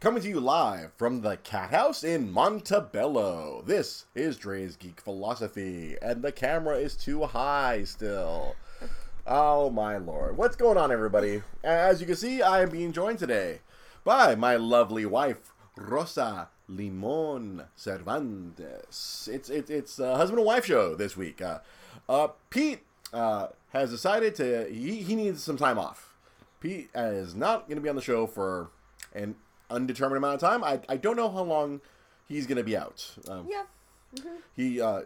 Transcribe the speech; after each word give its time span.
Coming 0.00 0.22
to 0.22 0.28
you 0.28 0.38
live 0.38 0.92
from 0.96 1.22
the 1.22 1.38
Cat 1.38 1.70
House 1.70 2.04
in 2.04 2.30
Montebello. 2.30 3.64
This 3.66 4.04
is 4.14 4.36
Dre's 4.36 4.76
Geek 4.76 5.00
Philosophy, 5.00 5.96
and 6.00 6.22
the 6.22 6.30
camera 6.30 6.76
is 6.76 6.94
too 6.94 7.24
high 7.24 7.82
still. 7.82 8.54
Oh 9.26 9.70
my 9.70 9.96
lord. 9.96 10.36
What's 10.36 10.54
going 10.54 10.78
on, 10.78 10.92
everybody? 10.92 11.42
As 11.64 12.00
you 12.00 12.06
can 12.06 12.14
see, 12.14 12.42
I 12.42 12.62
am 12.62 12.70
being 12.70 12.92
joined 12.92 13.18
today 13.18 13.58
by 14.04 14.36
my 14.36 14.54
lovely 14.54 15.04
wife, 15.04 15.52
Rosa 15.76 16.48
Limon 16.68 17.64
Cervantes. 17.74 19.28
It's 19.32 19.50
it's 19.50 19.68
it's 19.68 19.98
a 19.98 20.14
husband 20.16 20.38
and 20.38 20.46
wife 20.46 20.66
show 20.66 20.94
this 20.94 21.16
week. 21.16 21.42
Uh, 21.42 21.58
uh, 22.08 22.28
Pete 22.50 22.84
uh, 23.12 23.48
has 23.70 23.90
decided 23.90 24.36
to 24.36 24.68
he, 24.70 25.02
he 25.02 25.16
needs 25.16 25.42
some 25.42 25.56
time 25.56 25.76
off. 25.76 26.14
Pete 26.60 26.88
is 26.94 27.34
not 27.34 27.66
going 27.66 27.78
to 27.78 27.82
be 27.82 27.88
on 27.88 27.96
the 27.96 28.00
show 28.00 28.28
for 28.28 28.70
an 29.12 29.34
undetermined 29.70 30.16
amount 30.18 30.34
of 30.34 30.40
time. 30.40 30.64
I, 30.64 30.80
I 30.88 30.96
don't 30.96 31.16
know 31.16 31.28
how 31.30 31.42
long 31.42 31.80
he's 32.28 32.46
going 32.46 32.58
to 32.58 32.64
be 32.64 32.76
out. 32.76 33.14
Um, 33.28 33.46
Yeah. 33.48 33.64
he 34.56 34.80
uh, 34.80 35.02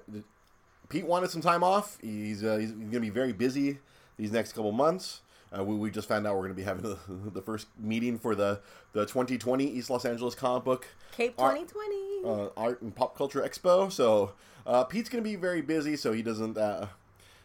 Pete 0.88 1.06
wanted 1.06 1.30
some 1.30 1.40
time 1.40 1.62
off. 1.64 1.98
He's 2.00 2.44
uh, 2.44 2.56
he's 2.56 2.72
going 2.72 2.90
to 2.92 3.00
be 3.00 3.10
very 3.10 3.32
busy 3.32 3.78
these 4.16 4.30
next 4.32 4.52
couple 4.52 4.72
months. 4.72 5.20
Uh, 5.56 5.62
we, 5.62 5.76
we 5.76 5.90
just 5.90 6.08
found 6.08 6.26
out 6.26 6.34
we're 6.34 6.42
going 6.42 6.52
to 6.52 6.54
be 6.54 6.62
having 6.62 6.82
the, 6.82 6.98
the 7.30 7.42
first 7.42 7.66
meeting 7.78 8.18
for 8.18 8.34
the, 8.34 8.60
the 8.92 9.04
2020 9.04 9.64
East 9.66 9.90
Los 9.90 10.04
Angeles 10.04 10.34
Comic 10.34 10.64
Book 10.64 10.86
Cape 11.12 11.34
Art- 11.38 11.58
2020. 11.58 12.24
uh, 12.24 12.48
Art 12.56 12.80
and 12.82 12.94
Pop 12.94 13.16
Culture 13.16 13.40
Expo. 13.42 13.90
So 13.92 14.32
uh, 14.66 14.84
Pete's 14.84 15.08
going 15.10 15.22
to 15.22 15.28
be 15.28 15.36
very 15.36 15.60
busy, 15.60 15.96
so 15.96 16.12
he 16.12 16.22
doesn't. 16.22 16.56
Uh, 16.56 16.86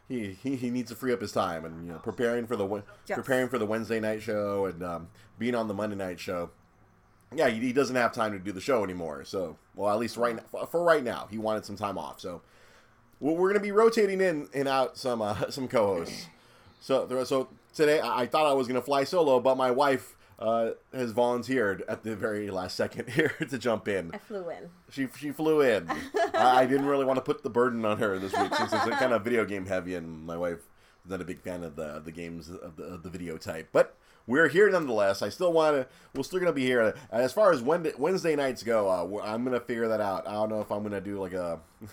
he, 0.07 0.37
he, 0.41 0.55
he 0.55 0.69
needs 0.69 0.89
to 0.89 0.95
free 0.95 1.11
up 1.11 1.19
his 1.19 1.33
time 1.33 1.65
and 1.65 1.85
you 1.85 1.91
know 1.91 1.99
preparing 1.99 2.47
for 2.47 2.55
the 2.55 2.65
Yes. 3.07 3.17
preparing 3.17 3.49
for 3.49 3.57
the 3.57 3.65
Wednesday 3.65 3.99
night 3.99 4.21
show 4.21 4.65
and 4.65 4.81
um, 4.81 5.09
being 5.37 5.53
on 5.55 5.67
the 5.67 5.73
Monday 5.73 5.97
night 5.97 6.17
show. 6.19 6.49
Yeah, 7.35 7.49
he, 7.49 7.59
he 7.59 7.73
doesn't 7.73 7.95
have 7.95 8.13
time 8.13 8.31
to 8.31 8.39
do 8.39 8.51
the 8.51 8.61
show 8.61 8.83
anymore. 8.83 9.25
So 9.25 9.57
well, 9.75 9.93
at 9.93 9.99
least 9.99 10.17
right 10.17 10.35
now, 10.35 10.65
for, 10.65 10.83
right 10.83 11.03
now, 11.03 11.27
he 11.29 11.37
wanted 11.37 11.65
some 11.65 11.75
time 11.75 11.97
off. 11.97 12.19
So 12.19 12.41
well, 13.19 13.35
we're 13.35 13.49
going 13.49 13.61
to 13.61 13.65
be 13.65 13.71
rotating 13.71 14.21
in 14.21 14.47
and 14.53 14.67
out 14.67 14.97
some 14.97 15.21
uh, 15.21 15.35
some 15.49 15.67
co-hosts. 15.67 16.27
So 16.79 17.23
so 17.25 17.49
today 17.73 17.99
I 17.99 18.21
I 18.21 18.25
thought 18.27 18.45
I 18.45 18.53
was 18.53 18.67
going 18.67 18.79
to 18.79 18.85
fly 18.85 19.03
solo, 19.03 19.39
but 19.39 19.57
my 19.57 19.71
wife 19.71 20.15
uh, 20.39 20.71
has 20.93 21.11
volunteered 21.11 21.83
at 21.87 22.03
the 22.03 22.15
very 22.15 22.49
last 22.49 22.75
second 22.75 23.09
here 23.13 23.35
to 23.49 23.57
jump 23.57 23.87
in. 23.87 24.11
I 24.13 24.17
flew 24.19 24.49
in. 24.49 24.69
She 24.89 25.07
she 25.17 25.31
flew 25.31 25.61
in. 25.61 25.89
I, 26.33 26.61
I 26.61 26.65
didn't 26.65 26.85
really 26.85 27.05
want 27.05 27.17
to 27.17 27.21
put 27.21 27.43
the 27.43 27.49
burden 27.49 27.85
on 27.85 27.97
her 27.97 28.19
this 28.19 28.33
week 28.37 28.53
since 28.55 28.71
it's 28.73 28.85
kind 28.97 29.13
of 29.13 29.23
video 29.23 29.45
game 29.45 29.65
heavy, 29.65 29.95
and 29.95 30.25
my 30.25 30.37
wife 30.37 30.59
is 31.03 31.11
not 31.11 31.21
a 31.21 31.25
big 31.25 31.39
fan 31.39 31.63
of 31.63 31.75
the 31.75 31.99
the 31.99 32.11
games 32.11 32.49
of 32.49 32.75
the, 32.75 32.83
of 32.83 33.03
the 33.03 33.09
video 33.09 33.37
type. 33.37 33.69
But 33.71 33.95
we're 34.27 34.49
here 34.49 34.69
nonetheless. 34.69 35.21
I 35.21 35.29
still 35.29 35.53
want 35.53 35.75
to. 35.77 35.87
We're 36.13 36.23
still 36.23 36.39
gonna 36.39 36.51
be 36.53 36.65
here. 36.65 36.93
As 37.09 37.33
far 37.33 37.51
as 37.51 37.61
Wednesday, 37.61 37.93
Wednesday 37.97 38.35
nights 38.35 38.61
go, 38.61 38.89
uh, 38.89 39.21
I'm 39.23 39.43
gonna 39.43 39.59
figure 39.59 39.87
that 39.87 40.01
out. 40.01 40.27
I 40.27 40.33
don't 40.33 40.49
know 40.49 40.61
if 40.61 40.71
I'm 40.71 40.83
gonna 40.83 41.01
do 41.01 41.19
like 41.19 41.33
a. 41.33 41.59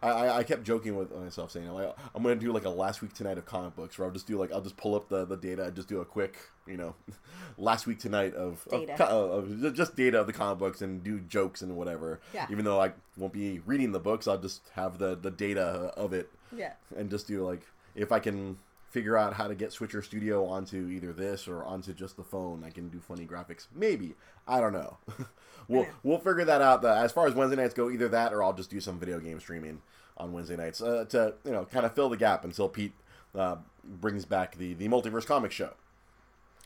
I, 0.00 0.28
I, 0.38 0.42
kept 0.44 0.62
joking 0.62 0.96
with 0.96 1.12
myself 1.12 1.50
saying 1.50 1.68
like, 1.68 1.92
I'm 2.14 2.22
gonna 2.22 2.36
do 2.36 2.52
like 2.52 2.64
a 2.64 2.70
last 2.70 3.02
week 3.02 3.14
tonight 3.14 3.36
of 3.36 3.44
comic 3.46 3.74
books 3.74 3.98
where 3.98 4.06
I'll 4.06 4.12
just 4.14 4.28
do 4.28 4.38
like 4.38 4.52
I'll 4.52 4.60
just 4.60 4.76
pull 4.76 4.94
up 4.94 5.08
the, 5.08 5.24
the 5.24 5.36
data 5.36 5.64
and 5.64 5.74
just 5.74 5.88
do 5.88 6.00
a 6.00 6.04
quick 6.04 6.36
you 6.68 6.76
know 6.76 6.94
last 7.58 7.86
week 7.86 7.98
tonight 7.98 8.32
of, 8.34 8.66
of 8.70 8.86
Data. 8.86 8.94
co- 8.96 9.32
of 9.32 9.74
just 9.74 9.96
data 9.96 10.20
of 10.20 10.28
the 10.28 10.32
comic 10.32 10.58
books 10.60 10.82
and 10.82 11.02
do 11.02 11.18
jokes 11.20 11.62
and 11.62 11.76
whatever. 11.76 12.20
Yeah. 12.32 12.46
Even 12.48 12.64
though 12.64 12.80
I 12.80 12.92
won't 13.16 13.32
be 13.32 13.60
reading 13.66 13.90
the 13.90 13.98
books, 14.00 14.28
I'll 14.28 14.38
just 14.38 14.62
have 14.74 14.98
the 14.98 15.16
the 15.16 15.32
data 15.32 15.60
of 15.96 16.12
it 16.12 16.30
Yeah. 16.56 16.74
and 16.96 17.10
just 17.10 17.26
do 17.26 17.44
like 17.44 17.62
if 17.96 18.12
I 18.12 18.20
can 18.20 18.58
figure 18.92 19.16
out 19.16 19.32
how 19.32 19.48
to 19.48 19.54
get 19.54 19.72
Switcher 19.72 20.02
Studio 20.02 20.44
onto 20.44 20.86
either 20.88 21.12
this 21.14 21.48
or 21.48 21.64
onto 21.64 21.94
just 21.94 22.16
the 22.16 22.22
phone, 22.22 22.62
I 22.62 22.70
can 22.70 22.90
do 22.90 23.00
funny 23.00 23.26
graphics. 23.26 23.66
Maybe 23.74 24.14
I 24.46 24.60
don't 24.60 24.74
know. 24.74 24.98
we'll 25.68 25.86
we'll 26.02 26.18
figure 26.18 26.44
that 26.44 26.60
out. 26.60 26.84
As 26.84 27.10
far 27.10 27.26
as 27.26 27.34
Wednesday 27.34 27.56
nights 27.56 27.74
go, 27.74 27.90
either 27.90 28.08
that 28.10 28.32
or 28.34 28.42
I'll 28.42 28.52
just 28.52 28.70
do 28.70 28.80
some 28.80 28.98
video 28.98 29.18
game 29.18 29.40
streaming 29.40 29.80
on 30.18 30.32
Wednesday 30.32 30.56
nights 30.56 30.82
uh, 30.82 31.06
to 31.08 31.34
you 31.44 31.52
know 31.52 31.64
kind 31.64 31.86
of 31.86 31.94
fill 31.94 32.10
the 32.10 32.18
gap 32.18 32.44
until 32.44 32.68
Pete 32.68 32.92
uh, 33.34 33.56
brings 33.82 34.26
back 34.26 34.56
the 34.56 34.74
the 34.74 34.88
multiverse 34.88 35.26
comic 35.26 35.52
show. 35.52 35.72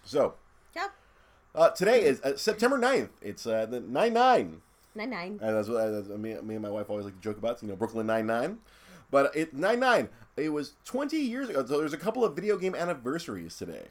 So 0.04 0.34
Yep. 0.75 0.92
uh, 1.54 1.70
today 1.70 2.03
is 2.04 2.20
uh, 2.22 2.36
September 2.36 2.78
9th. 2.78 3.10
It's 3.22 3.47
uh, 3.47 3.66
the 3.66 3.81
nine 3.81 4.12
nine. 4.15 4.62
Nine 4.97 5.10
nine. 5.10 5.38
And 5.42 5.56
that's 5.56 5.69
what 5.69 5.91
that's, 5.92 6.09
me, 6.09 6.34
me 6.42 6.54
and 6.54 6.62
my 6.62 6.70
wife 6.70 6.88
always 6.91 7.04
like 7.04 7.15
to 7.15 7.20
joke 7.20 7.38
about, 7.38 7.62
you 7.62 7.69
know, 7.69 7.76
Brooklyn 7.76 8.06
Nine 8.06 8.26
Nine. 8.26 8.59
But 9.10 9.36
it 9.36 9.54
Nine 9.54 9.78
Nine, 9.81 10.09
it 10.36 10.50
was 10.50 10.74
20 10.84 11.16
years 11.16 11.48
ago. 11.48 11.64
So 11.64 11.78
there's 11.78 11.92
a 11.92 11.98
couple 11.98 12.24
of 12.24 12.34
video 12.34 12.56
game 12.56 12.74
anniversaries 12.74 13.56
today. 13.56 13.88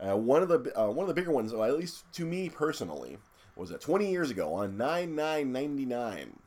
Uh, 0.00 0.16
one 0.16 0.42
of 0.42 0.48
the 0.48 0.72
uh, 0.78 0.90
one 0.90 1.04
of 1.04 1.08
the 1.08 1.14
bigger 1.14 1.30
ones, 1.30 1.52
well, 1.52 1.62
at 1.62 1.78
least 1.78 2.10
to 2.14 2.24
me 2.24 2.48
personally, 2.48 3.18
was 3.54 3.70
that 3.70 3.80
20 3.80 4.10
years 4.10 4.30
ago 4.30 4.52
on 4.54 4.76
9999, 4.76 6.38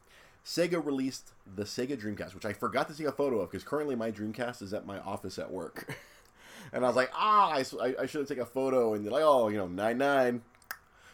Sega 0.45 0.83
released 0.83 1.31
the 1.55 1.63
Sega 1.63 1.97
Dreamcast, 1.97 2.33
which 2.33 2.45
I 2.45 2.53
forgot 2.53 2.89
to 2.89 2.97
take 2.97 3.07
a 3.07 3.11
photo 3.11 3.39
of 3.39 3.51
because 3.51 3.63
currently 3.63 3.95
my 3.95 4.11
Dreamcast 4.11 4.61
is 4.61 4.73
at 4.73 4.85
my 4.85 4.99
office 4.99 5.39
at 5.39 5.51
work. 5.51 5.95
and 6.73 6.83
I 6.83 6.87
was 6.87 6.97
like, 6.97 7.11
ah, 7.13 7.53
I 7.53 7.63
should 7.63 8.19
have 8.19 8.27
taken 8.27 8.43
a 8.43 8.45
photo. 8.45 8.93
And 8.93 9.05
they're 9.05 9.11
like, 9.11 9.23
oh, 9.23 9.47
you 9.47 9.57
know, 9.57 9.67
99, 9.67 10.41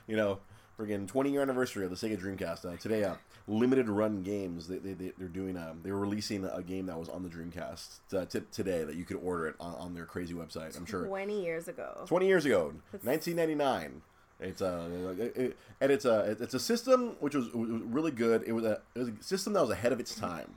you 0.08 0.16
know, 0.16 0.40
friggin' 0.78 1.08
20 1.08 1.32
year 1.32 1.42
anniversary 1.42 1.86
of 1.86 1.92
the 1.92 1.96
Sega 1.96 2.20
Dreamcast. 2.20 2.66
Uh, 2.66 2.78
today, 2.78 3.04
uh, 3.04 3.16
limited 3.48 3.90
run 3.90 4.24
games. 4.24 4.68
They, 4.68 4.78
they, 4.78 4.94
they, 4.94 5.12
they're 5.18 5.28
doing, 5.28 5.58
a, 5.58 5.76
they 5.84 5.92
were 5.92 6.00
releasing 6.00 6.46
a 6.46 6.62
game 6.64 6.86
that 6.88 6.98
was 6.98 7.10
on 7.10 7.24
the 7.24 7.30
Dreamcast 7.30 8.00
uh, 8.14 8.26
t- 8.26 8.42
today 8.52 8.84
that 8.84 8.96
you 8.96 9.04
could 9.06 9.18
order 9.18 9.48
it 9.48 9.56
on, 9.60 9.76
on 9.76 9.94
their 9.94 10.06
crazy 10.06 10.34
website. 10.34 10.78
I'm 10.78 10.86
sure. 10.86 11.06
Twenty 11.06 11.44
years 11.44 11.68
ago. 11.68 12.04
20 12.08 12.26
years 12.28 12.46
ago, 12.46 12.74
1999. 12.92 14.02
It's 14.40 14.62
a 14.62 15.16
it, 15.20 15.38
it- 15.38 15.58
and 15.80 15.92
it's 15.92 16.06
a 16.06 16.36
it's 16.40 16.54
a 16.54 16.60
system 16.60 17.16
which 17.20 17.36
was, 17.36 17.50
was 17.54 17.70
really 17.70 18.12
good. 18.12 18.44
It 18.46 18.52
was 18.54 18.66
a 18.66 18.82
it 18.96 19.00
was 19.00 19.08
a 19.10 19.24
system 19.24 19.54
that 19.54 19.62
was 19.62 19.70
ahead 19.70 19.92
of 19.92 20.00
its 20.00 20.16
time. 20.16 20.56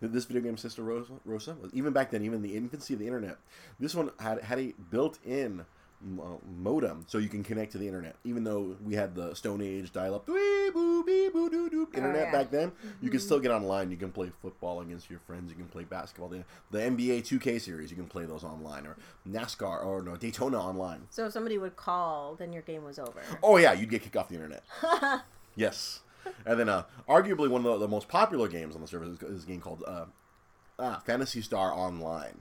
This 0.00 0.24
video 0.24 0.42
game, 0.42 0.56
Sister 0.56 0.82
Rosa, 0.82 1.12
Rosa 1.24 1.56
even 1.72 1.92
back 1.92 2.10
then, 2.10 2.22
even 2.24 2.36
in 2.38 2.42
the 2.42 2.56
infancy 2.56 2.92
of 2.94 2.98
the 2.98 3.06
internet. 3.06 3.36
This 3.78 3.94
one 3.94 4.10
had 4.18 4.40
had 4.42 4.58
a 4.58 4.72
built-in 4.90 5.60
uh, 5.60 5.64
modem, 6.02 7.04
so 7.06 7.18
you 7.18 7.28
can 7.28 7.42
connect 7.42 7.72
to 7.72 7.78
the 7.78 7.86
internet. 7.86 8.16
Even 8.24 8.44
though 8.44 8.76
we 8.84 8.94
had 8.94 9.14
the 9.14 9.34
Stone 9.34 9.60
Age 9.62 9.92
dial-up 9.92 10.26
"Dwee 10.26 10.72
boo 10.72 11.04
bee 11.04 11.28
boo 11.28 11.48
doo 11.48 11.70
doo" 11.70 11.88
internet 11.94 12.26
yeah. 12.26 12.32
back 12.32 12.50
then, 12.50 12.72
you 13.00 13.10
can 13.10 13.20
still 13.20 13.38
get 13.38 13.50
online. 13.50 13.90
You 13.90 13.96
can 13.96 14.10
play 14.10 14.30
football 14.40 14.80
against 14.80 15.10
your 15.10 15.20
friends. 15.20 15.50
You 15.50 15.56
can 15.56 15.66
play 15.66 15.84
basketball. 15.84 16.28
The, 16.28 16.44
the 16.70 16.78
NBA 16.78 17.22
2K 17.22 17.60
series, 17.60 17.90
you 17.90 17.96
can 17.96 18.06
play 18.06 18.24
those 18.24 18.44
online, 18.44 18.86
or 18.86 18.96
NASCAR, 19.28 19.84
or 19.84 20.02
no 20.02 20.16
Daytona 20.16 20.58
online. 20.58 21.06
So 21.10 21.26
if 21.26 21.32
somebody 21.32 21.58
would 21.58 21.76
call, 21.76 22.34
then 22.34 22.52
your 22.52 22.62
game 22.62 22.84
was 22.84 22.98
over. 22.98 23.22
Oh 23.42 23.56
yeah, 23.56 23.72
you'd 23.72 23.90
get 23.90 24.02
kicked 24.02 24.16
off 24.16 24.28
the 24.28 24.34
internet. 24.34 24.64
yes, 25.56 26.00
and 26.46 26.58
then 26.58 26.68
uh, 26.68 26.84
arguably 27.08 27.48
one 27.48 27.64
of 27.64 27.72
the, 27.72 27.86
the 27.86 27.88
most 27.88 28.08
popular 28.08 28.48
games 28.48 28.74
on 28.74 28.80
the 28.80 28.88
service 28.88 29.08
is, 29.08 29.22
is 29.22 29.44
a 29.44 29.46
game 29.46 29.60
called 29.60 29.84
uh, 29.86 30.06
ah, 30.78 31.02
Phantasy 31.04 31.40
Star 31.42 31.72
Online. 31.72 32.40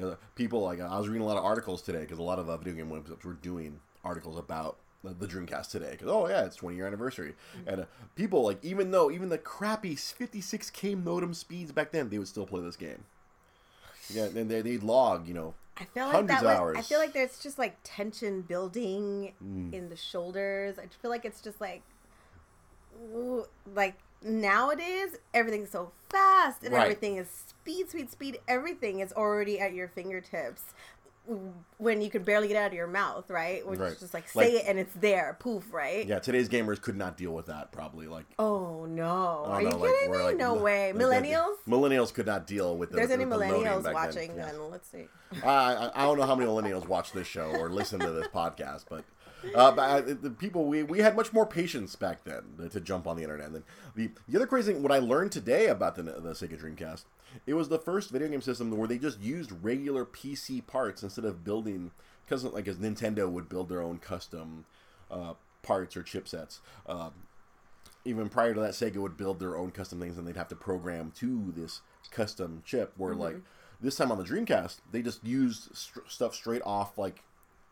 Uh, 0.00 0.14
people 0.34 0.62
like 0.62 0.80
I 0.80 0.98
was 0.98 1.08
reading 1.08 1.22
a 1.22 1.26
lot 1.26 1.36
of 1.36 1.44
articles 1.44 1.82
today 1.82 2.00
because 2.00 2.18
a 2.18 2.22
lot 2.22 2.38
of 2.38 2.48
uh, 2.48 2.56
video 2.56 2.74
game 2.74 2.90
websites 2.90 3.24
were 3.24 3.32
doing 3.34 3.80
articles 4.04 4.38
about 4.38 4.76
the, 5.02 5.26
Dreamcast 5.26 5.70
today 5.70 5.92
because 5.92 6.08
oh 6.08 6.28
yeah, 6.28 6.44
it's 6.44 6.56
20 6.56 6.76
year 6.76 6.86
anniversary, 6.86 7.34
and 7.66 7.80
uh, 7.82 7.84
people 8.16 8.44
like 8.44 8.62
even 8.64 8.90
though 8.90 9.10
even 9.10 9.28
the 9.30 9.38
crappy 9.38 9.96
56k 9.96 11.02
modem 11.02 11.32
speeds 11.34 11.72
back 11.72 11.90
then, 11.90 12.08
they 12.10 12.18
would 12.18 12.28
still 12.28 12.46
play 12.46 12.60
this 12.60 12.76
game. 12.76 13.04
Yeah, 14.12 14.24
and 14.24 14.50
they 14.50 14.60
they'd 14.60 14.82
log 14.82 15.26
you 15.26 15.34
know 15.34 15.54
I 15.78 15.84
feel 15.84 16.04
like 16.06 16.14
Hundreds 16.16 16.40
that 16.40 16.44
of 16.44 16.50
was. 16.50 16.58
hours. 16.58 16.76
I 16.78 16.82
feel 16.82 16.98
like 16.98 17.12
there's 17.14 17.38
just 17.42 17.58
like 17.58 17.76
tension 17.82 18.42
building 18.42 19.32
Mm. 19.42 19.72
in 19.72 19.88
the 19.88 19.96
shoulders. 19.96 20.78
I 20.78 20.86
feel 21.00 21.10
like 21.10 21.24
it's 21.24 21.40
just 21.40 21.58
like, 21.60 21.80
ooh, 23.14 23.46
like 23.74 23.94
nowadays 24.22 25.16
everything's 25.34 25.70
so 25.70 25.92
fast 26.08 26.62
and 26.64 26.74
Right. 26.74 26.82
everything 26.82 27.16
is 27.16 27.28
speed, 27.28 27.88
speed, 27.90 28.10
speed. 28.10 28.38
Everything 28.48 29.00
is 29.00 29.12
already 29.12 29.58
at 29.60 29.72
your 29.74 29.88
fingertips 29.88 30.62
when 31.78 32.00
you 32.00 32.10
can 32.10 32.24
barely 32.24 32.48
get 32.48 32.56
it 32.56 32.58
out 32.58 32.66
of 32.68 32.72
your 32.72 32.86
mouth, 32.88 33.30
right? 33.30 33.64
When 33.64 33.78
Right. 33.78 33.92
it's 33.92 34.00
just 34.00 34.12
like 34.14 34.34
Like- 34.34 34.46
say 34.48 34.52
it 34.56 34.64
and 34.66 34.78
it's 34.80 34.92
there, 34.94 35.36
poof, 35.38 35.72
right? 35.72 36.04
yeah 36.06 36.18
today's 36.18 36.48
gamers 36.48 36.80
could 36.82 36.96
not 36.96 37.16
deal 37.16 37.30
with 37.32 37.46
that 37.46 37.70
probably 37.70 38.08
like 38.08 38.24
Oh 38.38 38.84
no! 38.86 39.44
Are 39.46 39.62
you 39.62 39.68
like, 39.70 39.92
kidding 39.92 40.10
me? 40.12 40.18
like- 40.18 40.36
no 40.36 40.54
way. 40.54 40.92
like 40.92 41.00
Millennials? 41.02 41.56
millennials 41.68 42.12
could 42.12 42.26
not 42.26 42.46
deal 42.48 42.76
with 42.76 42.90
the, 42.90 42.96
There's 42.96 43.10
any 43.12 43.24
the 43.24 43.36
millennials 43.36 43.92
watching? 43.92 44.34
Then. 44.34 44.48
Then 44.56 44.70
let's 44.70 44.88
see. 44.88 45.06
Yeah. 45.32 45.48
I, 45.48 45.72
I 45.86 46.02
I 46.02 46.06
don't 46.06 46.18
know 46.18 46.26
how 46.26 46.34
many 46.34 46.50
millennials 46.50 46.88
watch 46.88 47.12
this 47.12 47.28
show 47.28 47.50
or 47.50 47.68
listen 47.68 48.00
to 48.00 48.10
this 48.10 48.26
podcast, 48.34 48.86
but. 48.88 49.04
Uh, 49.54 49.72
but 49.72 49.82
I, 49.82 50.00
the 50.00 50.30
people 50.30 50.64
we, 50.66 50.82
we 50.82 50.98
had 51.00 51.16
much 51.16 51.32
more 51.32 51.46
patience 51.46 51.96
back 51.96 52.24
then 52.24 52.70
to, 52.70 52.80
jump 52.80 53.06
on 53.06 53.16
the 53.16 53.22
internet. 53.22 53.46
And 53.46 53.56
then 53.56 53.64
the 53.94 54.10
the 54.28 54.38
other 54.38 54.46
crazy 54.46 54.72
thing, 54.72 54.82
what 54.82 54.92
I 54.92 54.98
learned 54.98 55.32
today 55.32 55.66
about 55.68 55.96
the 55.96 56.02
the 56.02 56.32
Sega 56.32 56.60
Dreamcast, 56.60 57.04
it 57.46 57.54
was 57.54 57.68
the 57.68 57.78
first 57.78 58.10
video 58.10 58.28
game 58.28 58.40
system 58.42 58.70
where 58.76 58.88
they 58.88 58.98
just 58.98 59.20
used 59.20 59.52
regular 59.62 60.04
PC 60.04 60.66
parts 60.66 61.02
instead 61.02 61.24
of 61.24 61.44
building 61.44 61.90
because 62.24 62.44
like 62.44 62.68
as 62.68 62.76
Nintendo 62.76 63.28
would 63.28 63.48
build 63.48 63.68
their 63.68 63.82
own 63.82 63.98
custom 63.98 64.64
uh, 65.10 65.34
parts 65.62 65.96
or 65.96 66.02
chipsets. 66.02 66.60
Um, 66.86 67.12
even 68.04 68.28
prior 68.28 68.54
to 68.54 68.60
that, 68.60 68.72
Sega 68.72 68.96
would 68.96 69.16
build 69.16 69.40
their 69.40 69.56
own 69.56 69.70
custom 69.72 70.00
things, 70.00 70.16
and 70.16 70.26
they'd 70.26 70.36
have 70.36 70.48
to 70.48 70.56
program 70.56 71.12
to 71.16 71.52
this 71.54 71.80
custom 72.10 72.62
chip. 72.64 72.92
Where 72.96 73.14
like 73.14 73.36
this 73.80 73.96
time 73.96 74.10
on 74.10 74.18
the 74.18 74.24
Dreamcast, 74.24 74.78
they 74.90 75.02
just 75.02 75.24
used 75.24 75.74
str- 75.76 76.00
stuff 76.08 76.34
straight 76.34 76.62
off 76.64 76.96
like 76.96 77.22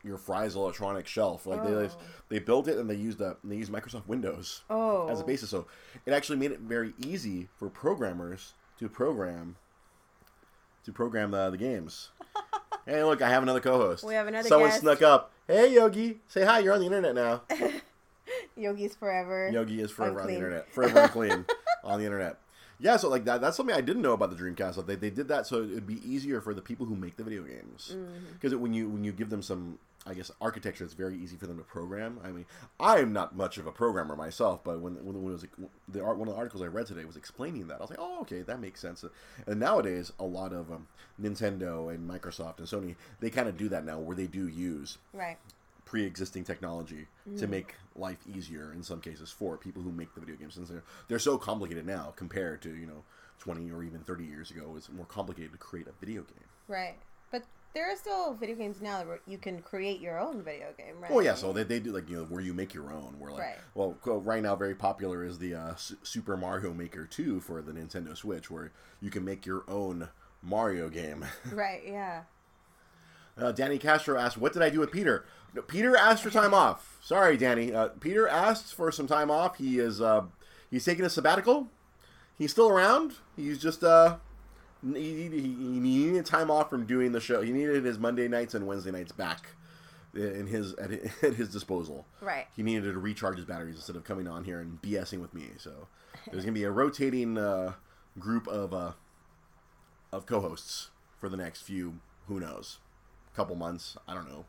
your 0.03 0.17
Fry's 0.17 0.55
electronic 0.55 1.07
shelf. 1.07 1.45
Like 1.45 1.63
they 1.63 1.71
Oh. 1.73 1.89
they 2.29 2.39
built 2.39 2.67
it 2.67 2.77
and 2.77 2.89
they 2.89 2.95
used 2.95 3.19
a 3.21 3.37
they 3.43 3.55
used 3.55 3.71
Microsoft 3.71 4.07
Windows 4.07 4.61
Oh. 4.69 5.07
as 5.09 5.19
a 5.19 5.23
basis. 5.23 5.49
So 5.49 5.67
it 6.05 6.11
actually 6.13 6.37
made 6.37 6.51
it 6.51 6.59
very 6.61 6.93
easy 7.05 7.47
for 7.57 7.69
programmers 7.69 8.53
to 8.79 8.87
program 8.89 9.57
to 10.85 10.93
program 10.93 11.31
the, 11.31 11.49
the 11.49 11.57
games. 11.57 12.09
hey, 12.85 13.03
look, 13.03 13.21
I 13.21 13.29
have 13.29 13.43
another 13.43 13.59
co-host. 13.59 14.03
We 14.05 14.13
have 14.13 14.27
another 14.27 14.47
Someone 14.47 14.69
guest. 14.69 14.81
snuck 14.81 15.01
up. 15.01 15.31
Hey, 15.47 15.73
Yogi, 15.73 16.19
say 16.27 16.45
hi. 16.45 16.59
You're 16.59 16.73
on 16.73 16.79
the 16.79 16.85
internet 16.85 17.15
now. 17.15 17.41
Yogi's 18.55 18.95
forever. 18.95 19.49
Yogi 19.51 19.81
is 19.81 19.91
forever 19.91 20.21
on 20.21 20.27
the 20.27 20.35
internet, 20.35 20.71
forever 20.71 20.99
unclean 20.99 21.45
on 21.83 21.99
the 21.99 22.05
internet. 22.05 22.37
Yeah, 22.81 22.95
so 22.97 23.09
like 23.09 23.25
that, 23.25 23.41
that's 23.41 23.57
something 23.57 23.75
I 23.75 23.81
didn't 23.81 24.01
know 24.01 24.13
about 24.13 24.29
the 24.29 24.35
Dreamcast. 24.41 24.77
Like 24.77 24.85
they, 24.85 24.95
they 24.95 25.09
did 25.09 25.27
that 25.29 25.45
so 25.47 25.63
it'd 25.63 25.87
be 25.87 25.99
easier 26.09 26.39
for 26.39 26.53
the 26.53 26.61
people 26.61 26.85
who 26.85 26.95
make 26.95 27.17
the 27.17 27.23
video 27.23 27.43
games 27.43 27.91
Mm-hmm. 27.93 28.33
because 28.33 28.55
when 28.55 28.73
you 28.73 28.87
when 28.89 29.03
you 29.03 29.11
give 29.11 29.29
them 29.29 29.41
some, 29.41 29.79
I 30.05 30.13
guess 30.13 30.31
architecture, 30.41 30.83
it's 30.85 30.93
very 30.93 31.17
easy 31.17 31.35
for 31.35 31.45
them 31.45 31.57
to 31.57 31.63
program. 31.63 32.19
I 32.23 32.31
mean, 32.31 32.45
I'm 32.79 33.11
not 33.11 33.35
much 33.35 33.57
of 33.57 33.67
a 33.67 33.71
programmer 33.71 34.15
myself, 34.15 34.63
but 34.63 34.79
when 34.79 34.95
when, 35.03 35.21
when 35.23 35.33
it 35.33 35.33
was 35.33 35.45
the 35.87 36.03
art, 36.03 36.17
one 36.17 36.27
of 36.27 36.33
the 36.33 36.37
articles 36.39 36.63
I 36.63 36.67
read 36.67 36.87
today 36.87 37.05
was 37.05 37.17
explaining 37.17 37.67
that, 37.67 37.75
I 37.75 37.81
was 37.81 37.89
like, 37.89 37.99
oh, 38.01 38.21
okay, 38.21 38.41
that 38.41 38.59
makes 38.61 38.79
sense. 38.79 39.03
And 39.45 39.59
nowadays, 39.59 40.11
a 40.19 40.23
lot 40.23 40.53
of 40.53 40.71
um, 40.71 40.87
Nintendo 41.21 41.93
and 41.93 42.09
Microsoft 42.09 42.59
and 42.59 42.67
Sony, 42.67 42.95
they 43.19 43.29
kind 43.29 43.49
of 43.49 43.57
do 43.57 43.67
that 43.69 43.85
now, 43.85 43.99
where 43.99 44.15
they 44.15 44.27
do 44.27 44.47
use 44.47 44.97
Right. 45.13 45.37
pre-existing 45.85 46.43
technology 46.43 47.07
to 47.37 47.45
make 47.47 47.75
life 47.95 48.19
easier 48.27 48.71
in 48.73 48.81
some 48.81 49.01
cases 49.01 49.29
for 49.31 49.57
people 49.57 49.81
who 49.83 49.91
make 49.91 50.13
the 50.15 50.19
video 50.21 50.35
games 50.35 50.55
since 50.55 50.69
they're 50.69 50.83
they're 51.07 51.19
so 51.19 51.37
complicated 51.37 51.85
now 51.85 52.11
compared 52.15 52.61
to 52.61 52.69
you 52.75 52.87
know 52.87 53.03
20 53.39 53.69
or 53.71 53.83
even 53.83 53.99
30 53.99 54.23
years 54.25 54.49
ago 54.51 54.73
it's 54.75 54.89
more 54.89 55.05
complicated 55.05 55.51
to 55.51 55.57
create 55.57 55.87
a 55.87 55.91
video 55.99 56.21
game 56.23 56.47
Right. 56.67 56.95
There 57.73 57.91
are 57.91 57.95
still 57.95 58.33
video 58.33 58.55
games 58.55 58.81
now 58.81 59.03
where 59.03 59.19
you 59.27 59.37
can 59.37 59.61
create 59.61 60.01
your 60.01 60.19
own 60.19 60.41
video 60.41 60.67
game, 60.77 60.99
right? 60.99 61.11
oh 61.11 61.19
yeah 61.19 61.35
so 61.35 61.53
they, 61.53 61.63
they 61.63 61.79
do 61.79 61.91
like 61.91 62.09
you 62.09 62.17
know 62.17 62.23
where 62.25 62.41
you 62.41 62.53
make 62.53 62.73
your 62.73 62.91
own 62.91 63.15
where 63.19 63.31
like 63.31 63.41
Right. 63.41 63.57
well 63.75 63.95
right 64.03 64.41
now 64.41 64.55
very 64.55 64.73
popular 64.75 65.23
is 65.23 65.37
the 65.39 65.53
uh, 65.55 65.75
Su- 65.75 65.97
super 66.03 66.35
mario 66.35 66.73
maker 66.73 67.05
2 67.05 67.39
for 67.41 67.61
the 67.61 67.71
nintendo 67.71 68.17
switch 68.17 68.49
where 68.49 68.71
you 68.99 69.09
can 69.11 69.23
make 69.23 69.45
your 69.45 69.63
own 69.67 70.09
mario 70.41 70.89
game 70.89 71.25
Right. 71.51 71.83
Yeah. 71.85 72.23
Uh, 73.37 73.51
Danny 73.53 73.77
Castro 73.77 74.19
asked, 74.19 74.37
"What 74.37 74.51
did 74.51 74.61
I 74.61 74.69
do 74.69 74.79
with 74.81 74.91
Peter?" 74.91 75.23
No, 75.53 75.61
Peter 75.61 75.95
asked 75.95 76.21
for 76.23 76.29
time 76.29 76.53
off. 76.53 76.97
Sorry, 77.01 77.37
Danny. 77.37 77.73
Uh, 77.73 77.87
Peter 78.01 78.27
asked 78.27 78.73
for 78.75 78.91
some 78.91 79.07
time 79.07 79.31
off. 79.31 79.55
He 79.57 79.79
is 79.79 80.01
uh, 80.01 80.23
he's 80.69 80.83
taking 80.83 81.05
a 81.05 81.09
sabbatical. 81.09 81.69
He's 82.37 82.51
still 82.51 82.67
around. 82.67 83.13
He's 83.37 83.57
just 83.57 83.81
uh, 83.81 84.17
he, 84.81 85.27
he, 85.27 85.29
he 85.29 85.79
needed 85.79 86.25
time 86.25 86.49
off 86.49 86.69
from 86.69 86.85
doing 86.85 87.11
the 87.11 87.19
show. 87.19 87.41
He 87.41 87.51
needed 87.51 87.85
his 87.85 87.99
Monday 87.99 88.27
nights 88.27 88.53
and 88.53 88.65
Wednesday 88.65 88.91
nights 88.91 89.11
back 89.11 89.47
in 90.13 90.47
his 90.47 90.73
at, 90.75 90.91
his 91.33 91.49
disposal. 91.49 92.05
Right. 92.21 92.47
He 92.55 92.63
needed 92.63 92.91
to 92.93 92.99
recharge 92.99 93.37
his 93.37 93.45
batteries 93.45 93.75
instead 93.75 93.95
of 93.95 94.03
coming 94.03 94.27
on 94.27 94.43
here 94.43 94.59
and 94.59 94.81
BSing 94.81 95.21
with 95.21 95.33
me. 95.33 95.49
So 95.57 95.87
there's 96.31 96.43
gonna 96.43 96.53
be 96.53 96.63
a 96.63 96.71
rotating 96.71 97.37
uh, 97.37 97.73
group 98.17 98.47
of 98.47 98.73
uh, 98.73 98.91
of 100.11 100.25
co-hosts 100.25 100.89
for 101.19 101.29
the 101.29 101.37
next 101.37 101.61
few. 101.61 101.99
Who 102.27 102.39
knows? 102.39 102.79
Couple 103.35 103.55
months. 103.55 103.97
I 104.07 104.13
don't 104.13 104.29
know. 104.29 104.45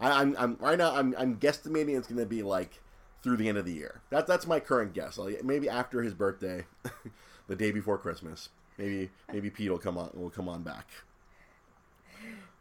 I, 0.00 0.20
I'm, 0.20 0.36
I'm 0.38 0.56
right 0.60 0.78
now. 0.78 0.94
I'm, 0.94 1.14
I'm 1.16 1.36
guesstimating 1.36 1.96
it's 1.96 2.08
gonna 2.08 2.26
be 2.26 2.42
like 2.42 2.80
through 3.22 3.36
the 3.36 3.48
end 3.48 3.58
of 3.58 3.64
the 3.64 3.72
year. 3.72 4.02
That's 4.10 4.26
that's 4.26 4.46
my 4.46 4.60
current 4.60 4.92
guess. 4.92 5.18
Like, 5.18 5.44
maybe 5.44 5.68
after 5.68 6.02
his 6.02 6.14
birthday, 6.14 6.66
the 7.48 7.56
day 7.56 7.70
before 7.70 7.98
Christmas. 7.98 8.50
Maybe 8.78 9.10
maybe 9.32 9.50
Pete 9.50 9.70
will 9.70 9.78
come 9.78 9.98
on. 9.98 10.10
Will 10.14 10.30
come 10.30 10.48
on 10.48 10.62
back. 10.62 10.88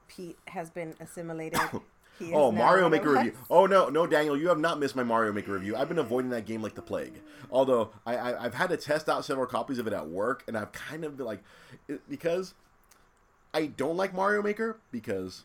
Pete 0.07 0.37
has 0.47 0.69
been 0.69 0.93
assimilated. 0.99 1.59
Oh, 2.31 2.51
Mario 2.51 2.89
Maker 2.89 3.17
us. 3.17 3.25
review. 3.25 3.39
Oh 3.49 3.65
no, 3.65 3.89
no, 3.89 4.05
Daniel, 4.05 4.37
you 4.37 4.47
have 4.49 4.59
not 4.59 4.79
missed 4.79 4.95
my 4.95 5.03
Mario 5.03 5.33
Maker 5.33 5.53
review. 5.53 5.75
I've 5.75 5.87
been 5.89 5.97
avoiding 5.97 6.29
that 6.29 6.45
game 6.45 6.61
like 6.61 6.75
the 6.75 6.81
plague. 6.81 7.19
Although 7.51 7.89
I, 8.05 8.15
I 8.15 8.45
I've 8.45 8.53
had 8.53 8.69
to 8.69 8.77
test 8.77 9.09
out 9.09 9.25
several 9.25 9.47
copies 9.47 9.79
of 9.79 9.87
it 9.87 9.93
at 9.93 10.07
work, 10.07 10.43
and 10.47 10.55
I've 10.55 10.71
kind 10.71 11.03
of 11.03 11.17
been 11.17 11.25
like, 11.25 11.43
it, 11.87 12.07
because 12.07 12.53
I 13.53 13.65
don't 13.65 13.97
like 13.97 14.13
Mario 14.13 14.43
Maker 14.43 14.77
because 14.91 15.43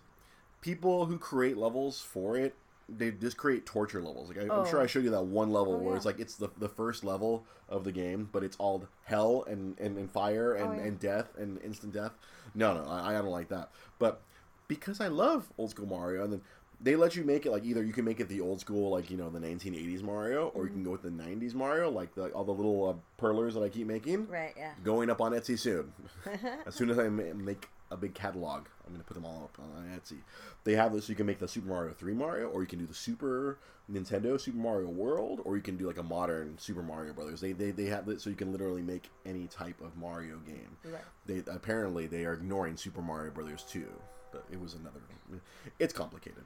people 0.61 1.07
who 1.07 1.19
create 1.19 1.57
levels 1.57 2.01
for 2.01 2.37
it. 2.37 2.55
They 2.89 3.11
just 3.11 3.37
create 3.37 3.67
torture 3.67 4.01
levels. 4.01 4.29
Like 4.29 4.39
I, 4.39 4.55
I'm 4.55 4.67
sure 4.67 4.81
Oh. 4.81 4.83
I 4.83 4.87
showed 4.87 5.05
you 5.05 5.11
that 5.11 5.25
one 5.25 5.51
level 5.51 5.75
Oh, 5.75 5.79
where 5.79 5.97
it's 5.97 6.07
like 6.07 6.19
it's 6.19 6.37
the, 6.37 6.49
the 6.59 6.69
first 6.69 7.05
level 7.05 7.45
of 7.69 7.85
the 7.85 7.93
game, 7.93 8.29
but 8.33 8.43
it's 8.43 8.57
all 8.57 8.87
hell 9.05 9.45
and, 9.47 9.79
and, 9.79 9.99
and 9.99 10.11
fire 10.11 10.55
and, 10.55 10.71
Oh, 10.71 10.75
yeah. 10.75 10.83
and 10.89 10.99
death 10.99 11.29
and 11.37 11.61
instant 11.63 11.93
death. 11.93 12.13
No, 12.55 12.75
no, 12.75 12.89
I, 12.89 13.11
I 13.11 13.13
don't 13.21 13.27
like 13.31 13.49
that. 13.49 13.69
But 13.99 14.23
because 14.69 15.01
I 15.01 15.09
love 15.09 15.49
old 15.59 15.71
school 15.71 15.87
Mario, 15.87 16.25
and 16.25 16.33
then 16.33 16.41
they 16.81 16.95
let 16.97 17.17
you 17.17 17.25
make 17.25 17.45
it 17.45 17.51
like 17.51 17.65
either 17.65 17.83
you 17.83 17.93
can 17.93 18.05
make 18.05 18.21
it 18.21 18.29
the 18.29 18.41
old 18.41 18.61
school, 18.61 18.91
like 18.91 19.11
you 19.11 19.17
know 19.17 19.29
the 19.29 19.41
1980s 19.41 20.01
Mario, 20.03 20.49
or 20.55 20.65
you 20.65 20.71
can 20.71 20.85
go 20.85 20.93
with 20.93 21.03
the 21.03 21.11
90s 21.11 21.53
Mario, 21.55 21.91
like 21.91 22.15
the, 22.15 22.29
all 22.29 22.45
the 22.45 22.53
little 22.53 22.89
uh, 22.89 22.95
perlers 23.19 23.55
that 23.55 23.63
I 23.63 23.69
keep 23.69 23.87
making. 23.87 24.29
Right. 24.29 24.55
Yeah. 24.57 24.73
Going 24.85 25.11
up 25.11 25.21
on 25.21 25.33
Etsy 25.33 25.59
soon. 25.59 25.93
as 26.67 26.75
soon 26.75 26.89
as 26.89 26.99
I 26.99 27.09
make 27.09 27.69
a 27.91 27.97
big 27.97 28.15
catalog, 28.15 28.67
I'm 28.87 28.93
gonna 28.93 29.05
put 29.05 29.15
them 29.15 29.25
all 29.25 29.45
up 29.45 29.59
on 29.59 29.99
Etsy. 29.99 30.19
They 30.65 30.75
have 30.75 30.93
this. 30.93 31.09
You 31.09 31.15
can 31.15 31.27
make 31.27 31.39
the 31.39 31.49
Super 31.49 31.69
Mario 31.69 31.93
3 31.93 32.15
Mario, 32.15 32.49
or 32.49 32.61
you 32.61 32.67
can 32.67 32.79
do 32.79 32.87
the 32.87 32.95
Super 32.95 33.59
Nintendo 33.91 34.39
Super 34.41 34.59
Mario 34.59 34.89
World, 34.89 35.41
or 35.45 35.57
you 35.57 35.63
can 35.63 35.77
do 35.77 35.87
like 35.87 35.99
a 35.99 36.03
modern 36.03 36.59
Super 36.59 36.83
Mario 36.83 37.13
Brothers. 37.13 37.41
They 37.41 37.53
they, 37.53 37.71
they 37.71 37.87
have 37.87 38.07
this, 38.07 38.23
so 38.23 38.31
you 38.31 38.37
can 38.37 38.53
literally 38.53 38.83
make 38.83 39.11
any 39.25 39.47
type 39.47 39.81
of 39.81 39.97
Mario 39.97 40.39
game. 40.47 40.77
Right. 40.85 41.03
They 41.27 41.43
apparently 41.51 42.07
they 42.07 42.25
are 42.25 42.35
ignoring 42.35 42.77
Super 42.77 43.01
Mario 43.01 43.31
Brothers 43.31 43.65
2, 43.71 43.87
but 44.33 44.45
it 44.53 44.61
was 44.61 44.75
another. 44.75 45.01
It's 45.79 45.93
complicated. 45.93 46.45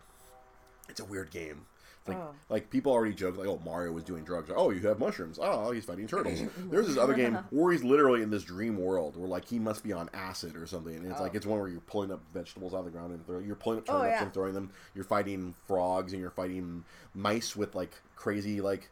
It's 0.88 1.00
a 1.00 1.04
weird 1.04 1.30
game. 1.30 1.66
Like, 2.06 2.16
Oh. 2.18 2.34
like 2.48 2.68
people 2.70 2.90
already 2.90 3.14
joke 3.14 3.36
like, 3.36 3.46
oh, 3.46 3.60
Mario 3.64 3.92
was 3.92 4.02
doing 4.02 4.24
drugs. 4.24 4.50
oh, 4.54 4.70
you 4.70 4.80
have 4.88 4.98
mushrooms. 4.98 5.38
Oh, 5.40 5.70
he's 5.70 5.84
fighting 5.84 6.08
turtles. 6.08 6.40
There's 6.70 6.88
this 6.88 6.96
other 6.98 7.14
game 7.14 7.34
where 7.50 7.70
he's 7.72 7.84
literally 7.84 8.22
in 8.22 8.30
this 8.30 8.42
dream 8.42 8.76
world 8.76 9.16
where 9.16 9.28
like 9.28 9.44
he 9.44 9.58
must 9.60 9.84
be 9.84 9.92
on 9.92 10.10
acid 10.12 10.56
or 10.56 10.66
something. 10.66 10.94
And 10.96 11.06
it's 11.10 11.20
like 11.20 11.32
Oh. 11.34 11.36
it's 11.36 11.46
one 11.46 11.60
where 11.60 11.68
you're 11.68 11.80
pulling 11.80 12.10
up 12.10 12.20
vegetables 12.34 12.74
out 12.74 12.78
of 12.80 12.84
the 12.86 12.90
ground 12.90 13.12
and 13.12 13.24
throw, 13.24 13.38
you're 13.38 13.54
pulling 13.54 13.78
up 13.78 13.84
Oh, 13.88 14.02
yeah. 14.04 14.22
and 14.22 14.34
throwing 14.34 14.52
them. 14.54 14.70
You're 14.94 15.04
fighting 15.04 15.54
frogs 15.68 16.12
and 16.12 16.20
you're 16.20 16.30
fighting 16.30 16.84
mice 17.14 17.54
with 17.54 17.74
like 17.76 17.92
crazy 18.16 18.60
like 18.60 18.90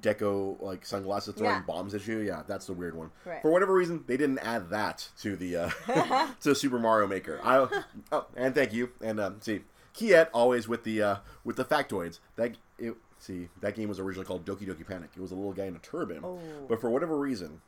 deco 0.00 0.60
like 0.60 0.84
sunglasses 0.84 1.34
throwing 1.34 1.52
Yeah. 1.56 1.62
bombs 1.62 1.94
at 1.94 2.06
you. 2.06 2.18
Yeah, 2.18 2.42
that's 2.46 2.66
the 2.66 2.72
weird 2.72 2.96
one. 2.96 3.10
Right. 3.24 3.40
For 3.42 3.50
whatever 3.50 3.72
reason, 3.74 4.02
they 4.06 4.16
didn't 4.16 4.38
add 4.40 4.70
that 4.70 5.08
to 5.22 5.36
the 5.36 5.56
uh, 5.56 6.28
to 6.40 6.54
Super 6.54 6.78
Mario 6.78 7.06
Maker. 7.06 7.38
I 7.44 7.68
oh, 8.12 8.26
and 8.36 8.54
thank 8.54 8.72
you. 8.72 8.90
And 9.00 9.20
um, 9.20 9.36
see, 9.40 9.60
Kiet 9.96 10.28
always 10.32 10.68
with 10.68 10.84
the 10.84 11.02
uh, 11.02 11.16
with 11.44 11.56
the 11.56 11.64
factoids. 11.64 12.18
That 12.36 12.52
it 12.78 12.94
see 13.18 13.48
that 13.60 13.74
game 13.74 13.88
was 13.88 13.98
originally 13.98 14.26
called 14.26 14.44
Doki 14.44 14.66
Doki 14.66 14.86
Panic. 14.86 15.10
It 15.16 15.20
was 15.20 15.32
a 15.32 15.34
little 15.34 15.52
guy 15.52 15.64
in 15.64 15.76
a 15.76 15.78
turban, 15.80 16.20
Oh. 16.22 16.38
but 16.68 16.80
for 16.80 16.90
whatever 16.90 17.16
reason, 17.18 17.60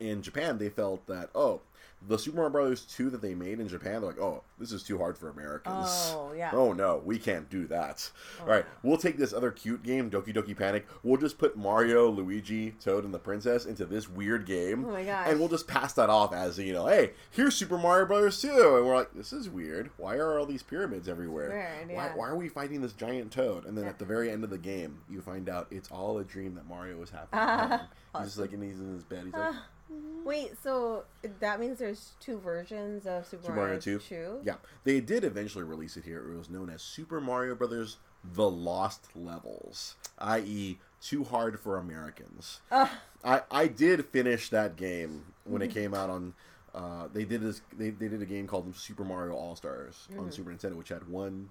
in 0.00 0.22
Japan 0.22 0.58
they 0.58 0.68
felt 0.68 1.06
that 1.06 1.30
oh. 1.34 1.60
The 2.08 2.18
Super 2.18 2.36
Mario 2.36 2.50
Brothers 2.50 2.86
2 2.86 3.10
that 3.10 3.20
they 3.20 3.34
made 3.34 3.60
in 3.60 3.68
Japan, 3.68 4.00
they're 4.00 4.10
like, 4.10 4.18
oh, 4.18 4.42
this 4.58 4.72
is 4.72 4.82
too 4.82 4.96
hard 4.96 5.18
for 5.18 5.28
Americans. 5.28 6.12
Oh, 6.14 6.32
yeah. 6.34 6.50
Oh, 6.50 6.72
no, 6.72 7.02
we 7.04 7.18
can't 7.18 7.50
do 7.50 7.66
that. 7.66 8.10
Oh, 8.38 8.44
all 8.44 8.48
right, 8.48 8.64
we'll 8.82 8.96
take 8.96 9.18
this 9.18 9.34
other 9.34 9.50
cute 9.50 9.82
game, 9.82 10.10
Doki 10.10 10.34
Doki 10.34 10.56
Panic. 10.56 10.86
We'll 11.02 11.20
just 11.20 11.36
put 11.36 11.58
Mario, 11.58 12.08
Luigi, 12.08 12.70
Toad, 12.70 13.04
and 13.04 13.12
the 13.12 13.18
Princess 13.18 13.66
into 13.66 13.84
this 13.84 14.08
weird 14.08 14.46
game. 14.46 14.86
Oh 14.86 14.92
my 14.92 15.04
gosh. 15.04 15.26
And 15.28 15.38
we'll 15.38 15.50
just 15.50 15.68
pass 15.68 15.92
that 15.92 16.08
off 16.08 16.32
as, 16.32 16.58
you 16.58 16.72
know, 16.72 16.86
hey, 16.86 17.12
here's 17.32 17.54
Super 17.54 17.76
Mario 17.76 18.06
Brothers 18.06 18.40
2. 18.40 18.48
And 18.48 18.86
we're 18.86 18.96
like, 18.96 19.12
this 19.12 19.34
is 19.34 19.50
weird. 19.50 19.90
Why 19.98 20.16
are 20.16 20.38
all 20.38 20.46
these 20.46 20.62
pyramids 20.62 21.06
everywhere? 21.06 21.50
Weird, 21.50 21.88
why, 21.98 22.06
yeah. 22.06 22.16
why 22.16 22.28
are 22.28 22.36
we 22.36 22.48
fighting 22.48 22.80
this 22.80 22.94
giant 22.94 23.30
toad? 23.30 23.66
And 23.66 23.76
then 23.76 23.84
at 23.84 23.98
the 23.98 24.06
very 24.06 24.30
end 24.30 24.42
of 24.42 24.48
the 24.48 24.58
game, 24.58 25.00
you 25.10 25.20
find 25.20 25.50
out 25.50 25.66
it's 25.70 25.90
all 25.90 26.16
a 26.18 26.24
dream 26.24 26.54
that 26.54 26.66
Mario 26.66 26.96
was 26.96 27.10
having. 27.10 27.80
He's 28.16 28.26
just 28.26 28.38
like, 28.38 28.52
and 28.52 28.62
he's 28.62 28.80
in 28.80 28.92
his 28.92 29.04
bed. 29.04 29.24
He's 29.24 29.34
like, 29.34 29.54
Wait, 30.24 30.52
so 30.62 31.04
that 31.40 31.58
means 31.60 31.78
there's 31.78 32.12
two 32.20 32.38
versions 32.38 33.06
of 33.06 33.26
Super, 33.26 33.44
Super 33.44 33.56
Mario 33.56 33.80
2. 33.80 33.98
2? 33.98 34.40
Yeah, 34.44 34.54
they 34.84 35.00
did 35.00 35.24
eventually 35.24 35.64
release 35.64 35.96
it 35.96 36.04
here. 36.04 36.30
It 36.32 36.36
was 36.36 36.50
known 36.50 36.70
as 36.70 36.82
Super 36.82 37.20
Mario 37.20 37.54
Brothers: 37.54 37.96
The 38.34 38.48
Lost 38.48 39.08
Levels, 39.14 39.96
i.e., 40.18 40.78
too 41.00 41.24
hard 41.24 41.58
for 41.58 41.78
Americans. 41.78 42.60
I 42.70 43.42
I 43.50 43.66
did 43.66 44.04
finish 44.06 44.50
that 44.50 44.76
game 44.76 45.24
when 45.44 45.62
it 45.62 45.70
came 45.74 45.94
out 45.94 46.10
on. 46.10 46.34
Uh, 46.72 47.08
they 47.12 47.24
did 47.24 47.40
this. 47.40 47.62
They, 47.76 47.90
they 47.90 48.06
did 48.06 48.22
a 48.22 48.26
game 48.26 48.46
called 48.46 48.76
Super 48.76 49.04
Mario 49.04 49.34
All 49.34 49.56
Stars 49.56 50.06
on 50.16 50.30
Super 50.30 50.52
Nintendo, 50.52 50.74
which 50.74 50.90
had 50.90 51.08
one, 51.08 51.48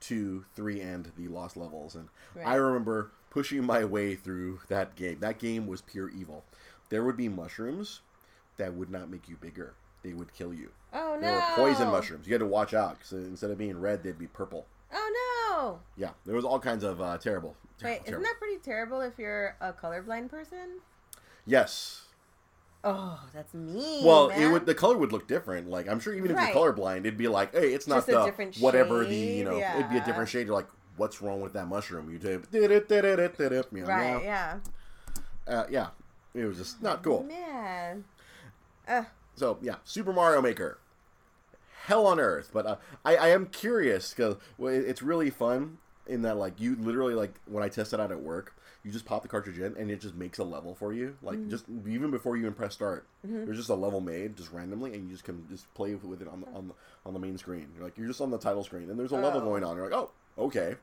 two, 0.00 0.46
three, 0.54 0.80
and 0.80 1.10
the 1.18 1.28
Lost 1.28 1.56
Levels. 1.58 1.94
And 1.94 2.08
I 2.42 2.54
remember 2.54 3.10
pushing 3.32 3.64
my 3.64 3.82
way 3.82 4.14
through 4.14 4.60
that 4.68 4.94
game. 4.94 5.18
That 5.20 5.38
game 5.38 5.66
was 5.66 5.80
pure 5.80 6.10
evil. 6.10 6.44
There 6.90 7.02
would 7.02 7.16
be 7.16 7.30
mushrooms 7.30 8.00
that 8.58 8.74
would 8.74 8.90
not 8.90 9.08
make 9.08 9.26
you 9.26 9.36
bigger. 9.36 9.72
They 10.02 10.12
would 10.12 10.34
kill 10.34 10.52
you. 10.52 10.70
Oh, 10.92 11.16
no. 11.18 11.26
They 11.26 11.32
were 11.32 11.42
poison 11.70 11.88
mushrooms. 11.88 12.26
You 12.26 12.34
had 12.34 12.40
to 12.40 12.46
watch 12.46 12.74
out 12.74 12.98
because 12.98 13.12
instead 13.12 13.50
of 13.50 13.56
being 13.56 13.80
red, 13.80 14.02
they'd 14.02 14.18
be 14.18 14.26
purple. 14.26 14.66
Oh, 14.92 15.48
no! 15.48 15.80
Yeah, 15.96 16.10
there 16.26 16.34
was 16.34 16.44
all 16.44 16.58
kinds 16.58 16.84
of 16.84 17.00
uh, 17.00 17.16
terrible. 17.16 17.56
Wait, 17.82 18.04
terrible, 18.04 18.08
isn't 18.08 18.22
that 18.22 18.38
pretty 18.38 18.58
terrible 18.58 19.00
if 19.00 19.18
you're 19.18 19.56
a 19.62 19.72
colorblind 19.72 20.28
person? 20.28 20.80
Yes. 21.46 22.02
Oh, 22.84 23.18
that's 23.32 23.54
mean. 23.54 24.04
Well, 24.04 24.28
man. 24.28 24.42
it 24.42 24.52
would 24.52 24.66
the 24.66 24.74
color 24.74 24.98
would 24.98 25.12
look 25.12 25.28
different. 25.28 25.70
Like 25.70 25.88
I'm 25.88 26.00
sure 26.00 26.14
even 26.14 26.32
if 26.32 26.36
Right. 26.36 26.52
you're 26.52 26.72
colorblind, 26.72 27.00
it'd 27.00 27.16
be 27.16 27.28
like, 27.28 27.54
hey, 27.54 27.72
it's 27.72 27.86
not 27.86 27.98
Just 27.98 28.08
a 28.08 28.12
the 28.12 28.24
different 28.24 28.56
whatever 28.56 29.04
the 29.04 29.14
you 29.14 29.44
know, 29.44 29.56
it'd 29.56 29.88
be 29.88 29.98
a 29.98 30.04
different 30.04 30.28
shade. 30.28 30.46
You're 30.46 30.56
like, 30.56 30.68
what's 31.02 31.20
wrong 31.20 31.40
with 31.40 31.52
that 31.54 31.66
mushroom? 31.66 32.08
You 32.12 32.18
did 32.18 32.46
Right, 33.88 34.24
yeah. 34.24 34.58
uh, 35.48 35.64
yeah. 35.68 35.88
It 36.32 36.44
was 36.44 36.56
just 36.58 36.80
not 36.80 37.02
cool. 37.02 37.24
Man. 37.24 38.04
Uh, 38.86 39.04
So 39.34 39.58
yeah, 39.60 39.76
Super 39.84 40.12
Mario 40.12 40.40
Maker, 40.40 40.78
hell 41.86 42.06
on 42.06 42.20
earth. 42.20 42.50
But 42.52 42.66
uh, 42.66 42.76
I 43.04 43.16
I 43.16 43.28
am 43.28 43.46
curious 43.46 44.10
because 44.14 44.36
well, 44.58 44.72
it's 44.72 45.02
really 45.02 45.30
fun 45.30 45.78
in 46.06 46.22
that 46.22 46.36
like 46.36 46.60
you 46.60 46.76
literally 46.76 47.14
like 47.14 47.34
when 47.46 47.62
I 47.64 47.68
test 47.68 47.92
it 47.92 48.00
out 48.00 48.10
at 48.12 48.20
work, 48.22 48.54
you 48.84 48.90
just 48.90 49.04
pop 49.04 49.22
the 49.22 49.28
cartridge 49.28 49.58
in 49.58 49.76
and 49.76 49.90
it 49.90 50.00
just 50.00 50.14
makes 50.14 50.38
a 50.38 50.44
level 50.44 50.74
for 50.74 50.92
you. 50.92 51.16
Like 51.22 51.38
Mm-hmm. 51.38 51.50
just 51.50 51.64
even 51.88 52.10
before 52.10 52.36
you 52.36 52.42
even 52.44 52.54
press 52.54 52.72
start, 52.74 53.06
there's 53.24 53.56
just 53.58 53.68
a 53.70 53.74
level 53.74 54.00
made 54.00 54.36
just 54.36 54.52
randomly, 54.52 54.94
and 54.94 55.04
you 55.04 55.10
just 55.12 55.24
can 55.24 55.46
just 55.50 55.72
play 55.74 55.94
with 55.94 56.22
it 56.22 56.28
on 56.28 56.40
the 56.42 56.46
on 56.58 56.68
the 56.68 56.74
on 57.04 57.12
the 57.12 57.20
main 57.20 57.36
screen. 57.38 57.66
You're 57.74 57.84
like 57.84 57.98
you're 57.98 58.08
just 58.08 58.20
on 58.20 58.30
the 58.30 58.38
title 58.38 58.64
screen, 58.64 58.88
and 58.90 58.98
there's 58.98 59.12
a 59.12 59.16
level 59.16 59.40
Oh. 59.40 59.44
going 59.44 59.64
on. 59.64 59.76
You're 59.76 59.88
like, 59.90 59.98
oh, 59.98 60.10
okay. 60.38 60.76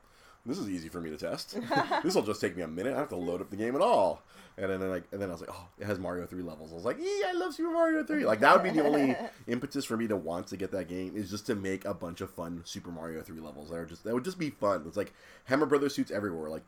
This 0.45 0.57
is 0.57 0.69
easy 0.69 0.89
for 0.89 1.01
me 1.01 1.09
to 1.09 1.17
test. 1.17 1.57
this 2.03 2.15
will 2.15 2.23
just 2.23 2.39
take 2.39 2.55
me 2.55 2.63
a 2.63 2.67
minute. 2.67 2.91
I 2.91 2.93
don't 2.93 2.99
have 3.01 3.09
to 3.09 3.15
load 3.17 3.41
up 3.41 3.49
the 3.49 3.57
game 3.57 3.75
at 3.75 3.81
all. 3.81 4.23
And 4.57 4.69
then 4.69 4.89
like, 4.89 5.03
and 5.11 5.21
then 5.21 5.29
I 5.29 5.31
was 5.31 5.41
like, 5.41 5.51
oh, 5.51 5.67
it 5.77 5.85
has 5.85 5.99
Mario 5.99 6.25
Three 6.25 6.41
levels. 6.41 6.71
I 6.71 6.75
was 6.75 6.85
like, 6.85 6.97
yeah, 6.99 7.27
I 7.29 7.33
love 7.33 7.53
Super 7.53 7.71
Mario 7.71 8.03
Three. 8.03 8.25
Like 8.25 8.39
that 8.39 8.53
would 8.53 8.63
be 8.63 8.77
the 8.77 8.85
only 8.85 9.15
impetus 9.47 9.85
for 9.85 9.95
me 9.95 10.07
to 10.07 10.15
want 10.15 10.47
to 10.47 10.57
get 10.57 10.71
that 10.71 10.87
game 10.87 11.15
is 11.15 11.29
just 11.29 11.45
to 11.47 11.55
make 11.55 11.85
a 11.85 11.93
bunch 11.93 12.21
of 12.21 12.29
fun 12.31 12.61
Super 12.65 12.89
Mario 12.89 13.21
Three 13.21 13.39
levels. 13.39 13.69
That 13.69 13.77
are 13.77 13.85
just 13.85 14.03
that 14.05 14.13
would 14.13 14.25
just 14.25 14.39
be 14.39 14.49
fun. 14.49 14.83
It's 14.87 14.97
like 14.97 15.13
Hammer 15.45 15.65
Brothers 15.65 15.93
suits 15.93 16.11
everywhere. 16.11 16.49
Like, 16.49 16.65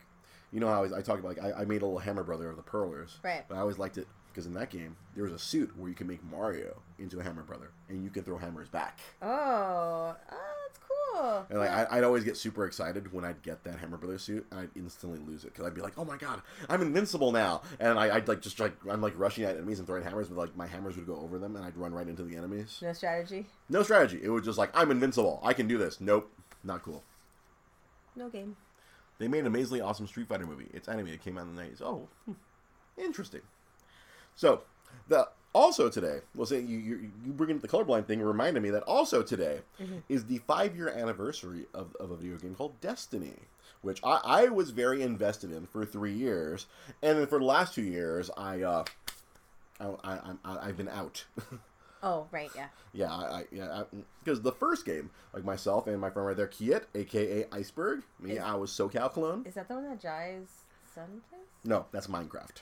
you 0.52 0.60
know 0.60 0.68
how 0.68 0.84
I, 0.84 1.00
I 1.00 1.02
talk 1.02 1.20
about 1.20 1.38
like 1.38 1.44
I, 1.44 1.62
I 1.62 1.66
made 1.66 1.82
a 1.82 1.86
little 1.86 2.00
Hammer 2.00 2.24
Brother 2.24 2.50
of 2.50 2.58
the 2.58 2.64
Perlers. 2.64 3.20
Right. 3.24 3.44
But 3.48 3.56
I 3.56 3.60
always 3.60 3.78
liked 3.78 3.98
it 3.98 4.08
because 4.32 4.46
in 4.46 4.54
that 4.54 4.70
game 4.70 4.96
there 5.16 5.24
was 5.24 5.34
a 5.34 5.40
suit 5.40 5.72
where 5.78 5.90
you 5.90 5.96
can 5.96 6.08
make 6.08 6.24
Mario 6.24 6.82
into 7.00 7.20
a 7.20 7.24
Hammer 7.24 7.44
Brother 7.44 7.72
and 7.90 8.04
you 8.04 8.10
can 8.10 8.24
throw 8.24 8.38
hammers 8.38 8.70
back. 8.70 9.00
oh, 9.22 10.16
oh, 10.16 10.16
that's 10.68 10.80
cool. 10.88 11.46
And 11.50 11.60
like 11.60 11.70
I, 11.70 11.88
I'd 11.98 12.04
always 12.04 12.24
get 12.24 12.38
super 12.38 12.66
excited 12.66 13.12
when 13.14 13.26
I'd 13.26 13.42
get 13.42 13.64
that 13.66 13.80
Hammer 13.80 13.98
brother 13.98 14.18
suit, 14.18 14.46
and 14.52 14.60
I'd 14.62 14.70
instantly 14.76 15.20
lose 15.20 15.44
it 15.44 15.54
because 15.54 15.66
I'd 15.66 15.76
be 15.76 15.82
like, 15.82 15.94
"Oh 15.98 16.06
my 16.06 16.16
god, 16.18 16.42
I'm 16.70 16.82
invincible 16.82 17.32
now!" 17.32 17.62
And 17.80 18.00
I, 18.00 18.16
I'd 18.16 18.28
like 18.28 18.42
just 18.42 18.60
like 18.60 18.74
I'm 18.90 19.02
like 19.02 19.14
rushing 19.18 19.44
at 19.44 19.56
enemies 19.58 19.80
and 19.80 19.88
throwing 19.88 20.04
hammers, 20.04 20.30
but 20.30 20.38
like 20.38 20.56
my 20.56 20.68
hammers 20.68 20.96
would 20.96 21.06
go 21.06 21.18
over 21.18 21.38
them, 21.38 21.56
and 21.56 21.66
I'd 21.66 21.76
run 21.78 21.94
right 21.94 22.08
into 22.08 22.24
the 22.24 22.36
enemies. 22.38 22.80
no 22.82 22.94
strategy, 22.94 23.46
No 23.70 23.84
strategy. 23.84 24.20
It 24.24 24.30
was 24.30 24.46
just 24.46 24.58
like 24.58 24.72
I'm 24.74 24.90
invincible. 24.92 25.42
I 25.44 25.54
can 25.54 25.68
do 25.68 25.78
this. 25.78 26.00
Nope, 26.00 26.32
not 26.64 26.82
cool. 26.84 27.04
no 28.16 28.30
game. 28.30 28.56
They 29.20 29.28
made 29.28 29.40
an 29.40 29.48
amazingly 29.48 29.82
awesome 29.82 30.08
Street 30.08 30.28
Fighter 30.30 30.48
movie. 30.48 30.68
It's 30.74 30.88
animated. 30.88 31.20
It 31.20 31.24
came 31.24 31.38
out 31.38 31.46
in 31.46 31.56
the 31.56 31.62
90s. 31.62 31.82
Oh, 31.84 32.08
hmm, 32.26 32.32
interesting. 32.98 33.42
So, 34.36 34.62
the 35.08 35.28
also 35.54 35.90
today, 35.90 36.20
we'll 36.36 36.46
say 36.46 36.60
you 36.60 36.78
you, 36.78 37.12
you 37.26 37.32
bring 37.34 37.50
in 37.50 37.60
the 37.60 37.68
colorblind 37.68 38.06
thing 38.08 38.22
reminded 38.22 38.64
me 38.64 38.70
that 38.72 38.84
also 38.84 39.22
today 39.22 39.60
is 40.10 40.26
the 40.26 40.38
five 40.40 40.76
year 40.76 40.90
anniversary 40.90 41.66
of, 41.74 41.96
of 42.00 42.12
a 42.12 42.16
video 42.16 42.38
game 42.38 42.56
called 42.56 42.80
Destiny, 42.82 43.34
which 43.82 44.00
I, 44.04 44.22
I 44.24 44.46
was 44.50 44.70
very 44.72 45.02
invested 45.02 45.52
in 45.52 45.66
for 45.68 45.86
three 45.86 46.14
years, 46.14 46.68
and 47.04 47.20
then 47.20 47.28
for 47.28 47.40
the 47.40 47.46
last 47.46 47.76
two 47.76 47.82
years, 47.84 48.30
I 48.38 48.62
uh, 48.62 48.84
I, 49.80 49.86
I, 50.04 50.20
I 50.46 50.58
I've 50.68 50.78
been 50.78 50.90
out. 50.90 51.26
Oh, 52.04 52.26
right, 52.32 52.50
yeah. 52.56 52.66
Yeah, 52.94 53.12
I, 53.14 53.42
I 53.42 53.46
yeah, 53.52 53.84
because 54.24 54.42
the 54.42 54.52
first 54.52 54.88
game, 54.88 55.12
like 55.34 55.44
myself 55.44 55.86
and 55.86 56.02
my 56.02 56.10
friend 56.10 56.28
right 56.28 56.36
there, 56.36 56.48
Kiet, 56.48 56.86
aka 56.96 57.46
Iceberg, 57.52 58.02
me, 58.20 58.32
Is- 58.32 58.40
I 58.40 58.56
was 58.56 58.72
SoCal 58.72 59.12
clone. 59.12 59.46
Is 59.46 59.54
that 59.54 59.68
the 59.68 59.76
one 59.76 59.84
that 59.88 60.02
Jai's 60.02 60.50
son 60.96 61.22
plays? 61.30 61.44
No, 61.64 61.86
that's 61.92 62.08
Minecraft. 62.08 62.58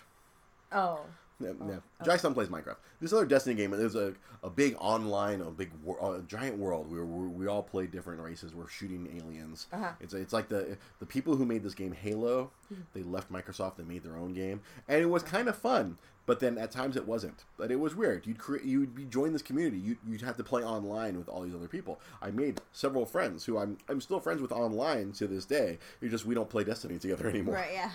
Oh, 0.74 1.06
Yeah, 1.39 1.51
yeah. 1.67 1.75
Jai 2.03 2.17
Sun 2.17 2.34
plays 2.34 2.50
Minecraft. 2.50 2.75
This 3.00 3.13
other 3.13 3.25
Destiny 3.25 3.55
game, 3.55 3.72
there's 3.72 3.96
a, 3.96 4.13
a 4.43 4.50
big 4.50 4.75
online, 4.77 5.41
a 5.41 5.51
big 5.51 5.72
wor- 5.84 6.17
a 6.17 6.22
giant 6.22 6.58
world 6.58 6.91
where 6.91 7.05
we, 7.05 7.27
we 7.27 7.48
all 7.48 7.63
play 7.63 7.88
different 7.88 8.22
races. 8.22 8.53
We're 8.53 8.67
shooting 8.67 9.08
aliens. 9.15 9.67
Uh-huh. 9.72 9.91
It's 10.01 10.13
it's 10.13 10.34
like 10.34 10.50
the 10.50 10.77
the 11.00 11.05
people 11.05 11.36
who 11.36 11.46
made 11.46 11.63
this 11.63 11.74
game 11.75 11.93
Halo. 11.93 12.51
They 12.93 13.03
left 13.03 13.31
Microsoft 13.31 13.79
and 13.79 13.88
made 13.88 14.03
their 14.03 14.17
own 14.17 14.34
game, 14.34 14.62
and 14.88 15.01
it 15.01 15.08
was 15.10 15.24
kind 15.24 15.48
of 15.48 15.55
fun. 15.58 15.98
But 16.25 16.39
then 16.41 16.60
at 16.60 16.69
times 16.69 16.96
it 16.96 17.08
wasn't. 17.08 17.43
But 17.58 17.72
it 17.72 17.79
was 17.79 17.96
weird. 17.96 18.27
You'd 18.27 18.38
create, 18.38 18.63
you'd 18.63 18.93
be 18.93 19.05
join 19.05 19.34
this 19.34 19.41
community. 19.41 19.79
You 19.79 19.98
you'd 20.08 20.22
have 20.22 20.38
to 20.38 20.43
play 20.43 20.62
online 20.63 21.17
with 21.17 21.27
all 21.27 21.41
these 21.41 21.55
other 21.55 21.67
people. 21.67 22.00
I 22.22 22.29
made 22.29 22.62
several 22.72 23.05
friends 23.05 23.46
who 23.46 23.58
I'm 23.58 23.77
I'm 23.88 24.00
still 24.01 24.19
friends 24.19 24.41
with 24.41 24.51
online 24.51 25.13
to 25.13 25.25
this 25.27 25.46
day. 25.46 25.79
It's 26.01 26.12
just 26.12 26.25
we 26.25 26.36
don't 26.36 26.50
play 26.50 26.63
Destiny 26.63 27.00
together 27.00 27.27
anymore 27.29 27.55
right, 27.55 27.72
yeah. 27.74 27.89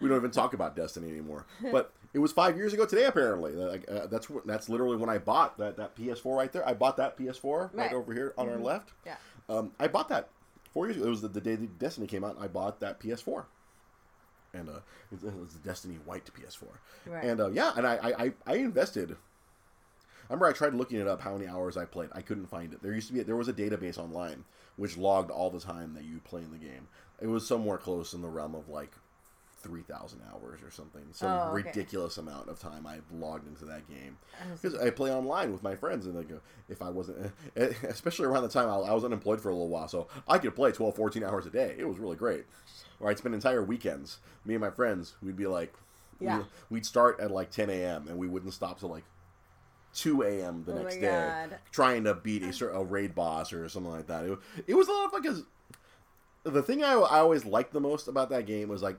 we 0.00 0.08
don't 0.08 0.18
even 0.18 0.30
talk 0.30 0.52
about 0.52 0.76
Destiny 0.76 1.08
anymore. 1.08 1.46
But 1.72 1.92
it 2.14 2.18
was 2.20 2.32
five 2.32 2.56
years 2.56 2.72
ago 2.72 2.86
today, 2.86 3.04
apparently. 3.04 3.52
Like 3.52 3.84
uh, 3.90 4.06
that's 4.06 4.28
that's 4.46 4.68
literally 4.70 4.96
when 4.96 5.10
I 5.10 5.18
bought 5.18 5.58
that, 5.58 5.76
that 5.76 5.94
PS4 5.96 6.36
right 6.36 6.52
there. 6.52 6.66
I 6.66 6.72
bought 6.72 6.96
that 6.96 7.18
PS4 7.18 7.60
right, 7.60 7.74
Right. 7.74 7.92
over 7.92 8.14
here 8.14 8.32
on 8.38 8.48
our 8.48 8.56
left. 8.58 8.92
Yeah. 9.04 9.16
Um, 9.48 9.72
I 9.78 9.88
bought 9.88 10.08
that 10.08 10.28
four 10.72 10.86
years 10.86 10.96
ago. 10.96 11.06
It 11.06 11.10
was 11.10 11.20
the, 11.22 11.28
the 11.28 11.40
day 11.40 11.56
that 11.56 11.78
Destiny 11.78 12.06
came 12.06 12.24
out. 12.24 12.36
and 12.36 12.44
I 12.44 12.48
bought 12.48 12.80
that 12.80 13.00
PS4, 13.00 13.44
and 14.54 14.68
uh, 14.70 14.72
it, 15.12 15.22
was 15.22 15.52
the 15.54 15.68
Destiny 15.68 15.96
White 16.06 16.30
PS4. 16.34 16.62
Right. 17.06 17.24
And 17.24 17.40
uh, 17.40 17.50
yeah, 17.50 17.72
and 17.76 17.86
I, 17.86 17.96
I 17.96 18.24
I 18.24 18.32
I 18.46 18.54
invested. 18.56 19.16
I 20.30 20.32
remember 20.32 20.46
I 20.46 20.52
tried 20.52 20.72
looking 20.72 20.98
it 21.00 21.06
up 21.06 21.20
how 21.20 21.34
many 21.36 21.46
hours 21.46 21.76
I 21.76 21.84
played. 21.84 22.08
I 22.12 22.22
couldn't 22.22 22.46
find 22.46 22.72
it. 22.72 22.82
There 22.82 22.94
used 22.94 23.08
to 23.08 23.12
be 23.12 23.22
there 23.22 23.36
was 23.36 23.48
a 23.48 23.52
database 23.52 23.98
online 23.98 24.44
which 24.76 24.96
logged 24.96 25.30
all 25.30 25.50
the 25.50 25.60
time 25.60 25.94
that 25.94 26.04
you 26.04 26.18
play 26.24 26.40
in 26.42 26.50
the 26.50 26.58
game. 26.58 26.88
It 27.20 27.26
was 27.26 27.46
somewhere 27.46 27.76
close 27.76 28.12
in 28.14 28.22
the 28.22 28.28
realm 28.28 28.54
of 28.54 28.68
like 28.68 28.92
three 29.64 29.82
thousand 29.82 30.20
hours 30.32 30.60
or 30.62 30.70
something. 30.70 31.02
Some 31.12 31.30
Oh, 31.30 31.48
okay. 31.54 31.68
ridiculous 31.68 32.18
amount 32.18 32.48
of 32.48 32.60
time 32.60 32.86
I've 32.86 33.10
logged 33.12 33.48
into 33.48 33.64
that 33.64 33.88
game 33.88 34.18
because 34.52 34.74
I 34.78 34.90
play 34.90 35.10
online 35.12 35.50
with 35.50 35.62
my 35.62 35.74
friends 35.74 36.06
and 36.06 36.14
like 36.14 36.28
if 36.68 36.80
I 36.82 36.90
wasn't, 36.90 37.32
eh, 37.56 37.72
especially 37.88 38.26
around 38.26 38.42
the 38.44 38.48
time 38.50 38.68
I, 38.68 38.74
I 38.74 38.92
was 38.94 39.04
unemployed 39.04 39.40
for 39.40 39.48
a 39.48 39.52
little 39.52 39.68
while, 39.68 39.88
so 39.88 40.06
I 40.28 40.38
could 40.38 40.54
play 40.54 40.70
12, 40.70 40.94
14 40.94 41.24
hours 41.24 41.46
a 41.46 41.50
day. 41.50 41.74
It 41.78 41.88
was 41.88 41.98
really 41.98 42.16
great. 42.16 42.44
Or 43.00 43.10
I'd 43.10 43.18
spend 43.18 43.34
entire 43.34 43.64
weekends. 43.64 44.18
Me 44.44 44.54
and 44.54 44.60
my 44.60 44.70
friends, 44.70 45.14
we'd 45.22 45.36
be 45.36 45.46
like, 45.48 45.72
Yeah. 46.20 46.38
we, 46.38 46.44
we'd 46.70 46.86
start 46.86 47.18
at 47.18 47.30
like 47.32 47.50
10 47.50 47.70
a.m. 47.70 48.06
and 48.08 48.18
we 48.18 48.28
wouldn't 48.28 48.52
stop 48.54 48.78
till 48.78 48.90
like 48.90 49.04
2 49.94 50.22
a.m. 50.22 50.64
the 50.66 50.72
Oh 50.72 50.82
next 50.82 50.96
day, 50.96 51.46
trying 51.72 52.04
to 52.04 52.14
beat 52.14 52.42
a, 52.42 52.68
a 52.70 52.84
raid 52.84 53.14
boss 53.14 53.52
or 53.52 53.68
something 53.68 53.92
like 53.92 54.06
that. 54.08 54.24
It, 54.24 54.38
it 54.68 54.74
was 54.74 54.88
a 54.88 54.92
lot 54.92 55.06
of 55.06 55.10
fun 55.12 55.22
because 55.22 55.42
the 56.44 56.62
thing 56.62 56.84
I, 56.84 56.92
I 56.92 57.18
always 57.20 57.44
liked 57.46 57.72
the 57.72 57.80
most 57.80 58.06
about 58.08 58.28
that 58.30 58.44
game 58.46 58.68
was 58.68 58.82
like 58.82 58.96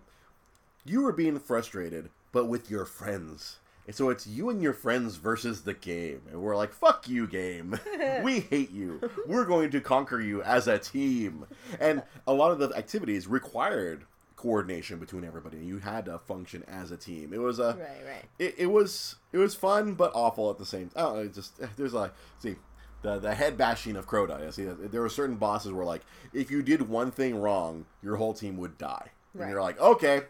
you 0.86 1.02
were 1.02 1.12
being 1.12 1.40
frustrated, 1.40 2.10
but 2.32 2.46
with 2.46 2.70
your 2.70 2.86
friends. 2.86 3.58
And 3.88 3.96
so 3.96 4.10
it's 4.10 4.26
you 4.26 4.50
and 4.50 4.62
your 4.64 4.74
friends 4.74 5.16
versus 5.18 5.62
the 5.62 5.74
game. 5.74 6.22
And 6.32 6.42
we're 6.42 6.56
like, 6.56 6.74
fuck 6.74 7.08
you, 7.08 7.28
game. 7.28 7.80
we 8.24 8.40
hate 8.40 8.72
you. 8.72 9.00
We're 9.28 9.46
going 9.46 9.70
to 9.72 9.82
conquer 9.82 10.20
you 10.20 10.42
as 10.42 10.68
a 10.68 10.80
team. 10.80 11.46
And 11.80 12.02
a 12.26 12.34
lot 12.34 12.52
of 12.52 12.58
the 12.60 12.76
activities 12.76 13.28
required 13.28 14.06
coordination 14.38 14.98
between 15.00 15.24
everybody. 15.24 15.58
And 15.58 15.68
you 15.68 15.78
had 15.80 16.06
to 16.06 16.18
function 16.18 16.64
as 16.68 16.90
a 16.92 16.98
team. 16.98 17.32
It 17.32 17.40
was 17.40 17.60
a 17.60 17.78
Right, 17.80 18.08
right. 18.08 18.26
it, 18.40 18.56
it 18.58 18.66
was 18.68 19.16
it 19.32 19.38
was 19.38 19.54
fun 19.56 19.94
but 19.94 20.12
awful 20.16 20.50
at 20.50 20.58
the 20.58 20.66
same 20.66 20.90
time. 20.90 20.94
I 20.96 21.02
don't 21.02 21.16
know, 21.18 21.22
it 21.24 21.34
just 21.34 21.62
eh, 21.62 21.68
there's 21.78 21.94
like 21.94 22.14
see 22.40 22.56
the 23.04 23.20
the 23.20 23.36
head 23.36 23.56
bashing 23.56 23.96
of 23.96 24.08
Crota. 24.08 24.46
I 24.48 24.50
see 24.50 24.68
uh, 24.68 24.74
there 24.80 25.02
were 25.02 25.10
certain 25.10 25.36
bosses 25.36 25.72
where 25.72 25.86
like 25.86 26.02
if 26.34 26.50
you 26.50 26.64
did 26.64 26.90
one 26.90 27.12
thing 27.12 27.40
wrong, 27.40 27.86
your 28.02 28.16
whole 28.18 28.34
team 28.34 28.58
would 28.58 28.78
die. 28.80 29.10
And 29.34 29.42
you're 29.52 29.62
like, 29.62 29.80
okay, 29.80 30.22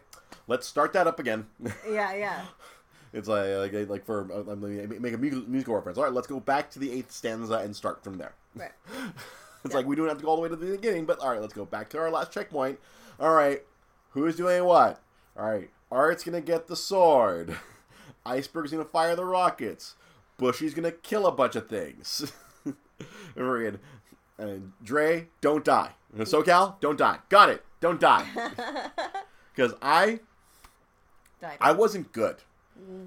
let's 0.46 0.66
start 0.66 0.92
that 0.94 1.06
up 1.06 1.18
again. 1.18 1.46
Yeah, 1.88 2.14
yeah. 2.14 2.42
it's 3.12 3.28
like 3.28 3.72
like, 3.72 3.88
like 3.88 4.04
for 4.04 4.30
uh, 4.32 4.50
I'm 4.52 4.60
gonna 4.60 5.00
make 5.00 5.12
a 5.14 5.18
musical 5.18 5.74
reference. 5.74 5.98
All 5.98 6.04
right, 6.04 6.12
let's 6.12 6.26
go 6.26 6.40
back 6.40 6.70
to 6.72 6.78
the 6.78 6.92
eighth 6.92 7.12
stanza 7.12 7.54
and 7.58 7.74
start 7.74 8.02
from 8.04 8.18
there. 8.18 8.34
Right. 8.54 8.72
It's 9.64 9.72
Yeah. 9.72 9.78
like 9.78 9.86
we 9.86 9.96
don't 9.96 10.06
have 10.08 10.18
to 10.18 10.22
go 10.24 10.30
all 10.30 10.36
the 10.36 10.42
way 10.42 10.48
to 10.48 10.54
the 10.54 10.76
beginning, 10.76 11.06
but 11.06 11.18
all 11.18 11.30
right, 11.30 11.40
let's 11.40 11.54
go 11.54 11.64
back 11.64 11.88
to 11.90 11.98
our 11.98 12.08
last 12.10 12.30
checkpoint. 12.30 12.78
All 13.18 13.34
right, 13.34 13.62
who's 14.10 14.36
doing 14.36 14.62
what? 14.64 15.00
All 15.36 15.50
right, 15.50 15.70
Art's 15.90 16.22
gonna 16.22 16.40
get 16.40 16.68
the 16.68 16.76
sword. 16.76 17.56
Iceberg's 18.26 18.70
gonna 18.70 18.84
fire 18.84 19.16
the 19.16 19.24
rockets. 19.24 19.94
Bushy's 20.38 20.72
gonna 20.74 20.92
kill 20.92 21.26
a 21.26 21.32
bunch 21.32 21.56
of 21.56 21.68
things. 21.68 22.30
In. 23.36 23.78
And 24.38 24.72
Dre, 24.84 25.28
don't 25.40 25.64
die. 25.64 25.92
SoCal, 26.16 26.78
don't 26.80 26.98
die. 26.98 27.18
Got 27.28 27.48
it. 27.50 27.64
Don't 27.80 27.98
die. 28.00 28.24
Because 29.56 29.74
I 29.82 30.20
Died. 31.40 31.58
I 31.60 31.72
wasn't 31.72 32.12
good. 32.12 32.36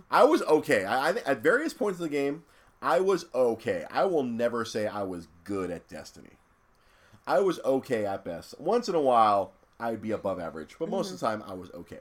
I 0.10 0.24
was 0.24 0.42
okay. 0.44 0.84
I, 0.84 1.10
I 1.10 1.10
at 1.26 1.42
various 1.42 1.74
points 1.74 2.00
of 2.00 2.04
the 2.04 2.10
game, 2.10 2.44
I 2.82 3.00
was 3.00 3.26
okay. 3.34 3.86
I 3.92 4.06
will 4.06 4.24
never 4.24 4.66
say 4.66 4.88
I 4.88 5.04
was 5.04 5.28
good 5.44 5.70
at 5.70 5.88
Destiny. 5.88 6.32
I 7.28 7.40
was 7.40 7.60
okay 7.64 8.06
at 8.06 8.26
best. 8.26 8.60
Once 8.60 8.90
in 8.90 8.96
a 8.96 9.02
while, 9.02 9.54
I'd 9.80 10.02
be 10.02 10.12
above 10.12 10.40
average, 10.40 10.76
but 10.80 10.90
most 10.90 11.12
of 11.12 11.20
the 11.20 11.26
mm-hmm. 11.26 11.42
time, 11.42 11.52
I 11.52 11.54
was 11.54 11.70
okay. 11.72 12.00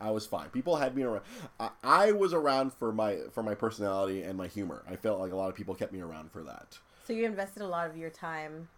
I 0.00 0.12
was 0.12 0.26
fine. 0.26 0.48
People 0.50 0.76
had 0.76 0.94
me 0.94 1.02
around. 1.02 1.22
I, 1.58 1.70
I 1.82 2.12
was 2.12 2.32
around 2.32 2.72
for 2.72 2.92
my 2.92 3.18
for 3.32 3.42
my 3.42 3.54
personality 3.54 4.22
and 4.22 4.38
my 4.38 4.46
humor. 4.46 4.84
I 4.88 4.94
felt 4.94 5.18
like 5.18 5.32
a 5.32 5.36
lot 5.36 5.48
of 5.48 5.56
people 5.56 5.74
kept 5.74 5.92
me 5.92 6.00
around 6.00 6.30
for 6.30 6.42
that. 6.44 6.78
so 7.06 7.12
you 7.12 7.24
invested 7.24 7.62
a 7.62 7.66
lot 7.66 7.90
of 7.90 7.96
your 7.96 8.10
time 8.10 8.68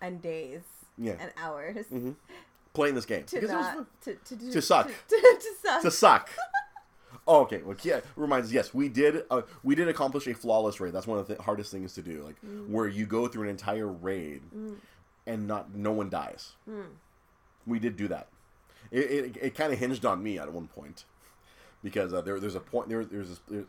and 0.00 0.20
days 0.20 0.62
Yeah, 0.98 1.14
and 1.20 1.30
hours 1.36 1.86
mm-hmm. 1.86 2.12
Playing 2.74 2.94
this 2.94 3.06
game 3.06 3.24
to 3.24 3.36
because 3.36 3.50
it 3.50 3.56
was 3.56 3.64
not 3.66 3.74
fun. 3.76 3.86
to 4.02 4.14
to, 4.14 4.36
do, 4.36 4.52
To 4.52 4.60
suck. 4.62 4.86
to, 4.88 4.92
to, 5.08 5.16
to 5.40 5.48
suck. 5.62 5.82
to 5.82 5.90
suck. 5.90 6.30
Oh, 7.26 7.40
okay. 7.42 7.62
Well, 7.62 7.76
yeah, 7.82 8.00
reminds 8.16 8.48
us. 8.48 8.52
Yes, 8.52 8.74
we 8.74 8.90
did. 8.90 9.22
Uh, 9.30 9.42
we 9.62 9.74
did 9.74 9.88
accomplish 9.88 10.26
a 10.26 10.34
flawless 10.34 10.78
raid. 10.78 10.92
That's 10.92 11.06
one 11.06 11.18
of 11.18 11.26
the 11.26 11.36
th- 11.36 11.44
hardest 11.46 11.70
things 11.72 11.94
to 11.94 12.02
do. 12.02 12.22
Like 12.22 12.36
where 12.68 12.86
you 12.86 13.06
go 13.06 13.26
through 13.28 13.44
an 13.44 13.48
entire 13.48 13.88
raid 13.88 14.42
and 15.26 15.46
not 15.46 15.74
no 15.74 15.92
one 15.92 16.10
dies. 16.10 16.52
We 17.66 17.78
did 17.78 17.96
do 17.96 18.08
that. 18.08 18.28
It 18.90 18.98
it, 19.10 19.36
it 19.40 19.54
kind 19.54 19.72
of 19.72 19.78
hinged 19.78 20.04
on 20.04 20.22
me 20.22 20.38
at 20.38 20.52
one 20.52 20.66
point 20.68 21.04
because 21.82 22.12
uh, 22.12 22.20
there 22.20 22.38
there's 22.38 22.54
a 22.56 22.60
point 22.60 22.90
there 22.90 23.04
there's 23.06 23.30
this, 23.30 23.40
there, 23.48 23.64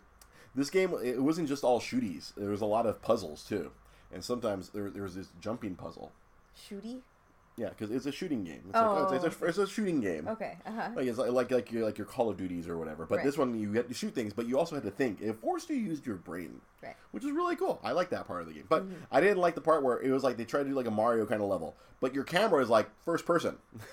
this 0.54 0.70
game. 0.70 0.94
It 1.02 1.22
wasn't 1.24 1.48
just 1.48 1.64
all 1.64 1.80
shooties. 1.80 2.34
There 2.36 2.50
was 2.50 2.60
a 2.62 2.66
lot 2.66 2.86
of 2.86 3.02
puzzles 3.02 3.44
too, 3.48 3.72
and 4.12 4.22
sometimes 4.22 4.70
there 4.70 4.90
there 4.90 5.04
was 5.04 5.16
this 5.16 5.30
jumping 5.40 5.76
puzzle. 5.76 6.12
Shooty. 6.58 7.00
Yeah, 7.58 7.70
because 7.70 7.90
it's 7.90 8.06
a 8.06 8.12
shooting 8.12 8.44
game. 8.44 8.62
It's, 8.66 8.74
like, 8.76 8.84
oh, 8.84 9.14
it's, 9.14 9.24
it's, 9.26 9.42
a, 9.42 9.46
it's 9.46 9.58
a 9.58 9.66
shooting 9.68 10.02
game. 10.02 10.28
Okay. 10.28 10.58
Uh-huh. 10.66 10.90
Like 10.94 11.08
it's 11.08 11.18
like 11.18 11.32
like 11.32 11.52
like 11.52 11.72
your 11.72 11.86
like 11.86 11.98
your 11.98 12.06
Call 12.06 12.30
of 12.30 12.36
Duties 12.36 12.68
or 12.68 12.78
whatever. 12.78 13.06
But 13.06 13.18
Right. 13.18 13.26
this 13.26 13.38
one 13.38 13.58
you 13.58 13.72
had 13.74 13.88
to 13.88 13.94
shoot 13.94 14.14
things, 14.14 14.34
but 14.34 14.46
you 14.46 14.60
also 14.60 14.76
had 14.76 14.84
to 14.84 14.92
think. 14.92 15.22
It 15.22 15.34
forced 15.38 15.70
you 15.70 15.78
to 15.78 15.82
use 15.82 16.02
your 16.06 16.18
brain, 16.18 16.60
Right. 16.84 16.96
which 17.12 17.24
is 17.24 17.32
really 17.32 17.56
cool. 17.56 17.80
I 17.82 17.94
like 17.94 18.10
that 18.10 18.28
part 18.28 18.42
of 18.42 18.48
the 18.48 18.54
game. 18.54 18.66
But 18.68 18.84
Mm-hmm. 18.84 18.96
I 19.10 19.22
didn't 19.22 19.38
like 19.38 19.56
the 19.56 19.62
part 19.62 19.84
where 19.84 20.02
it 20.02 20.12
was 20.12 20.22
like 20.24 20.36
they 20.36 20.44
tried 20.44 20.64
to 20.64 20.70
do 20.70 20.76
like 20.76 20.88
a 20.88 20.92
Mario 20.92 21.26
kind 21.26 21.42
of 21.42 21.48
level, 21.48 21.78
but 22.02 22.14
your 22.14 22.26
camera 22.26 22.62
is 22.62 22.68
like 22.70 22.90
first 23.06 23.26
person. 23.26 23.58
it's 23.76 23.86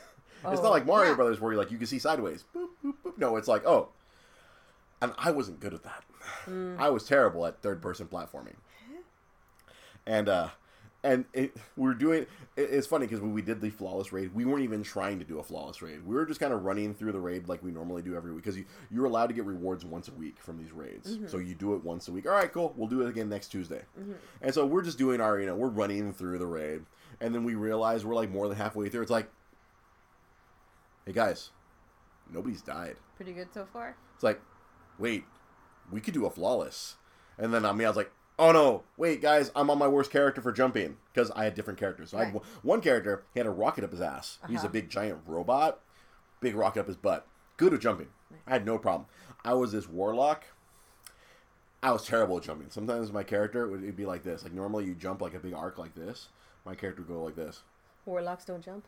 Oh, 0.45 0.55
not 0.55 0.71
like 0.71 0.85
Mario 0.85 1.11
yeah. 1.11 1.17
Brothers 1.17 1.41
where 1.41 1.53
you 1.53 1.59
like 1.59 1.71
you 1.71 1.79
can 1.79 1.87
see 1.87 2.01
sideways. 2.01 2.45
Boop, 2.57 2.71
boop, 2.85 2.95
boop. 3.05 3.17
No, 3.17 3.37
it's 3.37 3.47
like 3.47 3.65
oh, 3.65 3.91
and 5.01 5.13
I 5.19 5.31
wasn't 5.31 5.61
good 5.61 5.73
at 5.73 5.85
that. 5.85 6.03
Mm. 6.47 6.81
I 6.81 6.91
was 6.91 7.05
terrible 7.05 7.47
at 7.47 7.63
third 7.63 7.81
person 7.81 8.09
platforming. 8.09 8.55
And 10.05 10.29
uh 10.29 10.49
and 11.05 11.25
it, 11.33 11.57
we 11.77 11.91
are 11.91 11.95
doing 11.95 12.23
it, 12.23 12.29
it's 12.71 12.87
funny 12.87 13.07
because 13.07 13.21
when 13.21 13.33
we 13.33 13.43
did 13.43 13.61
the 13.61 13.71
flawless 13.71 14.13
raid 14.13 14.35
we 14.35 14.45
weren't 14.45 14.63
even 14.63 14.83
trying 14.83 15.19
to 15.19 15.25
do 15.25 15.39
a 15.39 15.43
flawless 15.43 15.83
raid. 15.83 16.05
We 16.07 16.15
were 16.15 16.27
just 16.27 16.41
kind 16.41 16.53
of 16.53 16.65
running 16.65 16.95
through 16.95 17.13
the 17.13 17.21
raid 17.21 17.49
like 17.49 17.63
we 17.63 17.71
normally 17.71 18.03
do 18.03 18.15
every 18.15 18.33
week 18.33 18.45
because 18.45 18.57
you, 18.57 18.65
you're 18.91 19.07
allowed 19.07 19.27
to 19.29 19.35
get 19.35 19.45
rewards 19.45 19.85
once 19.85 20.09
a 20.09 20.13
week 20.13 20.37
from 20.41 20.59
these 20.59 20.73
raids. 20.73 21.17
Mm-hmm. 21.17 21.29
So 21.29 21.39
you 21.39 21.55
do 21.55 21.75
it 21.75 21.85
once 21.85 22.09
a 22.09 22.13
week. 22.13 22.27
All 22.27 22.33
right 22.33 22.53
cool. 22.53 22.73
We'll 22.77 22.89
do 22.89 23.03
it 23.03 23.09
again 23.09 23.29
next 23.29 23.49
tuesday. 23.49 23.83
Mm-hmm. 23.99 24.13
And 24.43 24.55
so 24.55 24.67
we're 24.67 24.83
just 24.83 24.99
doing 24.99 25.21
our 25.21 25.39
you 25.41 25.47
know 25.47 25.55
we're 25.55 25.69
running 25.69 26.13
through 26.13 26.39
the 26.39 26.47
raid 26.47 26.83
and 27.21 27.35
then 27.35 27.45
we 27.45 27.55
realize 27.55 28.05
we're 28.05 28.15
like 28.15 28.31
more 28.31 28.49
than 28.49 28.57
halfway 28.57 28.89
through. 28.89 29.03
It's 29.03 29.11
like 29.11 29.31
hey 31.07 31.13
guys 31.13 31.51
nobody's 32.33 32.63
died. 32.63 32.97
Pretty 33.17 33.33
good 33.33 33.49
so 33.53 33.67
far. 33.73 33.97
it's 34.15 34.23
like, 34.23 34.41
wait, 34.99 35.25
we 35.91 36.01
could 36.01 36.15
do 36.15 36.27
a 36.27 36.31
flawless. 36.31 36.97
And 37.39 37.53
then 37.53 37.65
um, 37.65 37.71
on 37.71 37.77
me, 37.77 37.85
I 37.85 37.89
was 37.89 37.97
like, 37.97 38.13
oh 38.39 38.53
no, 38.53 38.83
wait, 38.97 39.21
guys, 39.21 39.51
I'm 39.55 39.71
on 39.71 39.79
my 39.79 39.89
worst 39.89 40.11
character 40.11 40.41
for 40.41 40.53
jumping 40.53 40.97
because 41.13 41.31
I 41.33 41.45
had 41.45 41.55
different 41.55 41.79
characters. 41.79 42.11
So 42.11 42.19
I 42.19 42.25
had 42.25 42.35
Right. 42.35 42.43
one- 42.63 42.81
character, 42.81 43.25
he 43.35 43.41
had 43.41 43.47
a 43.47 43.51
rocket 43.51 43.85
up 43.85 43.91
his 43.93 44.01
ass. 44.01 44.39
He's 44.49 44.59
a 44.63 44.65
Uh-huh. 44.65 44.69
big 44.73 44.89
giant 44.91 45.21
robot, 45.27 45.81
big 46.41 46.55
rocket 46.55 46.81
up 46.81 46.87
his 46.87 46.97
butt. 46.97 47.27
Good 47.57 47.75
at 47.75 47.81
jumping. 47.81 48.09
I 48.47 48.51
had 48.51 48.65
no 48.67 48.79
problem. 48.79 49.07
I 49.45 49.55
was 49.55 49.73
this 49.73 49.89
warlock. 49.89 50.45
I 51.83 51.93
was 51.93 52.07
terrible 52.07 52.37
at 52.39 52.45
jumping. 52.45 52.71
Sometimes 52.71 53.13
my 53.13 53.23
character 53.25 53.67
would 53.69 53.83
it'd 53.83 53.97
be 53.97 54.07
like 54.07 54.23
this. 54.23 54.43
Like 54.45 54.53
normally 54.53 54.85
you 54.87 54.95
jump 54.95 55.21
like 55.21 55.35
a 55.35 55.39
big 55.41 55.53
arc 55.53 55.79
like 55.79 55.95
this. 55.95 56.29
My 56.65 56.75
character 56.75 57.03
would 57.03 57.09
go 57.09 57.23
like 57.23 57.35
this. 57.35 57.63
Warlocks 58.07 58.45
don't 58.45 58.65
jump. 58.65 58.87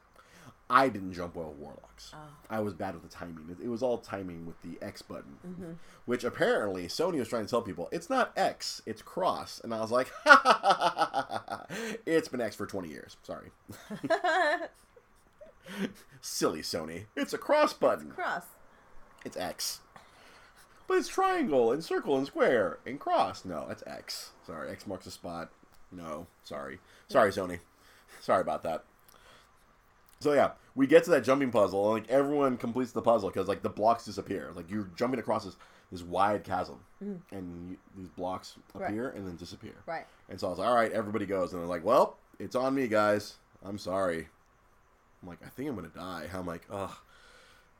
I 0.69 0.89
didn't 0.89 1.13
jump 1.13 1.37
well 1.37 1.49
with 1.49 1.59
warlocks. 1.59 2.13
Oh. 2.15 2.19
I 2.49 2.61
was 2.61 2.73
bad 2.73 2.95
with 2.95 3.03
the 3.03 3.09
timing. 3.09 3.49
It, 3.51 3.65
it 3.65 3.69
was 3.69 3.83
all 3.83 3.99
timing 3.99 4.47
with 4.47 4.61
the 4.63 4.83
X 4.85 5.03
button, 5.03 5.37
mm-hmm. 5.47 5.73
which 6.07 6.25
apparently 6.25 6.87
Sony 6.87 7.19
was 7.19 7.29
trying 7.29 7.45
to 7.45 7.51
tell 7.51 7.63
people 7.63 7.89
it's 7.93 8.09
not 8.09 8.33
X, 8.37 8.81
it's 8.87 9.03
cross. 9.03 9.61
And 9.63 9.75
I 9.75 9.81
was 9.81 9.91
like, 9.91 10.11
it's 12.07 12.29
been 12.29 12.41
X 12.41 12.57
for 12.57 12.67
20 12.67 12.89
years. 12.89 13.17
Sorry. 13.23 13.51
Silly 16.21 16.63
Sony. 16.63 17.05
It's 17.15 17.35
a 17.35 17.39
cross 17.39 17.73
button. 17.73 18.11
Cross. 18.11 18.45
It's 19.25 19.37
X. 19.37 19.81
But 20.87 20.99
it's 20.99 21.09
triangle 21.09 21.73
and 21.73 21.83
circle 21.83 22.17
and 22.17 22.27
square 22.27 22.79
and 22.87 23.01
cross. 23.01 23.45
No, 23.45 23.67
it's 23.71 23.83
X. 23.87 24.31
Sorry, 24.47 24.71
X 24.71 24.87
marks 24.87 25.05
the 25.07 25.11
spot. 25.11 25.51
No, 25.91 26.27
sorry. 26.43 26.79
Sorry, 27.09 27.31
Sony. 27.31 27.61
Sorry 28.21 28.41
about 28.41 28.63
that. 28.65 28.85
So 30.25 30.33
yeah, 30.33 30.53
we 30.75 30.87
get 30.87 31.05
to 31.05 31.11
that 31.11 31.23
jumping 31.23 31.51
puzzle, 31.51 31.85
and 31.85 32.03
like 32.03 32.11
everyone 32.11 32.57
completes 32.57 32.93
the 32.93 33.03
puzzle 33.03 33.29
because 33.29 33.47
like 33.47 33.63
the 33.63 33.69
blocks 33.69 34.07
disappear. 34.07 34.53
Like 34.55 34.71
you're 34.71 34.89
jumping 34.97 35.21
across 35.21 35.45
this 35.45 35.57
this 35.93 36.03
wide 36.03 36.45
chasm, 36.45 36.81
mm. 37.05 37.21
and 37.31 37.71
you, 37.71 37.77
these 37.95 38.09
blocks 38.09 38.57
Right. 38.73 38.89
appear 38.89 39.11
and 39.11 39.27
then 39.27 39.37
disappear. 39.37 39.75
Right. 39.85 40.07
And 40.31 40.41
so 40.41 40.47
I 40.47 40.51
was 40.51 40.59
like, 40.59 40.69
all 40.69 40.75
right, 40.75 40.91
everybody 40.93 41.27
goes. 41.27 41.53
And 41.53 41.61
they're 41.61 41.69
like, 41.69 41.85
well, 41.85 42.17
it's 42.39 42.57
on 42.57 42.75
me, 42.75 42.89
guys. 42.89 43.35
I'm 43.63 43.77
sorry. 43.77 44.27
I'm 45.23 45.29
like, 45.29 45.45
I 45.45 45.51
think 45.51 45.69
I'm 45.69 45.77
going 45.77 45.91
to 45.91 45.95
die. 45.95 46.27
I'm 46.33 46.47
like, 46.47 46.63
ugh. 46.71 46.95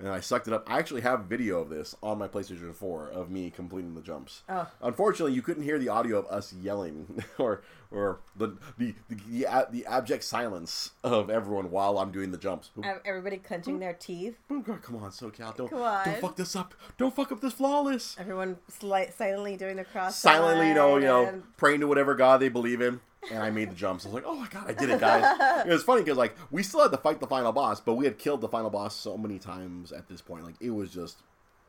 And 0.01 0.09
I 0.09 0.19
sucked 0.21 0.49
it 0.49 0.53
up. 0.53 0.69
I 0.69 0.79
actually 0.81 1.03
have 1.03 1.27
video 1.27 1.61
of 1.61 1.69
this 1.71 1.95
on 2.03 2.19
my 2.19 2.27
PlayStation 2.27 2.75
4 2.75 3.09
of 3.11 3.31
me 3.31 3.49
completing 3.51 3.95
the 3.95 4.01
jumps. 4.03 4.43
Oh. 4.49 4.67
Unfortunately, 4.83 5.33
you 5.35 5.41
couldn't 5.41 5.63
hear 5.63 5.79
the 5.79 5.89
audio 5.89 6.19
of 6.19 6.27
us 6.27 6.53
yelling 6.53 7.23
or 7.39 7.63
or 7.93 8.19
the 8.37 8.57
the, 8.77 8.95
the, 9.09 9.17
the, 9.29 9.67
the 9.71 9.87
abject 9.87 10.25
silence 10.25 10.91
of 11.05 11.31
everyone 11.31 11.71
while 11.71 11.97
I'm 11.99 12.11
doing 12.11 12.33
the 12.33 12.39
jumps. 12.39 12.71
Ev- 12.83 13.03
Everybody 13.05 13.37
clenching 13.37 13.79
their 13.79 13.93
teeth. 13.93 14.37
Oh, 14.51 14.59
God, 14.61 14.83
come 14.83 14.97
on, 14.97 15.11
SoCal. 15.13 15.57
Don't, 15.57 15.69
Come 15.71 15.83
on. 15.83 16.05
don't 16.05 16.21
fuck 16.21 16.35
this 16.37 16.57
up. 16.57 16.75
Don't 16.99 17.15
fuck 17.15 17.31
up 17.31 17.41
this 17.41 17.53
flawless. 17.55 18.17
Everyone 18.19 18.57
sli- 18.71 19.13
silently 19.17 19.57
doing 19.57 19.77
the 19.77 19.85
cross. 19.85 20.19
silently, 20.19 20.69
you 20.69 20.75
know, 20.75 20.97
you 20.97 21.05
know, 21.07 21.43
praying 21.57 21.81
to 21.81 21.87
whatever 21.87 22.17
god 22.17 22.39
they 22.41 22.49
believe 22.49 22.81
in. 22.81 23.01
And 23.31 23.43
I 23.43 23.51
made 23.51 23.71
the 23.71 23.75
jumps. 23.75 24.05
I 24.05 24.09
was 24.09 24.15
like, 24.15 24.25
oh 24.27 24.35
my 24.35 24.49
god, 24.49 24.65
I 24.69 24.73
did 24.73 24.91
it, 24.91 25.01
guys. 25.01 25.65
it 25.67 25.71
was 25.71 25.83
funny 25.83 26.03
because 26.03 26.19
like 26.19 26.37
we 26.51 26.63
still 26.63 26.83
had 26.83 26.91
to 26.93 26.99
fight 26.99 27.21
the 27.21 27.27
final 27.27 27.53
boss, 27.53 27.81
but 27.81 27.95
we 27.95 28.05
had 28.05 28.19
killed 28.19 28.41
the 28.41 28.49
final 28.49 28.71
boss 28.71 28.95
so 28.95 29.17
many 29.17 29.39
times 29.39 29.93
at 29.93 30.09
this 30.09 30.21
point. 30.21 30.45
Like 30.45 30.57
it 30.61 30.71
was 30.71 30.91
just, 30.93 31.19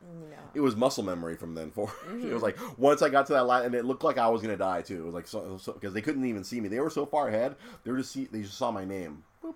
No. 0.01 0.37
it 0.53 0.59
was 0.61 0.75
muscle 0.75 1.03
memory 1.03 1.35
from 1.35 1.55
then 1.55 1.71
forward. 1.71 1.93
it 2.09 2.13
was 2.13 2.23
mm-hmm. 2.23 2.37
like 2.39 2.57
once 2.77 3.01
I 3.01 3.09
got 3.09 3.27
to 3.27 3.33
that 3.33 3.45
line, 3.45 3.65
and 3.65 3.75
it 3.75 3.85
looked 3.85 4.03
like 4.03 4.17
I 4.17 4.27
was 4.27 4.41
gonna 4.41 4.57
die 4.57 4.81
too. 4.81 5.01
It 5.01 5.05
was 5.05 5.13
like 5.13 5.27
so 5.27 5.59
because 5.73 5.93
they 5.93 6.01
couldn't 6.01 6.25
even 6.25 6.43
see 6.43 6.59
me. 6.59 6.67
They 6.69 6.79
were 6.79 6.89
so 6.89 7.05
far 7.05 7.29
ahead. 7.29 7.55
They 7.83 7.91
were 7.91 7.97
just 7.97 8.11
see, 8.11 8.25
they 8.25 8.41
just 8.41 8.57
saw 8.57 8.71
my 8.71 8.85
name. 8.85 9.23
Boop, 9.43 9.55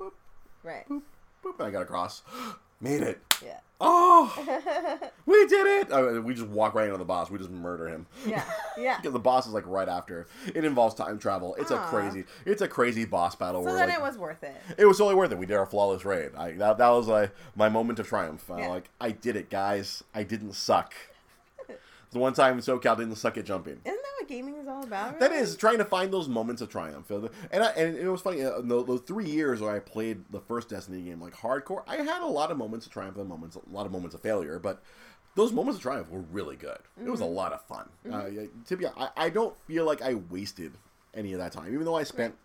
boop, 0.00 0.12
Right. 0.62 0.88
boop, 0.88 1.02
boop, 1.44 1.58
and 1.58 1.68
I 1.68 1.70
got 1.70 1.82
across. 1.82 2.22
Made 2.84 3.02
it. 3.02 3.20
Yeah. 3.42 3.58
Oh, 3.80 4.32
we 5.26 5.46
did 5.46 5.66
it! 5.66 5.92
Uh, 5.92 6.20
we 6.22 6.32
just 6.34 6.46
walk 6.46 6.74
right 6.74 6.86
into 6.86 6.96
the 6.96 7.04
boss. 7.04 7.30
We 7.30 7.38
just 7.38 7.50
murder 7.50 7.88
him. 7.88 8.06
Yeah. 8.26 8.44
Yeah. 8.76 8.96
because 8.96 9.12
the 9.12 9.20
boss 9.20 9.46
is 9.46 9.52
like 9.52 9.66
right 9.66 9.88
after. 9.88 10.26
It 10.54 10.64
involves 10.64 10.94
time 10.96 11.18
travel. 11.18 11.54
It's 11.58 11.70
a 11.70 11.78
crazy, 11.78 12.24
it's 12.44 12.60
a 12.60 12.66
crazy 12.68 13.04
boss 13.04 13.34
battle. 13.36 13.62
So 13.62 13.66
where 13.66 13.74
then 13.76 13.88
like, 13.88 13.98
it 13.98 14.02
was 14.02 14.18
worth 14.18 14.42
it. 14.42 14.56
it 14.76 14.84
was 14.84 14.98
totally 14.98 15.14
worth 15.14 15.30
it. 15.32 15.38
We 15.38 15.46
did 15.46 15.56
our 15.56 15.64
flawless 15.66 16.04
raid. 16.04 16.30
I, 16.36 16.52
that, 16.52 16.78
that 16.78 16.88
was 16.88 17.06
like 17.06 17.30
my 17.54 17.68
moment 17.68 17.98
of 18.00 18.08
triumph. 18.08 18.48
Uh, 18.50 18.68
Like 18.68 18.90
I 19.00 19.12
did 19.12 19.36
it, 19.36 19.48
guys. 19.50 20.02
I 20.14 20.22
didn't 20.24 20.54
suck. 20.54 20.92
The 22.14 22.18
one 22.18 22.32
time 22.32 22.58
SoCal 22.60 22.96
didn't 22.96 23.16
suck 23.16 23.36
at 23.36 23.44
jumping. 23.44 23.80
Isn't 23.84 23.84
that 23.84 24.12
what 24.18 24.28
gaming 24.28 24.56
is 24.56 24.66
all 24.66 24.82
about? 24.82 25.20
That 25.20 25.30
really? 25.30 25.42
is 25.42 25.56
trying 25.56 25.78
to 25.78 25.84
find 25.84 26.10
those 26.10 26.28
moments 26.28 26.62
of 26.62 26.70
triumph, 26.70 27.10
and 27.10 27.62
I, 27.62 27.68
and 27.72 27.96
it 27.96 28.08
was 28.08 28.22
funny. 28.22 28.42
Uh, 28.42 28.60
those, 28.62 28.86
those 28.86 29.00
three 29.02 29.28
years 29.28 29.60
where 29.60 29.74
I 29.74 29.80
played 29.80 30.24
the 30.30 30.40
first 30.40 30.70
Destiny 30.70 31.02
game 31.02 31.20
like 31.20 31.34
hardcore, 31.34 31.82
I 31.86 31.96
had 31.96 32.22
a 32.22 32.26
lot 32.26 32.50
of 32.50 32.56
moments 32.56 32.86
of 32.86 32.92
triumph 32.92 33.18
and 33.18 33.28
moments, 33.28 33.56
a 33.56 33.60
lot 33.70 33.84
of 33.84 33.92
moments 33.92 34.14
of 34.14 34.22
failure, 34.22 34.58
but 34.58 34.82
those 35.34 35.52
moments 35.52 35.76
of 35.76 35.82
triumph 35.82 36.08
were 36.10 36.20
really 36.20 36.56
good. 36.56 36.78
It 36.98 37.10
was 37.10 37.20
a 37.20 37.26
lot 37.26 37.52
of 37.52 37.62
fun. 37.66 37.88
Uh, 38.10 38.46
to 38.66 38.76
be, 38.76 38.86
I, 38.86 39.08
I 39.16 39.28
don't 39.28 39.54
feel 39.66 39.84
like 39.84 40.00
I 40.00 40.14
wasted 40.14 40.72
any 41.12 41.32
of 41.32 41.40
that 41.40 41.52
time, 41.52 41.72
even 41.72 41.84
though 41.84 41.96
I 41.96 42.04
spent. 42.04 42.36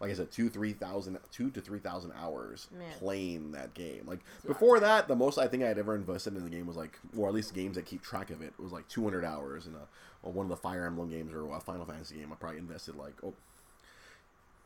Like 0.00 0.10
I 0.10 0.14
said, 0.14 0.30
two, 0.30 0.48
three 0.48 0.72
thousand, 0.72 1.18
two 1.32 1.50
to 1.50 1.60
three 1.60 1.80
thousand 1.80 2.12
hours 2.12 2.68
Man. 2.76 2.92
playing 2.98 3.52
that 3.52 3.74
game. 3.74 4.04
Like 4.06 4.20
before 4.46 4.78
that, 4.80 5.08
the 5.08 5.16
most 5.16 5.38
I 5.38 5.48
think 5.48 5.62
I 5.62 5.68
had 5.68 5.78
ever 5.78 5.94
invested 5.94 6.36
in 6.36 6.44
the 6.44 6.50
game 6.50 6.66
was 6.66 6.76
like, 6.76 6.98
or 7.16 7.28
at 7.28 7.34
least 7.34 7.54
games 7.54 7.76
that 7.76 7.86
keep 7.86 8.02
track 8.02 8.30
of 8.30 8.40
it, 8.40 8.52
was 8.58 8.72
like 8.72 8.86
two 8.88 9.02
hundred 9.02 9.24
hours 9.24 9.66
in 9.66 9.74
a, 9.74 10.28
one 10.28 10.46
of 10.46 10.50
the 10.50 10.56
Fire 10.56 10.86
Emblem 10.86 11.10
games 11.10 11.32
or 11.32 11.50
a 11.54 11.60
Final 11.60 11.84
Fantasy 11.84 12.16
game. 12.16 12.32
I 12.32 12.36
probably 12.36 12.58
invested 12.58 12.96
like 12.96 13.14
oh, 13.24 13.34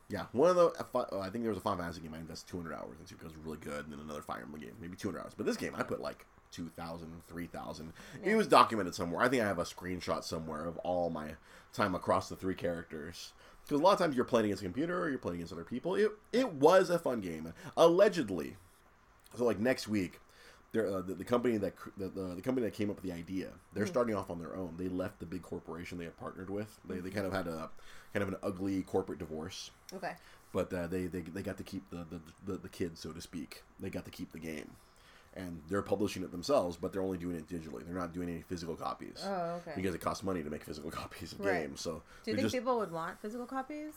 yeah, 0.09 0.27
one 0.33 0.51
of 0.51 0.57
the 0.57 0.66
uh, 0.95 1.21
I 1.21 1.31
think 1.31 1.45
there 1.45 1.51
was 1.51 1.59
a 1.59 1.62
Final 1.62 1.79
Fantasy 1.79 2.03
game 2.03 2.12
I 2.14 2.18
invested 2.18 2.51
two 2.51 2.59
hundred 2.59 2.75
hours 2.75 2.99
into 3.01 3.14
because 3.14 3.33
it 3.33 3.38
was 3.38 3.47
really 3.47 3.59
good, 3.59 3.85
and 3.85 3.92
then 3.92 4.01
another 4.01 4.23
Fire 4.23 4.42
Emblem 4.42 4.61
game, 4.61 4.75
maybe 4.81 4.97
two 4.97 5.09
hundred 5.09 5.23
hours. 5.23 5.33
But 5.35 5.47
this 5.47 5.57
game 5.57 5.75
I 5.77 5.83
put 5.83 6.01
like 6.01 6.27
2,000, 6.53 7.23
3,000. 7.27 7.92
It 8.23 8.37
was 8.37 8.47
documented 8.47 8.95
somewhere. 8.95 9.25
I 9.25 9.29
think 9.29 9.42
I 9.42 9.47
have 9.47 9.59
a 9.59 9.64
screenshot 9.64 10.23
somewhere 10.23 10.66
of 10.66 10.77
all 10.79 11.11
my 11.11 11.31
time 11.73 11.95
across 11.95 12.29
the 12.29 12.37
three 12.37 12.55
characters. 12.55 13.33
Because 13.64 13.81
a 13.81 13.83
lot 13.83 13.92
of 13.92 13.98
times 13.98 14.16
you're 14.16 14.25
playing 14.25 14.46
against 14.46 14.62
a 14.62 14.66
computer 14.66 15.01
or 15.03 15.09
you're 15.09 15.18
playing 15.18 15.37
against 15.38 15.53
other 15.53 15.64
people. 15.64 15.94
It 15.94 16.11
it 16.33 16.53
was 16.55 16.90
a 16.90 16.98
fun 16.98 17.20
game. 17.20 17.53
Allegedly, 17.77 18.57
so 19.37 19.44
like 19.44 19.59
next 19.59 19.88
week, 19.88 20.20
there 20.72 20.87
uh, 20.88 21.01
the, 21.03 21.14
the 21.14 21.25
company 21.25 21.57
that 21.59 21.75
the, 21.96 22.09
the, 22.09 22.35
the 22.37 22.42
company 22.42 22.64
that 22.66 22.75
came 22.75 22.90
up 22.90 22.96
with 22.96 23.05
the 23.05 23.12
idea, 23.12 23.48
they're 23.72 23.87
starting 23.87 24.14
off 24.14 24.31
on 24.31 24.38
their 24.38 24.57
own. 24.57 24.75
They 24.79 24.88
left 24.88 25.20
the 25.20 25.27
big 25.27 25.42
corporation 25.42 25.98
they 25.98 26.05
had 26.05 26.18
partnered 26.18 26.51
with. 26.51 26.79
They, 26.88 26.98
they 27.01 27.11
kind 27.11 27.27
of 27.27 27.33
had 27.33 27.46
a 27.46 27.70
kind 28.12 28.22
of 28.22 28.29
an 28.29 28.37
ugly 28.42 28.83
corporate 28.83 29.18
divorce, 29.18 29.70
Okay. 29.94 30.12
but 30.53 30.72
uh, 30.72 30.87
they, 30.87 31.07
they 31.07 31.20
they 31.20 31.42
got 31.42 31.57
to 31.59 31.64
keep 31.64 31.88
the 31.90 32.05
the 32.46 32.57
the 32.59 32.68
kids, 32.68 33.01
so 33.01 33.11
to 33.12 33.20
speak. 33.20 33.62
They 33.81 33.90
got 33.90 34.05
to 34.05 34.11
keep 34.11 34.33
the 34.33 34.38
game. 34.38 34.70
And 35.35 35.62
they're 35.68 35.81
publishing 35.83 36.23
it 36.23 36.31
themselves, 36.31 36.77
but 36.77 36.92
they're 36.92 37.01
only 37.03 37.16
doing 37.16 37.37
it 37.37 37.49
digitally. 37.49 37.87
They're 37.87 37.95
not 37.99 38.12
doing 38.12 38.29
any 38.29 38.42
physical 38.42 38.77
copies 38.77 39.23
Oh, 39.27 39.61
okay. 39.62 39.73
because 39.75 39.95
it 39.95 40.01
costs 40.03 40.23
money 40.23 40.42
to 40.42 40.51
make 40.51 40.62
physical 40.62 40.90
copies 41.03 41.33
of 41.33 41.40
Right. 41.40 41.62
games. 41.62 41.81
So 41.81 42.03
Do 42.25 42.31
you 42.33 42.37
think 42.37 42.45
just 42.47 42.55
people 42.55 42.79
would 42.79 42.92
want 42.92 43.18
physical 43.21 43.47
copies? 43.47 43.95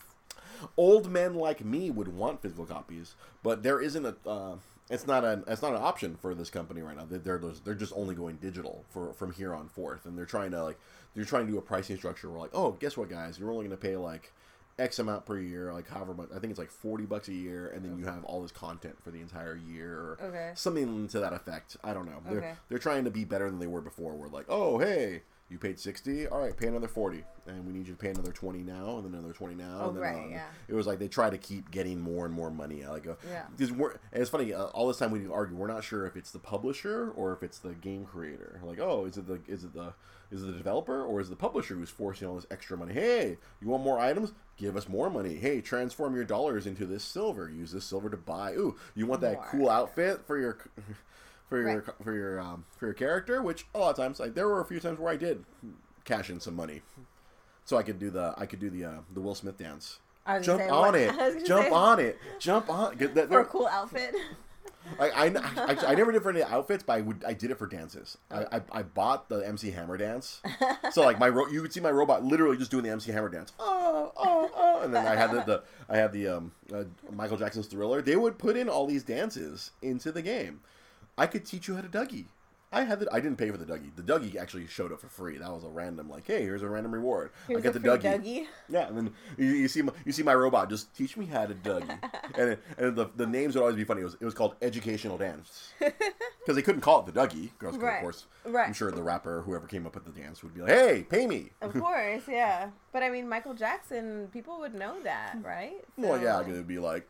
old 0.77 1.09
men 1.09 1.35
like 1.35 1.63
me 1.63 1.89
would 1.91 2.07
want 2.07 2.41
physical 2.41 2.65
copies, 2.65 3.15
but 3.43 3.63
there 3.63 3.81
isn't 3.81 4.05
a 4.05 4.15
uh, 4.29 4.55
it's 4.89 5.07
not 5.07 5.23
an 5.25 5.43
it's 5.47 5.61
not 5.61 5.71
an 5.73 5.81
option 5.81 6.15
for 6.15 6.33
this 6.35 6.49
company 6.49 6.81
right 6.81 6.95
now. 6.95 7.05
They're 7.09 7.19
they're, 7.19 7.51
they're 7.63 7.73
just 7.73 7.93
only 7.95 8.15
going 8.15 8.37
digital 8.37 8.85
for 8.89 9.13
from 9.13 9.31
here 9.31 9.53
on 9.53 9.67
forth, 9.67 10.05
and 10.05 10.17
they're 10.17 10.25
trying 10.25 10.51
to 10.51 10.63
like 10.63 10.77
they're 11.15 11.25
trying 11.25 11.45
to 11.47 11.51
do 11.51 11.57
a 11.57 11.61
pricing 11.61 11.97
structure 11.97 12.29
where 12.29 12.39
like, 12.39 12.51
oh, 12.53 12.71
guess 12.73 12.95
what, 12.97 13.09
guys, 13.09 13.39
you're 13.39 13.49
only 13.51 13.65
going 13.65 13.77
to 13.77 13.81
pay 13.81 13.95
like 13.97 14.31
X 14.77 14.99
amount 14.99 15.25
per 15.25 15.39
year, 15.39 15.71
like 15.73 15.87
however 15.87 16.13
much. 16.13 16.29
I 16.35 16.39
think 16.39 16.51
it's 16.51 16.59
like 16.59 16.69
forty 16.71 17.05
bucks 17.05 17.27
a 17.29 17.33
year, 17.33 17.69
and 17.69 17.83
then 17.85 17.97
you 17.97 18.05
have 18.05 18.23
all 18.25 18.41
this 18.41 18.51
content 18.51 19.01
for 19.03 19.09
the 19.11 19.21
entire 19.21 19.55
year, 19.55 19.91
or 19.93 20.17
Okay. 20.21 20.51
something 20.55 21.07
to 21.09 21.19
that 21.19 21.31
effect. 21.33 21.77
I 21.83 21.93
don't 21.93 22.05
know. 22.05 22.21
They're 22.27 22.39
Okay. 22.39 22.53
they're 22.69 22.77
trying 22.79 23.05
to 23.05 23.11
be 23.11 23.23
better 23.23 23.49
than 23.49 23.59
they 23.59 23.67
were 23.67 23.81
before. 23.81 24.13
We're 24.13 24.27
like, 24.27 24.45
oh, 24.49 24.77
hey. 24.79 25.21
You 25.47 25.59
paid 25.59 25.79
sixty, 25.79 26.27
all 26.27 26.39
right. 26.39 26.57
Pay 26.57 26.65
another 26.67 26.87
forty, 26.87 27.23
and 27.45 27.67
we 27.67 27.71
need 27.73 27.87
you 27.87 27.93
to 27.93 27.99
pay 27.99 28.09
another 28.09 28.31
twenty 28.31 28.63
now, 28.63 28.97
and 28.97 29.05
then 29.05 29.13
another 29.13 29.33
twenty 29.33 29.53
now. 29.53 29.77
Oh, 29.79 29.87
and 29.89 29.95
then, 29.97 30.01
right, 30.03 30.25
uh, 30.25 30.29
yeah. 30.29 30.45
It 30.67 30.73
was 30.73 30.87
like 30.87 30.97
they 30.97 31.07
try 31.07 31.29
to 31.29 31.37
keep 31.37 31.69
getting 31.69 31.99
more 32.01 32.25
and 32.25 32.33
more 32.33 32.49
money. 32.49 32.83
Like, 32.83 33.05
uh, 33.05 33.13
Yeah. 33.29 33.43
because 33.55 33.71
we're 33.71 33.91
and 34.11 34.21
it's 34.21 34.31
funny. 34.31 34.55
Uh, 34.55 34.65
all 34.67 34.87
this 34.87 34.97
time 34.97 35.11
we 35.11 35.27
argue, 35.27 35.55
we're 35.55 35.67
not 35.67 35.83
sure 35.83 36.07
if 36.07 36.15
it's 36.15 36.31
the 36.31 36.39
publisher 36.39 37.11
or 37.15 37.31
if 37.31 37.43
it's 37.43 37.59
the 37.59 37.73
game 37.75 38.05
creator. 38.05 38.59
Like, 38.63 38.79
oh, 38.79 39.05
is 39.05 39.17
it 39.17 39.27
the 39.27 39.39
is 39.47 39.63
it 39.63 39.73
the 39.75 39.93
is 40.31 40.41
it 40.41 40.47
the 40.47 40.53
developer 40.53 41.03
or 41.05 41.21
is 41.21 41.27
it 41.27 41.29
the 41.29 41.35
publisher 41.35 41.75
who's 41.75 41.91
forcing 41.91 42.27
all 42.27 42.33
this 42.35 42.47
extra 42.49 42.75
money? 42.75 42.93
Hey, 42.93 43.37
you 43.61 43.67
want 43.67 43.83
more 43.83 43.99
items? 43.99 44.33
Give 44.57 44.75
us 44.75 44.89
more 44.89 45.11
money. 45.11 45.35
Hey, 45.35 45.61
transform 45.61 46.15
your 46.15 46.23
dollars 46.25 46.65
into 46.65 46.87
this 46.87 47.03
silver. 47.03 47.51
Use 47.51 47.71
this 47.71 47.85
silver 47.85 48.09
to 48.09 48.17
buy. 48.17 48.53
Ooh, 48.53 48.75
you 48.95 49.05
want 49.05 49.21
that 49.21 49.43
cool 49.49 49.69
outfit 49.69 50.25
for 50.25 50.39
your 50.39 50.57
for 51.49 51.57
your 51.61 51.75
Right. 51.81 51.83
for 52.03 52.13
your 52.13 52.39
um, 52.39 52.65
for 52.77 52.85
your 52.85 52.93
character? 52.93 53.41
Which 53.41 53.65
a 53.75 53.79
lot 53.79 53.91
of 53.91 53.95
times, 53.97 54.19
like 54.19 54.33
there 54.35 54.47
were 54.47 54.61
a 54.61 54.65
few 54.65 54.79
times 54.79 54.99
where 54.99 55.11
I 55.11 55.17
did 55.17 55.45
cash 56.03 56.29
in 56.29 56.39
some 56.39 56.55
money, 56.55 56.81
so 57.65 57.77
I 57.77 57.83
could 57.83 57.99
do 57.99 58.09
the 58.09 58.33
I 58.37 58.45
could 58.45 58.59
do 58.59 58.69
the 58.69 58.85
uh, 58.85 58.93
the 59.13 59.21
Will 59.21 59.35
Smith 59.35 59.57
dance. 59.57 59.99
Jump 60.41 60.61
say, 60.61 60.69
on 60.69 60.81
what- 60.91 60.95
it. 60.95 61.09
I 61.19 61.25
was 61.27 61.33
gonna 61.35 61.45
Jump 61.45 61.65
say, 61.67 61.71
on 61.71 61.99
it. 61.99 62.19
Jump 62.39 62.69
on. 62.69 62.95
Get 62.97 63.13
that, 63.15 63.27
for 63.29 63.39
a 63.41 63.45
cool 63.45 63.67
outfit. 63.67 64.15
I, 64.99 65.09
I, 65.09 65.25
I, 65.25 65.77
I 65.87 65.95
never 65.95 66.11
did 66.11 66.21
for 66.21 66.29
any 66.29 66.43
outfits, 66.43 66.83
but 66.83 66.93
I 66.93 67.01
would 67.01 67.23
I 67.25 67.33
did 67.33 67.49
it 67.49 67.57
for 67.57 67.65
dances. 67.65 68.19
I, 68.29 68.43
I, 68.57 68.61
I 68.71 68.83
bought 68.83 69.29
the 69.29 69.37
MC 69.39 69.71
Hammer 69.71 69.97
dance, 69.97 70.41
so 70.91 71.01
like 71.01 71.17
my 71.19 71.27
ro- 71.27 71.47
you 71.47 71.63
would 71.63 71.73
see 71.73 71.79
my 71.79 71.89
robot 71.89 72.23
literally 72.23 72.55
just 72.55 72.69
doing 72.69 72.83
the 72.83 72.91
MC 72.91 73.11
Hammer 73.11 73.29
dance. 73.29 73.51
Oh 73.57 74.11
oh 74.15 74.51
oh, 74.55 74.81
and 74.83 74.93
then 74.93 75.07
I 75.07 75.15
had 75.15 75.31
the, 75.31 75.43
the 75.43 75.63
I 75.89 75.97
had 75.97 76.11
the 76.11 76.27
um 76.27 76.51
uh, 76.71 76.83
Michael 77.11 77.35
Jackson's 77.37 77.65
Thriller. 77.65 78.03
They 78.03 78.15
would 78.15 78.37
put 78.37 78.55
in 78.55 78.69
all 78.69 78.85
these 78.85 79.01
dances 79.03 79.71
into 79.81 80.11
the 80.11 80.21
game. 80.21 80.61
I 81.17 81.27
could 81.27 81.45
teach 81.45 81.67
you 81.67 81.75
how 81.75 81.81
to 81.81 81.87
Dougie. 81.87 82.25
I 82.71 82.83
had 82.83 82.99
the 82.99 83.07
I 83.13 83.21
didn't 83.21 83.37
pay 83.37 83.49
for 83.51 83.57
the 83.57 83.65
Dougie. 83.65 83.95
The 83.95 84.01
Dougie 84.01 84.35
actually 84.35 84.67
showed 84.67 84.91
up 84.91 84.99
for 84.99 85.07
free. 85.07 85.37
That 85.37 85.49
was 85.49 85.63
a 85.63 85.69
random 85.69 86.09
like, 86.09 86.27
hey, 86.27 86.41
here's 86.41 86.61
a 86.61 86.67
random 86.67 86.93
reward. 86.93 87.31
Here's 87.47 87.59
I 87.59 87.61
get 87.61 87.75
a 87.75 87.79
the 87.79 87.87
Dougie. 87.87 88.01
Dougie. 88.01 88.47
Yeah, 88.67 88.87
and 88.87 88.97
then 88.97 89.13
you, 89.37 89.45
you 89.45 89.67
see 89.69 89.81
my, 89.81 89.93
you 90.03 90.11
see 90.11 90.23
my 90.23 90.35
robot 90.35 90.69
just 90.69 90.93
teach 90.93 91.15
me 91.15 91.25
how 91.25 91.45
to 91.45 91.53
Dougie, 91.53 91.97
and 92.37 92.57
and 92.77 92.95
the, 92.97 93.09
the 93.15 93.25
names 93.25 93.55
would 93.55 93.61
always 93.61 93.77
be 93.77 93.85
funny. 93.85 94.01
It 94.01 94.05
was 94.05 94.17
it 94.19 94.25
was 94.25 94.33
called 94.33 94.55
educational 94.61 95.17
dance 95.17 95.71
because 95.79 96.55
they 96.55 96.61
couldn't 96.61 96.81
call 96.81 96.99
it 96.99 97.13
the 97.13 97.17
Dougie. 97.17 97.51
Because 97.57 97.77
Right, 97.77 97.95
of 97.95 98.01
course, 98.01 98.25
right. 98.43 98.67
I'm 98.67 98.73
sure 98.73 98.91
the 98.91 99.03
rapper 99.03 99.41
whoever 99.43 99.67
came 99.67 99.85
up 99.85 99.95
with 99.95 100.03
the 100.03 100.11
dance 100.11 100.43
would 100.43 100.53
be 100.53 100.61
like, 100.61 100.71
hey, 100.71 101.05
pay 101.09 101.27
me. 101.27 101.51
Of 101.61 101.73
course, 101.79 102.23
yeah. 102.27 102.71
But 102.91 103.03
I 103.03 103.09
mean, 103.09 103.29
Michael 103.29 103.53
Jackson, 103.53 104.27
people 104.33 104.59
would 104.59 104.73
know 104.73 105.01
that, 105.03 105.37
right? 105.41 105.77
Well, 105.97 106.21
yeah, 106.21 106.41
it 106.41 106.47
would 106.47 106.67
be 106.67 106.79
like 106.79 107.07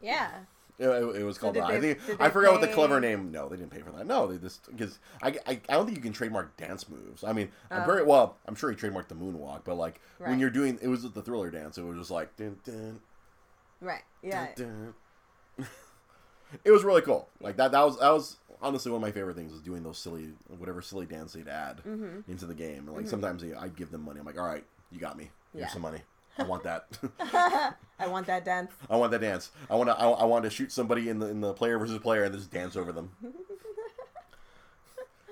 yeah. 0.00 0.30
It, 0.78 0.88
it- 0.88 1.24
was 1.24 1.38
called. 1.38 1.54
did 1.54 1.62
uh, 1.62 1.66
I 1.66 1.80
think 1.80 1.98
I 2.20 2.28
they 2.28 2.32
forgot 2.32 2.52
what 2.52 2.60
the 2.60 2.68
clever 2.68 3.00
name. 3.00 3.30
No, 3.32 3.48
they 3.48 3.56
didn't 3.56 3.70
pay 3.70 3.80
for 3.80 3.90
that. 3.92 4.06
No, 4.06 4.26
they 4.26 4.38
just 4.38 4.66
because 4.70 4.98
I, 5.22 5.28
I 5.46 5.60
I 5.68 5.72
don't 5.74 5.86
think 5.86 5.96
you 5.96 6.02
can 6.02 6.12
trademark 6.12 6.56
dance 6.56 6.88
moves. 6.88 7.24
I 7.24 7.32
mean, 7.32 7.50
I'm 7.70 7.82
Oh. 7.82 7.86
very 7.86 8.04
well. 8.04 8.36
I'm 8.46 8.54
sure 8.54 8.70
he 8.70 8.76
trademarked 8.76 9.08
the 9.08 9.14
moonwalk, 9.14 9.62
but 9.64 9.76
like 9.76 10.00
when 10.18 10.38
you're 10.38 10.50
doing 10.50 10.78
it 10.82 10.88
was 10.88 11.02
the 11.10 11.22
thriller 11.22 11.50
dance. 11.50 11.78
It 11.78 11.82
was 11.84 11.96
just 11.98 12.10
like 12.10 12.34
dun, 12.36 12.56
dun, 12.64 13.00
Right. 13.80 14.02
Yeah. 14.22 14.48
Dun, 14.56 14.94
it 16.64 16.70
was 16.70 16.84
really 16.84 17.02
cool. 17.02 17.28
Like 17.40 17.56
that. 17.56 17.72
That 17.72 17.84
was 17.84 17.98
that 17.98 18.10
was 18.12 18.36
honestly 18.62 18.90
one 18.90 18.98
of 18.98 19.02
my 19.02 19.12
favorite 19.12 19.36
things 19.36 19.52
was 19.52 19.60
doing 19.62 19.82
those 19.82 19.98
silly 19.98 20.30
whatever 20.58 20.80
silly 20.82 21.06
dance 21.06 21.32
they'd 21.32 21.48
add 21.48 21.78
Mm-hmm. 21.86 22.30
into 22.30 22.46
the 22.46 22.54
game. 22.54 22.86
And 22.88 22.96
like 22.96 23.08
sometimes 23.08 23.42
they, 23.42 23.54
I'd 23.54 23.76
give 23.76 23.90
them 23.90 24.02
money. 24.04 24.20
I'm 24.20 24.26
like, 24.26 24.38
all 24.38 24.46
right, 24.46 24.64
you 24.90 24.98
got 25.00 25.16
me. 25.16 25.30
Here's 25.52 25.66
Yeah. 25.68 25.72
some 25.72 25.82
money. 25.82 26.00
I 26.38 26.42
want 26.42 26.62
that. 26.64 26.86
I 27.98 28.08
want 28.08 28.26
that 28.26 28.44
dance. 28.44 28.72
I 28.90 28.96
want 28.96 29.12
that 29.12 29.20
dance. 29.20 29.50
I 29.70 29.74
want 29.74 29.88
to. 29.88 29.98
I, 29.98 30.08
I 30.08 30.24
want 30.24 30.44
to 30.44 30.50
shoot 30.50 30.70
somebody 30.70 31.08
in 31.08 31.18
the 31.18 31.28
in 31.28 31.40
the 31.40 31.54
player 31.54 31.78
versus 31.78 31.98
player 31.98 32.24
and 32.24 32.34
just 32.34 32.50
dance 32.50 32.76
over 32.76 32.92
them. 32.92 33.10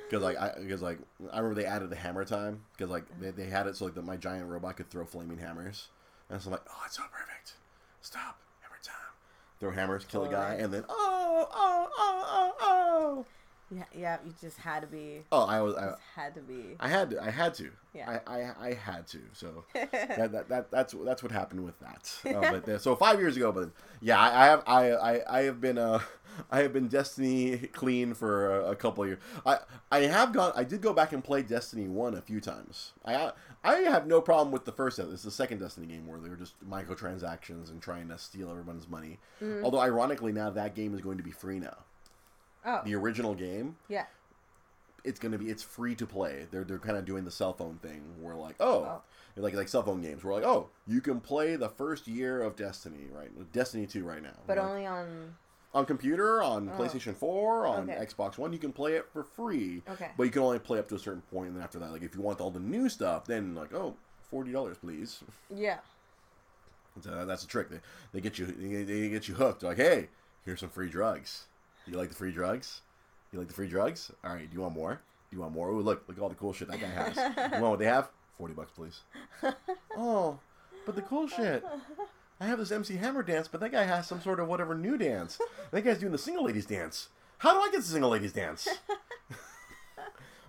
Because 0.08 0.22
like 0.22 0.38
I 0.38 0.52
because 0.60 0.82
like 0.82 0.98
I 1.32 1.38
remember 1.38 1.60
they 1.60 1.66
added 1.66 1.90
the 1.90 1.96
hammer 1.96 2.24
time 2.24 2.60
because 2.72 2.90
like 2.90 3.04
they, 3.20 3.30
they 3.30 3.46
had 3.46 3.66
it 3.66 3.76
so 3.76 3.86
like 3.86 3.94
that 3.94 4.04
my 4.04 4.16
giant 4.16 4.48
robot 4.48 4.76
could 4.76 4.90
throw 4.90 5.04
flaming 5.04 5.38
hammers 5.38 5.88
and 6.28 6.40
so 6.40 6.48
I'm 6.48 6.52
like 6.52 6.62
oh 6.68 6.82
it's 6.86 6.96
so 6.96 7.02
perfect 7.10 7.54
stop 8.02 8.38
hammer 8.60 8.76
time 8.82 8.94
throw 9.58 9.70
hammers 9.70 10.04
kill 10.04 10.24
a 10.24 10.28
oh, 10.28 10.30
guy 10.30 10.54
and 10.54 10.72
then 10.72 10.84
oh 10.88 11.48
oh 11.52 11.88
oh 11.96 12.24
oh 12.28 12.54
oh 12.60 13.26
Yeah, 13.74 13.84
yeah. 13.94 14.18
You 14.24 14.32
just 14.40 14.58
had 14.58 14.80
to 14.80 14.86
be. 14.86 15.22
oh 15.32 15.44
I 15.44 15.60
was 15.60 15.74
I, 15.74 15.86
Just 15.86 16.00
had 16.14 16.34
to 16.34 16.40
be. 16.40 16.76
I 16.78 16.88
had 16.88 17.10
to 17.10 17.22
I 17.22 17.30
had 17.30 17.54
to 17.54 17.70
Yeah. 17.92 18.18
I, 18.26 18.36
I 18.38 18.68
I 18.68 18.74
had 18.74 19.06
to 19.08 19.20
so 19.32 19.64
that, 19.74 20.32
that, 20.32 20.48
that 20.48 20.70
that's 20.70 20.94
that's 21.04 21.22
what 21.22 21.32
happened 21.32 21.64
with 21.64 21.78
that. 21.80 22.12
Uh, 22.34 22.60
but 22.60 22.80
so 22.80 22.96
five 22.96 23.20
years 23.20 23.36
ago, 23.36 23.52
but 23.52 23.70
yeah, 24.00 24.18
I, 24.18 24.42
I 24.42 24.46
have 24.46 24.62
I, 24.66 24.90
I 24.90 25.38
I 25.38 25.42
have 25.42 25.60
been 25.60 25.78
uh 25.78 26.00
I 26.50 26.62
have 26.62 26.72
been 26.72 26.88
Destiny 26.88 27.58
clean 27.72 28.12
for 28.12 28.60
a, 28.60 28.70
a 28.72 28.76
couple 28.76 29.04
of 29.04 29.08
years. 29.10 29.20
I 29.46 29.58
I 29.90 30.00
have 30.00 30.32
gone. 30.32 30.52
I 30.56 30.64
did 30.64 30.80
go 30.80 30.92
back 30.92 31.12
and 31.12 31.22
play 31.22 31.42
Destiny 31.42 31.86
one 31.86 32.14
a 32.14 32.20
few 32.20 32.40
times. 32.40 32.92
I 33.04 33.32
I 33.62 33.76
have 33.76 34.06
no 34.06 34.20
problem 34.20 34.52
with 34.52 34.64
the 34.64 34.72
first. 34.72 34.98
Is 34.98 35.22
the 35.22 35.30
second 35.30 35.58
Destiny 35.58 35.86
game 35.86 36.06
where 36.06 36.18
they 36.18 36.28
were 36.28 36.36
just 36.36 36.54
microtransactions 36.68 37.70
and 37.70 37.80
trying 37.80 38.08
to 38.08 38.18
steal 38.18 38.50
everyone's 38.50 38.88
money. 38.88 39.18
Although 39.62 39.80
ironically 39.80 40.32
now 40.32 40.50
that 40.50 40.74
game 40.74 40.94
is 40.94 41.00
going 41.00 41.18
to 41.18 41.24
be 41.24 41.30
free 41.30 41.60
now. 41.60 41.76
Oh, 42.64 42.80
The 42.84 42.94
original 42.94 43.34
game 43.34 43.76
yeah. 43.88 44.06
it's 45.04 45.18
gonna 45.18 45.38
be 45.38 45.50
it's 45.50 45.62
free 45.62 45.94
to 45.96 46.06
play. 46.06 46.46
They're 46.50 46.64
they're 46.64 46.78
kind 46.78 46.96
of 46.96 47.04
doing 47.04 47.24
the 47.24 47.30
cell 47.30 47.52
phone 47.52 47.78
thing 47.82 48.02
where 48.20 48.34
like 48.34 48.56
oh. 48.60 48.84
oh, 48.84 49.02
like 49.36 49.54
like 49.54 49.68
cell 49.68 49.82
phone 49.82 50.00
games. 50.00 50.24
We're 50.24 50.34
like 50.34 50.44
oh 50.44 50.68
you 50.86 51.00
can 51.00 51.20
play 51.20 51.56
the 51.56 51.68
first 51.68 52.06
year 52.06 52.40
of 52.42 52.56
Destiny 52.56 53.06
right 53.12 53.30
Destiny 53.52 53.86
two 53.86 54.04
right 54.04 54.22
now. 54.22 54.38
But 54.46 54.58
only 54.58 54.86
on. 54.86 55.34
on 55.74 55.84
computer 55.86 56.42
on 56.42 56.70
Oh. 56.72 56.78
PlayStation 56.80 57.14
four 57.14 57.66
on 57.66 57.90
Okay. 57.90 58.04
Xbox 58.06 58.38
One 58.38 58.52
you 58.52 58.58
can 58.58 58.72
play 58.72 58.94
it 58.94 59.06
for 59.12 59.24
free. 59.24 59.82
Okay. 59.88 60.10
But 60.16 60.24
you 60.24 60.30
can 60.30 60.42
only 60.42 60.58
play 60.58 60.78
up 60.78 60.88
to 60.88 60.94
a 60.94 60.98
certain 60.98 61.22
point, 61.32 61.48
and 61.48 61.56
then 61.56 61.62
after 61.64 61.78
that 61.80 61.92
like 61.92 62.02
if 62.02 62.14
you 62.14 62.20
want 62.22 62.40
all 62.40 62.50
the 62.50 62.60
new 62.60 62.88
stuff 62.88 63.26
then 63.26 63.54
like 63.54 63.74
oh. 63.74 63.94
Forty 64.30 64.50
dollars, 64.52 64.78
please. 64.78 65.22
Yeah. 65.54 65.78
So 67.02 67.24
that's 67.26 67.44
a 67.44 67.46
trick. 67.46 67.68
They, 67.70 67.78
they 68.12 68.20
get 68.20 68.38
you 68.38 68.46
they, 68.46 68.82
they 68.82 69.08
get 69.08 69.28
you 69.28 69.34
hooked. 69.34 69.62
Like, 69.62 69.76
hey, 69.76 70.08
here's 70.44 70.58
some 70.60 70.70
free 70.70 70.88
drugs. 70.88 71.44
You 71.86 71.96
like 71.96 72.08
the 72.08 72.14
free 72.14 72.32
drugs? 72.32 72.80
You 73.32 73.38
like 73.38 73.48
the 73.48 73.54
free 73.54 73.68
drugs? 73.68 74.10
All 74.24 74.32
right. 74.32 74.48
Do 74.48 74.54
you 74.54 74.62
want 74.62 74.74
more? 74.74 75.00
Do 75.30 75.36
you 75.36 75.40
want 75.42 75.52
more? 75.54 75.68
Ooh, 75.70 75.80
look, 75.82 76.04
look 76.06 76.16
at 76.16 76.22
all 76.22 76.28
the 76.28 76.34
cool 76.34 76.52
shit 76.52 76.68
that 76.68 76.80
guy 76.80 76.86
has. 76.86 77.16
you 77.36 77.60
want 77.60 77.72
what 77.72 77.78
they 77.78 77.86
have? 77.86 78.08
Forty 78.38 78.54
bucks, 78.54 78.72
please. 78.74 79.00
oh, 79.96 80.38
but 80.86 80.94
the 80.94 81.02
cool 81.02 81.26
shit. 81.28 81.64
I 82.40 82.46
have 82.46 82.58
this 82.58 82.72
MC 82.72 82.96
Hammer 82.96 83.22
dance, 83.22 83.48
but 83.48 83.60
that 83.60 83.70
guy 83.72 83.84
has 83.84 84.06
some 84.06 84.20
sort 84.20 84.40
of 84.40 84.48
whatever 84.48 84.74
new 84.74 84.98
dance. 84.98 85.38
That 85.70 85.82
guy's 85.82 85.98
doing 85.98 86.12
the 86.12 86.18
single 86.18 86.44
ladies 86.44 86.66
dance. 86.66 87.08
How 87.38 87.52
do 87.52 87.60
I 87.60 87.70
get 87.70 87.80
the 87.80 87.86
single 87.86 88.10
ladies 88.10 88.32
dance? 88.32 88.66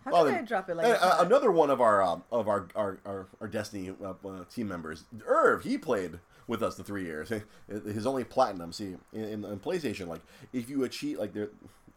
How 0.06 0.12
Well, 0.12 0.26
can 0.26 0.36
I 0.36 0.42
drop 0.44 0.70
it 0.70 0.76
like 0.76 0.86
Uh, 0.86 0.90
uh, 1.02 1.18
another 1.26 1.52
one 1.52 1.70
of 1.72 1.82
our 1.82 2.02
um, 2.04 2.24
of 2.32 2.48
our 2.48 2.68
our, 2.76 3.00
our, 3.06 3.28
our 3.42 3.48
Destiny 3.48 3.92
uh, 4.04 4.14
uh, 4.28 4.44
team 4.54 4.68
members, 4.68 5.06
Irv, 5.26 5.64
he 5.64 5.78
played 5.78 6.20
with 6.48 6.62
us 6.64 6.76
the 6.76 6.84
three 6.84 7.04
years. 7.06 7.32
His 7.68 8.06
only 8.06 8.24
platinum. 8.24 8.72
See, 8.74 8.96
in, 9.14 9.44
in, 9.46 9.60
PlayStation, 9.60 10.08
like 10.08 10.22
if 10.54 10.70
you 10.70 10.84
achieve, 10.84 11.20
like 11.20 11.34
there, 11.34 11.50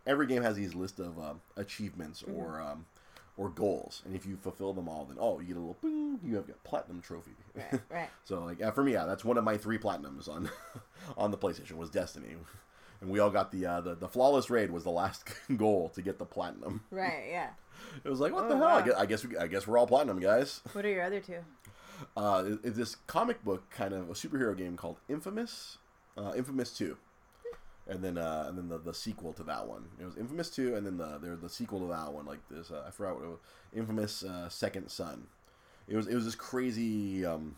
every 0.06 0.26
game 0.26 0.42
has 0.42 0.56
these 0.56 0.74
list 0.74 0.98
of 0.98 1.18
um, 1.18 1.40
achievements 1.56 2.22
Mm-hmm. 2.22 2.36
or 2.38 2.60
um, 2.60 2.86
or 3.36 3.48
goals, 3.50 4.02
and 4.04 4.16
if 4.16 4.26
you 4.26 4.36
fulfill 4.36 4.72
them 4.72 4.88
all, 4.88 5.04
then 5.04 5.16
oh, 5.20 5.38
you 5.38 5.46
get 5.46 5.56
a 5.56 5.60
little 5.60 5.76
boom, 5.80 6.18
you 6.24 6.34
have 6.34 6.48
a 6.48 6.52
platinum 6.68 7.00
trophy. 7.00 7.30
Right, 7.54 7.80
right. 7.90 8.08
so 8.24 8.42
like 8.44 8.58
yeah, 8.58 8.72
for 8.72 8.82
me, 8.82 8.94
yeah, 8.94 9.04
that's 9.04 9.24
one 9.24 9.38
of 9.38 9.44
my 9.44 9.56
three 9.56 9.78
platinums 9.78 10.28
on 10.28 10.50
on 11.16 11.30
the 11.30 11.38
PlayStation 11.38 11.72
was 11.74 11.88
Destiny. 11.90 12.34
And 13.00 13.10
we 13.10 13.20
all 13.20 13.30
got 13.30 13.52
the, 13.52 13.64
uh, 13.64 13.80
the 13.80 13.94
the 13.94 14.08
flawless 14.08 14.50
raid 14.50 14.72
was 14.72 14.82
the 14.82 14.90
last 14.90 15.22
goal 15.56 15.88
to 15.90 16.02
get 16.02 16.18
the 16.18 16.24
platinum. 16.24 16.82
Right, 16.90 17.26
yeah. 17.30 17.50
It 18.02 18.08
was 18.10 18.18
like, 18.18 18.32
what 18.32 18.46
Oh, 18.46 18.48
the 18.48 18.56
hell? 18.56 18.66
I 18.66 18.80
wow. 18.80 18.84
guess, 18.84 18.94
I 18.96 19.06
guess 19.06 19.24
we, 19.24 19.36
I 19.36 19.46
guess 19.46 19.66
we're 19.68 19.78
all 19.78 19.86
platinum 19.86 20.18
guys. 20.18 20.60
What 20.72 20.84
are 20.84 20.88
your 20.90 21.04
other 21.04 21.20
two? 21.20 21.38
Uh, 22.16 22.44
it's 22.62 22.76
this 22.76 22.96
comic 23.06 23.44
book 23.44 23.68
kind 23.70 23.92
of 23.92 24.10
a 24.10 24.14
superhero 24.14 24.56
game 24.56 24.76
called 24.76 24.96
Infamous, 25.08 25.78
uh, 26.16 26.32
Infamous 26.36 26.76
Two, 26.76 26.96
and 27.86 28.02
then 28.02 28.18
uh, 28.18 28.44
and 28.48 28.56
then 28.58 28.68
the, 28.68 28.78
the 28.78 28.94
sequel 28.94 29.32
to 29.34 29.42
that 29.44 29.66
one. 29.66 29.84
It 30.00 30.04
was 30.04 30.16
Infamous 30.16 30.50
Two, 30.50 30.74
and 30.76 30.86
then 30.86 30.96
the 30.98 31.18
there's 31.18 31.40
the 31.40 31.48
sequel 31.48 31.80
to 31.80 31.86
that 31.88 32.12
one, 32.12 32.26
like 32.26 32.40
this. 32.50 32.70
Uh, 32.70 32.84
I 32.86 32.90
forgot 32.90 33.16
what 33.16 33.24
it 33.24 33.28
was. 33.28 33.38
Infamous 33.74 34.22
uh, 34.24 34.48
Second 34.48 34.88
Son. 34.90 35.26
It 35.88 35.96
was 35.96 36.06
it 36.06 36.14
was 36.14 36.24
this 36.24 36.34
crazy. 36.34 37.24
Um, 37.24 37.56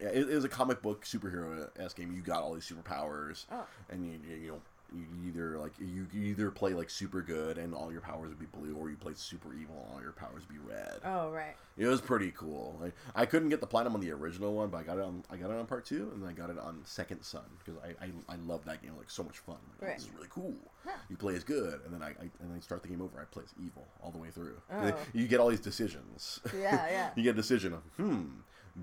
yeah, 0.00 0.08
it, 0.08 0.30
it 0.30 0.34
was 0.34 0.44
a 0.44 0.48
comic 0.48 0.80
book 0.82 1.04
superhero 1.04 1.68
s 1.78 1.92
game. 1.94 2.12
You 2.14 2.20
got 2.22 2.42
all 2.42 2.54
these 2.54 2.70
superpowers, 2.70 3.46
Oh. 3.50 3.66
and 3.90 4.04
you, 4.06 4.18
you 4.28 4.36
you 4.36 4.48
know 4.52 4.60
you 4.94 5.04
either 5.26 5.58
like 5.58 5.72
you 5.78 6.06
either 6.14 6.50
play 6.50 6.72
like 6.72 6.88
super 6.88 7.20
good 7.20 7.58
and 7.58 7.74
all 7.74 7.92
your 7.92 8.00
powers 8.00 8.28
would 8.30 8.38
be 8.38 8.46
blue, 8.46 8.74
or 8.74 8.90
you 8.90 8.96
play 8.96 9.12
super 9.14 9.52
evil 9.54 9.84
and 9.84 9.94
all 9.94 10.02
your 10.02 10.12
powers 10.12 10.42
would 10.48 10.48
be 10.48 10.72
red. 10.72 11.00
Oh 11.04 11.30
right. 11.30 11.54
It 11.76 11.86
was 11.86 12.00
pretty 12.00 12.32
cool. 12.32 12.76
Like, 12.80 12.92
I 13.14 13.24
couldn't 13.24 13.50
get 13.50 13.60
the 13.60 13.66
platinum 13.66 13.94
on 13.94 14.00
the 14.00 14.10
original 14.10 14.52
one, 14.52 14.68
but 14.68 14.78
I 14.78 14.82
got 14.82 14.98
it 14.98 15.04
on 15.04 15.22
I 15.30 15.36
got 15.36 15.50
it 15.50 15.56
on 15.56 15.66
part 15.66 15.84
two, 15.84 16.10
and 16.12 16.22
then 16.22 16.28
I 16.28 16.32
got 16.32 16.50
it 16.50 16.58
on 16.58 16.80
Second 16.84 17.22
Son 17.22 17.44
because 17.58 17.80
I, 17.82 18.04
I 18.04 18.34
I 18.34 18.36
love 18.36 18.64
that 18.64 18.82
game. 18.82 18.96
Like 18.96 19.10
so 19.10 19.22
much 19.22 19.38
fun. 19.38 19.56
Like, 19.80 19.88
Right. 19.88 19.98
This 19.98 20.06
is 20.06 20.14
really 20.14 20.28
cool. 20.30 20.54
Huh. 20.84 20.92
You 21.08 21.16
play 21.16 21.34
as 21.34 21.44
good, 21.44 21.80
and 21.84 21.92
then 21.92 22.02
I, 22.02 22.08
I 22.08 22.30
and 22.40 22.52
then 22.52 22.60
start 22.62 22.82
the 22.82 22.88
game 22.88 23.02
over. 23.02 23.20
I 23.20 23.24
play 23.24 23.44
as 23.44 23.54
evil 23.64 23.86
all 24.02 24.10
the 24.10 24.18
way 24.18 24.28
through. 24.30 24.60
Oh. 24.72 24.94
You 25.12 25.28
get 25.28 25.40
all 25.40 25.48
these 25.48 25.60
decisions. 25.60 26.40
Yeah, 26.58 26.86
yeah. 26.90 27.10
you 27.16 27.22
get 27.22 27.30
a 27.30 27.34
decision 27.34 27.74
of 27.74 27.82
hmm, 27.96 28.24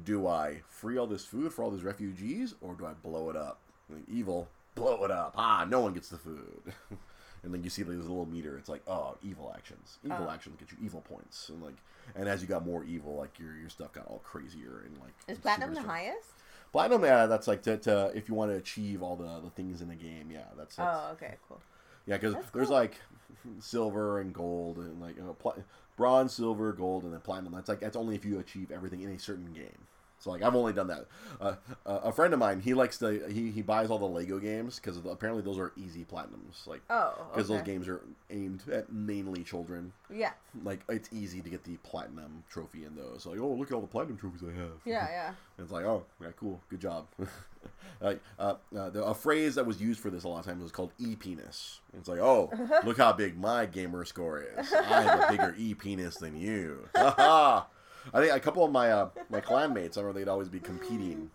do 0.04 0.28
I 0.28 0.62
free 0.70 0.98
all 0.98 1.08
this 1.08 1.26
food 1.26 1.52
for 1.54 1.64
all 1.64 1.72
these 1.72 1.84
refugees, 1.84 2.54
or 2.62 2.74
do 2.76 2.86
I 2.86 2.94
blow 2.94 3.30
it 3.30 3.36
up? 3.36 3.60
Like, 3.90 4.04
evil, 4.12 4.48
blow 4.76 5.04
it 5.06 5.12
up. 5.12 5.34
Ah, 5.38 5.66
no 5.68 5.80
one 5.80 5.94
gets 5.94 6.10
the 6.10 6.18
food. 6.18 6.74
and 7.44 7.54
then 7.54 7.64
you 7.64 7.70
see 7.70 7.84
like, 7.84 7.96
this 7.98 8.06
little 8.06 8.26
meter. 8.26 8.58
It's 8.58 8.70
like, 8.70 8.82
oh, 8.88 9.18
evil 9.24 9.52
actions. 9.56 9.98
Evil 10.04 10.26
Oh. 10.28 10.32
actions 10.32 10.56
get 10.60 10.72
you 10.72 10.78
evil 10.84 11.02
points, 11.02 11.50
and 11.50 11.62
like, 11.64 11.76
and 12.16 12.28
as 12.30 12.42
you 12.42 12.48
got 12.48 12.66
more 12.66 12.84
evil, 12.84 13.16
like 13.16 13.40
your 13.40 13.56
your 13.56 13.70
stuff 13.70 13.94
got 13.94 14.06
all 14.08 14.20
crazier 14.24 14.84
and 14.86 14.98
like. 15.00 15.14
Is 15.28 15.38
platinum 15.40 15.74
the 15.74 15.82
strong. 15.82 15.96
highest? 15.96 16.30
Platinum, 16.72 17.04
yeah, 17.04 17.26
that's 17.26 17.48
like 17.48 17.62
to, 17.64 17.78
to 17.78 18.12
if 18.16 18.28
you 18.28 18.36
want 18.36 18.52
to 18.52 18.58
achieve 18.58 19.02
all 19.02 19.16
the 19.16 19.40
the 19.42 19.50
things 19.52 19.82
in 19.82 19.88
the 19.88 19.96
game. 19.96 20.30
Yeah, 20.30 20.44
that's, 20.58 20.76
that's 20.76 20.80
Oh, 21.08 21.12
okay, 21.14 21.36
cool. 21.48 21.62
yeah, 22.06 22.18
because 22.18 22.36
there's 22.54 22.68
cool. 22.68 22.76
like 22.78 23.00
silver 23.60 24.20
and 24.20 24.34
gold 24.34 24.78
and 24.78 25.00
like 25.02 25.16
you 25.16 25.24
know, 25.24 25.34
pla- 25.34 25.56
bronze, 25.96 26.34
silver, 26.34 26.74
gold, 26.74 27.04
and 27.04 27.14
then 27.14 27.22
platinum. 27.22 27.54
That's 27.54 27.70
like 27.70 27.80
that's 27.80 27.96
only 27.96 28.16
if 28.16 28.26
you 28.26 28.40
achieve 28.40 28.72
everything 28.72 29.02
in 29.02 29.10
a 29.12 29.20
certain 29.20 29.54
game. 29.54 29.86
So 30.26 30.32
like 30.32 30.42
I've 30.42 30.56
only 30.56 30.74
done 30.74 30.88
that. 30.88 31.06
Uh, 31.40 31.54
uh, 31.86 32.00
a 32.06 32.12
friend 32.12 32.34
of 32.34 32.40
mine, 32.40 32.60
he 32.60 32.74
likes 32.74 32.98
to 32.98 33.28
he, 33.30 33.52
he 33.52 33.62
buys 33.62 33.92
all 33.92 34.00
the 34.00 34.06
Lego 34.08 34.40
games 34.40 34.80
because 34.80 34.98
apparently 34.98 35.44
those 35.44 35.60
are 35.60 35.72
easy 35.78 36.04
platinums. 36.04 36.66
Like 36.66 36.82
Oh, 36.90 37.14
because 37.32 37.48
okay. 37.52 37.58
those 37.60 37.66
games 37.68 37.88
are 37.88 38.02
aimed 38.32 38.64
at 38.72 38.92
mainly 38.92 39.44
children. 39.44 39.94
Yeah, 40.12 40.32
Like 40.64 40.80
it's 40.90 41.10
easy 41.14 41.42
to 41.42 41.50
get 41.52 41.64
the 41.64 41.78
platinum 41.78 42.44
trophy 42.50 42.86
in 42.86 42.96
those. 42.96 43.28
Like 43.28 43.38
oh 43.38 43.50
look 43.54 43.70
at 43.70 43.76
all 43.76 43.82
the 43.82 43.88
platinum 43.88 44.18
trophies 44.18 44.42
I 44.42 44.60
have. 44.60 44.72
yeah, 44.84 45.08
yeah. 45.12 45.28
And 45.58 45.64
it's 45.64 45.72
like, 45.72 45.86
oh, 45.86 46.04
yeah, 46.20 46.30
cool, 46.40 46.60
good 46.70 46.82
job. 46.82 47.06
like, 48.02 48.20
uh, 48.40 48.56
uh, 48.76 48.90
the, 48.90 49.04
a 49.06 49.14
phrase 49.14 49.56
that 49.56 49.66
was 49.66 49.80
used 49.80 50.00
for 50.02 50.10
this 50.10 50.24
a 50.24 50.28
lot 50.28 50.40
of 50.40 50.46
times 50.46 50.62
was 50.64 50.72
called 50.72 50.92
e-penis. 50.98 51.80
It's 51.98 52.10
like, 52.10 52.20
oh, 52.20 52.52
look 52.84 52.98
how 52.98 53.14
big 53.14 53.40
my 53.40 53.66
gamer 53.68 54.04
score 54.06 54.42
is. 54.42 54.74
I 54.74 55.02
have 55.04 55.22
a 55.22 55.32
bigger 55.32 55.56
e-penis 55.58 56.18
than 56.18 56.36
you. 56.36 56.90
Ha-ha. 56.96 57.68
I 58.14 58.22
think 58.22 58.34
a 58.34 58.40
couple 58.40 58.64
of 58.64 58.72
my 58.72 58.92
uh, 58.92 59.10
my 59.30 59.42
clanmates, 59.42 59.98
I 59.98 60.02
remember 60.02 60.20
they'd 60.20 60.28
always 60.30 60.50
be 60.50 60.60
competing 60.60 61.32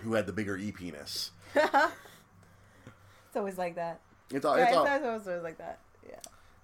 who 0.00 0.14
had 0.14 0.26
the 0.26 0.32
bigger 0.32 0.56
e-penis. 0.56 1.32
It's 1.54 3.36
always 3.36 3.58
like 3.58 3.74
that. 3.74 4.00
It's 4.30 4.44
all, 4.44 4.56
Yeah, 4.56 4.64
it's 4.64 4.70
it's 4.70 5.04
always, 5.06 5.26
always 5.26 5.42
like 5.42 5.58
that. 5.58 5.80
Yeah. 6.08 6.16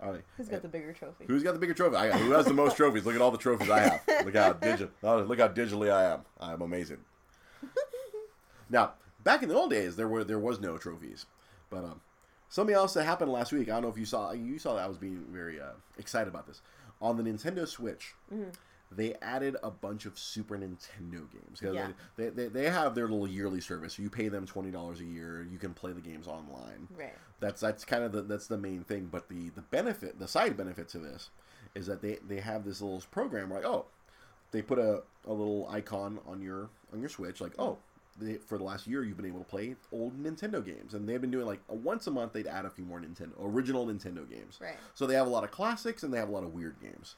all 0.02 0.12
right. 0.12 0.22
Who's 0.36 0.48
got 0.48 0.62
the 0.62 0.68
bigger 0.68 0.92
trophy? 0.92 1.24
Who's 1.26 1.42
got 1.42 1.52
the 1.52 1.58
bigger 1.58 1.74
trophy? 1.74 1.96
I 1.96 2.08
got, 2.10 2.20
who 2.20 2.30
has 2.32 2.46
the 2.46 2.54
most 2.54 2.76
trophies? 2.76 3.04
Look 3.04 3.14
at 3.14 3.20
all 3.20 3.30
the 3.30 3.38
trophies 3.38 3.70
I 3.70 3.80
have. 3.80 4.00
Look 4.24 4.34
how 4.34 4.52
digital. 4.70 4.90
Look 5.02 5.38
how 5.40 5.48
digitally 5.48 5.92
I 5.92 6.12
am. 6.12 6.20
I'm 6.40 6.62
amazing. 6.62 6.98
now, 8.70 8.92
back 9.22 9.42
in 9.42 9.48
the 9.48 9.54
old 9.54 9.70
days, 9.70 9.96
there 9.96 10.08
were 10.08 10.24
there 10.24 10.38
was 10.38 10.60
no 10.60 10.78
trophies, 10.78 11.26
but 11.70 11.84
um, 11.84 12.00
something 12.48 12.74
else 12.74 12.94
that 12.94 13.04
happened 13.04 13.32
last 13.32 13.52
week. 13.52 13.68
I 13.68 13.72
don't 13.72 13.82
know 13.82 13.88
if 13.88 13.98
you 13.98 14.06
saw. 14.06 14.32
You 14.32 14.58
saw 14.58 14.74
that 14.74 14.84
I 14.84 14.86
was 14.86 14.98
being 14.98 15.24
very 15.28 15.60
uh, 15.60 15.72
excited 15.98 16.28
about 16.28 16.46
this 16.46 16.60
on 17.00 17.16
the 17.16 17.22
Nintendo 17.22 17.66
Switch. 17.66 18.14
They 18.92 19.14
added 19.22 19.56
a 19.62 19.70
bunch 19.70 20.06
of 20.06 20.16
Super 20.18 20.56
Nintendo 20.56 21.28
games. 21.32 21.60
Yeah. 21.62 21.88
They, 22.16 22.28
they, 22.28 22.46
they 22.48 22.70
have 22.70 22.94
their 22.94 23.08
little 23.08 23.26
yearly 23.26 23.60
service. 23.60 23.98
You 23.98 24.08
pay 24.08 24.28
them 24.28 24.46
twenty 24.46 24.70
dollars 24.70 25.00
a 25.00 25.04
year. 25.04 25.42
You 25.50 25.58
can 25.58 25.74
play 25.74 25.92
the 25.92 26.00
games 26.00 26.28
online 26.28 26.86
Right. 26.96 27.14
that's 27.40 27.60
that's 27.60 27.84
kind 27.84 28.04
of 28.04 28.12
the 28.12 28.22
that's 28.22 28.46
the 28.46 28.58
main 28.58 28.84
thing 28.84 29.08
but 29.10 29.28
the 29.28 29.48
the 29.50 29.62
benefit 29.62 30.18
the 30.18 30.28
side 30.28 30.56
benefit 30.56 30.88
to 30.90 30.98
this 30.98 31.30
is 31.74 31.86
that 31.86 32.02
they 32.02 32.18
they 32.26 32.38
have 32.40 32.64
this 32.64 32.80
little 32.80 33.02
program 33.10 33.50
where 33.50 33.60
like 33.60 33.68
oh 33.68 33.86
they 34.52 34.62
put 34.62 34.78
a, 34.78 35.02
a 35.26 35.32
little 35.32 35.66
icon 35.68 36.20
on 36.26 36.40
your 36.40 36.68
on 36.92 37.00
your 37.00 37.08
switch 37.08 37.40
like 37.40 37.52
oh 37.58 37.78
they, 38.20 38.34
for 38.34 38.58
the 38.58 38.64
last 38.64 38.86
year 38.86 39.02
you've 39.02 39.16
been 39.16 39.26
able 39.26 39.40
to 39.40 39.44
play 39.44 39.74
old 39.90 40.16
nintendo 40.22 40.64
games 40.64 40.94
and 40.94 41.08
they've 41.08 41.20
been 41.20 41.32
doing 41.32 41.46
like 41.46 41.58
once 41.68 42.06
a 42.06 42.10
month 42.12 42.32
they'd 42.32 42.46
add 42.46 42.64
a 42.64 42.70
few 42.70 42.84
more 42.84 43.00
nintendo 43.00 43.32
original 43.42 43.86
nintendo 43.86 44.28
games 44.30 44.58
Right. 44.62 44.76
so 44.94 45.04
they 45.06 45.14
have 45.14 45.26
a 45.26 45.30
lot 45.30 45.42
of 45.42 45.50
classics 45.50 46.04
and 46.04 46.14
they 46.14 46.18
have 46.18 46.28
a 46.28 46.32
lot 46.32 46.44
of 46.44 46.54
weird 46.54 46.76
games 46.80 47.16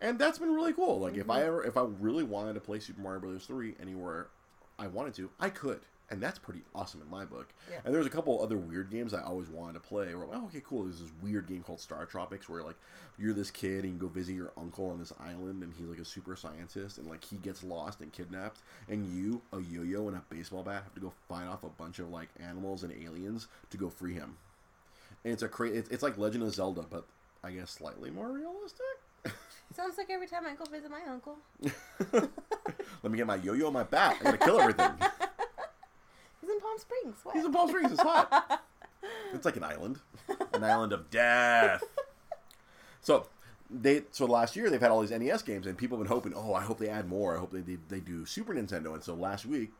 and 0.00 0.18
that's 0.18 0.38
been 0.38 0.54
really 0.54 0.72
cool 0.72 1.00
like 1.00 1.16
if 1.16 1.28
i 1.30 1.38
mm-hmm. 1.38 1.48
ever 1.48 1.64
if 1.64 1.76
i 1.76 1.82
really 2.00 2.24
wanted 2.24 2.54
to 2.54 2.60
play 2.60 2.78
super 2.78 3.00
mario 3.00 3.20
brothers 3.20 3.46
3 3.46 3.74
anywhere 3.80 4.28
i 4.78 4.86
wanted 4.86 5.14
to 5.14 5.30
i 5.40 5.48
could 5.48 5.80
and 6.12 6.20
that's 6.20 6.38
pretty 6.38 6.60
awesome 6.74 7.00
in 7.00 7.08
my 7.08 7.24
book 7.24 7.48
Yeah. 7.70 7.78
and 7.84 7.94
there's 7.94 8.04
a 8.04 8.10
couple 8.10 8.40
other 8.42 8.58
weird 8.58 8.90
games 8.90 9.14
I 9.14 9.22
always 9.22 9.48
wanted 9.48 9.74
to 9.74 9.80
play. 9.80 10.14
Where 10.14 10.26
oh, 10.30 10.44
okay, 10.46 10.62
cool. 10.62 10.84
There's 10.84 11.00
this 11.00 11.10
weird 11.22 11.48
game 11.48 11.62
called 11.62 11.80
Star 11.80 12.04
Tropics 12.04 12.50
where 12.50 12.62
like 12.62 12.76
you're 13.18 13.32
this 13.32 13.50
kid 13.50 13.84
and 13.84 13.94
you 13.94 13.98
go 13.98 14.08
visit 14.08 14.34
your 14.34 14.52
uncle 14.58 14.90
on 14.90 14.98
this 14.98 15.12
island, 15.18 15.62
and 15.62 15.72
he's 15.72 15.86
like 15.86 15.98
a 15.98 16.04
super 16.04 16.36
scientist, 16.36 16.98
and 16.98 17.06
like 17.08 17.24
he 17.24 17.36
gets 17.36 17.64
lost 17.64 18.00
and 18.00 18.12
kidnapped, 18.12 18.60
and 18.88 19.06
you, 19.06 19.40
a 19.52 19.60
yo-yo 19.60 20.06
and 20.08 20.16
a 20.16 20.22
baseball 20.28 20.62
bat, 20.62 20.82
have 20.82 20.94
to 20.94 21.00
go 21.00 21.12
fight 21.28 21.46
off 21.46 21.64
a 21.64 21.68
bunch 21.68 21.98
of 21.98 22.10
like 22.10 22.28
animals 22.38 22.82
and 22.82 22.92
aliens 22.92 23.48
to 23.70 23.78
go 23.78 23.88
free 23.88 24.14
him. 24.14 24.36
And 25.24 25.32
it's 25.32 25.42
a 25.42 25.48
cra- 25.48 25.70
it's, 25.70 25.88
it's 25.88 26.02
like 26.02 26.18
Legend 26.18 26.44
of 26.44 26.52
Zelda, 26.52 26.84
but 26.90 27.06
I 27.42 27.52
guess 27.52 27.70
slightly 27.70 28.10
more 28.10 28.30
realistic. 28.30 28.84
Sounds 29.74 29.96
like 29.96 30.10
every 30.10 30.26
time 30.26 30.44
I 30.46 30.54
go 30.54 30.64
visit 30.64 30.90
my 30.90 31.00
uncle. 31.08 31.36
Let 33.02 33.10
me 33.10 33.16
get 33.16 33.26
my 33.26 33.36
yo-yo 33.36 33.66
on 33.68 33.72
my 33.72 33.84
back. 33.84 34.18
I'm 34.18 34.24
gonna 34.24 34.38
kill 34.38 34.60
everything. 34.60 34.90
He's 36.40 36.50
in 36.50 36.60
Palm 36.60 36.78
Springs. 36.78 37.16
What? 37.22 37.36
He's 37.36 37.44
in 37.44 37.52
Palm 37.52 37.68
Springs. 37.68 37.92
It's 37.92 38.02
hot. 38.02 38.62
It's 39.34 39.44
like 39.44 39.56
an 39.56 39.64
island, 39.64 39.98
an 40.52 40.62
island 40.62 40.92
of 40.92 41.10
death. 41.10 41.82
So 43.00 43.26
they 43.68 44.02
so 44.12 44.26
last 44.26 44.54
year 44.54 44.70
they've 44.70 44.80
had 44.80 44.92
all 44.92 45.00
these 45.00 45.10
NES 45.10 45.42
games, 45.42 45.66
and 45.66 45.76
people 45.76 45.98
have 45.98 46.06
been 46.06 46.14
hoping, 46.14 46.34
oh, 46.36 46.54
I 46.54 46.62
hope 46.62 46.78
they 46.78 46.88
add 46.88 47.08
more. 47.08 47.36
I 47.36 47.40
hope 47.40 47.50
they 47.50 47.62
they, 47.62 47.78
they 47.88 47.98
do 47.98 48.24
Super 48.24 48.54
Nintendo. 48.54 48.94
And 48.94 49.02
so 49.02 49.14
last 49.14 49.44
week 49.44 49.70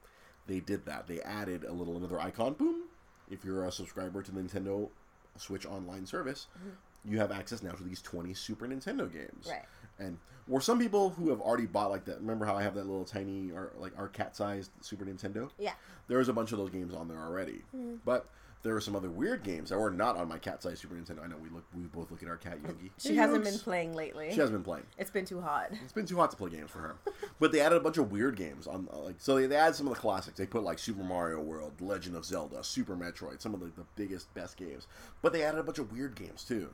they 0.49 0.59
did 0.59 0.87
that. 0.87 1.07
They 1.07 1.21
added 1.21 1.65
a 1.65 1.73
little 1.73 1.97
another 1.97 2.19
icon. 2.19 2.55
Boom! 2.55 2.85
If 3.31 3.45
you're 3.45 3.65
a 3.65 3.71
subscriber 3.71 4.23
to 4.23 4.33
the 4.33 4.41
Nintendo 4.41 4.89
Switch 5.37 5.67
Online 5.67 6.05
service, 6.05 6.49
mm-hmm. 6.59 7.13
you 7.13 7.19
have 7.19 7.31
access 7.31 7.63
now 7.63 7.73
to 7.73 7.85
these 7.85 8.03
20 8.03 8.35
Super 8.35 8.67
Nintendo 8.67 9.11
games. 9.11 9.47
Right. 9.49 9.65
And 10.03 10.19
or 10.51 10.61
some 10.61 10.79
people 10.79 11.11
who 11.11 11.31
have 11.31 11.41
already 11.41 11.67
bought 11.67 11.91
like 11.91 12.05
that. 12.07 12.21
Remember 12.21 12.45
how 12.45 12.57
I 12.57 12.63
have 12.63 12.75
that 12.75 12.87
little 12.87 13.05
tiny 13.05 13.51
or 13.51 13.73
like 13.77 13.97
our 13.97 14.09
cat-sized 14.09 14.71
Super 14.81 15.05
Nintendo? 15.05 15.51
Yeah. 15.59 15.73
There's 16.09 16.29
a 16.29 16.33
bunch 16.33 16.53
of 16.53 16.59
those 16.59 16.71
games 16.71 16.93
on 16.93 17.09
there 17.09 17.19
already. 17.19 17.63
Mm-hmm. 17.75 17.97
But 18.05 18.29
there 18.63 18.75
were 18.75 18.81
some 18.81 18.95
other 18.95 19.11
weird 19.11 19.43
games 19.43 19.71
that 19.71 19.79
were 19.79 19.91
not 19.91 20.17
on 20.17 20.29
my 20.29 20.39
cat-sized 20.39 20.79
Super 20.81 20.95
Nintendo. 20.95 21.25
I 21.25 21.27
know 21.27 21.37
we 21.37 21.49
look, 21.49 21.65
we 21.77 21.83
both 21.83 22.11
look 22.13 22.23
at 22.23 22.29
our 22.29 22.37
cat 22.37 22.59
Yogi. 22.65 22.93
She 22.99 23.09
Hey, 23.09 23.15
hasn't 23.17 23.43
Yogs. 23.43 23.51
been 23.51 23.59
playing 23.59 23.95
lately. 23.95 24.31
She 24.31 24.39
hasn't 24.39 24.53
been 24.57 24.63
playing. 24.63 24.85
It's 24.99 25.11
been 25.11 25.25
too 25.25 25.41
hot. 25.41 25.71
It's 25.83 25.93
been 25.93 26.07
too 26.07 26.17
hot 26.17 26.31
to 26.31 26.37
play 26.37 26.51
games 26.51 26.71
for 26.71 26.79
her. 26.79 26.97
but 27.41 27.51
they 27.51 27.61
added 27.61 27.77
a 27.77 27.81
bunch 27.81 27.99
of 27.99 28.13
weird 28.13 28.37
games 28.37 28.69
on, 28.69 28.89
uh, 28.93 28.99
like, 29.01 29.17
so 29.19 29.35
they, 29.35 29.47
they 29.47 29.57
added 29.57 29.75
some 29.75 29.89
of 29.89 29.95
the 29.95 30.01
classics. 30.01 30.39
They 30.39 30.47
put 30.47 30.63
like 30.63 30.79
Super 30.79 31.03
Mario 31.03 31.41
World, 31.41 31.73
Legend 31.81 32.15
of 32.17 32.25
Zelda, 32.25 32.63
Super 32.63 32.95
Metroid, 32.95 33.41
some 33.43 33.53
of 33.53 33.59
the, 33.61 33.67
the 33.67 33.85
biggest, 33.97 34.33
best 34.35 34.57
games. 34.57 34.87
But 35.23 35.33
they 35.33 35.43
added 35.43 35.59
a 35.59 35.65
bunch 35.65 35.79
of 35.79 35.91
weird 35.93 36.15
games 36.15 36.45
too, 36.45 36.69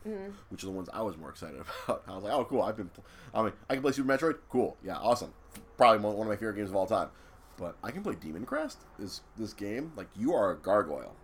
which 0.50 0.62
are 0.62 0.66
the 0.66 0.72
ones 0.72 0.88
I 0.92 1.00
was 1.00 1.16
more 1.16 1.30
excited 1.30 1.60
about. 1.86 2.02
I 2.06 2.14
was 2.14 2.24
like, 2.24 2.32
oh, 2.34 2.44
cool. 2.44 2.60
I've 2.62 2.76
been, 2.76 2.88
pl- 2.90 3.04
I 3.34 3.42
mean, 3.42 3.52
I 3.70 3.74
can 3.74 3.82
play 3.82 3.92
Super 3.92 4.12
Metroid. 4.12 4.36
Cool. 4.50 4.76
Yeah, 4.84 4.96
awesome. 4.96 5.32
Probably 5.78 6.00
one 6.04 6.16
one 6.16 6.26
of 6.26 6.30
my 6.30 6.36
favorite 6.36 6.56
games 6.56 6.68
of 6.68 6.76
all 6.76 6.86
time. 6.86 7.08
But 7.56 7.76
I 7.82 7.90
can 7.90 8.02
play 8.02 8.14
Demon 8.14 8.44
Crest. 8.46 8.78
Is 9.00 9.22
this 9.36 9.52
game, 9.52 9.92
like 9.96 10.06
you 10.16 10.32
are 10.34 10.52
a 10.52 10.56
gargoyle, 10.56 11.16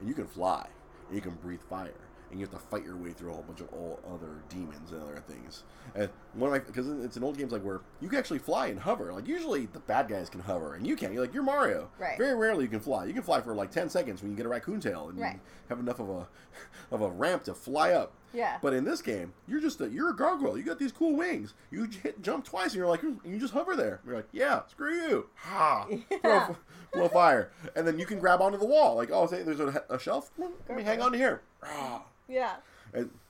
and 0.00 0.08
you 0.08 0.14
can 0.14 0.26
fly, 0.26 0.66
and 1.08 1.14
you 1.16 1.20
can 1.22 1.32
breathe 1.42 1.60
fire, 1.68 1.92
and 2.30 2.40
you 2.40 2.46
have 2.46 2.52
to 2.54 2.58
fight 2.66 2.84
your 2.84 2.96
way 2.96 3.10
through 3.12 3.30
a 3.30 3.32
whole 3.34 3.42
bunch 3.42 3.60
of 3.60 3.72
all 3.72 4.00
other 4.12 4.30
demons 4.48 4.90
and 4.90 5.02
other 5.02 5.22
things. 5.28 5.62
And 5.94 6.08
one 6.34 6.48
of 6.48 6.52
my 6.52 6.58
because 6.58 6.88
it's 7.04 7.16
an 7.16 7.22
old 7.24 7.38
games 7.38 7.52
like 7.52 7.62
where 7.62 7.80
you 8.00 8.08
can 8.08 8.18
actually 8.18 8.40
fly 8.40 8.66
and 8.68 8.80
hover. 8.80 9.12
Like 9.12 9.28
usually 9.28 9.66
the 9.66 9.78
bad 9.80 10.08
guys 10.08 10.28
can 10.28 10.40
hover, 10.40 10.74
and 10.74 10.86
you 10.86 10.96
can't. 10.96 11.12
You're 11.12 11.22
like 11.22 11.34
you're 11.34 11.42
Mario. 11.44 11.88
Right. 11.98 12.18
Very 12.18 12.34
rarely 12.34 12.64
you 12.64 12.70
can 12.70 12.80
fly. 12.80 13.04
You 13.04 13.12
can 13.12 13.22
fly 13.22 13.40
for 13.40 13.54
like 13.54 13.70
ten 13.70 13.88
seconds 13.88 14.20
when 14.22 14.30
you 14.30 14.36
get 14.36 14.46
a 14.46 14.48
raccoon 14.48 14.80
tail, 14.80 15.08
and 15.10 15.18
Right. 15.18 15.34
you 15.34 15.40
have 15.68 15.78
enough 15.78 16.00
of 16.00 16.08
a 16.10 16.26
of 16.94 17.00
a 17.02 17.10
ramp 17.10 17.44
to 17.44 17.54
fly 17.54 17.92
up. 17.92 18.12
Yeah. 18.34 18.58
But 18.60 18.74
in 18.74 18.84
this 18.84 19.00
game, 19.00 19.32
you're 19.46 19.60
just 19.60 19.80
a, 19.80 19.88
you're 19.88 20.10
a 20.10 20.16
gargoyle. 20.16 20.58
You 20.58 20.64
got 20.64 20.78
these 20.78 20.92
cool 20.92 21.16
wings. 21.16 21.54
You 21.70 21.84
hit 21.84 22.20
jump 22.20 22.44
twice, 22.44 22.72
and 22.72 22.74
you're 22.74 22.88
like 22.88 23.02
you 23.02 23.38
just 23.38 23.54
hover 23.54 23.76
there. 23.76 24.00
You're 24.04 24.16
like, 24.16 24.28
yeah, 24.32 24.62
screw 24.68 24.94
you. 24.94 25.26
Ha! 25.36 25.86
Blow, 26.22 26.56
blow 26.92 27.08
fire, 27.08 27.50
and 27.74 27.86
then 27.86 27.98
you 27.98 28.06
can 28.06 28.18
grab 28.18 28.40
onto 28.40 28.58
the 28.58 28.66
wall. 28.66 28.96
Like, 28.96 29.10
oh, 29.10 29.26
say 29.26 29.42
there's 29.42 29.60
a, 29.60 29.82
a 29.88 29.98
shelf. 29.98 30.30
Let 30.38 30.76
me 30.76 30.82
hang 30.82 31.00
on 31.00 31.12
to 31.12 31.18
here. 31.18 31.42
Ah. 31.62 32.02
Yeah. 32.28 32.56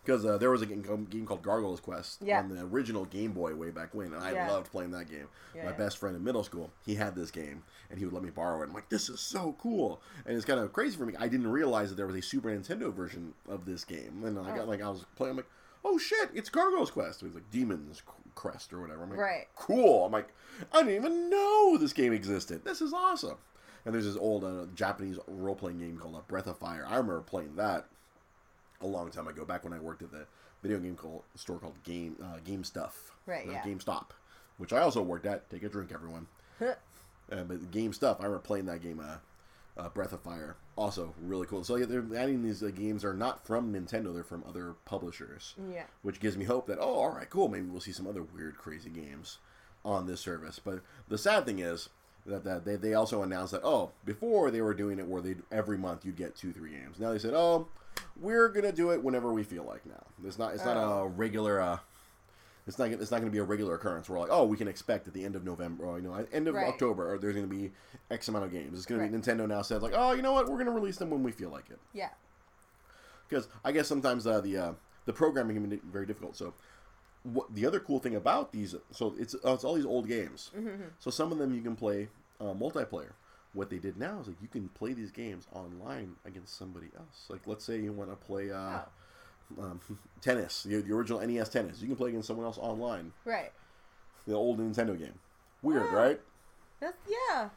Because 0.05 0.25
uh, 0.27 0.37
there 0.37 0.51
was 0.51 0.61
a 0.61 0.67
game, 0.67 0.83
game 1.09 1.25
called 1.27 1.43
Gargoyles 1.43 1.81
Quest 1.81 2.21
Yeah. 2.23 2.39
on 2.41 2.49
the 2.51 2.61
original 2.63 3.07
Game 3.07 3.33
Boy 3.33 3.55
way 3.55 3.71
back 3.71 3.95
when, 3.95 4.13
and 4.13 4.23
I 4.23 4.33
Yeah. 4.33 4.49
loved 4.51 4.71
playing 4.71 4.91
that 4.91 5.09
game. 5.09 5.29
Yeah, 5.55 5.65
My 5.65 5.73
best 5.73 5.97
friend 5.99 6.15
in 6.15 6.23
middle 6.23 6.45
school, 6.45 6.71
he 6.85 6.97
had 6.97 7.15
this 7.15 7.31
game, 7.31 7.63
and 7.89 7.99
he 7.99 8.05
would 8.05 8.13
let 8.13 8.23
me 8.23 8.29
borrow 8.31 8.61
it. 8.61 8.69
I'm 8.69 8.75
like, 8.75 8.91
this 8.91 9.09
is 9.09 9.21
so 9.21 9.57
cool, 9.59 10.03
and 10.27 10.37
it's 10.37 10.45
kind 10.45 10.61
of 10.61 10.73
crazy 10.75 10.97
for 10.97 11.07
me. 11.07 11.15
I 11.19 11.29
didn't 11.29 11.47
realize 11.51 11.89
that 11.89 11.95
there 11.97 12.07
was 12.07 12.17
a 12.17 12.21
Super 12.23 12.51
Nintendo 12.51 12.93
version 12.93 13.33
of 13.49 13.65
this 13.65 13.85
game, 13.85 14.23
and 14.25 14.39
I 14.39 14.55
got 14.55 14.67
Oh. 14.67 14.69
like 14.69 14.83
I 14.83 14.91
was 14.91 15.07
playing, 15.17 15.31
I'm 15.33 15.37
like, 15.39 15.51
oh 15.87 15.97
shit, 15.97 16.31
it's 16.35 16.51
Gargoyles 16.51 16.91
Quest. 16.91 17.23
It 17.23 17.27
was 17.27 17.35
like 17.35 17.51
Demon's 17.51 18.03
Crest 18.35 18.73
or 18.75 18.81
whatever. 18.83 19.03
I'm 19.05 19.11
like, 19.11 19.19
Right. 19.19 19.47
cool. 19.57 20.05
I'm 20.05 20.13
like, 20.13 20.29
I 20.73 20.83
didn't 20.83 20.97
even 20.97 21.31
know 21.31 21.79
this 21.79 21.93
game 21.95 22.13
existed. 22.13 22.65
This 22.65 22.83
is 22.83 22.93
awesome. 22.93 23.37
And 23.87 23.95
there's 23.95 24.07
this 24.07 24.17
old 24.17 24.45
uh, 24.45 24.67
Japanese 24.75 25.19
role 25.27 25.55
playing 25.55 25.79
game 25.79 25.99
called 25.99 26.17
uh, 26.17 26.21
Breath 26.27 26.47
of 26.47 26.59
Fire. 26.59 26.85
I 26.87 26.93
remember 26.97 27.21
playing 27.21 27.57
that 27.57 27.87
a 28.85 28.87
long 28.87 29.11
time 29.11 29.27
ago, 29.27 29.45
back 29.45 29.65
when 29.65 29.73
I 29.73 29.79
worked 29.81 30.03
at 30.03 30.11
the 30.13 30.27
video 30.63 30.79
game 30.79 30.95
called, 30.95 31.23
store 31.35 31.59
called 31.59 31.83
Game 31.83 32.17
uh, 32.23 32.39
Game 32.45 32.63
Stuff, 32.65 33.13
Right, 33.27 33.47
yeah. 33.51 33.63
GameStop, 33.63 34.11
which 34.59 34.73
I 34.73 34.79
also 34.81 35.03
worked 35.03 35.27
at. 35.27 35.49
Take 35.51 35.63
a 35.65 35.69
drink, 35.69 35.91
everyone. 35.93 36.27
Uh, 36.61 37.43
but 37.45 37.71
Game 37.71 37.93
Stuff, 37.93 38.19
I 38.21 38.25
remember 38.25 38.43
playing 38.43 38.67
that 38.67 38.83
game, 38.83 39.01
uh, 39.01 39.17
uh, 39.81 39.89
Breath 39.89 40.13
of 40.13 40.21
Fire. 40.21 40.57
Also 40.77 41.15
really 41.23 41.47
cool. 41.47 41.65
So 41.65 41.77
yeah, 41.77 41.87
they're 41.87 42.05
adding 42.17 42.43
these 42.43 42.63
uh, 42.63 42.71
games 42.75 43.05
are 43.05 43.15
not 43.15 43.47
from 43.47 43.73
Nintendo; 43.73 44.13
they're 44.13 44.23
from 44.25 44.45
other 44.49 44.75
publishers, 44.85 45.55
Yeah. 45.73 45.85
which 46.03 46.21
gives 46.21 46.37
me 46.37 46.45
hope 46.45 46.67
that 46.67 46.79
oh, 46.79 46.95
all 46.95 47.11
right, 47.11 47.31
cool. 47.31 47.49
Maybe 47.49 47.67
we'll 47.67 47.81
see 47.81 47.93
some 47.93 48.07
other 48.07 48.23
weird, 48.23 48.59
crazy 48.59 48.91
games 48.91 49.39
on 49.85 50.07
this 50.07 50.21
service. 50.21 50.61
But 50.63 50.81
the 51.09 51.17
sad 51.19 51.47
thing 51.47 51.59
is 51.61 51.89
that, 52.27 52.43
that 52.45 52.65
they, 52.65 52.77
they 52.77 52.95
also 52.95 53.23
announced 53.23 53.53
that 53.53 53.63
oh, 53.65 53.93
before 54.05 54.51
they 54.51 54.61
were 54.61 54.75
doing 54.75 54.99
it 54.99 55.07
where 55.07 55.23
they 55.23 55.37
every 55.53 55.79
month 55.79 56.05
you'd 56.05 56.17
get 56.17 56.35
two, 56.37 56.53
three 56.53 56.71
games. 56.73 56.99
Now 56.99 57.13
they 57.13 57.19
said 57.19 57.35
oh, 57.35 57.69
we're 58.21 58.49
gonna 58.49 58.73
do 58.73 58.91
it 58.93 59.03
whenever 59.03 59.33
we 59.33 59.43
feel 59.43 59.65
like. 59.65 59.85
Now 59.87 60.03
it's 60.25 60.39
not 60.39 60.55
it's 60.55 60.65
not 60.65 60.77
a 60.77 61.07
regular. 61.07 61.61
Uh, 61.61 61.79
it's 62.67 62.79
not. 62.79 62.89
It's 62.91 63.11
not 63.11 63.19
going 63.19 63.27
to 63.27 63.31
be 63.31 63.39
a 63.39 63.45
regular 63.45 63.75
occurrence. 63.75 64.09
We're 64.09 64.19
like, 64.19 64.31
oh, 64.33 64.45
we 64.47 64.57
can 64.57 64.69
expect 64.69 65.07
at 65.07 65.13
the 65.13 65.23
end 65.23 65.37
of 65.37 65.45
November, 65.45 65.85
or 65.85 65.99
you 65.99 66.05
know, 66.09 66.27
end 66.33 66.49
of 66.49 66.55
Right. 66.55 66.67
October, 66.67 67.13
or 67.13 67.19
there's 67.19 67.35
going 67.35 67.47
to 67.47 67.55
be 67.55 67.73
X 68.11 68.29
amount 68.29 68.47
of 68.47 68.53
games. 68.53 68.79
It's 68.79 68.87
going 68.87 68.99
to 69.01 69.05
Right. 69.05 69.13
be 69.13 69.19
Nintendo 69.19 69.47
now 69.47 69.61
says 69.61 69.83
like, 69.83 69.93
oh, 69.95 70.13
you 70.13 70.23
know 70.23 70.33
what, 70.33 70.47
we're 70.47 70.55
going 70.55 70.65
to 70.65 70.73
release 70.73 70.97
them 70.97 71.11
when 71.11 71.23
we 71.23 71.31
feel 71.31 71.51
like 71.51 71.69
it. 71.69 71.79
Yeah. 71.93 72.09
Because 73.29 73.49
I 73.65 73.73
guess 73.73 73.87
sometimes 73.87 74.27
uh, 74.27 74.41
the 74.41 74.57
uh, 74.57 74.73
the 75.05 75.13
programming 75.13 75.57
can 75.57 75.69
be 75.69 75.81
very 75.85 76.07
difficult. 76.07 76.37
So, 76.37 76.55
what 77.23 77.55
the 77.55 77.67
other 77.67 77.81
cool 77.81 77.99
thing 77.99 78.17
about 78.17 78.53
these, 78.53 78.75
so 78.93 79.15
it's 79.19 79.35
uh, 79.35 79.53
it's 79.53 79.65
all 79.65 79.75
these 79.75 79.85
old 79.85 80.09
games. 80.09 80.51
So 81.01 81.11
some 81.11 81.33
of 81.33 81.39
them 81.39 81.55
you 81.55 81.61
can 81.61 81.77
play 81.77 82.09
uh, 82.41 82.55
multiplayer. 82.55 83.13
What 83.55 83.71
they 83.71 83.79
did 83.79 83.97
now 83.97 84.19
is 84.21 84.27
like 84.27 84.37
you 84.43 84.49
can 84.49 84.69
play 84.71 84.93
these 84.93 85.11
games 85.11 85.47
online 85.53 86.17
against 86.27 86.59
somebody 86.59 86.89
else. 86.97 87.27
Like 87.29 87.41
let's 87.47 87.65
say 87.65 87.81
you 87.81 87.93
want 87.93 88.11
to 88.11 88.17
play 88.17 88.51
uh, 88.51 88.81
um, 89.61 89.81
tennis, 90.21 90.65
the, 90.65 90.81
the 90.83 90.93
original 90.93 91.21
NES 91.27 91.49
tennis. 91.49 91.81
You 91.81 91.87
can 91.87 91.97
play 91.97 92.11
against 92.11 92.27
someone 92.29 92.45
else 92.47 92.59
online. 92.59 93.13
Right. 93.25 93.53
The 94.27 94.35
old 94.35 94.59
Nintendo 94.59 94.99
game. 94.99 95.15
Weird, 95.63 95.87
Ah. 95.91 95.95
right? 95.97 96.21
That's 96.81 96.97
yeah. 97.09 97.49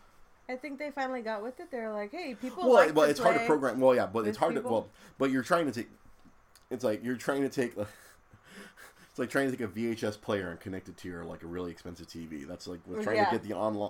I 0.49 0.55
think 0.55 0.79
they 0.79 0.91
finally 0.91 1.21
got 1.21 1.43
with 1.43 1.59
it. 1.59 1.71
They're 1.71 1.91
like, 1.91 2.11
hey, 2.11 2.35
people. 2.35 2.63
Well, 2.63 2.73
like 2.85 2.95
well, 2.95 3.09
it's 3.09 3.19
hard 3.19 3.35
to 3.37 3.45
program. 3.45 3.79
Well, 3.79 3.95
yeah, 3.95 4.05
but 4.05 4.27
it's 4.27 4.37
hard 4.37 4.55
to. 4.55 4.61
Well, 4.61 4.87
but 5.17 5.31
you're 5.31 5.43
trying 5.43 5.65
to 5.65 5.71
take. 5.71 5.89
It's 6.69 6.83
like 6.83 7.03
you're 7.03 7.17
trying 7.17 7.41
to 7.41 7.49
take. 7.49 7.73
It's 9.09 9.19
like 9.19 9.31
trying 9.31 9.49
to 9.49 9.57
take 9.57 9.67
a 9.67 9.71
VHS 9.71 10.21
player 10.21 10.51
and 10.51 10.59
connect 10.59 10.89
it 10.89 10.97
to 10.97 11.07
your 11.07 11.23
like 11.25 11.41
a 11.41 11.47
really 11.47 11.71
expensive 11.71 12.05
TV. 12.05 12.47
That's 12.47 12.67
like 12.67 12.81
we're 12.85 13.01
trying 13.01 13.15
Yeah. 13.15 13.25
to 13.25 13.31
get 13.31 13.41
the 13.43 13.53
online 13.55 13.89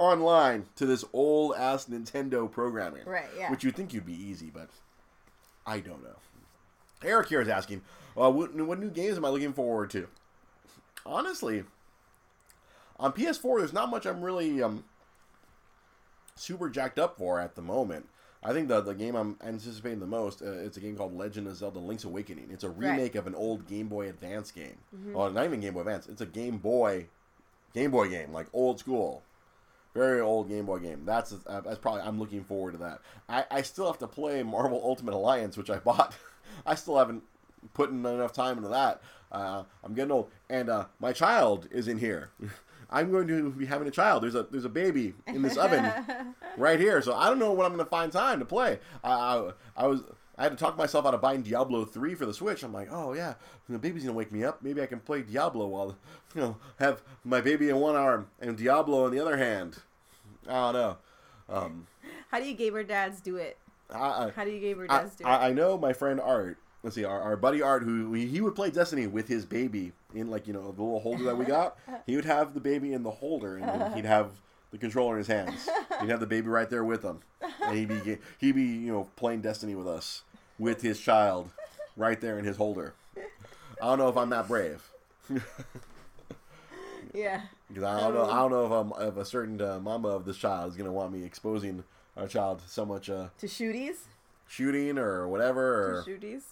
online 0.00 0.66
to 0.76 0.86
this 0.86 1.04
old 1.12 1.54
ass 1.56 1.84
Nintendo 1.86 2.50
programming. 2.50 3.04
Right, 3.04 3.28
yeah. 3.38 3.50
Which 3.50 3.62
you'd 3.64 3.76
think 3.76 3.92
you'd 3.92 4.06
be 4.06 4.14
easy, 4.14 4.50
but 4.52 4.68
I 5.66 5.80
don't 5.80 6.02
know. 6.02 6.16
Eric 7.04 7.28
here 7.28 7.40
is 7.40 7.48
asking, 7.48 7.82
uh, 8.16 8.30
what, 8.30 8.54
what 8.54 8.78
new 8.78 8.90
games 8.90 9.16
am 9.16 9.24
I 9.24 9.28
looking 9.28 9.52
forward 9.52 9.90
to? 9.90 10.08
Honestly, 11.06 11.64
on 12.98 13.12
PS4, 13.12 13.58
there's 13.58 13.72
not 13.72 13.90
much 13.90 14.06
I'm 14.06 14.22
really 14.22 14.62
um, 14.62 14.84
super 16.34 16.68
jacked 16.68 16.98
up 16.98 17.16
for 17.18 17.40
at 17.40 17.54
the 17.54 17.62
moment. 17.62 18.06
I 18.42 18.54
think 18.54 18.68
the 18.68 18.80
the 18.80 18.94
game 18.94 19.16
I'm 19.16 19.36
anticipating 19.44 20.00
the 20.00 20.06
most 20.06 20.40
uh, 20.40 20.46
it's 20.52 20.78
a 20.78 20.80
game 20.80 20.96
called 20.96 21.14
Legend 21.14 21.46
of 21.46 21.56
Zelda: 21.56 21.78
Link's 21.78 22.04
Awakening. 22.04 22.48
It's 22.50 22.64
a 22.64 22.70
Right. 22.70 22.78
Mm-hmm. 22.78 22.90
remake 22.96 23.14
of 23.14 23.26
an 23.26 23.34
old 23.34 23.66
Game 23.68 23.88
Boy 23.88 24.08
Advance 24.08 24.50
game. 24.50 24.78
Well, 25.12 25.30
not 25.30 25.44
even 25.44 25.60
Game 25.60 25.74
Boy 25.74 25.80
Advance. 25.80 26.06
It's 26.08 26.22
a 26.22 26.26
Game 26.26 26.56
Boy 26.56 27.06
Game 27.74 27.90
Boy 27.90 28.08
game, 28.08 28.32
like 28.32 28.46
old 28.54 28.78
school, 28.78 29.22
very 29.94 30.20
old 30.20 30.48
Game 30.48 30.66
Boy 30.66 30.78
game. 30.78 31.02
That's 31.04 31.34
uh, 31.46 31.60
that's 31.60 31.78
probably 31.78 32.02
I'm 32.02 32.18
looking 32.18 32.44
forward 32.44 32.72
to 32.72 32.78
that. 32.78 33.00
I, 33.28 33.44
I 33.50 33.62
still 33.62 33.86
have 33.86 33.98
to 33.98 34.06
play 34.06 34.42
Marvel 34.42 34.80
Ultimate 34.82 35.14
Alliance, 35.14 35.56
which 35.56 35.70
I 35.70 35.78
bought. 35.78 36.14
I 36.66 36.74
still 36.74 36.98
haven't 36.98 37.22
put 37.74 37.90
in 37.90 38.04
enough 38.04 38.32
time 38.32 38.56
into 38.56 38.70
that. 38.70 39.02
Uh, 39.32 39.64
I'm 39.84 39.94
getting 39.94 40.12
old, 40.12 40.30
and 40.48 40.68
uh, 40.68 40.86
my 40.98 41.12
child 41.12 41.68
is 41.70 41.88
in 41.88 41.98
here. 41.98 42.30
I'm 42.92 43.12
going 43.12 43.28
to 43.28 43.50
be 43.50 43.66
having 43.66 43.86
a 43.86 43.92
child. 43.92 44.24
There's 44.24 44.34
a 44.34 44.44
there's 44.44 44.64
a 44.64 44.68
baby 44.70 45.14
in 45.28 45.42
this 45.42 45.56
oven 45.56 45.92
right 46.56 46.80
here, 46.80 47.00
so 47.02 47.14
I 47.14 47.28
don't 47.28 47.38
know 47.38 47.52
when 47.52 47.64
I'm 47.64 47.72
going 47.72 47.84
to 47.84 47.90
find 47.90 48.10
time 48.10 48.40
to 48.40 48.44
play. 48.44 48.80
I, 49.04 49.12
I, 49.12 49.50
I 49.76 49.86
was 49.86 50.02
I 50.40 50.44
had 50.44 50.52
to 50.52 50.56
talk 50.56 50.78
myself 50.78 51.04
out 51.04 51.12
of 51.12 51.20
buying 51.20 51.42
Diablo 51.42 51.84
three 51.84 52.14
for 52.14 52.24
the 52.24 52.32
Switch. 52.32 52.62
I'm 52.62 52.72
like, 52.72 52.88
oh 52.90 53.12
yeah, 53.12 53.34
the 53.68 53.78
baby's 53.78 54.04
gonna 54.04 54.16
wake 54.16 54.32
me 54.32 54.42
up. 54.42 54.62
Maybe 54.62 54.80
I 54.80 54.86
can 54.86 54.98
play 54.98 55.20
Diablo 55.20 55.66
while 55.66 55.98
you 56.34 56.40
know 56.40 56.56
have 56.78 57.02
my 57.26 57.42
baby 57.42 57.68
in 57.68 57.76
one 57.76 57.94
arm 57.94 58.28
and 58.40 58.56
Diablo 58.56 59.04
in 59.04 59.12
the 59.12 59.20
other 59.20 59.36
hand. 59.36 59.76
I 60.48 60.72
don't 60.72 60.72
know. 60.72 60.96
Um, 61.50 61.86
How 62.30 62.40
do 62.40 62.46
you 62.46 62.54
gamer 62.54 62.82
dads 62.82 63.20
do 63.20 63.36
it? 63.36 63.58
I, 63.90 63.98
I, 63.98 64.32
How 64.34 64.44
do 64.44 64.50
you 64.50 64.60
gamer 64.60 64.86
I, 64.88 65.02
dads 65.02 65.16
do 65.16 65.24
it? 65.24 65.28
I, 65.28 65.48
I 65.48 65.52
know 65.52 65.76
my 65.76 65.92
friend 65.92 66.18
Art. 66.18 66.56
Let's 66.82 66.96
see, 66.96 67.04
our, 67.04 67.20
our 67.20 67.36
buddy 67.36 67.60
Art, 67.60 67.82
who 67.82 68.14
he, 68.14 68.26
he 68.26 68.40
would 68.40 68.54
play 68.54 68.70
Destiny 68.70 69.06
with 69.06 69.28
his 69.28 69.44
baby 69.44 69.92
in 70.14 70.30
like 70.30 70.46
you 70.46 70.54
know 70.54 70.72
the 70.72 70.82
little 70.82 71.00
holder 71.00 71.24
that 71.24 71.36
we 71.36 71.44
got. 71.44 71.76
he 72.06 72.16
would 72.16 72.24
have 72.24 72.54
the 72.54 72.60
baby 72.60 72.94
in 72.94 73.02
the 73.02 73.10
holder, 73.10 73.58
and 73.58 73.94
he'd 73.94 74.06
have 74.06 74.30
the 74.70 74.78
controller 74.78 75.12
in 75.12 75.18
his 75.18 75.26
hands. 75.26 75.68
He'd 76.00 76.08
have 76.08 76.20
the 76.20 76.26
baby 76.26 76.48
right 76.48 76.70
there 76.70 76.84
with 76.84 77.02
him, 77.02 77.20
and 77.62 77.76
he'd 77.76 77.88
be 77.88 78.16
he'd 78.38 78.54
be 78.54 78.62
you 78.62 78.90
know 78.90 79.06
playing 79.16 79.42
Destiny 79.42 79.74
with 79.74 79.86
us 79.86 80.22
with 80.60 80.82
his 80.82 81.00
child 81.00 81.50
right 81.96 82.20
there 82.20 82.38
in 82.38 82.44
his 82.44 82.56
holder. 82.58 82.92
I 83.16 83.86
don't 83.86 83.98
know 83.98 84.08
if 84.08 84.16
I'm 84.16 84.30
that 84.30 84.46
brave. 84.46 84.82
yeah. 87.14 87.40
Because 87.68 87.82
I 87.84 88.00
don't 88.00 88.14
know, 88.14 88.30
I 88.30 88.36
don't 88.36 88.50
know 88.50 88.66
if 88.66 88.72
I'm, 88.72 89.08
if 89.08 89.16
a 89.16 89.24
certain 89.24 89.60
uh, 89.60 89.80
mama 89.80 90.08
of 90.08 90.24
this 90.24 90.36
child 90.36 90.70
is 90.70 90.76
gonna 90.76 90.92
want 90.92 91.12
me 91.12 91.24
exposing 91.24 91.82
our 92.16 92.28
child 92.28 92.62
so 92.66 92.84
much 92.84 93.08
uh, 93.08 93.28
To 93.38 93.46
shooties. 93.46 93.96
shooting 94.46 94.98
or 94.98 95.26
whatever. 95.28 95.98
Or, 95.98 96.02
To 96.04 96.10
shooties. 96.10 96.42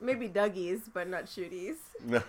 Maybe 0.00 0.28
Dougies, 0.28 0.82
but 0.92 1.08
not 1.08 1.24
shooties. 1.26 1.76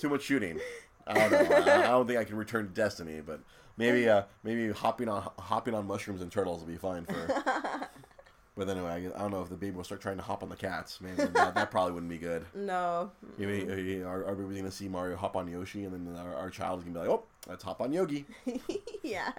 Too 0.00 0.08
much 0.08 0.22
shooting. 0.22 0.58
I 1.06 1.14
don't 1.28 1.30
know. 1.50 1.56
I, 1.56 1.78
I 1.84 1.88
don't 1.88 2.06
think 2.06 2.18
I 2.18 2.24
can 2.24 2.36
return 2.36 2.66
to 2.68 2.72
Destiny, 2.72 3.20
but 3.24 3.40
maybe 3.76 4.08
uh, 4.08 4.22
maybe 4.44 4.70
hopping 4.72 5.08
on 5.08 5.28
hopping 5.38 5.74
on 5.74 5.86
mushrooms 5.86 6.22
and 6.22 6.30
turtles 6.30 6.60
will 6.60 6.68
be 6.68 6.76
fine 6.76 7.04
for. 7.04 7.59
But 8.60 8.68
anyway, 8.68 9.10
I, 9.16 9.18
don't 9.18 9.30
know 9.30 9.40
if 9.40 9.48
the 9.48 9.54
baby 9.54 9.74
will 9.74 9.84
start 9.84 10.02
trying 10.02 10.18
to 10.18 10.22
hop 10.22 10.42
on 10.42 10.50
the 10.50 10.56
cats. 10.56 11.00
Man, 11.00 11.16
that, 11.16 11.54
that 11.54 11.70
probably 11.70 11.92
wouldn't 11.92 12.10
be 12.10 12.18
good. 12.18 12.44
No. 12.54 13.10
Maybe 13.38 14.02
uh, 14.02 14.06
our, 14.06 14.26
our 14.26 14.34
baby's 14.34 14.58
gonna 14.58 14.70
see 14.70 14.86
Mario 14.86 15.16
hop 15.16 15.34
on 15.34 15.50
Yoshi, 15.50 15.84
and 15.84 15.94
then 15.94 16.14
our, 16.14 16.34
our 16.34 16.50
child's 16.50 16.84
gonna 16.84 16.92
be 16.92 17.00
like, 17.00 17.08
"Oh, 17.08 17.24
let's 17.48 17.64
hop 17.64 17.80
on 17.80 17.90
Yogi." 17.90 18.26
yeah. 19.02 19.32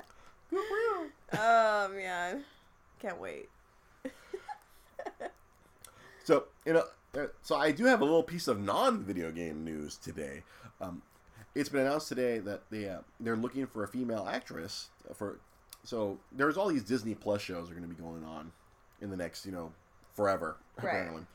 oh 1.34 1.92
man. 1.96 2.44
Can't 3.00 3.20
wait. 3.20 3.50
So 6.24 6.46
you 6.66 6.74
know, 6.74 6.84
uh, 7.16 7.28
so 7.44 7.56
I 7.56 7.72
do 7.72 7.86
have 7.86 8.02
a 8.02 8.06
little 8.06 8.24
piece 8.24 8.48
of 8.48 8.60
non-video 8.60 9.32
game 9.32 9.64
news 9.64 9.98
today. 9.98 10.44
Um, 10.80 11.02
it's 11.54 11.70
been 11.70 11.82
announced 11.82 12.08
today 12.08 12.40
that 12.40 12.62
they 12.72 12.90
uh, 12.90 13.00
they're 13.20 13.36
looking 13.36 13.68
for 13.68 13.84
a 13.84 13.88
female 13.88 14.28
actress 14.32 14.90
for. 15.14 15.40
So 15.84 16.20
there's 16.32 16.58
all 16.58 16.70
these 16.70 16.84
Disney 16.84 17.16
Plus 17.16 17.42
shows 17.42 17.70
are 17.70 17.74
going 17.74 17.88
to 17.88 17.94
be 17.94 18.02
going 18.02 18.24
on 18.24 18.52
in 19.02 19.10
the 19.10 19.18
next 19.18 19.46
you 19.46 19.52
know 19.52 19.72
forever 20.14 20.58
Right. 20.78 20.86
apparently, 20.90 21.26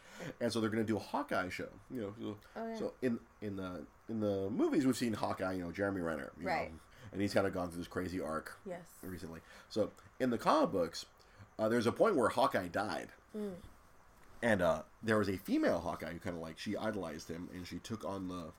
and 0.41 0.53
so 0.53 0.61
they're 0.61 0.71
going 0.71 0.85
to 0.85 0.87
do 0.93 0.97
a 0.97 1.01
Hawkeye 1.01 1.49
show. 1.51 1.69
You 1.91 2.01
know, 2.01 2.15
so, 2.21 2.37
Oh, 2.57 2.67
yeah. 2.69 2.79
so 2.79 2.93
in 3.03 3.19
in 3.43 3.57
the 3.57 3.87
in 4.09 4.21
the 4.21 4.49
movies 4.51 4.87
we've 4.87 4.97
seen 4.97 5.13
Hawkeye, 5.13 5.53
you 5.55 5.63
know, 5.65 5.73
Jeremy 5.73 6.01
Renner, 6.01 6.33
you 6.41 6.47
Right. 6.47 6.71
know, 6.73 6.79
and 7.13 7.21
he's 7.21 7.35
kind 7.35 7.47
of 7.47 7.53
gone 7.55 7.69
through 7.69 7.79
this 7.79 7.89
crazy 7.89 8.21
arc 8.21 8.57
Yes. 8.65 8.85
recently. 9.03 9.41
So 9.69 9.91
in 10.21 10.31
the 10.31 10.39
comic 10.39 10.71
books, 10.73 11.07
uh, 11.59 11.69
there's 11.69 11.87
a 11.87 11.93
point 11.93 12.17
where 12.17 12.29
Hawkeye 12.29 12.69
died, 12.69 13.11
and 14.43 14.63
uh, 14.63 14.83
there 15.03 15.19
was 15.19 15.29
a 15.29 15.37
female 15.37 15.79
Hawkeye 15.81 16.13
who 16.13 16.19
kind 16.19 16.37
of 16.37 16.43
like 16.43 16.59
she 16.59 16.77
idolized 16.77 17.29
him, 17.31 17.49
and 17.55 17.67
she 17.67 17.79
took 17.79 18.05
on 18.05 18.29
the 18.29 18.53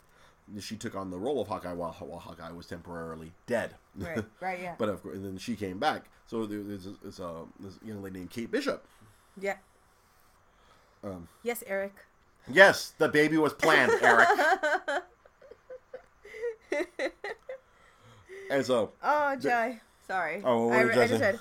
she 0.61 0.77
took 0.77 0.95
on 0.95 1.09
the 1.11 1.19
role 1.19 1.41
of 1.41 1.47
Hawkeye 1.49 1.73
while 1.73 1.91
while 1.99 2.19
Hawkeye 2.19 2.51
was 2.51 2.67
temporarily 2.67 3.33
dead. 3.47 3.75
Right. 3.95 4.23
Right. 4.39 4.59
Yeah. 4.61 4.75
but 4.79 4.89
of 4.89 5.03
course, 5.03 5.15
and 5.17 5.25
then 5.25 5.37
she 5.37 5.55
came 5.55 5.77
back. 5.77 6.05
So 6.25 6.45
there, 6.45 6.63
there's 6.63 6.87
a, 6.87 6.93
there's 7.01 7.19
a 7.19 7.43
this 7.59 7.77
young 7.83 8.01
lady 8.01 8.19
named 8.19 8.29
Kate 8.31 8.49
Bishop. 8.49 8.85
Yeah. 9.39 9.57
Um, 11.03 11.27
Yes, 11.43 11.63
Eric. 11.67 11.93
yes, 12.51 12.93
the 12.97 13.07
baby 13.09 13.37
was 13.37 13.53
planned, 13.53 13.91
Eric. 14.01 14.27
and 18.51 18.65
so 18.65 18.91
Oh, 19.03 19.35
Jai. 19.35 19.81
Sorry. 20.07 20.41
Oh, 20.43 20.67
what 20.67 20.77
I, 20.77 21.03
I 21.03 21.07
just 21.07 21.19
said 21.19 21.39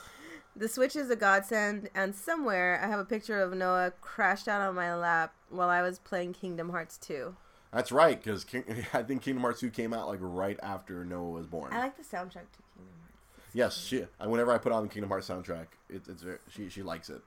the 0.57 0.69
Switch 0.69 0.97
is 0.97 1.11
a 1.11 1.17
godsend, 1.17 1.91
and 1.95 2.15
somewhere 2.15 2.81
I 2.83 2.87
have 2.89 2.99
a 2.99 3.05
picture 3.05 3.41
of 3.41 3.53
Noah 3.53 3.93
crashed 4.01 4.49
out 4.49 4.63
on 4.63 4.75
my 4.75 4.95
lap 4.95 5.35
while 5.51 5.69
I 5.69 5.83
was 5.83 5.99
playing 5.99 6.33
Kingdom 6.33 6.71
Hearts 6.71 6.97
2. 6.99 7.37
that's 7.73 7.93
right, 7.93 8.21
because 8.23 8.47
I 8.95 9.03
think 9.03 9.23
Kingdom 9.23 9.43
Hearts 9.43 9.61
2 9.61 9.71
came 9.71 9.93
out 9.93 10.09
like 10.09 10.19
right 10.23 10.59
after 10.63 11.05
Noah 11.05 11.29
was 11.31 11.47
born. 11.47 11.73
I 11.73 11.79
like 11.79 11.97
the 11.97 12.03
soundtrack 12.03 12.33
to 12.53 12.63
Kingdom 12.75 12.95
Hearts. 13.03 13.53
Yes, 13.53 13.77
she. 13.85 14.07
I- 14.19 14.27
Whenever 14.27 14.51
I 14.53 14.59
put 14.59 14.73
on 14.73 14.83
the 14.85 14.89
Kingdom 14.89 15.11
Hearts 15.11 15.29
soundtrack, 15.29 15.67
it, 15.91 16.03
it's 16.09 16.23
very, 16.23 16.39
she 16.51 16.69
she 16.71 16.83
likes 16.83 17.11
it. 17.11 17.21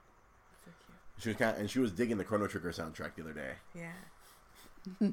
She 1.20 1.28
was 1.30 1.36
kind 1.36 1.56
and 1.58 1.70
she 1.70 1.78
was 1.78 1.92
digging 1.92 2.16
the 2.18 2.24
Chrono 2.24 2.46
Trigger 2.46 2.72
soundtrack 2.72 3.14
the 3.16 3.22
other 3.22 3.32
day. 3.32 3.52
Yeah. 3.74 3.92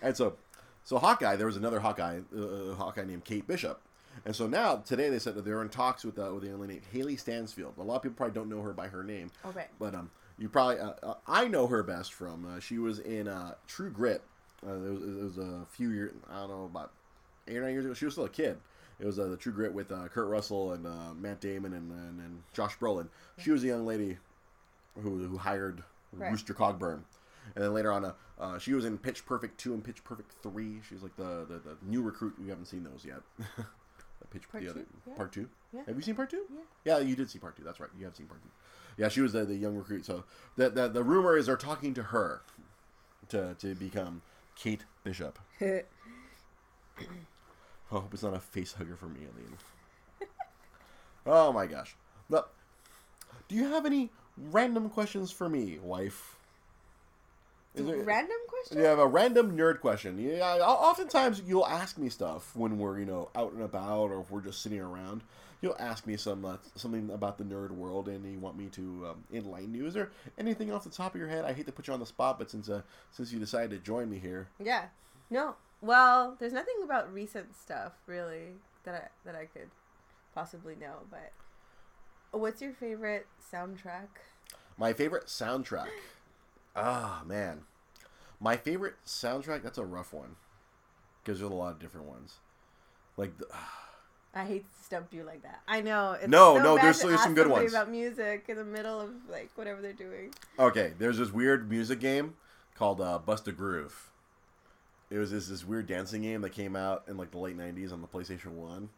And 0.00 0.16
so, 0.16 0.36
so 0.84 0.98
Hawkeye, 0.98 1.34
there 1.36 1.46
was 1.46 1.56
another 1.56 1.80
Hawkeye, 1.80 2.20
uh, 2.36 2.74
Hawkeye 2.74 3.04
named 3.04 3.24
Kate 3.24 3.44
Bishop, 3.46 3.80
And 4.24 4.34
so 4.34 4.46
now 4.46 4.76
today 4.76 5.08
they 5.08 5.18
said 5.18 5.34
that 5.34 5.44
they're 5.44 5.60
in 5.60 5.68
talks 5.70 6.04
with 6.04 6.18
uh, 6.18 6.30
with 6.32 6.44
a 6.44 6.46
young 6.48 6.60
lady 6.60 6.74
named 6.74 6.84
Hailee 6.94 7.18
Steinfeld. 7.18 7.74
A 7.78 7.82
lot 7.82 7.96
of 7.96 8.02
people 8.02 8.14
probably 8.16 8.34
don't 8.34 8.48
know 8.48 8.62
her 8.62 8.72
by 8.72 8.86
her 8.88 9.02
name, 9.02 9.30
Okay. 9.44 9.66
but 9.80 9.94
um, 9.94 10.10
you 10.38 10.48
probably 10.48 10.78
uh, 10.78 10.92
uh, 11.02 11.14
I 11.26 11.48
know 11.48 11.66
her 11.66 11.82
best 11.82 12.12
from 12.12 12.46
uh, 12.46 12.60
she 12.60 12.78
was 12.78 13.00
in 13.00 13.26
uh, 13.26 13.54
True 13.66 13.90
Grit. 13.90 14.22
Uh, 14.64 14.74
it, 14.74 14.92
was, 14.92 15.02
it 15.02 15.22
was 15.24 15.38
a 15.38 15.66
few 15.70 15.90
years 15.90 16.12
I 16.30 16.36
don't 16.38 16.50
know 16.50 16.64
about 16.64 16.92
eight 17.48 17.56
or 17.56 17.62
nine 17.62 17.72
years 17.72 17.84
ago. 17.84 17.94
She 17.94 18.04
was 18.04 18.14
still 18.14 18.26
a 18.26 18.28
kid. 18.30 18.56
It 19.02 19.06
was 19.06 19.18
uh, 19.18 19.26
the 19.26 19.36
True 19.36 19.52
Grit 19.52 19.74
with 19.74 19.92
uh, 19.92 20.08
Kurt 20.08 20.28
Russell 20.28 20.72
and 20.72 20.86
uh, 20.86 21.12
Matt 21.18 21.40
Damon 21.40 21.74
and, 21.74 21.90
and, 21.90 22.20
and 22.20 22.42
Josh 22.54 22.78
Brolin. 22.78 23.08
She 23.36 23.50
was 23.50 23.62
a 23.64 23.66
young 23.66 23.84
lady 23.84 24.16
who 25.02 25.26
who 25.26 25.36
hired 25.36 25.82
Right. 26.12 26.30
Rooster 26.30 26.54
Cogburn. 26.54 27.00
And 27.54 27.64
then 27.64 27.74
later 27.74 27.90
on, 27.90 28.04
uh, 28.04 28.12
uh, 28.38 28.58
she 28.58 28.72
was 28.74 28.84
in 28.84 28.98
Pitch 28.98 29.26
Perfect 29.26 29.58
2 29.58 29.74
and 29.74 29.82
Pitch 29.82 30.04
Perfect 30.04 30.32
3. 30.42 30.80
She's 30.88 31.02
like 31.02 31.16
the, 31.16 31.44
the, 31.48 31.54
the 31.58 31.76
new 31.82 32.02
recruit. 32.02 32.34
We 32.40 32.48
haven't 32.48 32.66
seen 32.66 32.84
those 32.84 33.04
yet. 33.04 33.20
the 33.56 34.26
Pitch 34.30 34.48
Part 34.48 34.62
the 34.62 34.70
other, 34.70 34.80
two? 34.80 34.86
Yeah. 35.06 35.14
Part 35.14 35.32
2? 35.32 35.48
Yeah. 35.72 35.80
Have 35.86 35.96
you 35.96 36.02
seen 36.02 36.14
Part 36.14 36.30
2? 36.30 36.44
Yeah. 36.52 36.60
Yeah, 36.84 36.98
you 37.04 37.16
did 37.16 37.30
see 37.30 37.38
Part 37.38 37.56
2. 37.56 37.64
That's 37.64 37.80
right. 37.80 37.90
You 37.98 38.04
have 38.04 38.14
seen 38.14 38.26
Part 38.26 38.42
2. 38.42 38.48
Yeah, 38.98 39.08
she 39.08 39.22
was 39.22 39.32
the, 39.32 39.44
the 39.44 39.56
young 39.56 39.74
recruit. 39.76 40.04
So 40.04 40.24
the, 40.56 40.68
the, 40.70 40.88
the 40.88 41.02
rumor 41.02 41.36
is 41.36 41.46
they're 41.46 41.56
talking 41.56 41.94
to 41.94 42.02
her 42.04 42.42
to, 43.30 43.54
to 43.58 43.74
become 43.74 44.22
Kate 44.54 44.84
Bishop. 45.02 45.38
I 47.92 47.96
hope 47.96 48.14
it's 48.14 48.22
not 48.22 48.34
a 48.34 48.40
face 48.40 48.72
hugger 48.72 48.96
for 48.96 49.06
me, 49.06 49.20
Aline. 49.20 49.58
oh 51.26 51.52
my 51.52 51.66
gosh. 51.66 51.94
Well, 52.30 52.48
do 53.48 53.54
you 53.54 53.68
have 53.68 53.84
any 53.84 54.10
random 54.38 54.88
questions 54.88 55.30
for 55.30 55.48
me, 55.48 55.78
wife? 55.82 56.36
Is 57.74 57.86
there- 57.86 58.02
Random 58.02 58.36
question? 58.48 58.78
you 58.78 58.84
have 58.84 58.98
a 58.98 59.06
random 59.06 59.56
nerd 59.56 59.80
question. 59.80 60.18
Yeah, 60.18 60.56
oftentimes 60.60 61.42
you'll 61.46 61.66
ask 61.66 61.98
me 61.98 62.08
stuff 62.08 62.54
when 62.54 62.78
we're 62.78 62.98
you 62.98 63.04
know 63.06 63.28
out 63.34 63.52
and 63.52 63.62
about 63.62 64.10
or 64.10 64.20
if 64.20 64.30
we're 64.30 64.40
just 64.40 64.62
sitting 64.62 64.80
around. 64.80 65.22
You'll 65.62 65.76
ask 65.78 66.06
me 66.06 66.16
some 66.16 66.44
uh, 66.44 66.56
something 66.74 67.10
about 67.10 67.38
the 67.38 67.44
nerd 67.44 67.70
world, 67.70 68.08
and 68.08 68.24
you 68.30 68.38
want 68.38 68.58
me 68.58 68.66
to 68.72 69.06
um, 69.10 69.24
enlighten 69.32 69.74
you. 69.74 69.86
Is 69.86 69.94
there 69.94 70.10
anything 70.38 70.72
off 70.72 70.84
the 70.84 70.90
top 70.90 71.14
of 71.14 71.20
your 71.20 71.28
head? 71.28 71.44
I 71.44 71.52
hate 71.52 71.66
to 71.66 71.72
put 71.72 71.86
you 71.86 71.94
on 71.94 72.00
the 72.00 72.06
spot, 72.06 72.38
but 72.38 72.50
since 72.50 72.68
uh, 72.68 72.82
since 73.10 73.32
you 73.32 73.38
decided 73.38 73.70
to 73.70 73.78
join 73.78 74.10
me 74.10 74.18
here, 74.18 74.48
Yeah. 74.62 74.86
No. 75.30 75.54
Well, 75.82 76.36
there's 76.38 76.52
nothing 76.52 76.76
about 76.84 77.12
recent 77.12 77.54
stuff 77.54 77.92
really 78.06 78.54
that 78.84 78.94
I 78.94 79.08
that 79.28 79.34
I 79.36 79.46
could 79.46 79.68
possibly 80.34 80.74
know, 80.76 81.00
but 81.10 81.32
what's 82.30 82.62
your 82.62 82.72
favorite 82.72 83.26
soundtrack? 83.52 84.08
my 84.78 84.92
favorite 84.92 85.26
soundtrack. 85.26 85.88
Ah 86.74 87.22
man, 87.26 87.62
my 88.40 88.56
favorite 88.56 88.94
soundtrack. 89.06 89.62
That's 89.62 89.76
a 89.78 89.84
rough 89.84 90.12
one 90.12 90.36
because 91.22 91.38
there's 91.40 91.50
a 91.50 91.54
lot 91.54 91.72
of 91.72 91.78
different 91.80 92.06
ones. 92.06 92.36
Like 93.16 93.36
the, 93.38 93.46
I 94.34 94.44
hate 94.46 94.64
to 94.64 94.84
stump 94.84 95.08
you 95.12 95.24
like 95.24 95.42
that. 95.42 95.60
I 95.68 95.82
know. 95.82 96.12
It's 96.12 96.28
No, 96.28 96.56
so 96.56 96.62
no, 96.62 96.76
there's- 96.76 97.02
there's 97.02 97.22
some 97.22 97.34
good 97.34 97.48
ones. 97.48 97.70
about 97.72 97.90
music 97.90 98.46
in 98.48 98.56
the 98.56 98.64
middle 98.64 99.00
of 99.00 99.10
like 99.28 99.50
whatever 99.56 99.82
they're 99.82 99.92
doing. 99.92 100.32
Okay, 100.58 100.94
there's 100.98 101.18
this 101.18 101.30
weird 101.32 101.68
music 101.68 102.00
game 102.00 102.34
called 102.74 103.00
uh, 103.00 103.18
Bust 103.18 103.46
a 103.48 103.52
Groove. 103.52 104.10
It 105.12 105.18
was 105.18 105.30
this, 105.30 105.48
this 105.48 105.64
weird 105.66 105.86
dancing 105.86 106.22
game 106.22 106.40
that 106.40 106.50
came 106.50 106.74
out 106.74 107.04
in 107.06 107.16
like 107.18 107.30
the 107.30 107.38
late 107.38 107.56
'90s 107.56 107.92
on 107.92 108.00
the 108.00 108.08
PlayStation 108.08 108.52
One, 108.52 108.88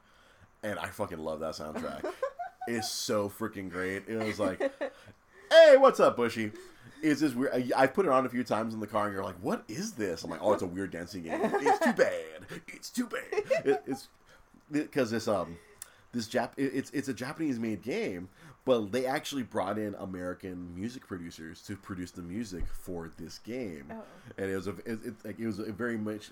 and 0.62 0.78
I 0.78 0.86
fucking 0.86 1.18
love 1.18 1.40
that 1.40 1.54
soundtrack. 1.54 2.04
it's 2.68 2.88
so 2.88 3.28
freaking 3.28 3.68
great. 3.68 4.04
It 4.06 4.16
was 4.16 4.38
like, 4.38 4.60
"Hey, 5.50 5.76
what's 5.76 5.98
up, 5.98 6.16
Bushy?" 6.16 6.52
It's 7.02 7.20
this 7.20 7.34
weird. 7.34 7.52
I, 7.52 7.82
I 7.82 7.86
put 7.88 8.06
it 8.06 8.12
on 8.12 8.24
a 8.26 8.28
few 8.28 8.44
times 8.44 8.74
in 8.74 8.80
the 8.80 8.86
car, 8.86 9.06
and 9.06 9.14
you're 9.14 9.24
like, 9.24 9.38
"What 9.42 9.64
is 9.66 9.92
this?" 9.92 10.22
I'm 10.22 10.30
like, 10.30 10.40
"Oh, 10.40 10.52
it's 10.52 10.62
a 10.62 10.66
weird 10.66 10.92
dancing 10.92 11.24
game. 11.24 11.40
It's 11.42 11.78
too 11.84 11.92
bad. 11.92 12.62
It's 12.68 12.90
too 12.90 13.06
bad." 13.06 13.42
It, 13.64 13.82
it's 13.86 14.08
because 14.70 15.10
this 15.10 15.26
um 15.26 15.58
this 16.12 16.28
Jap 16.28 16.50
it- 16.56 16.72
it's 16.74 16.90
it's 16.92 17.08
a 17.08 17.14
Japanese 17.14 17.58
made 17.58 17.82
game, 17.82 18.28
but 18.64 18.92
they 18.92 19.06
actually 19.06 19.42
brought 19.42 19.78
in 19.78 19.94
American 19.96 20.74
music 20.74 21.06
producers 21.06 21.62
to 21.62 21.76
produce 21.76 22.10
the 22.10 22.22
music 22.22 22.64
for 22.82 23.10
this 23.18 23.38
game, 23.38 23.86
Oh. 23.90 24.02
and 24.38 24.50
it 24.50 24.56
was 24.56 24.66
a 24.66 24.70
it, 24.86 24.98
it, 25.04 25.14
like, 25.24 25.38
it 25.38 25.46
was 25.46 25.58
a 25.58 25.72
very 25.72 25.98
much 25.98 26.30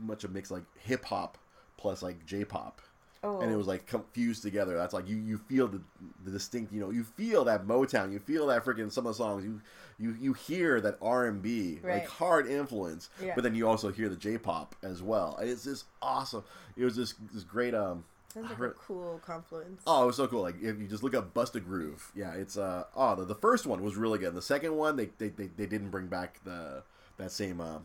much 0.00 0.24
a 0.24 0.28
mix 0.28 0.50
like 0.50 0.64
hip 0.80 1.04
hop 1.04 1.38
plus 1.76 2.02
like 2.02 2.24
J 2.26 2.44
pop. 2.44 2.80
Oh. 3.24 3.40
And 3.40 3.52
it 3.52 3.56
was 3.56 3.68
like 3.68 3.86
confused 3.86 4.42
together. 4.42 4.76
That's 4.76 4.92
like 4.92 5.08
you, 5.08 5.14
you 5.16 5.38
feel 5.38 5.68
the, 5.68 5.80
the 6.24 6.32
distinct, 6.32 6.72
you 6.72 6.80
know, 6.80 6.90
you 6.90 7.04
feel 7.04 7.44
that 7.44 7.68
Motown, 7.68 8.12
you 8.12 8.18
feel 8.18 8.48
that 8.48 8.64
freaking 8.64 8.90
some 8.90 9.06
of 9.06 9.12
the 9.12 9.16
songs, 9.16 9.44
you 9.44 9.60
you 9.96 10.16
you 10.20 10.32
hear 10.32 10.80
that 10.80 10.98
R 11.00 11.26
and 11.26 11.40
B, 11.40 11.78
like 11.84 12.08
hard 12.08 12.48
influence, 12.48 13.10
Yeah. 13.22 13.34
but 13.36 13.44
then 13.44 13.54
you 13.54 13.68
also 13.68 13.92
hear 13.92 14.08
the 14.08 14.16
J 14.16 14.38
pop 14.38 14.74
as 14.82 15.02
well. 15.04 15.38
It's 15.40 15.62
just 15.62 15.84
awesome. 16.00 16.42
It 16.76 16.84
was 16.84 16.96
this 16.96 17.14
this 17.32 17.44
great 17.44 17.74
um 17.74 18.02
Sounds 18.32 18.48
like 18.48 18.58
a 18.58 18.70
cool 18.70 19.20
confluence. 19.24 19.82
Oh, 19.86 20.04
it 20.04 20.06
was 20.06 20.16
so 20.16 20.26
cool! 20.26 20.40
Like 20.40 20.56
if 20.62 20.80
you 20.80 20.86
just 20.88 21.02
look 21.02 21.14
up 21.14 21.34
"Bust 21.34 21.54
a 21.54 21.60
Groove," 21.60 22.10
yeah, 22.14 22.32
it's 22.32 22.56
uh 22.56 22.84
oh 22.96 23.14
the, 23.14 23.26
the 23.26 23.34
first 23.34 23.66
one 23.66 23.82
was 23.82 23.94
really 23.96 24.18
good. 24.18 24.34
The 24.34 24.40
second 24.40 24.74
one 24.74 24.96
they 24.96 25.10
they, 25.18 25.28
they, 25.28 25.48
they 25.48 25.66
didn't 25.66 25.90
bring 25.90 26.06
back 26.06 26.40
the 26.44 26.82
that 27.18 27.30
same 27.30 27.60
uh, 27.60 27.80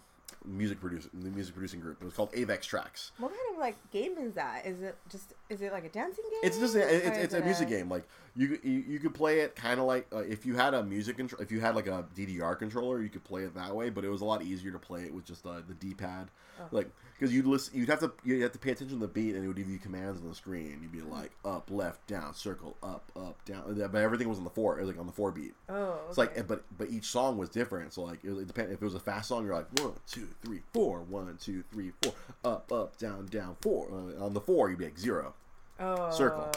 music 0.48 0.80
producer 0.80 1.10
the 1.14 1.30
music 1.30 1.54
producing 1.54 1.80
group. 1.80 1.98
It 2.02 2.06
was 2.06 2.14
called 2.14 2.32
Avex 2.32 2.62
Trax. 2.62 3.12
What 3.20 3.30
kind 3.30 3.40
of 3.54 3.60
like 3.60 3.76
game 3.92 4.18
is 4.18 4.34
that? 4.34 4.66
Is 4.66 4.82
it 4.82 4.96
just 5.10 5.34
is 5.50 5.62
it 5.62 5.72
like 5.72 5.86
a 5.86 5.90
dancing 5.90 6.24
game? 6.30 6.40
It's 6.44 6.58
just 6.58 6.76
a, 6.76 6.80
it's, 7.08 7.18
it's 7.18 7.34
a 7.34 7.38
it 7.38 7.46
music 7.46 7.70
game. 7.70 7.90
Like 7.90 8.08
you 8.36 8.58
you, 8.64 8.84
you 8.88 9.00
could 9.00 9.14
play 9.14 9.42
it 9.42 9.56
kind 9.56 9.80
of 9.80 9.86
like 9.86 10.08
uh, 10.14 10.20
if 10.20 10.46
you 10.46 10.56
had 10.56 10.74
a 10.74 10.84
music 10.84 11.18
control 11.18 11.42
if 11.42 11.52
you 11.52 11.60
had 11.60 11.76
like 11.76 11.88
a 11.88 12.06
DDR 12.16 12.58
controller, 12.58 13.02
you 13.02 13.10
could 13.10 13.24
play 13.24 13.44
it 13.44 13.54
that 13.56 13.76
way. 13.76 13.90
But 13.90 14.06
it 14.06 14.10
was 14.10 14.22
a 14.22 14.26
lot 14.26 14.42
easier 14.42 14.72
to 14.72 14.80
play 14.80 15.04
it 15.04 15.14
with 15.14 15.26
just 15.26 15.46
uh, 15.46 15.62
the 15.68 15.74
D 15.74 15.94
pad, 15.94 16.30
Oh. 16.60 16.64
like 16.72 16.90
because 17.20 17.32
you'd 17.34 17.46
listen 17.46 17.78
you'd 17.78 17.90
have 17.90 18.00
to 18.00 18.12
you 18.24 18.42
have 18.42 18.52
to 18.52 18.58
pay 18.60 18.72
attention 18.72 19.00
to 19.00 19.06
the 19.06 19.12
beat 19.12 19.36
and 19.36 19.44
it 19.44 19.48
would 19.48 19.58
give 19.58 19.70
you 19.70 19.78
commands 19.78 20.20
on 20.22 20.28
the 20.28 20.34
screen. 20.36 20.80
You'd 20.82 20.92
be 20.92 21.02
like 21.02 21.32
up, 21.46 21.70
left, 21.70 22.08
down, 22.08 22.34
circle, 22.34 22.76
up, 22.82 23.12
up, 23.16 23.44
down. 23.46 23.76
But 23.92 24.02
everything 24.02 24.28
was 24.28 24.38
on 24.40 24.44
the 24.44 24.50
four, 24.50 24.78
it 24.80 24.82
was 24.82 24.90
like 24.90 25.00
on 25.00 25.06
the 25.06 25.12
four 25.12 25.32
beat. 25.32 25.54
Oh, 25.70 26.00
It's 26.10 26.18
like, 26.18 26.48
but 26.48 26.64
but 26.78 26.90
each 26.90 27.06
song 27.06 27.38
was 27.38 27.50
different. 27.50 27.94
So 27.94 28.02
like, 28.04 28.24
it, 28.24 28.32
it 28.32 28.48
depend 28.48 28.72
if 28.72 28.82
it 28.82 28.86
was 28.86 28.96
a 28.96 29.00
fast 29.00 29.30
song, 29.30 29.46
you're 29.46 29.54
like 29.56 29.68
one, 29.80 29.94
two, 30.08 30.28
three, 30.44 30.62
four, 30.74 31.02
one, 31.02 31.38
two, 31.42 31.64
three, 31.72 31.92
four, 32.02 32.14
up, 32.44 32.72
up, 32.72 32.98
down, 32.98 33.28
down, 33.28 33.56
four. 33.62 33.88
Uh, 33.92 34.24
on 34.24 34.34
the 34.34 34.42
four, 34.42 34.70
you'd 34.70 34.80
be 34.80 34.86
like 34.86 35.00
zero, 35.00 35.34
oh, 35.80 36.12
circle. 36.12 36.50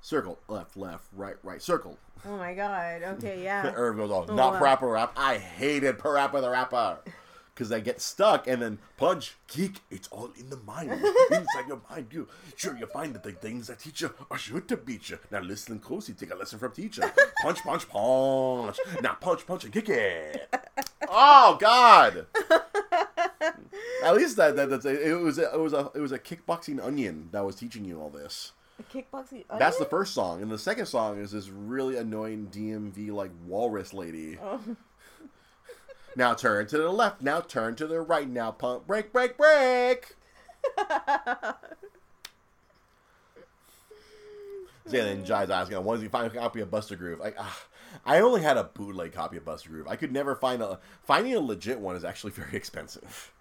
circle, 0.00 0.38
left, 0.48 0.76
left, 0.76 1.04
right, 1.12 1.36
right, 1.42 1.62
circle. 1.62 1.98
Oh 2.24 2.36
my 2.36 2.54
god. 2.54 3.02
Okay, 3.02 3.42
yeah. 3.42 3.72
Irv 3.76 3.96
goes 3.96 4.10
off. 4.10 4.26
Oh, 4.28 4.34
Not 4.34 4.54
wow. 4.54 4.76
Parappa 4.76 4.92
Rap. 4.92 5.12
I 5.16 5.38
hated 5.38 5.98
Parappa 5.98 6.40
the 6.40 6.50
Rapper. 6.50 6.98
Because 7.54 7.68
they 7.68 7.80
get 7.80 8.00
stuck 8.00 8.46
and 8.46 8.62
then 8.62 8.78
punch, 8.96 9.36
kick. 9.46 9.80
It's 9.90 10.08
all 10.08 10.30
in 10.38 10.48
the 10.48 10.56
mind. 10.56 10.90
Inside 11.30 11.68
your 11.68 11.82
mind. 11.90 12.06
You 12.10 12.28
sure 12.56 12.76
you 12.76 12.86
find 12.86 13.14
that 13.14 13.22
the 13.22 13.32
things 13.32 13.66
that 13.66 13.80
teach 13.80 14.00
you 14.00 14.14
are 14.30 14.38
sure 14.38 14.60
to 14.60 14.76
beat 14.76 15.10
you. 15.10 15.18
Now 15.30 15.40
listen 15.40 15.78
closely. 15.78 16.14
Take 16.14 16.32
a 16.32 16.34
lesson 16.34 16.58
from 16.58 16.72
teacher. 16.72 17.12
Punch, 17.42 17.62
punch, 17.62 17.88
punch. 17.88 18.78
Now 19.02 19.14
punch, 19.20 19.46
punch, 19.46 19.64
and 19.64 19.72
kick 19.72 19.88
it. 19.88 20.48
Oh 21.14 21.58
God. 21.60 22.26
At 24.04 24.14
least 24.14 24.36
that, 24.36 24.56
that 24.56 24.70
that's 24.70 24.84
it 24.84 25.18
was 25.18 25.38
a, 25.38 25.52
it 25.52 25.60
was 25.60 25.72
a 25.72 25.90
it 25.94 26.00
was 26.00 26.12
a 26.12 26.18
kickboxing 26.18 26.82
onion 26.82 27.28
that 27.32 27.44
was 27.44 27.56
teaching 27.56 27.84
you 27.84 28.00
all 28.00 28.08
this. 28.08 28.52
A 28.78 28.82
kickboxing. 28.84 29.44
That's 29.58 29.76
the 29.78 29.84
first 29.84 30.14
song, 30.14 30.42
and 30.42 30.50
the 30.50 30.58
second 30.58 30.86
song 30.86 31.18
is 31.18 31.32
this 31.32 31.48
really 31.48 31.96
annoying 31.96 32.48
DMV 32.52 33.10
like 33.10 33.30
walrus 33.46 33.92
lady. 33.92 34.38
Oh. 34.42 34.60
Now 36.16 36.34
turn 36.34 36.66
to 36.68 36.78
the 36.78 36.90
left. 36.90 37.22
Now 37.22 37.40
turn 37.40 37.74
to 37.76 37.86
the 37.86 38.00
right. 38.00 38.28
Now 38.28 38.50
pump, 38.50 38.86
break, 38.86 39.12
break, 39.12 39.36
break. 39.36 40.16
Yeah, 44.90 45.04
then 45.04 45.24
Jai's 45.24 45.50
asking, 45.50 45.82
"When 45.84 45.98
did 45.98 46.04
you 46.04 46.10
find 46.10 46.26
a 46.26 46.30
copy 46.30 46.60
of 46.60 46.70
Bust 46.70 46.90
a 46.90 46.96
Groove?" 46.96 47.20
Like, 47.20 47.36
ah, 47.38 47.66
I 48.04 48.20
only 48.20 48.42
had 48.42 48.56
a 48.56 48.64
bootleg 48.64 49.12
copy 49.12 49.36
of 49.36 49.44
Bust 49.44 49.66
a 49.66 49.68
Groove. 49.68 49.86
I 49.86 49.96
could 49.96 50.12
never 50.12 50.34
find 50.34 50.60
a 50.60 50.80
finding 51.02 51.34
a 51.34 51.40
legit 51.40 51.78
one 51.78 51.96
is 51.96 52.04
actually 52.04 52.32
very 52.32 52.56
expensive. 52.56 53.32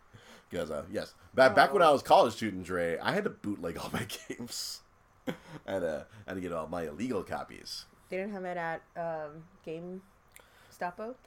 Because 0.49 0.69
uh, 0.69 0.83
yes, 0.91 1.13
back 1.33 1.55
back 1.55 1.73
when 1.73 1.81
I 1.81 1.91
was 1.91 2.03
college 2.03 2.33
student, 2.33 2.65
Dre, 2.65 2.97
I 2.99 3.13
had 3.13 3.23
to 3.23 3.29
bootleg 3.29 3.77
all 3.77 3.89
my 3.93 4.05
games. 4.27 4.81
I 5.27 5.33
had 5.71 5.79
to, 5.79 6.05
I 6.27 6.29
had 6.31 6.35
to 6.35 6.41
get 6.41 6.51
all 6.51 6.67
my 6.67 6.87
illegal 6.87 7.23
copies. 7.23 7.85
They 8.09 8.17
didn't 8.17 8.33
have 8.33 8.43
it 8.43 8.57
at 8.57 8.81
um, 8.97 9.43
Game 9.63 10.01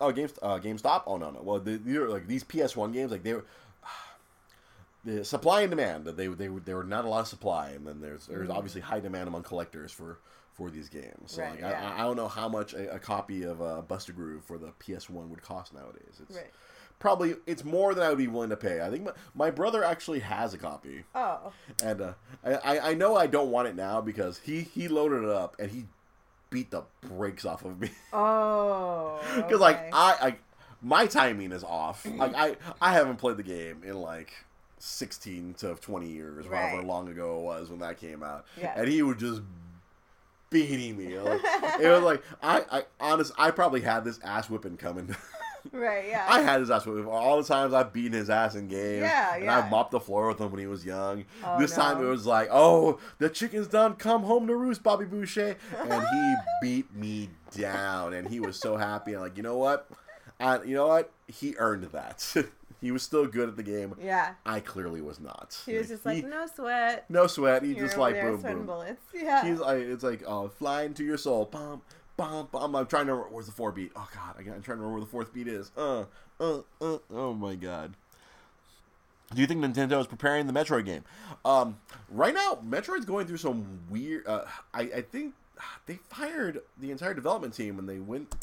Oh, 0.00 0.12
Game 0.12 0.28
uh, 0.42 0.58
GameStop. 0.58 1.02
Oh 1.06 1.16
no, 1.16 1.30
no. 1.30 1.40
Well, 1.42 1.60
the, 1.60 1.76
these 1.76 1.96
are 1.96 2.08
like 2.08 2.26
these 2.26 2.44
PS1 2.44 2.92
games, 2.92 3.10
like 3.12 3.22
they 3.22 3.34
were 3.34 3.44
the 5.04 5.24
supply 5.24 5.62
and 5.62 5.70
demand. 5.70 6.04
That 6.04 6.16
they 6.16 6.26
they 6.28 6.48
were 6.48 6.60
there 6.60 6.76
were 6.76 6.84
not 6.84 7.04
a 7.04 7.08
lot 7.08 7.20
of 7.20 7.28
supply, 7.28 7.70
and 7.70 7.86
then 7.86 8.00
there's 8.00 8.26
there's 8.26 8.50
obviously 8.50 8.80
high 8.80 9.00
demand 9.00 9.28
among 9.28 9.42
collectors 9.42 9.92
for 9.92 10.18
for 10.54 10.70
these 10.70 10.88
games. 10.88 11.32
So 11.32 11.42
Right, 11.42 11.52
like 11.52 11.60
yeah. 11.60 11.94
I, 11.96 12.00
I 12.00 12.04
don't 12.04 12.16
know 12.16 12.28
how 12.28 12.48
much 12.48 12.74
a, 12.74 12.94
a 12.94 12.98
copy 12.98 13.42
of 13.42 13.60
uh, 13.60 13.82
Bust 13.82 14.08
a 14.08 14.12
Groove 14.12 14.44
for 14.44 14.56
the 14.56 14.68
PS1 14.80 15.28
would 15.28 15.42
cost 15.42 15.74
nowadays. 15.74 16.20
It's 16.22 16.36
Right. 16.36 16.50
probably 17.00 17.34
it's 17.46 17.64
more 17.64 17.92
than 17.94 18.04
I 18.04 18.08
would 18.08 18.18
be 18.18 18.28
willing 18.28 18.50
to 18.50 18.56
pay. 18.56 18.80
I 18.80 18.88
think 18.88 19.04
my, 19.04 19.12
my 19.34 19.50
brother 19.50 19.82
actually 19.82 20.20
has 20.20 20.54
a 20.54 20.58
copy, 20.58 21.04
Oh. 21.14 21.52
and 21.82 22.00
uh, 22.00 22.12
I 22.44 22.54
I- 22.54 22.90
I 22.90 22.94
know 22.94 23.16
I 23.16 23.26
don't 23.26 23.50
want 23.50 23.68
it 23.68 23.74
now 23.76 24.00
because 24.00 24.38
he 24.38 24.62
he 24.62 24.86
loaded 24.88 25.24
it 25.24 25.30
up 25.30 25.56
and 25.58 25.70
he 25.70 25.86
beat 26.54 26.70
the 26.70 26.82
brakes 27.02 27.44
off 27.44 27.64
of 27.64 27.80
me. 27.80 27.90
Oh. 28.12 29.20
Because 29.36 29.60
like. 29.60 29.78
I, 29.92 30.16
I, 30.28 30.36
my 30.80 31.06
timing 31.06 31.50
is 31.52 31.64
off. 31.64 32.06
Like 32.16 32.34
I, 32.34 32.56
I 32.80 32.92
haven't 32.92 33.16
played 33.16 33.36
the 33.36 33.42
game 33.42 33.82
in 33.84 33.94
like 34.00 34.32
sixteen 34.78 35.54
to 35.58 35.74
twenty 35.76 36.08
years, 36.10 36.46
Right. 36.46 36.70
however 36.70 36.86
long 36.86 37.08
ago 37.08 37.38
it 37.38 37.42
was 37.42 37.70
when 37.70 37.80
that 37.80 37.98
came 37.98 38.22
out, 38.22 38.44
Yeah. 38.56 38.72
and 38.76 38.86
he 38.88 39.02
was 39.02 39.16
just 39.16 39.42
beating 40.50 40.96
me. 40.96 41.18
Like, 41.18 41.40
it 41.80 41.88
was 41.88 42.02
like 42.10 42.22
I, 42.42 42.64
I 42.70 42.82
honest, 43.00 43.32
I 43.36 43.50
probably 43.50 43.80
had 43.80 44.04
this 44.04 44.20
ass 44.22 44.48
whipping 44.48 44.76
coming. 44.76 45.14
Right. 45.72 46.06
Yeah. 46.08 46.26
I 46.28 46.40
had 46.42 46.60
his 46.60 46.70
ass 46.70 46.86
whipping 46.86 47.06
all 47.06 47.40
the 47.40 47.48
times 47.48 47.72
I've 47.72 47.92
beaten 47.92 48.12
his 48.12 48.30
ass 48.30 48.54
in 48.54 48.68
games. 48.68 49.02
Yeah, 49.02 49.34
and 49.34 49.44
yeah. 49.44 49.58
I 49.58 49.68
mopped 49.70 49.90
the 49.90 50.00
floor 50.00 50.28
with 50.28 50.38
him 50.40 50.50
when 50.50 50.60
he 50.60 50.66
was 50.66 50.84
young. 50.84 51.24
Oh, 51.44 51.58
this 51.58 51.74
time 51.74 52.02
it 52.02 52.06
was 52.06 52.26
like, 52.26 52.48
oh, 52.52 52.98
the 53.18 53.28
chicken's 53.28 53.68
done. 53.68 53.94
Come 53.94 54.22
home 54.22 54.46
to 54.46 54.54
roost, 54.56 54.82
Bobby 54.82 55.04
Boucher. 55.04 55.56
And 55.78 56.06
he 56.06 56.34
beat 56.62 56.94
me 56.94 57.30
down, 57.56 58.12
and 58.14 58.28
he 58.28 58.40
was 58.40 58.58
so 58.58 58.76
happy. 58.76 59.12
And 59.14 59.22
like, 59.22 59.36
you 59.36 59.42
know 59.42 59.56
what? 59.56 59.88
I, 60.40 60.62
you 60.62 60.74
know 60.74 60.88
what? 60.88 61.10
He 61.28 61.54
earned 61.58 61.84
that. 61.92 62.34
he 62.80 62.90
was 62.90 63.02
still 63.02 63.26
good 63.26 63.48
at 63.48 63.56
the 63.56 63.62
game. 63.62 63.94
yeah. 64.02 64.34
I 64.44 64.60
clearly 64.60 65.00
was 65.00 65.18
not. 65.20 65.58
He 65.64 65.74
was 65.76 65.88
just 65.88 66.04
like, 66.04 66.24
no 66.26 66.46
sweat. 66.54 67.06
no 67.08 67.26
sweat. 67.26 67.62
He 67.62 67.72
You're 67.72 67.86
just 67.86 67.96
like 67.98 68.20
boom, 68.20 68.40
boom. 68.40 68.66
bullets. 68.66 69.02
Yeah. 69.14 69.44
He's 69.44 69.58
like, 69.58 69.78
it's 69.78 70.04
like, 70.04 70.22
oh, 70.26 70.48
flying 70.48 70.92
to 70.94 71.04
your 71.04 71.16
soul. 71.16 71.46
Bum, 71.46 71.80
bum, 72.16 72.48
bum. 72.50 72.76
I'm 72.76 72.86
trying 72.86 73.06
to 73.06 73.12
remember 73.12 73.34
where's 73.34 73.46
the 73.46 73.52
four 73.52 73.72
beat. 73.72 73.92
Oh 73.96 74.08
god, 74.14 74.36
I'm 74.38 74.44
trying 74.44 74.62
to 74.62 74.70
remember 74.70 74.92
where 74.92 75.00
the 75.00 75.06
fourth 75.06 75.32
beat 75.32 75.48
is. 75.48 75.70
Uh, 75.76 76.04
uh, 76.40 76.58
uh. 76.80 76.98
Oh 77.10 77.34
my 77.34 77.54
god. 77.54 77.94
Do 79.34 79.40
you 79.40 79.46
think 79.46 79.64
Nintendo 79.64 80.00
is 80.00 80.06
preparing 80.06 80.46
the 80.46 80.52
Metroid 80.52 80.84
game? 80.84 81.02
Um, 81.44 81.78
right 82.10 82.34
now, 82.34 82.58
Metroid's 82.64 83.04
going 83.04 83.26
through 83.26 83.38
some 83.38 83.80
weird. 83.90 84.26
Uh, 84.26 84.44
I 84.72 84.82
I 84.82 85.00
think 85.02 85.34
they 85.86 85.98
fired 86.08 86.60
the 86.78 86.90
entire 86.90 87.14
development 87.14 87.54
team 87.54 87.78
and 87.78 87.88
they 87.88 87.98
went. 87.98 88.34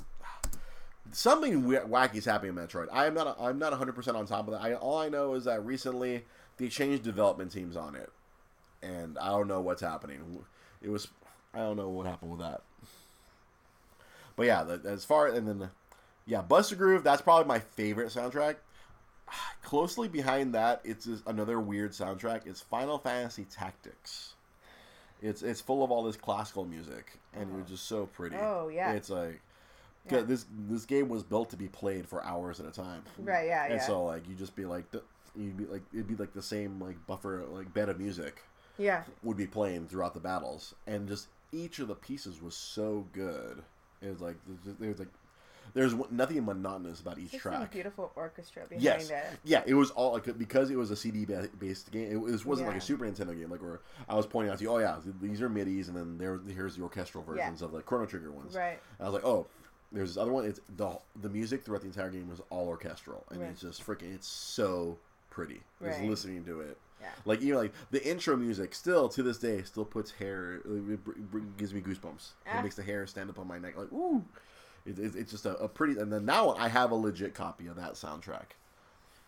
Something 1.13 1.67
wa- 1.67 1.81
wacky 1.81 2.15
is 2.15 2.25
happening 2.25 2.55
in 2.57 2.67
Metroid. 2.67 2.87
I 2.91 3.05
am 3.05 3.13
not. 3.13 3.37
I'm 3.39 3.59
not 3.59 3.71
100 3.71 3.93
percent 3.93 4.17
on 4.17 4.25
top 4.25 4.47
of 4.47 4.53
that. 4.53 4.61
I, 4.61 4.73
all 4.73 4.97
I 4.97 5.09
know 5.09 5.33
is 5.35 5.45
that 5.45 5.65
recently 5.65 6.25
they 6.57 6.67
changed 6.67 7.03
development 7.03 7.51
teams 7.51 7.75
on 7.75 7.95
it, 7.95 8.09
and 8.81 9.17
I 9.17 9.29
don't 9.29 9.47
know 9.47 9.61
what's 9.61 9.81
happening. 9.81 10.43
It 10.81 10.89
was. 10.89 11.07
I 11.53 11.59
don't 11.59 11.75
know 11.77 11.89
what 11.89 12.05
happened 12.05 12.31
with 12.31 12.39
that. 12.39 12.61
But 14.41 14.47
yeah, 14.47 14.63
the, 14.63 14.89
as 14.89 15.05
far 15.05 15.27
and 15.27 15.47
then, 15.47 15.69
yeah, 16.25 16.41
Bust 16.41 16.71
a 16.71 16.75
Groove. 16.75 17.03
That's 17.03 17.21
probably 17.21 17.45
my 17.45 17.59
favorite 17.59 18.09
soundtrack. 18.09 18.55
Closely 19.61 20.07
behind 20.07 20.55
that, 20.55 20.81
it's 20.83 21.07
another 21.27 21.59
weird 21.59 21.91
soundtrack. 21.91 22.47
It's 22.47 22.59
Final 22.59 22.97
Fantasy 22.97 23.45
Tactics. 23.45 24.33
It's 25.21 25.43
it's 25.43 25.61
full 25.61 25.83
of 25.83 25.91
all 25.91 26.01
this 26.01 26.17
classical 26.17 26.65
music, 26.65 27.19
and 27.35 27.51
it 27.51 27.55
was 27.55 27.69
just 27.69 27.85
so 27.87 28.07
pretty. 28.07 28.35
Oh, 28.35 28.71
yeah. 28.73 28.93
It's 28.93 29.11
like 29.11 29.41
Yeah. 30.09 30.21
this 30.21 30.47
this 30.67 30.85
game 30.85 31.07
was 31.07 31.21
built 31.21 31.51
to 31.51 31.55
be 31.55 31.67
played 31.67 32.07
for 32.07 32.25
hours 32.25 32.59
at 32.59 32.65
a 32.65 32.71
time. 32.71 33.03
Right, 33.19 33.45
yeah, 33.45 33.65
yeah. 33.67 33.73
And 33.73 33.75
yeah. 33.75 33.85
so 33.85 34.05
like 34.05 34.27
you 34.27 34.33
just 34.33 34.55
be 34.55 34.65
like 34.65 34.85
you'd 35.35 35.55
be 35.55 35.65
like 35.65 35.83
it'd 35.93 36.07
be 36.07 36.15
like 36.15 36.33
the 36.33 36.41
same 36.41 36.81
like 36.81 36.95
buffer 37.05 37.43
like 37.51 37.71
bed 37.75 37.89
of 37.89 37.99
music 37.99 38.41
yeah. 38.79 39.03
would 39.21 39.37
be 39.37 39.45
playing 39.45 39.85
throughout 39.87 40.15
the 40.15 40.19
battles, 40.19 40.73
and 40.87 41.07
just 41.07 41.27
each 41.51 41.77
of 41.77 41.87
the 41.87 41.93
pieces 41.93 42.41
was 42.41 42.55
so 42.55 43.05
good. 43.13 43.61
It 44.01 44.09
was 44.09 44.21
like 44.21 44.35
there's 44.65 44.77
there 44.77 44.89
was 44.89 44.99
like 44.99 45.07
there's 45.73 45.93
nothing 46.09 46.43
monotonous 46.43 46.99
about 46.99 47.17
each 47.17 47.31
Just 47.31 47.43
track. 47.43 47.71
beautiful 47.71 48.11
orchestra 48.15 48.63
behind 48.67 48.83
Yes, 48.83 49.09
it. 49.09 49.23
yeah, 49.45 49.61
it 49.65 49.73
was 49.73 49.91
all 49.91 50.11
like 50.13 50.37
because 50.37 50.69
it 50.69 50.75
was 50.75 50.91
a 50.91 50.95
CD 50.95 51.25
based 51.59 51.91
game. 51.91 52.11
It 52.11 52.19
was 52.19 52.45
wasn't 52.45 52.67
like 52.67 52.77
a 52.77 52.81
Super 52.81 53.05
Nintendo 53.05 53.37
game 53.37 53.49
like 53.49 53.61
where 53.61 53.79
I 54.09 54.15
was 54.15 54.25
pointing 54.25 54.51
out 54.51 54.57
to 54.57 54.63
you, 54.63 54.71
oh 54.71 54.79
yeah, 54.79 54.97
these 55.21 55.41
are 55.41 55.49
midis, 55.49 55.87
and 55.87 55.95
then 55.95 56.17
there 56.17 56.39
here's 56.53 56.75
the 56.75 56.83
orchestral 56.83 57.23
Yeah. 57.27 57.43
versions 57.43 57.61
of 57.61 57.71
the 57.71 57.81
Chrono 57.81 58.05
Trigger 58.05 58.31
ones. 58.31 58.55
Right. 58.55 58.79
I 58.99 59.03
was 59.05 59.13
like, 59.13 59.23
oh, 59.25 59.47
there's 59.93 60.09
this 60.09 60.17
other 60.17 60.31
one. 60.31 60.45
It's 60.45 60.59
the 60.75 60.97
the 61.21 61.29
music 61.29 61.63
throughout 61.63 61.81
the 61.81 61.87
entire 61.87 62.09
game 62.09 62.27
was 62.29 62.41
all 62.49 62.67
orchestral, 62.67 63.25
and 63.31 63.39
Right. 63.41 63.51
it's 63.51 63.61
just 63.61 63.85
freaking. 63.85 64.13
It's 64.13 64.27
so 64.27 64.97
pretty. 65.29 65.61
Just 65.81 65.99
Right. 65.99 66.09
listening 66.09 66.43
to 66.45 66.61
it. 66.61 66.77
Yeah. 67.01 67.07
Like 67.25 67.41
even 67.41 67.57
like 67.57 67.73
the 67.89 68.03
intro 68.07 68.37
music, 68.37 68.75
still 68.75 69.09
to 69.09 69.23
this 69.23 69.37
day, 69.39 69.63
still 69.63 69.85
puts 69.85 70.11
hair. 70.11 70.61
It 70.65 71.57
gives 71.57 71.73
me 71.73 71.81
goosebumps. 71.81 72.29
Ah. 72.47 72.59
It 72.59 72.63
makes 72.63 72.75
the 72.75 72.83
hair 72.83 73.07
stand 73.07 73.29
up 73.29 73.39
on 73.39 73.47
my 73.47 73.57
neck. 73.57 73.75
Like 73.77 73.91
ooh, 73.91 74.23
it, 74.85 74.99
it, 74.99 75.15
it's 75.15 75.31
just 75.31 75.45
a, 75.45 75.55
a 75.57 75.67
pretty. 75.67 75.99
And 75.99 76.11
then 76.13 76.25
now 76.25 76.55
I 76.57 76.67
have 76.69 76.91
a 76.91 76.95
legit 76.95 77.33
copy 77.33 77.67
of 77.67 77.75
that 77.77 77.93
soundtrack. 77.93 78.53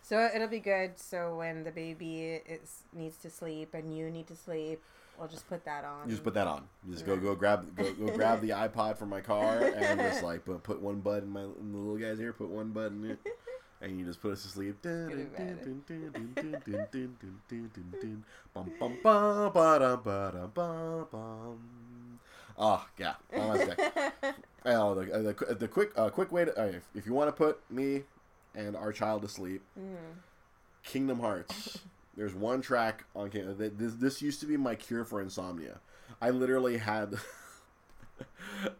So 0.02 0.28
it'll 0.34 0.48
be 0.48 0.60
good. 0.60 0.98
So 0.98 1.36
when 1.36 1.64
the 1.64 1.70
baby 1.70 2.40
is 2.46 2.82
needs 2.92 3.16
to 3.18 3.30
sleep 3.30 3.72
and 3.74 3.96
you 3.96 4.10
need 4.10 4.26
to 4.28 4.36
sleep, 4.36 4.82
we'll 5.18 5.28
just 5.28 5.48
put 5.48 5.64
that 5.64 5.84
on. 5.84 6.04
You 6.04 6.10
just 6.10 6.22
put 6.22 6.34
that 6.34 6.46
on. 6.46 6.64
You 6.86 6.92
just 6.92 7.06
go 7.06 7.14
Yeah. 7.14 7.20
go 7.20 7.34
grab 7.34 7.74
go, 7.74 7.90
go 7.94 8.14
grab 8.14 8.40
the 8.42 8.50
iPod 8.50 8.98
from 8.98 9.08
my 9.08 9.20
car 9.22 9.58
and 9.58 9.98
just 9.98 10.22
like 10.22 10.44
put, 10.44 10.62
put 10.62 10.80
one 10.80 11.00
button 11.00 11.24
in 11.24 11.30
my 11.30 11.42
in 11.42 11.72
the 11.72 11.78
little 11.78 11.96
guy's 11.96 12.20
ear. 12.20 12.32
Put 12.34 12.50
one 12.50 12.70
button. 12.70 13.02
In, 13.04 13.18
and 13.84 13.98
you 13.98 14.04
just 14.04 14.20
put 14.20 14.32
us 14.32 14.42
to 14.42 14.48
sleep. 14.48 14.76
Oh 22.56 22.86
yeah, 22.98 23.14
oh, 24.64 24.94
the, 24.94 25.04
the, 25.04 25.54
the 25.54 25.68
quick 25.68 25.90
uh, 25.96 26.08
quick 26.08 26.32
way 26.32 26.44
to 26.44 26.60
uh, 26.60 26.66
if, 26.66 26.84
if 26.94 27.06
you 27.06 27.12
want 27.12 27.28
to 27.28 27.32
put 27.32 27.60
me 27.70 28.02
and 28.54 28.76
our 28.76 28.92
child 28.92 29.22
to 29.22 29.28
sleep, 29.28 29.62
mm. 29.78 29.96
Kingdom 30.84 31.20
Hearts. 31.20 31.80
There's 32.16 32.34
one 32.34 32.62
track 32.62 33.04
on 33.14 33.30
Kingdom. 33.30 33.56
This 33.76 33.94
this 33.94 34.22
used 34.22 34.40
to 34.40 34.46
be 34.46 34.56
my 34.56 34.76
cure 34.76 35.04
for 35.04 35.20
insomnia. 35.20 35.80
I 36.20 36.30
literally 36.30 36.78
had 36.78 37.16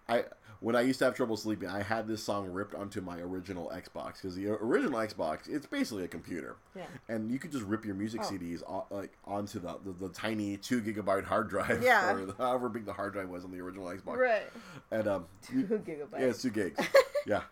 I 0.08 0.24
when 0.64 0.74
I 0.74 0.80
used 0.80 0.98
to 1.00 1.04
have 1.04 1.14
trouble 1.14 1.36
sleeping, 1.36 1.68
I 1.68 1.82
had 1.82 2.08
this 2.08 2.24
song 2.24 2.50
ripped 2.50 2.74
onto 2.74 3.02
my 3.02 3.18
original 3.18 3.70
Xbox 3.74 4.14
because 4.14 4.34
the 4.34 4.48
original 4.48 4.98
Xbox 4.98 5.46
it's 5.46 5.66
basically 5.66 6.04
a 6.04 6.08
computer, 6.08 6.56
Yeah. 6.74 6.86
and 7.10 7.30
you 7.30 7.38
could 7.38 7.52
just 7.52 7.64
rip 7.64 7.84
your 7.84 7.94
music 7.94 8.22
Oh. 8.24 8.30
CDs 8.30 8.90
like 8.90 9.12
onto 9.26 9.58
the, 9.60 9.76
the, 9.84 9.92
the 9.92 10.08
tiny 10.08 10.56
two 10.56 10.80
gigabyte 10.80 11.24
hard 11.24 11.50
drive, 11.50 11.82
Yeah. 11.82 12.14
or 12.14 12.34
however 12.38 12.70
big 12.70 12.86
the 12.86 12.94
hard 12.94 13.12
drive 13.12 13.28
was 13.28 13.44
on 13.44 13.50
the 13.52 13.60
original 13.60 13.86
Xbox, 13.88 14.16
Right. 14.16 14.44
and 14.90 15.06
um, 15.06 15.26
Two 15.42 15.64
gigabytes. 15.64 16.18
yeah, 16.18 16.26
it's 16.26 16.40
two 16.40 16.50
gigs. 16.50 16.80
yeah, 17.26 17.42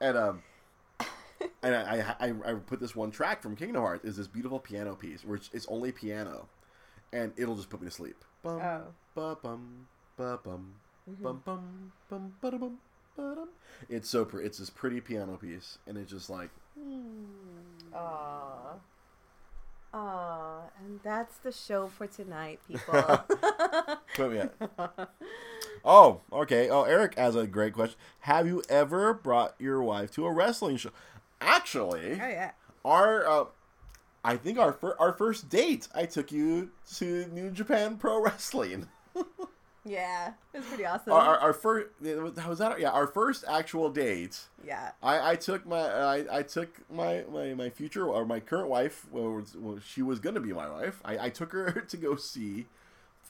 and 0.00 0.16
um, 0.16 0.42
and 1.62 1.74
I, 1.74 2.14
I 2.18 2.28
I 2.28 2.34
I 2.46 2.54
put 2.54 2.80
this 2.80 2.96
one 2.96 3.10
track 3.10 3.42
from 3.42 3.56
Kingdom 3.56 3.82
Hearts 3.82 4.06
is 4.06 4.16
this 4.16 4.26
beautiful 4.26 4.58
piano 4.58 4.94
piece 4.94 5.22
where 5.22 5.36
it's, 5.36 5.50
it's 5.52 5.66
only 5.66 5.92
piano, 5.92 6.48
and 7.12 7.32
it'll 7.36 7.56
just 7.56 7.68
put 7.68 7.82
me 7.82 7.88
to 7.88 7.94
sleep. 7.94 8.16
Bum, 8.42 8.58
Oh. 8.58 8.82
ba 9.14 9.36
bum 9.42 10.74
Mhm. 11.08 11.44
dum. 11.44 12.78
It's 13.88 14.08
so 14.08 14.24
pretty. 14.24 14.46
It's 14.46 14.58
this 14.58 14.70
pretty 14.70 15.00
piano 15.00 15.36
piece, 15.36 15.78
and 15.86 15.96
it's 15.98 16.10
just 16.10 16.30
like 16.30 16.50
Aww. 17.94 18.78
Aww. 19.94 20.62
And 20.84 21.00
that's 21.02 21.36
the 21.38 21.52
show 21.52 21.86
for 21.88 22.06
tonight, 22.06 22.60
people. 22.66 22.94
put 24.14 24.32
me 24.32 24.38
at. 24.38 24.54
Oh, 25.86 26.22
okay. 26.32 26.70
Oh, 26.70 26.84
Eric 26.84 27.16
has 27.16 27.36
a 27.36 27.46
great 27.46 27.74
question. 27.74 27.98
Have 28.20 28.46
you 28.46 28.62
ever 28.70 29.12
brought 29.12 29.54
your 29.58 29.82
wife 29.82 30.10
to 30.12 30.24
a 30.24 30.32
wrestling 30.32 30.78
show? 30.78 30.88
Actually, 31.42 32.12
oh, 32.12 32.26
yeah. 32.26 32.52
our 32.86 33.26
uh, 33.28 33.44
I 34.24 34.38
think 34.38 34.58
our 34.58 34.72
fir- 34.72 34.96
our 34.98 35.12
first 35.12 35.50
date, 35.50 35.88
I 35.94 36.06
took 36.06 36.32
you 36.32 36.70
to 36.96 37.26
New 37.26 37.50
Japan 37.50 37.98
Pro 37.98 38.22
Wrestling. 38.22 38.88
Yeah. 39.84 40.32
It 40.52 40.58
was 40.58 40.66
pretty 40.66 40.86
awesome. 40.86 41.12
our, 41.12 41.20
our, 41.20 41.38
our 41.38 41.52
first 41.52 41.88
was 42.00 42.58
that? 42.58 42.80
Yeah, 42.80 42.90
our 42.90 43.06
first 43.06 43.44
actual 43.48 43.90
date. 43.90 44.40
yeah. 44.64 44.92
I, 45.02 45.32
I 45.32 45.36
took 45.36 45.66
my 45.66 45.80
I, 45.80 46.38
I 46.38 46.42
took 46.42 46.68
my, 46.90 47.24
my, 47.30 47.54
my 47.54 47.70
future 47.70 48.06
or 48.06 48.24
my 48.24 48.40
current 48.40 48.68
wife. 48.68 49.06
Well, 49.10 49.32
was- 49.32 49.56
well 49.56 49.78
she 49.86 50.02
was 50.02 50.20
gonna 50.20 50.40
be 50.40 50.52
my 50.52 50.68
wife. 50.70 51.00
I, 51.04 51.26
I 51.26 51.28
took 51.30 51.52
her 51.52 51.70
to 51.88 51.96
go 51.96 52.16
see 52.16 52.66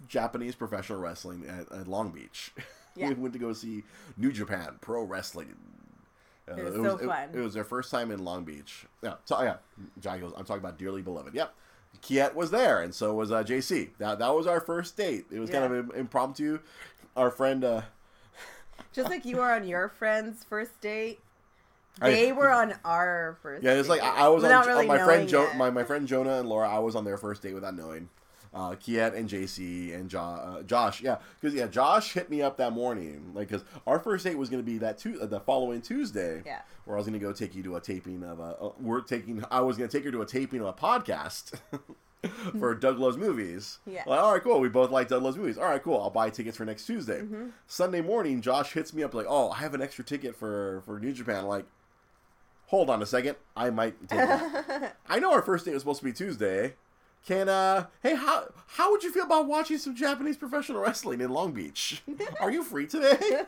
Japanese 0.09 0.55
professional 0.55 1.01
wrestling 1.01 1.45
at, 1.49 1.71
at 1.77 1.89
Long 1.89 2.11
Beach. 2.11 2.53
Yeah. 2.97 3.09
we 3.09 3.15
went 3.15 3.33
to 3.33 3.41
go 3.41 3.53
see 3.53 3.83
New 4.17 4.31
Japan 4.31 4.77
Pro 4.81 5.03
Wrestling. 5.03 5.57
Uh, 6.49 6.55
It 6.55 6.65
was 6.65 6.75
so 6.77 6.97
it, 6.99 7.07
fun. 7.07 7.29
It, 7.35 7.41
was 7.41 7.53
their 7.53 7.65
first 7.65 7.91
time 7.91 8.13
in 8.13 8.25
Long 8.25 8.45
Beach. 8.45 8.87
Yeah, 9.03 9.15
so 9.25 9.43
yeah, 9.43 9.57
Johnny 10.01 10.21
goes. 10.21 10.33
I'm 10.37 10.45
talking 10.45 10.63
about 10.63 10.79
dearly 10.79 11.03
beloved. 11.03 11.35
Yep, 11.35 11.53
Kiet 12.03 12.35
was 12.35 12.51
there, 12.51 12.81
and 12.83 12.95
so 12.95 13.15
was 13.15 13.31
uh, 13.33 13.43
JC. 13.45 13.91
That 13.99 14.19
that 14.19 14.35
was 14.35 14.47
our 14.47 14.61
first 14.61 14.97
date. 14.97 15.27
It 15.31 15.39
was 15.39 15.51
kind 15.51 15.65
of 15.65 15.73
im- 15.73 15.91
impromptu. 15.95 16.59
Our 17.17 17.31
friend. 17.31 17.65
Uh, 17.65 17.83
Just 18.93 19.09
like 19.11 19.25
you 19.25 19.37
were 19.37 19.51
on 19.53 19.67
your 19.67 19.89
friend's 19.89 20.45
first 20.45 20.81
date, 20.81 21.21
I- 22.01 22.11
they 22.11 22.33
were 22.33 22.51
on 22.51 22.75
our 22.85 23.39
first 23.43 23.63
Yeah, 23.63 23.73
it's 23.75 23.89
like. 23.89 24.03
I, 24.03 24.25
I 24.27 24.29
was 24.29 24.43
on, 24.45 24.49
without 24.51 24.69
on 24.69 24.87
my 24.87 24.99
friend 25.05 25.29
jo- 25.29 25.53
my, 25.55 25.71
my 25.71 25.85
friend 25.85 26.07
Jonah 26.09 26.39
and 26.41 26.49
Laura. 26.49 26.69
I 26.69 26.79
was 26.81 26.97
on 26.97 27.05
their 27.05 27.17
first 27.19 27.43
date 27.43 27.55
without 27.55 27.75
knowing. 27.77 28.09
Uh, 28.55 28.71
Kiet 28.77 29.17
and 29.17 29.29
JC 29.29 29.93
and 29.95 30.09
jo- 30.09 30.21
uh, 30.21 30.63
Josh, 30.63 31.03
yeah, 31.03 31.17
because 31.41 31.55
yeah, 31.55 31.67
Josh 31.67 32.13
hit 32.13 32.31
me 32.31 32.41
up 32.41 32.57
that 32.59 32.73
morning, 32.73 33.33
like 33.35 33.49
because 33.49 33.65
our 33.85 33.99
first 33.99 34.25
date 34.25 34.39
was 34.39 34.49
gonna 34.49 34.63
be 34.63 34.79
that 34.79 34.97
tu- 34.97 35.19
uh, 35.21 35.27
the 35.27 35.41
following 35.41 35.83
Tuesday, 35.83 36.41
Yeah. 36.47 36.61
where 36.85 36.97
I 36.97 36.99
was 37.01 37.07
gonna 37.07 37.19
go 37.19 37.33
take 37.33 37.57
you 37.57 37.65
to 37.65 37.75
a 37.75 37.81
taping 37.81 38.23
of 38.23 38.39
a. 38.39 38.57
Uh, 38.61 38.71
we're 38.81 39.01
taking. 39.01 39.45
I 39.51 39.61
was 39.63 39.77
gonna 39.77 39.89
take 39.89 40.05
her 40.05 40.13
to 40.13 40.23
a 40.23 40.27
taping 40.27 40.61
of 40.61 40.67
a 40.69 40.73
podcast 40.73 41.59
for 42.61 42.75
Doug 42.77 42.99
Loves 43.01 43.17
Movies. 43.17 43.81
Yeah. 43.87 44.05
Like, 44.07 44.21
all 44.21 44.33
right, 44.33 44.43
cool. 44.43 44.61
We 44.61 44.69
both 44.69 44.93
like 44.93 45.09
Doug 45.09 45.23
Loves 45.25 45.37
Movies. 45.37 45.59
All 45.59 45.65
right, 45.65 45.83
cool. 45.83 46.01
I'll 46.01 46.11
buy 46.11 46.31
tickets 46.31 46.57
for 46.57 46.65
next 46.65 46.87
Tuesday. 46.87 47.23
Mm-hmm. 47.23 47.49
Sunday 47.67 48.03
morning, 48.03 48.41
Josh 48.41 48.73
hits 48.73 48.95
me 48.95 49.03
up 49.03 49.15
like, 49.15 49.27
"Oh, 49.29 49.51
I 49.51 49.57
have 49.59 49.75
an 49.75 49.83
extra 49.83 50.05
ticket 50.05 50.37
for 50.37 50.81
for 50.87 51.01
New 51.01 51.13
Japan." 51.13 51.39
I'm 51.41 51.47
like, 51.47 51.67
hold 52.67 52.89
on 52.89 53.03
a 53.03 53.07
second, 53.07 53.37
I 53.57 53.71
might 53.71 53.99
take 54.09 54.19
that. 54.21 54.97
I 55.09 55.19
know 55.19 55.33
our 55.33 55.43
first 55.43 55.65
date 55.65 55.75
was 55.75 55.83
supposed 55.83 55.99
to 55.99 56.05
be 56.05 56.13
Tuesday, 56.13 56.75
can 57.27 57.49
uh 57.49 57.87
hey 58.03 58.15
how 58.15 58.49
how 58.67 58.91
would 58.91 59.03
you 59.03 59.13
feel 59.13 59.25
about 59.25 59.47
watching 59.47 59.79
some 59.79 59.95
Japanese 59.95 60.37
professional 60.37 60.81
wrestling 60.81 61.21
in 61.21 61.31
Long 61.31 61.53
Beach? 61.53 62.03
Are 62.41 62.51
you 62.51 62.63
free 62.63 62.87
today? 62.87 63.43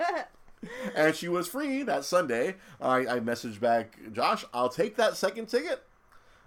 and 0.94 1.14
she 1.14 1.28
was 1.28 1.46
free 1.48 1.82
that 1.82 2.04
Sunday. 2.04 2.56
I, 2.80 2.98
I 2.98 3.20
messaged 3.20 3.60
back, 3.60 3.98
Josh, 4.12 4.44
I'll 4.54 4.68
take 4.68 4.96
that 4.96 5.16
second 5.16 5.46
ticket. 5.46 5.82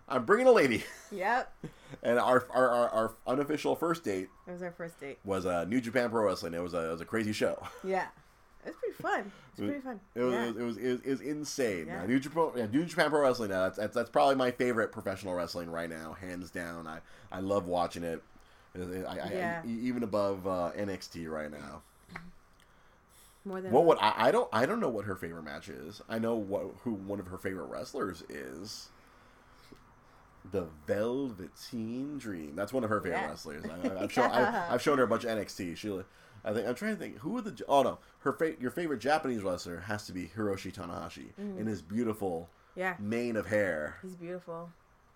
I'm 0.08 0.26
bringing 0.26 0.48
a 0.48 0.52
lady. 0.52 0.84
yep. 1.12 1.54
And 2.02 2.18
our 2.20 2.48
our, 2.50 2.70
our, 2.70 2.90
our 2.90 3.16
unofficial 3.28 3.76
first 3.76 4.04
date 4.04 4.30
It 4.48 4.52
was 4.52 4.64
our 4.64 4.72
first 4.72 5.00
date. 5.00 5.20
was 5.24 5.46
uh, 5.46 5.66
New 5.66 5.82
Japan 5.82 6.10
Pro 6.10 6.26
Wrestling. 6.26 6.54
It 6.54 6.64
was 6.64 6.74
a 6.74 6.90
it 6.90 6.92
was 6.92 7.02
a 7.02 7.06
crazy 7.06 7.34
show. 7.34 7.62
Yeah. 7.84 8.08
It 8.66 8.70
was 8.70 8.76
pretty 8.76 8.96
fun. 9.02 9.32
It's 9.52 9.60
pretty 9.60 9.80
fun. 9.80 10.00
It 10.16 10.22
was, 10.22 10.34
yeah. 10.34 10.46
it, 10.48 10.56
was, 10.58 10.78
it 10.78 10.88
was 10.92 11.02
it 11.02 11.10
was 11.12 11.22
insane. 11.22 11.86
Yeah. 11.88 12.06
New 12.06 12.20
Japan 12.20 12.50
yeah, 12.56 12.66
New 12.72 12.86
Japan 12.86 13.10
Pro 13.10 13.22
Wrestling. 13.22 13.52
Uh, 13.52 13.64
that's, 13.64 13.78
that's 13.78 13.96
that's 13.96 14.10
probably 14.10 14.36
my 14.36 14.52
favorite 14.52 14.92
professional 14.92 15.34
wrestling 15.34 15.70
right 15.72 15.90
now, 15.90 16.14
hands 16.20 16.52
down. 16.52 16.88
I 16.88 17.00
I 17.32 17.40
love 17.40 17.66
watching 17.68 18.04
it. 18.04 18.22
I, 18.76 18.80
I, 18.80 19.12
I- 19.12 19.32
Yeah. 19.34 19.62
e- 19.66 19.80
even 19.88 20.04
above 20.04 20.46
uh, 20.48 20.72
NXT 20.78 21.30
right 21.30 21.52
now. 21.52 21.82
More 23.46 23.62
than 23.62 23.72
What 23.72 23.86
would 23.86 23.98
I, 24.00 24.14
I 24.28 24.32
don't 24.32 24.50
I 24.54 24.66
don't 24.66 24.80
know 24.82 24.90
what 24.90 25.06
her 25.06 25.16
favorite 25.16 25.44
match 25.44 25.70
is. 25.70 26.02
I 26.10 26.20
know 26.20 26.36
what 26.36 26.66
who 26.84 26.92
one 26.94 27.20
of 27.20 27.28
her 27.28 27.38
favorite 27.38 27.68
wrestlers 27.68 28.24
is. 28.30 28.90
The 30.52 30.68
Velveteen 30.88 32.18
Dream. 32.18 32.56
That's 32.56 32.74
one 32.74 32.84
of 32.84 32.90
her 32.90 33.00
favorite 33.02 33.20
Yeah. 33.20 33.28
wrestlers. 33.30 33.64
I, 33.66 34.04
I've 34.04 34.12
shown 34.12 34.32
I, 34.32 34.74
I've 34.74 34.82
shown 34.82 34.98
her 34.98 35.04
a 35.04 35.08
bunch 35.08 35.24
of 35.24 35.30
NXT. 35.38 35.78
She, 35.78 36.00
I 36.46 36.54
think 36.54 36.68
I'm 36.68 36.76
trying 36.76 36.94
to 36.96 37.00
think 37.00 37.18
who 37.20 37.38
are 37.38 37.42
the 37.42 37.62
oh 37.68 37.84
no 37.84 37.98
her 38.20 38.34
fa- 38.34 38.56
your 38.60 38.72
favorite 38.72 39.00
Japanese 39.00 39.42
wrestler 39.42 39.80
has 39.82 40.06
to 40.08 40.12
be 40.14 40.32
Hiroshi 40.36 40.74
Tanahashi 40.74 41.28
Mm-hmm. 41.40 41.60
in 41.60 41.68
his 41.68 41.82
beautiful 41.82 42.50
Yeah. 42.76 42.96
mane 43.00 43.36
of 43.36 43.48
hair. 43.48 43.98
He's 44.02 44.16
beautiful. 44.16 44.70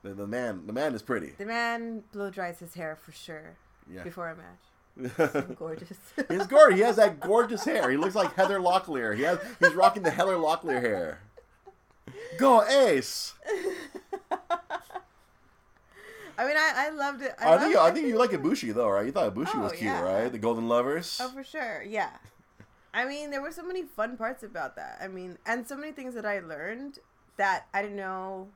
The, 0.04 0.14
the 0.14 0.28
man 0.28 0.68
the 0.68 0.74
man 0.74 0.94
is 0.94 1.02
pretty. 1.02 1.34
The 1.38 1.46
man 1.46 2.04
blow 2.12 2.30
dries 2.30 2.60
his 2.60 2.74
hair 2.74 2.96
for 2.96 3.12
sure 3.12 3.56
Yeah. 3.92 4.04
before 4.04 4.30
a 4.30 4.36
match. 4.36 5.56
Gorgeous. 5.58 5.98
He's 6.30 6.46
gorgeous. 6.46 6.78
He 6.78 6.84
has 6.86 6.98
that 6.98 7.20
gorgeous 7.32 7.66
hair. 7.66 7.90
He 7.90 7.98
looks 7.98 8.14
like 8.14 8.36
Heather 8.36 8.60
Locklear. 8.60 9.16
He 9.18 9.24
has 9.24 9.40
he's 9.60 9.74
rocking 9.74 10.04
the 10.04 10.12
Heather 10.12 10.36
Locklear 10.36 10.80
hair. 10.82 11.20
Go 12.38 12.64
Ace. 12.64 13.34
I 16.38 16.46
mean, 16.46 16.58
I, 16.58 16.74
I 16.76 16.90
loved 16.90 17.22
it. 17.22 17.34
I, 17.40 17.54
I, 17.54 17.58
think 17.60 17.76
loved 17.76 17.92
I 17.92 17.94
think 17.94 18.08
you 18.08 18.18
like 18.18 18.32
Ibushi 18.32 18.74
though, 18.74 18.90
right? 18.90 19.06
You 19.06 19.12
thought 19.12 19.34
Ibushi 19.34 19.56
oh, 19.56 19.60
was 19.62 19.72
Oh, 19.72 19.76
cute, 19.76 19.84
yeah. 19.84 20.02
right? 20.02 20.32
The 20.32 20.40
Golden 20.40 20.68
Lovers. 20.68 21.20
Oh, 21.22 21.30
for 21.30 21.44
sure. 21.44 21.84
Yeah. 21.88 22.10
I 22.94 23.06
mean, 23.06 23.32
there 23.32 23.42
were 23.42 23.52
so 23.52 23.64
many 23.64 23.84
fun 23.84 24.18
parts 24.18 24.44
about 24.44 24.76
that. 24.76 25.00
I 25.02 25.08
mean, 25.08 25.38
and 25.46 25.68
so 25.68 25.76
many 25.76 25.92
things 25.92 26.14
that 26.16 26.26
I 26.26 26.40
learned 26.40 27.00
that 27.38 27.66
I 27.74 27.82
didn't 27.82 27.98
know 27.98 28.50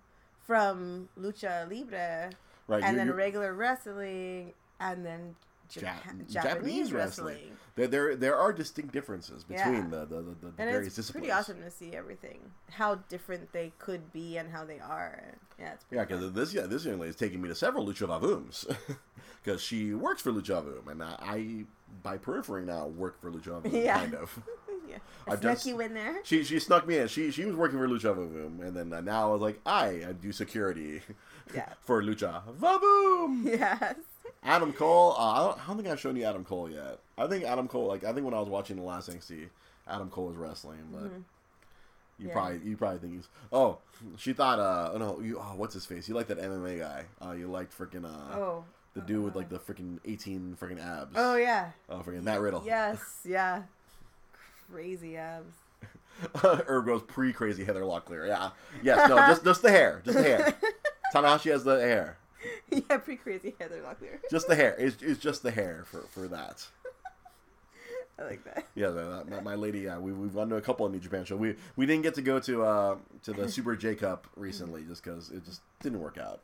from 0.45 1.09
lucha 1.19 1.69
libre, 1.69 2.29
right. 2.67 2.83
and 2.83 2.91
you- 2.93 2.97
then 2.97 3.07
you- 3.07 3.13
regular 3.13 3.53
wrestling, 3.53 4.53
and 4.79 5.05
then 5.05 5.35
Japan, 5.69 5.97
Japanese 6.29 6.33
Japanese, 6.33 6.91
wrestling. 6.93 7.35
wrestling. 7.35 7.57
there, 7.75 7.87
there 7.87 8.15
there 8.15 8.35
are 8.37 8.53
distinct 8.53 8.93
differences 8.93 9.43
between 9.43 9.73
Yeah. 9.75 9.89
the, 9.89 10.05
the, 10.05 10.15
the, 10.21 10.21
the 10.41 10.47
And 10.47 10.55
various 10.57 10.87
it's 10.87 10.95
disciplines. 10.97 11.11
pretty 11.27 11.31
awesome 11.31 11.61
to 11.61 11.69
see 11.71 11.93
everything, 11.95 12.39
how 12.71 12.95
different 13.09 13.51
they 13.51 13.71
could 13.79 14.11
be, 14.13 14.37
and 14.37 14.49
how 14.51 14.65
they 14.65 14.79
are. 14.79 15.35
Yeah, 15.59 15.73
it's 15.73 15.83
pretty 15.83 15.99
Yeah, 15.99 16.05
because 16.05 16.33
this 16.33 16.53
yeah, 16.53 16.65
this 16.67 16.85
young 16.85 16.99
lady 16.99 17.09
is 17.09 17.15
taking 17.15 17.41
me 17.41 17.49
to 17.49 17.55
several 17.55 17.85
lucha 17.85 18.07
vavooms 18.07 18.73
because 19.43 19.61
she 19.69 19.93
works 19.93 20.21
for 20.21 20.31
lucha 20.31 20.63
vavoom, 20.63 20.87
and 20.91 21.03
I, 21.03 21.15
I 21.21 21.65
by 22.03 22.17
periphery 22.17 22.65
now 22.65 22.87
work 22.87 23.19
for 23.21 23.31
lucha 23.31 23.61
vavoom, 23.61 23.71
Yeah. 23.85 23.97
kind 23.99 24.13
of. 24.15 24.39
yeah. 24.89 24.97
I 25.27 25.33
I've 25.33 25.39
snuck 25.41 25.53
just- 25.55 25.65
you 25.65 25.79
in 25.81 25.93
there. 25.93 26.19
She 26.23 26.43
she 26.43 26.59
snuck 26.59 26.87
me 26.87 26.97
in. 26.99 27.07
She 27.09 27.31
she 27.31 27.45
was 27.45 27.55
working 27.55 27.77
for 27.77 27.87
Lucha 27.89 28.15
Vavoom, 28.15 28.65
and 28.65 28.73
then 28.75 28.93
uh, 28.93 29.01
now 29.01 29.29
I 29.29 29.33
was 29.33 29.41
like, 29.41 29.59
I, 29.65 29.87
I 30.07 30.13
do 30.13 30.31
security 30.31 31.01
Yeah. 31.53 31.73
for 31.81 32.01
Lucha 32.01 32.41
Vavoom. 32.57 33.43
Yes. 33.45 33.95
Adam 34.43 34.73
Cole. 34.73 35.15
Uh, 35.17 35.31
I, 35.31 35.37
don't, 35.45 35.63
I 35.63 35.67
don't 35.67 35.77
think 35.77 35.89
I've 35.89 35.99
shown 35.99 36.15
you 36.15 36.23
Adam 36.23 36.43
Cole 36.45 36.69
yet. 36.69 36.99
I 37.17 37.27
think 37.27 37.43
Adam 37.43 37.67
Cole. 37.67 37.87
Like 37.87 38.03
I 38.03 38.13
think 38.13 38.25
when 38.25 38.33
I 38.33 38.39
was 38.39 38.49
watching 38.49 38.75
the 38.77 38.83
last 38.83 39.09
NXT, 39.09 39.49
Adam 39.87 40.09
Cole 40.09 40.27
was 40.27 40.35
wrestling, 40.37 40.79
but 40.91 41.01
you 41.03 41.07
Mm-hmm. 41.09 42.27
Yeah. 42.27 42.33
probably 42.33 42.59
you 42.63 42.77
probably 42.77 42.99
think 42.99 43.13
he's. 43.15 43.27
Oh, 43.51 43.77
she 44.17 44.33
thought. 44.33 44.59
Uh, 44.59 44.91
oh 44.93 44.97
no, 44.97 45.19
you. 45.19 45.37
Oh, 45.39 45.53
what's 45.55 45.73
his 45.73 45.85
face? 45.85 46.07
You 46.09 46.15
like 46.15 46.27
that 46.27 46.39
MMA 46.39 46.79
guy? 46.79 47.05
Uh, 47.23 47.31
you 47.33 47.47
liked 47.47 47.77
freaking 47.77 48.05
uh, 48.05 48.35
Oh. 48.37 48.63
the 48.95 49.01
dude 49.01 49.23
with 49.23 49.35
like 49.35 49.49
the 49.49 49.59
freaking 49.59 49.99
eighteen 50.05 50.57
freaking 50.59 50.83
abs. 50.83 51.13
Oh 51.15 51.35
yeah. 51.35 51.71
Oh, 51.89 51.97
freaking 52.05 52.23
Matt 52.23 52.39
Riddle. 52.41 52.63
Yes. 52.65 52.99
Yeah. 53.23 53.63
Crazy 54.71 55.15
abs. 55.17 55.53
Ergo's 56.67 57.03
pre 57.03 57.31
crazy 57.31 57.63
Heather 57.63 57.83
Locklear. 57.83 58.27
Yeah. 58.27 58.49
Yes. 58.81 59.07
No. 59.09 59.15
just 59.17 59.43
just 59.43 59.61
the 59.61 59.69
hair. 59.69 60.01
Just 60.03 60.17
the 60.17 60.23
hair. 60.23 60.55
Tanahashi 61.13 61.51
has 61.51 61.63
the 61.63 61.79
hair. 61.79 62.17
yeah, 62.71 62.97
pretty 62.97 63.17
crazy 63.17 63.55
Heather 63.59 63.81
Locklear. 63.81 64.19
Just 64.31 64.47
the 64.47 64.55
hair. 64.55 64.75
It's, 64.77 65.01
it's 65.01 65.19
just 65.19 65.43
the 65.43 65.51
hair 65.51 65.83
for, 65.85 66.01
for 66.13 66.27
that. 66.27 66.65
I 68.19 68.23
like 68.23 68.43
that. 68.45 68.65
Yeah, 68.73 68.89
the, 68.89 69.23
my, 69.29 69.41
my 69.41 69.55
lady. 69.55 69.81
Yeah, 69.81 69.99
we 69.99 70.11
we've 70.11 70.33
gone 70.33 70.49
to 70.49 70.55
a 70.55 70.61
couple 70.61 70.85
of 70.87 70.91
New 70.91 70.99
Japan 70.99 71.23
shows. 71.23 71.37
We 71.39 71.55
we 71.75 71.85
didn't 71.85 72.01
get 72.01 72.15
to 72.15 72.21
go 72.23 72.39
to 72.39 72.63
uh 72.63 72.95
to 73.23 73.33
the 73.33 73.47
Super 73.47 73.75
J 73.75 73.93
Cup 73.93 74.25
recently 74.35 74.83
just 74.85 75.03
because 75.03 75.29
it 75.29 75.45
just 75.45 75.61
didn't 75.83 75.99
work 75.99 76.17
out. 76.17 76.41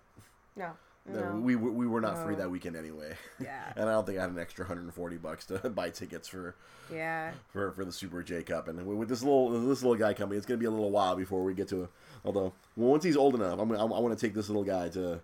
No. 0.55 0.71
No, 1.05 1.19
No. 1.33 1.35
We, 1.39 1.55
we 1.55 1.69
we 1.71 1.87
were 1.87 1.99
not 1.99 2.23
free 2.23 2.35
that 2.35 2.49
weekend 2.49 2.75
anyway, 2.77 3.13
Yeah. 3.39 3.73
and 3.75 3.89
I 3.89 3.91
don't 3.91 4.05
think 4.05 4.19
I 4.19 4.21
had 4.21 4.29
an 4.29 4.39
extra 4.39 4.63
140 4.63 5.17
bucks 5.17 5.45
to 5.47 5.57
buy 5.71 5.89
tickets 5.89 6.27
for 6.29 6.55
Yeah. 6.93 7.31
for, 7.51 7.71
for 7.71 7.83
the 7.83 7.91
Super 7.91 8.21
J 8.23 8.43
Cup. 8.43 8.67
And 8.67 8.85
with 8.85 9.09
this 9.09 9.21
little 9.23 9.49
this 9.67 9.81
little 9.81 9.97
guy 9.97 10.13
coming, 10.13 10.37
it's 10.37 10.45
gonna 10.45 10.59
be 10.59 10.65
a 10.67 10.71
little 10.71 10.91
while 10.91 11.15
before 11.15 11.43
we 11.43 11.55
get 11.55 11.67
to. 11.69 11.89
Although 12.23 12.53
well, 12.77 12.91
once 12.91 13.03
he's 13.03 13.17
old 13.17 13.33
enough, 13.33 13.59
I'm, 13.59 13.67
gonna- 13.67 13.81
I 13.83 13.99
want 13.99 14.17
to 14.17 14.25
take 14.27 14.35
this 14.35 14.47
little 14.47 14.63
guy 14.63 14.89
to 14.89 15.19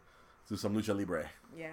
to 0.49 0.57
some 0.57 0.75
lucha 0.75 0.95
libre. 0.97 1.29
Yeah. 1.57 1.71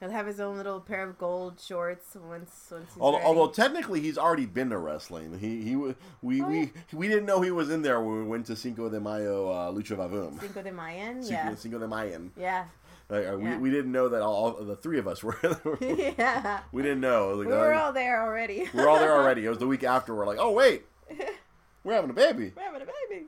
He'll 0.00 0.10
have 0.10 0.26
his 0.26 0.40
own 0.40 0.56
little 0.56 0.80
pair 0.80 1.08
of 1.08 1.16
gold 1.16 1.60
shorts 1.60 2.16
once 2.16 2.68
once 2.72 2.92
he's 2.94 3.00
Although, 3.00 3.18
ready. 3.18 3.26
although 3.28 3.52
technically 3.52 4.00
he's 4.00 4.18
already 4.18 4.46
been 4.46 4.70
to 4.70 4.78
wrestling. 4.78 5.38
He 5.38 5.62
he 5.62 5.76
we 5.76 5.94
Oh, 6.42 6.48
we 6.48 6.72
we 6.92 7.06
didn't 7.08 7.26
know 7.26 7.40
he 7.40 7.52
was 7.52 7.70
in 7.70 7.82
there 7.82 8.00
when 8.00 8.16
we 8.18 8.24
went 8.24 8.46
to 8.46 8.56
Cinco 8.56 8.88
de 8.88 8.98
Mayo 8.98 9.48
uh, 9.48 9.70
Lucha 9.70 9.96
Vavoom. 9.96 10.40
Cinco 10.40 10.62
de 10.62 10.72
Mayan. 10.72 11.22
Cinco, 11.22 11.34
Yeah. 11.50 11.54
Cinco 11.54 11.78
de 11.78 11.86
Mayan. 11.86 12.32
Yeah. 12.36 12.64
Like, 13.08 13.28
uh, 13.28 13.36
we, 13.36 13.44
Yeah. 13.44 13.58
we 13.58 13.70
didn't 13.70 13.92
know 13.92 14.08
that 14.08 14.22
all, 14.22 14.34
all 14.56 14.64
the 14.64 14.74
three 14.76 14.98
of 14.98 15.06
us 15.06 15.22
were. 15.22 15.36
yeah. 15.80 16.60
we 16.72 16.82
didn't 16.82 17.00
know. 17.00 17.30
Like, 17.34 17.46
We 17.48 17.52
were 17.52 17.74
uh, 17.74 17.80
all 17.82 17.92
there 17.92 18.22
already. 18.22 18.68
we 18.74 18.80
were 18.80 18.88
all 18.88 18.98
there 18.98 19.12
already. 19.18 19.44
It 19.44 19.50
was 19.50 19.58
the 19.58 19.66
week 19.68 19.84
after. 19.84 20.14
We're 20.14 20.26
like, 20.26 20.38
oh 20.40 20.50
wait, 20.50 20.84
we're 21.84 21.94
having 21.94 22.10
a 22.10 22.14
baby. 22.14 22.52
We're 22.56 22.62
having 22.64 22.82
a 22.82 22.86
baby. 22.86 23.26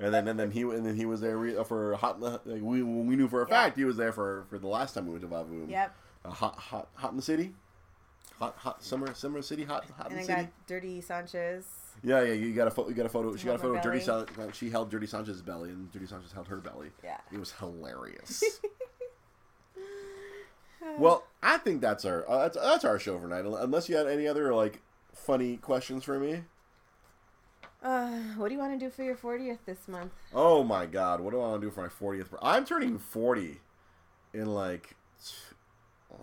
And 0.00 0.14
then 0.14 0.28
and 0.28 0.38
then 0.38 0.50
he 0.50 0.62
and 0.62 0.86
then 0.86 0.96
he 0.96 1.06
was 1.06 1.20
there 1.20 1.64
for 1.64 1.94
hot. 1.96 2.20
Like, 2.20 2.40
we 2.46 2.82
we 2.82 3.16
knew 3.16 3.28
for 3.28 3.42
a 3.42 3.46
fact 3.46 3.76
he 3.76 3.84
was 3.84 3.96
there 3.96 4.12
for, 4.12 4.46
for 4.48 4.58
the 4.58 4.68
last 4.68 4.94
time 4.94 5.06
we 5.06 5.12
went 5.12 5.22
to 5.22 5.28
Vavoom. 5.28 5.70
Yep. 5.70 5.96
Uh, 6.24 6.30
hot 6.30 6.56
hot 6.56 6.88
hot 6.94 7.10
in 7.10 7.16
the 7.16 7.22
city. 7.22 7.54
Hot 8.38 8.54
hot 8.58 8.84
summer 8.84 9.12
summer 9.14 9.42
city 9.42 9.64
hot 9.64 9.86
hot 9.96 10.10
in 10.10 10.18
the 10.18 10.22
city. 10.22 10.32
And 10.32 10.40
I 10.40 10.44
got 10.44 10.66
Dirty 10.68 11.00
Sanchez. 11.00 11.64
Yeah, 12.04 12.22
yeah, 12.22 12.34
you 12.34 12.54
got 12.54 12.68
a 12.68 12.70
photo. 12.70 12.90
You 12.90 12.94
got 12.94 13.06
a 13.06 13.08
photo. 13.08 13.34
She 13.34 13.46
got 13.46 13.56
a 13.56 13.58
photo. 13.58 13.76
of 13.76 13.82
Dirty. 13.82 14.04
belly. 14.04 14.26
San- 14.36 14.52
she 14.52 14.70
held 14.70 14.88
Dirty 14.88 15.08
Sanchez's 15.08 15.42
belly, 15.42 15.70
and 15.70 15.90
Dirty 15.90 16.06
Sanchez 16.06 16.30
held 16.30 16.46
her 16.46 16.58
belly. 16.58 16.90
Yeah. 17.02 17.16
It 17.32 17.40
was 17.40 17.50
hilarious. 17.52 18.44
well, 20.98 21.24
I 21.42 21.58
think 21.58 21.80
that's 21.80 22.04
our 22.04 22.28
uh, 22.30 22.42
that's, 22.42 22.56
that's 22.56 22.84
our 22.84 23.00
show 23.00 23.18
for 23.18 23.26
night. 23.26 23.44
Unless 23.44 23.88
you 23.88 23.96
had 23.96 24.06
any 24.06 24.28
other 24.28 24.54
like 24.54 24.80
funny 25.12 25.56
questions 25.56 26.04
for 26.04 26.20
me. 26.20 26.44
Uh, 27.82 28.08
what 28.36 28.48
do 28.48 28.54
you 28.54 28.60
want 28.60 28.78
to 28.78 28.84
do 28.84 28.90
for 28.90 29.04
your 29.04 29.14
40th 29.14 29.58
this 29.64 29.86
month? 29.86 30.12
Oh 30.34 30.64
my 30.64 30.84
God, 30.86 31.20
what 31.20 31.30
do 31.30 31.40
I 31.40 31.48
want 31.48 31.60
to 31.60 31.66
do 31.66 31.70
for 31.70 31.82
my 31.82 31.88
fortieth? 31.88 32.34
I'm 32.42 32.64
turning 32.64 32.98
forty 32.98 33.60
in 34.34 34.46
like 34.46 34.96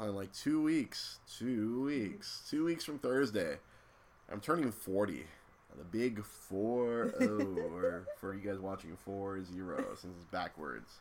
in 0.01 0.15
like 0.15 0.33
two 0.33 0.61
weeks. 0.61 1.19
Two 1.37 1.83
weeks. 1.83 2.45
Two 2.49 2.65
weeks 2.65 2.83
from 2.83 2.99
Thursday. 2.99 3.57
I'm 4.31 4.41
turning 4.41 4.71
forty. 4.71 5.25
The 5.77 5.83
big 5.83 6.23
four 6.23 7.13
oh, 7.19 7.25
or 7.73 8.07
for 8.17 8.33
you 8.33 8.39
guys 8.39 8.59
watching 8.59 8.95
four 9.03 9.43
zero 9.43 9.77
since 9.99 10.13
it's 10.17 10.25
backwards. 10.31 10.99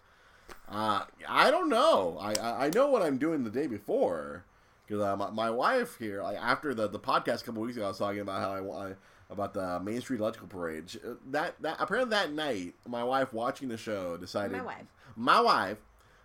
Uh, 0.69 1.05
I 1.29 1.51
don't 1.51 1.69
know. 1.69 2.19
I, 2.21 2.35
I 2.35 2.67
I 2.67 2.71
know 2.71 2.89
what 2.91 3.03
I'm 3.03 3.19
doing 3.19 3.45
the 3.45 3.51
day 3.51 3.67
before 3.67 4.45
because 4.87 5.03
uh, 5.03 5.17
my, 5.17 5.31
my 5.31 5.51
wife 5.51 5.97
here 5.99 6.23
like, 6.23 6.37
after 6.37 6.75
the 6.75 6.89
the 6.89 6.99
podcast 6.99 7.43
a 7.43 7.45
couple 7.45 7.63
weeks 7.63 7.77
ago 7.77 7.87
I 7.87 7.89
was 7.89 7.99
talking 7.99 8.21
about 8.21 8.41
how 8.41 8.53
I, 8.53 8.61
wa- 8.61 8.93
about 9.35 9.53
the 9.55 9.79
Main 9.81 10.01
Street 10.01 10.21
Electrical 10.21 10.49
Parade. 10.49 10.89
She- 10.91 10.99
uh, 11.01 11.15
That 11.31 11.61
that 11.63 11.77
apparently 11.79 12.11
that 12.11 12.33
night 12.33 12.75
my 12.89 13.05
wife 13.05 13.33
watching 13.33 13.69
the 13.69 13.77
show 13.77 14.17
decided 14.17 14.53
My 14.57 14.63
wife. 14.65 14.87
my 15.17 15.41
wife 15.41 15.79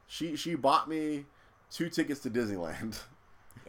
she 0.08 0.36
she 0.36 0.56
bought 0.56 0.88
me 0.90 1.26
two 1.70 1.90
tickets 1.90 2.22
to 2.22 2.30
Disneyland. 2.30 3.00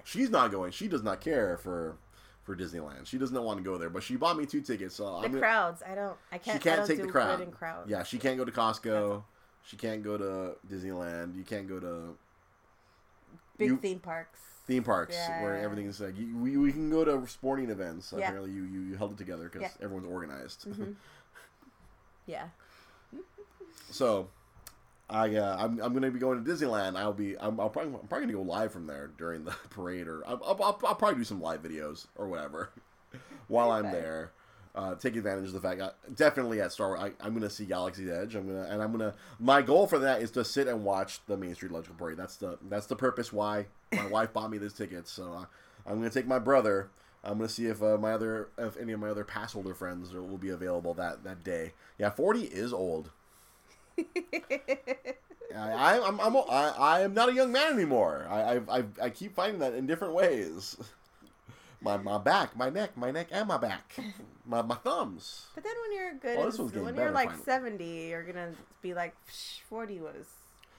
She's 0.04 0.30
not 0.30 0.50
going. 0.50 0.72
She 0.72 0.88
does 0.88 1.02
not 1.02 1.20
care 1.20 1.58
for 1.58 1.96
for 2.44 2.56
Disneyland. 2.56 3.06
She 3.06 3.18
does 3.18 3.30
not 3.32 3.44
want 3.44 3.58
to 3.58 3.62
go 3.64 3.76
there, 3.76 3.90
but 3.90 4.02
she 4.02 4.16
bought 4.16 4.36
me 4.38 4.46
two 4.46 4.62
tickets. 4.62 4.94
So 4.94 5.04
The 5.04 5.10
I'm 5.16 5.22
gonna, 5.32 5.38
crowds. 5.40 5.82
I 5.86 5.94
don't. 5.94 6.16
I 6.32 6.38
can't. 6.38 6.56
she 6.62 6.68
can't 6.68 6.86
take 6.86 7.02
the 7.02 7.08
crowd. 7.08 7.50
Crowds. 7.52 7.90
Yeah, 7.90 8.02
she 8.02 8.18
can't 8.18 8.38
go 8.38 8.44
to 8.46 8.52
Costco. 8.52 9.22
She 9.62 9.76
can't 9.76 10.02
go 10.02 10.16
to 10.16 10.56
Disneyland. 10.66 11.36
You 11.36 11.42
can't 11.44 11.68
go 11.68 11.78
to 11.80 12.16
Big 13.58 13.68
you- 13.68 13.76
theme 13.76 13.98
parks. 13.98 14.40
Theme 14.70 14.84
parks 14.84 15.16
where 15.42 15.56
Yeah. 15.56 15.64
everything's 15.64 16.00
like 16.00 16.16
you, 16.16 16.36
we, 16.36 16.56
we 16.56 16.70
can 16.70 16.90
go 16.90 17.04
to 17.04 17.26
sporting 17.26 17.70
events. 17.70 18.14
Yeah. 18.16 18.24
Apparently, 18.26 18.52
you, 18.52 18.62
you 18.64 18.80
you 18.82 18.96
held 18.96 19.12
it 19.12 19.18
together 19.18 19.44
because 19.44 19.62
Yeah. 19.62 19.68
Mm-hmm. 19.68 19.84
everyone's 19.84 20.08
organized. 20.08 20.66
Yeah. 22.26 22.44
so, 23.90 24.28
I 25.08 25.34
uh, 25.34 25.56
I'm, 25.58 25.80
I'm 25.80 25.92
gonna 25.92 26.10
be 26.12 26.20
going 26.20 26.44
to 26.44 26.48
Disneyland. 26.48 26.96
I'll 26.96 27.12
be 27.12 27.36
I'm, 27.40 27.58
I'll 27.58 27.70
probably 27.70 27.92
I'm 27.94 28.06
probably 28.06 28.26
gonna 28.32 28.44
go 28.44 28.48
live 28.48 28.70
from 28.72 28.86
there 28.86 29.10
during 29.18 29.44
the 29.44 29.50
parade, 29.70 30.06
or 30.06 30.22
I'll, 30.28 30.40
I'll, 30.44 30.62
I'll, 30.62 30.80
I'll 30.86 30.94
probably 30.94 31.16
do 31.18 31.24
some 31.24 31.40
live 31.40 31.62
videos 31.62 32.06
or 32.14 32.28
whatever 32.28 32.70
while 33.48 33.72
I'm 33.72 33.90
there. 33.90 34.30
Uh, 34.72 34.94
take 34.94 35.16
advantage 35.16 35.48
of 35.48 35.52
the 35.52 35.60
fact 35.60 35.80
I, 35.80 35.90
definitely 36.14 36.60
at 36.60 36.70
Star 36.70 36.90
Wars 36.90 37.00
I, 37.00 37.26
I'm 37.26 37.34
gonna 37.34 37.50
see 37.50 37.64
Galaxy's 37.64 38.08
Edge. 38.08 38.36
I'm 38.36 38.46
gonna 38.46 38.68
and 38.70 38.80
I'm 38.80 38.92
gonna 38.92 39.14
my 39.40 39.62
goal 39.62 39.88
for 39.88 39.98
that 39.98 40.22
is 40.22 40.30
to 40.32 40.44
sit 40.44 40.68
and 40.68 40.84
watch 40.84 41.20
the 41.26 41.36
Main 41.36 41.54
Street 41.56 41.72
Electrical 41.72 41.98
Parade. 41.98 42.16
That's 42.16 42.36
the 42.36 42.56
that's 42.68 42.86
the 42.86 42.94
purpose 42.94 43.32
why 43.32 43.66
my 43.92 44.06
wife 44.10 44.32
bought 44.32 44.50
me 44.50 44.58
this 44.58 44.72
ticket. 44.72 45.08
So 45.08 45.32
uh, 45.32 45.44
I'm 45.86 45.96
gonna 45.98 46.10
take 46.10 46.26
my 46.28 46.38
brother. 46.38 46.90
I'm 47.24 47.38
gonna 47.38 47.48
see 47.48 47.66
if 47.66 47.82
uh, 47.82 47.98
my 47.98 48.12
other 48.12 48.48
if 48.58 48.76
any 48.76 48.92
of 48.92 49.00
my 49.00 49.10
other 49.10 49.24
pass 49.24 49.52
holder 49.54 49.74
friends 49.74 50.14
will 50.14 50.38
be 50.38 50.50
available 50.50 50.94
that 50.94 51.24
that 51.24 51.42
day. 51.42 51.72
Yeah, 51.98 52.10
40 52.10 52.42
is 52.42 52.72
old. 52.72 53.10
I, 55.56 55.98
I'm, 55.98 56.20
I'm, 56.20 56.36
I'm, 56.36 56.44
I, 56.48 56.74
I 56.78 57.00
am 57.00 57.12
not 57.12 57.28
a 57.28 57.32
young 57.32 57.52
man 57.52 57.72
anymore. 57.72 58.26
I, 58.30 58.40
I, 58.40 58.78
I, 58.78 58.84
I 59.02 59.10
keep 59.10 59.34
finding 59.34 59.58
that 59.60 59.74
in 59.74 59.86
different 59.86 60.14
ways. 60.14 60.76
My, 61.82 61.96
my 61.96 62.18
back, 62.18 62.56
my 62.56 62.68
neck, 62.68 62.96
my 62.96 63.10
neck, 63.10 63.28
and 63.30 63.48
my 63.48 63.56
back, 63.56 63.94
my, 64.46 64.60
my 64.62 64.74
thumbs. 64.74 65.46
But 65.54 65.64
then 65.64 65.72
when 65.82 65.92
you're 65.98 66.14
good, 66.14 66.36
Oh, 66.38 66.66
in- 66.66 66.84
when 66.84 66.94
you're 66.94 67.10
like 67.10 67.30
finally. 67.30 67.44
70, 67.44 67.84
you're 68.08 68.22
gonna 68.22 68.52
be 68.82 68.92
like, 68.94 69.14
40 69.68 70.00
was 70.00 70.26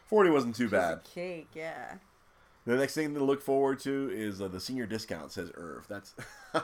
Forty 0.07 0.29
wasn't 0.29 0.55
too 0.55 0.67
bad. 0.69 1.01
cake, 1.05 1.47
yeah. 1.55 1.93
The 2.65 2.75
next 2.75 2.93
thing 2.93 3.13
to 3.15 3.23
look 3.23 3.41
forward 3.41 3.79
to 3.79 4.11
is 4.13 4.41
uh, 4.41 4.47
the 4.49 4.59
senior 4.59 4.85
discount. 4.85 5.31
Says 5.31 5.51
Irv. 5.55 5.87
That's 5.87 6.13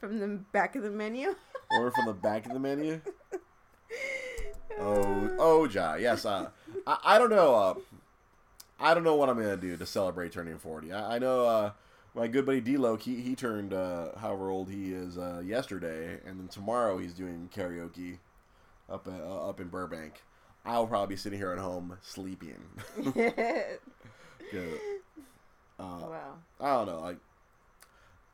From 0.00 0.18
the 0.18 0.26
back 0.52 0.76
of 0.76 0.82
the 0.82 0.90
menu. 0.90 1.34
or 1.78 1.90
from 1.92 2.04
the 2.06 2.12
back 2.12 2.44
of 2.46 2.52
the 2.52 2.58
menu. 2.58 3.00
Oh, 4.78 5.30
oh, 5.38 5.68
Ja. 5.68 5.94
Yes. 5.94 6.26
Uh, 6.26 6.48
I, 6.86 6.98
I 7.04 7.18
don't 7.18 7.30
know. 7.30 7.54
Uh, 7.54 7.74
I 8.80 8.94
don't 8.94 9.04
know 9.04 9.14
what 9.14 9.28
I'm 9.28 9.36
gonna 9.36 9.56
do 9.56 9.76
to 9.76 9.86
celebrate 9.86 10.32
turning 10.32 10.58
40. 10.58 10.92
I, 10.92 11.16
I 11.16 11.18
know 11.18 11.46
uh, 11.46 11.70
my 12.14 12.26
good 12.28 12.44
buddy 12.46 12.60
D-Lo, 12.60 12.96
he 12.96 13.16
he 13.20 13.34
turned 13.34 13.72
uh, 13.72 14.10
however 14.18 14.50
old 14.50 14.70
he 14.70 14.92
is 14.92 15.16
uh, 15.18 15.42
yesterday, 15.44 16.18
and 16.26 16.38
then 16.40 16.48
tomorrow 16.48 16.98
he's 16.98 17.14
doing 17.14 17.48
karaoke 17.54 18.18
up 18.90 19.06
uh, 19.08 19.48
up 19.48 19.60
in 19.60 19.68
Burbank. 19.68 20.22
I'll 20.64 20.86
probably 20.86 21.14
be 21.14 21.18
sitting 21.18 21.38
here 21.38 21.52
at 21.52 21.58
home 21.58 21.98
sleeping. 22.02 22.62
Yeah. 24.52 24.60
uh, 25.80 25.82
wow. 26.02 26.34
I 26.60 26.66
don't 26.74 26.86
know. 26.86 27.00
Like, 27.00 27.16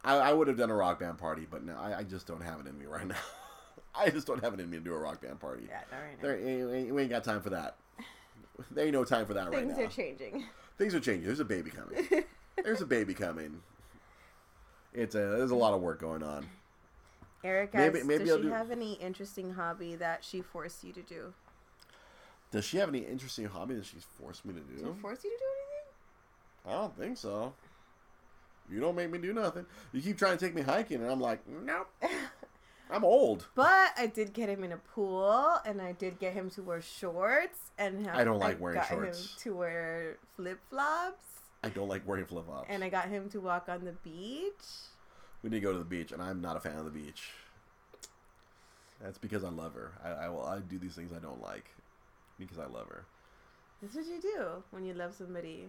I, 0.02 0.16
I 0.16 0.32
would 0.32 0.48
have 0.48 0.56
done 0.56 0.70
a 0.70 0.74
rock 0.74 0.98
band 0.98 1.16
party, 1.18 1.46
but 1.48 1.62
no, 1.64 1.76
I, 1.78 1.98
I 1.98 2.02
just 2.02 2.26
don't 2.26 2.40
have 2.42 2.58
it 2.58 2.66
in 2.66 2.76
me 2.76 2.86
right 2.86 3.06
now. 3.06 3.14
I 3.94 4.10
just 4.10 4.26
don't 4.26 4.42
have 4.42 4.52
it 4.54 4.58
in 4.58 4.68
me 4.68 4.78
to 4.78 4.82
do 4.82 4.94
a 4.94 4.98
rock 4.98 5.20
band 5.22 5.38
party. 5.38 5.66
Yeah, 5.68 5.76
right 5.96 6.16
now. 6.16 6.22
There, 6.22 6.36
ain't- 6.74 6.92
we 6.92 7.02
ain't 7.02 7.10
got 7.10 7.22
time 7.22 7.40
for 7.40 7.50
that. 7.50 7.76
There 8.72 8.84
ain't 8.84 8.94
no 8.94 9.04
time 9.04 9.26
for 9.26 9.34
that 9.34 9.48
right 9.52 9.64
now. 9.64 9.74
Things 9.76 9.92
are 9.92 9.94
changing. 9.94 10.44
Things 10.76 10.92
are 10.96 11.00
changing. 11.00 11.26
There's 11.26 11.38
a 11.40 11.44
baby 11.44 11.70
coming. 11.70 12.04
There's 12.64 12.80
a 12.82 12.86
baby 12.86 13.14
coming. 13.14 13.61
It's 14.92 15.14
a 15.14 15.18
there's 15.18 15.50
a 15.50 15.54
lot 15.56 15.74
of 15.74 15.80
work 15.80 16.00
going 16.00 16.22
on. 16.22 16.46
Eric 17.44 17.70
asks, 17.74 18.04
maybe 18.04 18.24
does 18.24 18.30
I'll 18.32 18.36
she 18.38 18.42
do- 18.44 18.48
have 18.50 18.70
any 18.70 18.94
interesting 18.94 19.52
hobby 19.52 19.94
that 19.96 20.24
she 20.24 20.40
forced 20.40 20.82
you 20.82 20.92
to 20.92 21.02
do? 21.02 21.32
Does 22.50 22.64
she 22.64 22.78
have 22.78 22.88
any 22.88 23.00
interesting 23.00 23.44
hobby 23.44 23.74
that 23.74 23.84
she's 23.84 24.04
forced 24.18 24.44
me 24.44 24.54
to 24.54 24.61
she 24.76 24.82
do? 24.82 24.96
force 25.00 25.22
you 25.22 25.30
to 25.30 25.36
do 25.36 25.44
anything? 25.44 26.78
I 26.78 26.80
don't 26.82 26.96
think 26.96 27.16
so. 27.18 27.52
You 28.70 28.80
don't 28.80 28.96
make 28.96 29.11
me 29.11 29.18
do 29.18 29.32
nothing. 29.32 29.66
You 29.92 30.02
keep 30.02 30.18
trying 30.18 30.36
to 30.36 30.44
take 30.44 30.54
me 30.54 30.62
hiking, 30.62 31.00
and 31.00 31.11
I'm 31.11 31.20
like, 31.20 31.40
nope. 31.46 31.88
I'm 32.90 33.04
old. 33.04 33.46
But 33.54 33.92
I 33.98 34.06
did 34.06 34.32
get 34.32 34.48
him 34.48 34.64
in 34.64 34.72
a 34.72 34.76
pool, 34.78 35.59
and 35.64 35.80
I 35.80 35.92
did 35.92 36.18
get 36.18 36.32
him 36.32 36.50
to 36.50 36.62
wear 36.62 36.80
shorts, 36.82 37.59
and 37.78 38.04
have, 38.06 38.16
I 38.16 38.24
don't 38.24 38.38
like 38.38 38.59
wearing 38.61 38.78
got 38.78 38.88
shorts. 38.88 39.20
him 39.20 39.28
to 39.42 39.54
wear 39.56 40.16
flip 40.36 40.59
flops, 40.70 41.38
I 41.62 41.68
don't 41.68 41.88
like 41.88 42.06
wearing 42.06 42.24
flip 42.24 42.46
flops. 42.46 42.68
and 42.70 42.84
I 42.84 42.88
got 42.88 43.09
him 43.09 43.28
to 43.30 43.40
walk 43.40 43.68
on 43.68 43.84
the 43.84 43.92
beach. 43.92 44.52
We 45.42 45.50
need 45.50 45.56
to 45.56 45.61
go 45.61 45.72
to 45.72 45.78
the 45.78 45.84
beach, 45.84 46.12
and 46.12 46.22
I'm 46.22 46.40
not 46.40 46.56
a 46.56 46.61
fan 46.61 46.78
of 46.78 46.84
the 46.84 46.90
beach. 46.90 47.30
That's 49.00 49.18
because 49.18 49.44
I 49.44 49.48
love 49.50 49.74
her. 49.74 49.92
I, 50.04 50.26
I 50.26 50.28
will. 50.28 50.44
I 50.44 50.59
do 50.59 50.78
these 50.78 50.94
things 50.94 51.12
I 51.12 51.20
don't 51.20 51.40
like 51.42 51.70
because 52.38 52.59
I 52.59 52.66
love 52.66 52.88
her. 52.88 53.04
That's 53.80 53.94
what 53.94 54.06
you 54.06 54.20
do 54.20 54.62
when 54.70 54.84
you 54.84 54.94
love 54.94 55.14
somebody. 55.14 55.68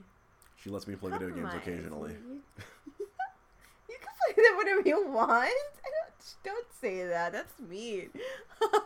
She 0.64 0.70
lets 0.70 0.88
me 0.88 0.96
play 0.96 1.12
video 1.12 1.30
games 1.30 1.54
occasionally. 1.54 2.16
You, 3.90 3.96
can 3.98 4.36
play 4.36 4.44
them 4.44 4.58
whenever 4.58 4.88
you 4.88 5.08
want. 5.08 5.32
I 5.32 5.90
don't, 5.98 6.36
don't 6.44 6.68
say 6.80 7.08
that. 7.08 7.32
That's 7.32 7.54
mean. 7.60 8.10
Oh, 8.62 8.84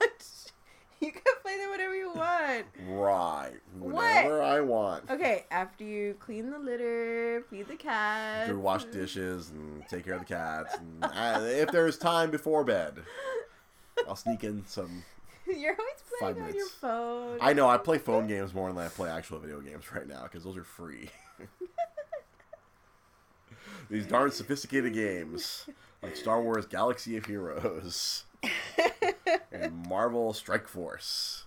you 1.03 1.11
can 1.11 1.21
play 1.41 1.57
them 1.57 1.69
whenever 1.71 1.95
you 1.95 2.11
want. 2.13 2.65
Right. 2.87 3.53
What? 3.77 3.93
Whenever 3.93 4.41
I 4.41 4.61
want. 4.61 5.09
Okay, 5.09 5.45
after 5.51 5.83
you 5.83 6.15
clean 6.19 6.49
the 6.49 6.59
litter, 6.59 7.43
feed 7.49 7.67
the 7.67 7.75
cat. 7.75 8.47
To 8.47 8.57
wash 8.57 8.85
dishes 8.85 9.49
and 9.49 9.83
take 9.89 10.05
care 10.05 10.13
of 10.15 10.21
the 10.21 10.25
cats. 10.25 10.75
And 11.01 11.03
uh, 11.03 11.45
if 11.45 11.71
there's 11.71 11.97
time 11.97 12.31
before 12.31 12.63
bed, 12.63 12.99
I'll 14.07 14.15
sneak 14.15 14.43
in 14.43 14.65
some. 14.65 15.03
You're 15.45 15.75
always 15.77 16.03
playing 16.19 16.41
on 16.41 16.53
your 16.55 16.67
phone. 16.67 17.37
I 17.41 17.53
know 17.53 17.67
I 17.67 17.77
play 17.77 17.97
phone 17.97 18.27
games 18.27 18.53
more 18.53 18.71
than 18.71 18.83
I 18.83 18.87
play 18.87 19.09
actual 19.09 19.39
video 19.39 19.59
games 19.59 19.83
right 19.93 20.07
now 20.07 20.23
because 20.23 20.43
those 20.43 20.55
are 20.55 20.63
free. 20.63 21.09
These 23.89 24.07
darn 24.07 24.31
sophisticated 24.31 24.93
games 24.93 25.67
like 26.01 26.15
Star 26.15 26.41
Wars 26.41 26.65
Galaxy 26.65 27.17
of 27.17 27.25
Heroes 27.25 28.23
and 29.51 29.87
Marvel 29.87 30.33
Strike 30.33 30.67
Force. 30.67 31.45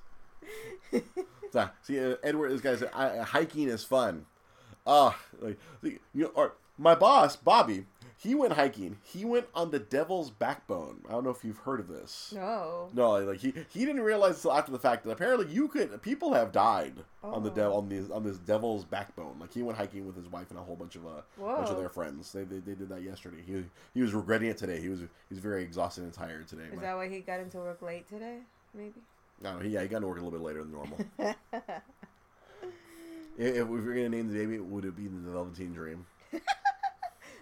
So, 1.52 1.70
see, 1.82 1.98
uh, 2.04 2.16
Edward, 2.22 2.50
this 2.50 2.60
guy 2.60 2.76
said 2.76 2.90
I, 2.92 3.18
hiking 3.18 3.68
is 3.68 3.84
fun. 3.84 4.26
Ah, 4.86 5.18
like 5.40 5.58
you 5.82 6.00
know, 6.14 6.32
or 6.34 6.54
my 6.76 6.94
boss 6.94 7.36
Bobby, 7.36 7.86
he 8.18 8.34
went 8.34 8.54
hiking. 8.54 8.96
He 9.04 9.24
went 9.24 9.46
on 9.54 9.70
the 9.70 9.78
Devil's 9.78 10.30
Backbone. 10.30 11.02
I 11.08 11.12
don't 11.12 11.24
know 11.24 11.30
if 11.30 11.44
you've 11.44 11.58
heard 11.58 11.80
of 11.80 11.88
this. 11.88 12.32
No. 12.34 12.88
No, 12.94 13.18
like 13.24 13.40
he 13.40 13.52
he 13.68 13.84
didn't 13.84 14.00
realize 14.02 14.36
until 14.36 14.52
after 14.54 14.72
the 14.72 14.78
fact 14.78 15.04
that 15.04 15.10
apparently 15.10 15.46
you 15.52 15.68
could 15.68 16.00
people 16.02 16.32
have 16.32 16.50
died 16.50 16.94
on 17.22 17.42
the 17.42 17.50
Oh. 17.50 17.54
devil 17.54 17.76
on 17.78 17.88
this 17.88 18.10
on 18.10 18.22
this 18.24 18.38
devil's 18.38 18.84
backbone. 18.84 19.36
Like 19.38 19.52
he 19.52 19.62
went 19.62 19.76
hiking 19.78 20.06
with 20.06 20.16
his 20.16 20.28
wife 20.28 20.50
and 20.50 20.58
a 20.58 20.62
whole 20.62 20.76
bunch 20.76 20.96
of 20.96 21.06
uh, 21.06 21.20
bunch 21.38 21.68
of 21.68 21.76
their 21.78 21.88
friends. 21.90 22.32
They, 22.32 22.44
they, 22.44 22.58
they 22.58 22.74
did 22.74 22.88
that 22.88 23.02
yesterday. 23.02 23.42
He 23.46 23.64
he 23.94 24.02
was 24.02 24.14
regretting 24.14 24.48
it 24.48 24.56
today. 24.56 24.80
He 24.80 24.88
was 24.88 25.00
he 25.00 25.06
was 25.30 25.38
very 25.38 25.62
exhausted 25.62 26.04
and 26.04 26.12
tired 26.12 26.48
today. 26.48 26.64
Is 26.70 26.76
My- 26.76 26.82
that 26.82 26.96
why 26.96 27.08
he 27.08 27.20
got 27.20 27.40
into 27.40 27.58
work 27.58 27.82
late 27.82 28.08
today? 28.08 28.38
Maybe. 28.74 29.00
no, 29.42 29.58
he, 29.58 29.70
yeah, 29.70 29.82
he 29.82 29.88
got 29.88 30.00
to 30.00 30.06
work 30.06 30.18
a 30.18 30.22
little 30.24 30.38
bit 30.38 30.44
later 30.44 30.62
than 30.62 30.72
normal. 30.72 30.98
if, 33.38 33.56
if 33.56 33.66
we 33.68 33.80
were 33.80 33.92
gonna 33.94 34.08
name 34.08 34.28
the 34.32 34.38
baby, 34.38 34.58
would 34.58 34.84
it 34.84 34.96
be 34.96 35.06
the 35.06 35.30
Velveteen 35.30 35.72
Dream? 35.74 36.06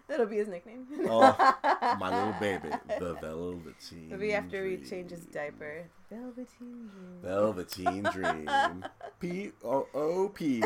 That'll 0.06 0.26
be 0.26 0.36
his 0.36 0.48
nickname. 0.48 0.86
Oh, 1.08 1.34
my 1.98 2.10
little 2.26 2.38
baby, 2.38 2.68
the 2.98 3.14
Velveteen. 3.14 4.10
Maybe 4.10 4.34
after 4.34 4.60
Dream. 4.60 4.84
changes 4.88 5.20
diaper. 5.26 5.86
Velveteen 6.10 6.90
dream. 6.92 7.18
Velveteen 7.22 8.02
Dream. 8.12 8.84
P 9.20 9.52
O 9.64 9.86
O 9.94 10.28
P. 10.28 10.62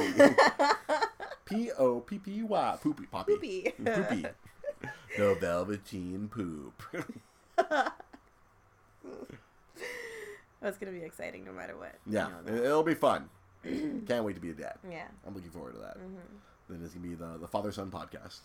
P 1.44 1.70
O 1.78 2.00
P 2.00 2.18
P 2.18 2.42
Y. 2.42 2.78
Poopy. 2.82 3.06
Poppy. 3.06 3.34
Poopy. 3.34 3.72
Poopy. 3.84 4.24
The 5.16 5.34
Velveteen 5.40 6.28
Poop. 6.28 6.82
That's 10.60 10.76
gonna 10.78 10.92
be 10.92 11.02
exciting 11.04 11.44
no 11.44 11.52
matter 11.52 11.76
what. 11.76 11.94
You 12.06 12.14
yeah, 12.16 12.24
know 12.28 12.38
it- 12.40 12.46
that. 12.46 12.64
it'll 12.64 12.82
be 12.82 12.94
fun. 12.94 13.28
Can't 14.06 14.24
wait 14.24 14.34
to 14.34 14.40
be 14.40 14.50
a 14.50 14.54
dad. 14.54 14.74
Yeah. 14.88 15.06
I'm 15.26 15.34
looking 15.34 15.50
forward 15.50 15.74
to 15.74 15.80
that. 15.80 15.96
hmm 15.96 16.16
Then 16.68 16.80
it's 16.84 16.94
gonna 16.94 17.06
be 17.08 17.14
the 17.14 17.38
the 17.38 17.46
father 17.48 17.70
son 17.72 17.90
podcast. 17.90 18.40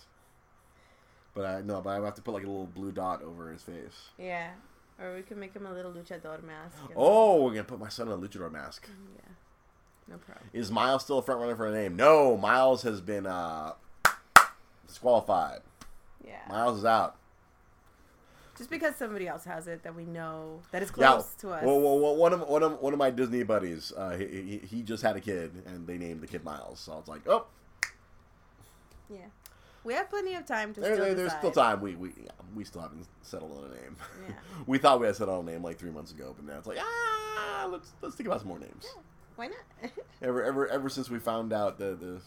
But 1.36 1.46
I 1.46 1.62
no, 1.62 1.82
but 1.82 1.90
I 2.02 2.06
have 2.06 2.16
to 2.16 2.22
put 2.22 2.34
like 2.34 2.44
a 2.44 2.48
little 2.48 2.68
blue 2.68 2.92
dot 2.92 3.22
over 3.24 3.52
his 3.52 3.64
face. 3.64 4.10
Yeah. 4.18 4.52
Or 5.02 5.16
we 5.16 5.24
can 5.24 5.40
make 5.40 5.54
him 5.56 5.66
a 5.66 5.72
little 5.74 5.92
luchador 5.92 6.44
mask. 6.44 6.78
Oh, 6.96 7.44
we're 7.44 7.52
gonna 7.52 7.64
put 7.64 7.80
my 7.80 7.90
son 7.90 8.08
in 8.08 8.14
a 8.14 8.18
luchador 8.18 8.52
mask. 8.52 8.88
Yeah. 9.16 9.22
No 10.08 10.18
problem. 10.18 10.48
Is 10.54 10.70
Miles 10.72 11.04
still 11.04 11.18
a 11.18 11.22
front 11.24 11.42
runner 11.42 11.56
for 11.56 11.68
a 11.68 11.72
name? 11.72 11.96
No, 11.96 12.38
Miles 12.38 12.84
has 12.84 13.02
been 13.02 13.26
uh 13.26 13.74
disqualified. 14.88 15.62
Yeah. 16.26 16.40
Miles 16.48 16.80
is 16.80 16.86
out. 16.86 17.16
Just 18.56 18.70
because 18.70 18.96
somebody 18.96 19.28
else 19.28 19.46
has 19.46 19.66
it 19.66 19.82
that 19.84 19.96
we 19.96 20.06
know 20.06 20.60
that 20.72 20.84
is 20.84 20.92
Yeah. 20.96 21.14
close 21.14 21.34
to 21.40 21.50
us. 21.52 21.64
Well, 21.66 21.82
well, 21.82 22.00
well, 22.00 22.16
one 22.16 22.34
of 22.34 22.42
one 22.48 22.62
of 22.62 22.80
one 22.80 22.94
of 22.94 23.00
my 23.00 23.10
Disney 23.10 23.42
buddies, 23.44 23.92
uh, 23.98 24.12
he, 24.16 24.26
he 24.28 24.58
he 24.60 24.84
just 24.84 25.02
had 25.02 25.16
a 25.16 25.22
kid, 25.22 25.64
and 25.66 25.88
they 25.88 25.98
named 25.98 26.22
the 26.22 26.28
kid 26.28 26.44
Miles. 26.44 26.80
So 26.80 26.94
I 26.94 26.96
was 26.98 27.08
like, 27.08 27.28
oh, 27.28 27.48
Yeah. 29.10 29.26
We 29.84 29.94
have 29.96 30.10
plenty 30.10 30.36
of 30.36 30.46
time 30.46 30.74
to 30.76 30.82
there, 30.82 30.94
still 30.96 31.06
there, 31.06 31.14
there's 31.16 31.34
still 31.34 31.52
time. 31.52 31.82
We 31.82 31.96
we 31.96 32.14
yeah, 32.24 32.32
we 32.56 32.64
still 32.64 32.82
haven't 32.82 33.06
settled 33.22 33.52
on 33.58 33.66
a 33.72 33.74
name. 33.82 33.96
Yeah. 34.28 34.34
we 34.68 34.78
thought 34.78 35.00
we 35.00 35.08
had 35.08 35.16
settled 35.16 35.40
on 35.40 35.48
a 35.48 35.52
name 35.52 35.64
like 35.64 35.78
three 35.78 35.92
months 35.92 36.12
ago, 36.12 36.34
but 36.36 36.46
now 36.46 36.58
it's 36.58 36.68
like 36.68 36.78
ah, 36.80 37.68
let's 37.72 37.92
let's 38.02 38.16
think 38.16 38.28
about 38.28 38.40
some 38.40 38.50
more 38.50 38.60
names. 38.60 38.84
Yeah. 38.96 39.02
Why 39.36 39.48
not? 39.48 39.92
Ever 40.22 40.44
ever 40.44 40.68
ever 40.68 40.90
since 40.90 41.10
we 41.10 41.20
found 41.20 41.52
out 41.52 41.78
the 41.78 41.96
the. 41.96 42.22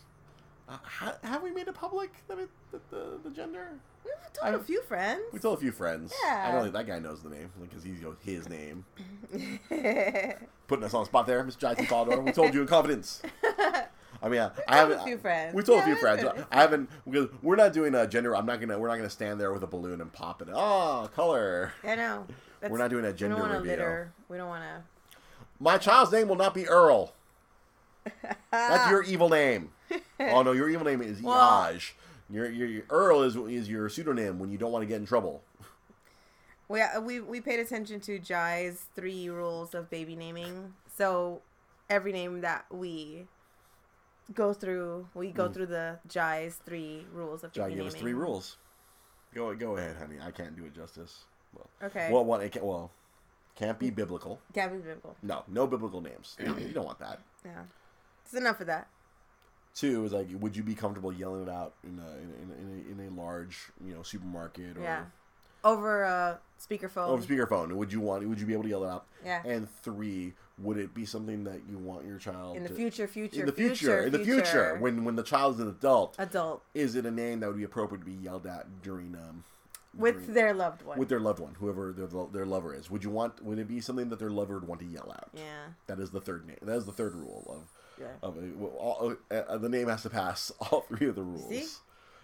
Uh, 0.68 0.76
ha, 0.82 1.14
have 1.22 1.42
we 1.44 1.52
made 1.52 1.68
it 1.68 1.74
public 1.74 2.10
that 2.26 2.36
the, 2.72 2.80
the 2.90 3.18
the 3.24 3.30
gender? 3.30 3.68
We've 4.04 4.32
told 4.32 4.54
I- 4.54 4.58
a 4.58 4.62
few 4.62 4.82
friends. 4.82 5.22
We 5.32 5.38
told 5.38 5.56
a 5.58 5.60
few 5.60 5.70
friends. 5.72 6.12
I 6.24 6.28
Yeah. 6.28 6.52
don't 6.52 6.62
think 6.62 6.74
that 6.74 6.86
guy 6.88 6.98
knows 6.98 7.22
the 7.22 7.30
name 7.30 7.50
because 7.62 7.84
he 7.84 7.92
goes 7.92 8.16
his 8.24 8.48
name. 8.48 8.84
Putting 10.66 10.84
us 10.84 10.92
on 10.94 11.02
the 11.02 11.06
spot 11.06 11.26
there, 11.28 11.42
Mr. 11.44 11.58
Jason 11.58 11.86
Caldor. 11.86 12.22
We 12.24 12.32
told 12.32 12.52
you 12.52 12.62
in 12.62 12.66
confidence. 12.66 13.22
I 14.22 14.28
mean, 14.28 14.40
I, 14.40 14.50
I 14.68 14.76
haven't. 14.76 15.00
a 15.00 15.04
few 15.04 15.18
friends. 15.18 15.54
We 15.54 15.62
told 15.62 15.78
Yeah, 15.78 15.82
a 15.84 15.86
few 15.86 15.96
friends. 15.96 16.22
good. 16.22 16.46
I 16.50 16.60
haven't 16.60 16.88
because 17.04 17.28
we're 17.42 17.56
not 17.56 17.72
doing 17.72 17.94
a 17.94 18.06
gender. 18.06 18.34
I'm 18.34 18.46
not 18.46 18.60
gonna. 18.60 18.78
We're 18.78 18.88
not 18.88 18.96
gonna 18.96 19.10
stand 19.10 19.40
there 19.40 19.52
with 19.52 19.62
a 19.62 19.66
balloon 19.66 20.00
and 20.00 20.12
pop 20.12 20.40
it. 20.42 20.48
Oh, 20.52 21.08
color. 21.14 21.72
I 21.84 21.94
know. 21.96 22.26
That's, 22.60 22.70
We're 22.72 22.78
not 22.78 22.90
doing 22.90 23.04
a 23.04 23.08
we 23.08 23.14
gender 23.14 23.36
don't 23.36 23.50
reveal. 23.50 23.62
litter. 23.64 24.12
We 24.28 24.36
don't 24.38 24.48
want 24.48 24.62
to. 24.64 24.82
My 25.60 25.76
child's 25.78 26.10
name 26.12 26.28
will 26.28 26.36
not 26.36 26.54
be 26.54 26.66
Earl. 26.68 27.12
That's 28.50 28.90
your 28.90 29.02
evil 29.06 29.28
name. 29.28 29.70
Oh 30.20 30.42
no, 30.42 30.52
your 30.52 30.68
evil 30.68 30.84
name 30.86 31.02
is 31.02 31.20
Well- 31.22 31.36
Iaj. 31.36 31.92
Your, 32.28 32.50
your, 32.50 32.66
your 32.66 32.82
Earl 32.90 33.22
is 33.22 33.36
is 33.36 33.68
your 33.68 33.88
pseudonym 33.88 34.38
when 34.40 34.50
you 34.50 34.58
don't 34.58 34.72
want 34.72 34.82
to 34.82 34.86
get 34.86 34.96
in 34.96 35.06
trouble. 35.06 35.42
We, 36.68 36.80
uh, 36.80 37.00
we 37.00 37.20
we 37.20 37.40
paid 37.40 37.60
attention 37.60 38.00
to 38.00 38.18
Jai's 38.18 38.86
three 38.96 39.28
rules 39.28 39.74
of 39.74 39.88
baby 39.90 40.16
naming. 40.16 40.74
So 40.96 41.42
every 41.88 42.10
name 42.12 42.40
that 42.40 42.64
we 42.70 43.26
go 44.34 44.52
through, 44.52 45.08
we 45.14 45.30
go 45.32 45.48
Mm. 45.48 45.54
through 45.54 45.66
the 45.66 45.98
Jai's 46.08 46.56
three 46.64 47.06
rules 47.12 47.44
of 47.44 47.52
Jai 47.52 47.70
gave 47.70 47.86
us 47.86 47.94
three 47.94 48.14
rules. 48.14 48.56
Go 49.34 49.54
go 49.54 49.76
ahead, 49.76 49.96
honey. 49.96 50.16
I 50.20 50.30
can't 50.30 50.56
do 50.56 50.64
it 50.64 50.74
justice. 50.74 51.24
Well, 51.54 51.70
Okay. 51.82 52.10
well, 52.12 52.24
what? 52.24 52.42
It 52.42 52.52
can't, 52.52 52.64
well, 52.64 52.90
can't 53.54 53.78
be 53.78 53.90
biblical. 53.90 54.40
Can't 54.52 54.72
be 54.72 54.78
biblical. 54.78 55.16
No, 55.22 55.44
no 55.48 55.66
biblical 55.66 56.00
names. 56.00 56.36
you 56.38 56.72
don't 56.72 56.84
want 56.86 56.98
that. 56.98 57.20
Yeah. 57.44 57.64
It's 58.24 58.34
enough 58.34 58.60
of 58.60 58.66
that. 58.66 58.88
Two 59.74 60.04
is 60.06 60.12
like, 60.12 60.28
would 60.40 60.56
you 60.56 60.62
be 60.62 60.74
comfortable 60.74 61.12
yelling 61.12 61.42
it 61.42 61.48
out 61.50 61.74
in 61.84 61.98
a 61.98 62.10
in 62.16 62.30
a, 62.50 62.54
in 62.54 62.84
a, 62.98 63.02
in 63.02 63.08
a 63.12 63.20
large 63.20 63.70
you 63.84 63.94
know 63.94 64.02
supermarket 64.02 64.76
or 64.78 64.80
Yeah. 64.82 65.04
Over 65.64 66.02
a 66.04 66.40
speakerphone. 66.60 67.08
over 67.08 67.22
speakerphone? 67.22 67.72
Would 67.72 67.92
you 67.92 68.00
want? 68.00 68.26
Would 68.28 68.40
you 68.40 68.46
be 68.46 68.52
able 68.54 68.62
to 68.64 68.68
yell 68.68 68.84
it 68.84 68.88
out? 68.88 69.06
yeah. 69.24 69.42
And 69.44 69.68
three, 69.82 70.34
would 70.58 70.78
it 70.78 70.94
be 70.94 71.04
something 71.04 71.44
that 71.44 71.60
you 71.68 71.76
want 71.76 72.06
your 72.06 72.18
child 72.18 72.56
In 72.56 72.62
the 72.62 72.68
to, 72.70 72.74
future, 72.74 73.06
future, 73.06 73.40
in 73.40 73.46
the 73.46 73.52
future, 73.52 74.02
in 74.04 74.12
the 74.12 74.18
future, 74.24 74.76
when 74.80 75.04
when 75.04 75.16
the 75.16 75.22
child 75.22 75.54
is 75.56 75.60
an 75.60 75.68
adult, 75.68 76.14
adult 76.18 76.62
is 76.74 76.94
it 76.94 77.04
a 77.04 77.10
name 77.10 77.40
that 77.40 77.48
would 77.48 77.58
be 77.58 77.64
appropriate 77.64 78.00
to 78.00 78.06
be 78.06 78.12
yelled 78.12 78.46
at 78.46 78.82
during 78.82 79.14
um 79.14 79.44
with 79.94 80.14
during- 80.14 80.34
their 80.34 80.54
loved 80.54 80.82
one. 80.82 80.98
with 80.98 81.08
their 81.08 81.20
loved 81.20 81.40
one, 81.40 81.54
whoever 81.60 81.92
their 81.92 82.06
their 82.32 82.46
lover 82.46 82.74
is? 82.74 82.90
Would 82.90 83.04
you 83.04 83.10
want? 83.10 83.44
Would 83.44 83.58
it 83.58 83.68
be 83.68 83.80
something 83.80 84.08
that 84.08 84.18
their 84.18 84.30
lover 84.30 84.54
would 84.54 84.66
want 84.68 84.80
to 84.80 84.86
yell 84.86 85.10
out? 85.12 85.28
yeah. 85.34 85.42
That 85.88 86.00
is 86.00 86.10
the 86.10 86.20
third 86.20 86.46
name. 86.46 86.56
That 86.62 86.76
is 86.76 86.86
the 86.86 86.92
third 86.92 87.14
rule 87.14 87.44
of 87.48 88.00
Yeah. 88.00 88.06
of 88.22 88.36
all, 88.78 89.14
uh, 89.30 89.58
the 89.58 89.68
name 89.68 89.88
has 89.88 90.02
to 90.02 90.10
pass 90.10 90.50
all 90.70 90.82
three 90.82 91.06
of 91.08 91.14
the 91.16 91.22
rules. 91.22 91.48
See? 91.50 91.66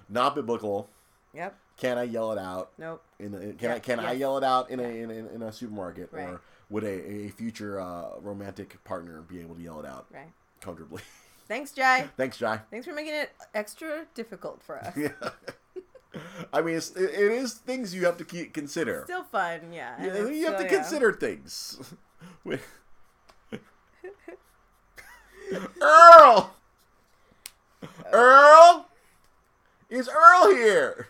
Not 0.09 0.35
biblical. 0.35 0.89
Yep. 1.35 1.55
Can 1.79 1.97
I 1.99 2.03
yell 2.05 2.33
it 2.33 2.39
out? 2.39 2.71
Nope. 2.79 3.03
In, 3.19 3.33
the, 3.33 3.53
can 3.55 3.71
I 3.71 3.75
Yeah, 3.75 3.79
can 3.81 4.01
I 4.01 4.13
yell 4.13 4.37
it 4.39 4.45
out 4.45 4.69
in 4.71 4.79
a 4.81 4.83
in 4.89 5.11
a, 5.11 5.15
in 5.35 5.43
a 5.43 5.53
supermarket 5.53 6.11
Right. 6.13 6.29
or 6.29 6.41
would 6.73 6.83
a, 6.85 7.27
a 7.27 7.29
future 7.29 7.81
uh, 7.81 8.19
romantic 8.21 8.83
partner 8.83 9.21
be 9.23 9.41
able 9.41 9.55
to 9.55 9.61
yell 9.63 9.79
it 9.79 9.87
out 9.87 10.07
Right. 10.13 10.33
comfortably? 10.61 11.03
Thanks, 11.49 11.71
Jai. 11.73 12.09
Thanks, 12.17 12.37
Jai. 12.39 12.61
Thanks 12.71 12.87
for 12.87 12.95
making 12.95 13.15
it 13.15 13.31
extra 13.55 14.07
difficult 14.15 14.63
for 14.63 14.79
us. 14.79 14.97
Yeah. 14.97 15.11
I 16.53 16.61
mean, 16.63 16.77
it's, 16.77 16.91
it, 16.91 17.11
it 17.11 17.33
is 17.33 17.55
things 17.55 17.95
you 17.95 18.05
have 18.07 18.17
to 18.19 18.25
keep, 18.25 18.53
consider. 18.55 19.03
Still 19.05 19.25
fun, 19.25 19.73
yeah. 19.73 19.95
Yeah, 20.03 20.13
it's 20.15 20.31
you 20.31 20.47
have 20.47 20.55
to 20.59 20.61
still- 20.61 20.73
yeah. 20.73 20.83
consider 20.83 21.13
things. 21.13 21.79
Earl! 25.81 26.55
Earl! 28.13 28.89
Is 29.91 30.09
Earl 30.09 30.55
here? 30.55 31.09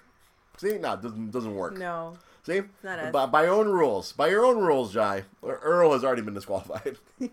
See, 0.56 0.78
no, 0.78 0.94
it 0.94 1.02
doesn't 1.02 1.30
doesn't 1.30 1.54
work. 1.54 1.76
No. 1.78 2.14
See, 2.44 2.62
by, 2.82 3.26
by 3.26 3.44
your 3.44 3.54
own 3.54 3.68
rules, 3.68 4.12
by 4.12 4.28
your 4.28 4.44
own 4.44 4.58
rules, 4.58 4.92
Jai, 4.92 5.24
er, 5.44 5.60
Earl 5.62 5.92
has 5.92 6.02
already 6.02 6.22
been 6.22 6.34
disqualified. 6.34 6.98
I 7.20 7.30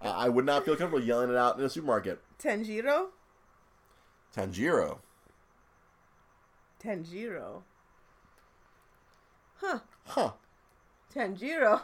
I 0.00 0.28
would 0.28 0.44
not 0.44 0.64
feel 0.64 0.76
comfortable 0.76 1.04
yelling 1.04 1.30
it 1.30 1.36
out 1.36 1.58
in 1.58 1.64
a 1.64 1.70
supermarket. 1.70 2.20
Tanjiro? 2.38 3.06
Tanjiro, 4.36 4.98
Tanjiro. 6.82 7.62
Huh. 9.56 9.80
huh? 10.06 10.30
Tanjiro. 11.12 11.82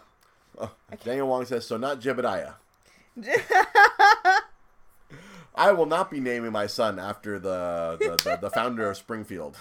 Oh, 0.58 0.70
Daniel 1.04 1.26
Wong 1.26 1.44
says 1.44 1.66
so. 1.66 1.76
Not 1.76 2.00
Jebediah. 2.00 2.54
I 5.56 5.72
will 5.72 5.86
not 5.86 6.10
be 6.10 6.20
naming 6.20 6.52
my 6.52 6.66
son 6.66 6.98
after 6.98 7.38
the 7.38 7.96
the, 7.98 8.16
the, 8.22 8.38
the 8.42 8.50
founder 8.50 8.88
of 8.90 8.96
Springfield, 8.96 9.56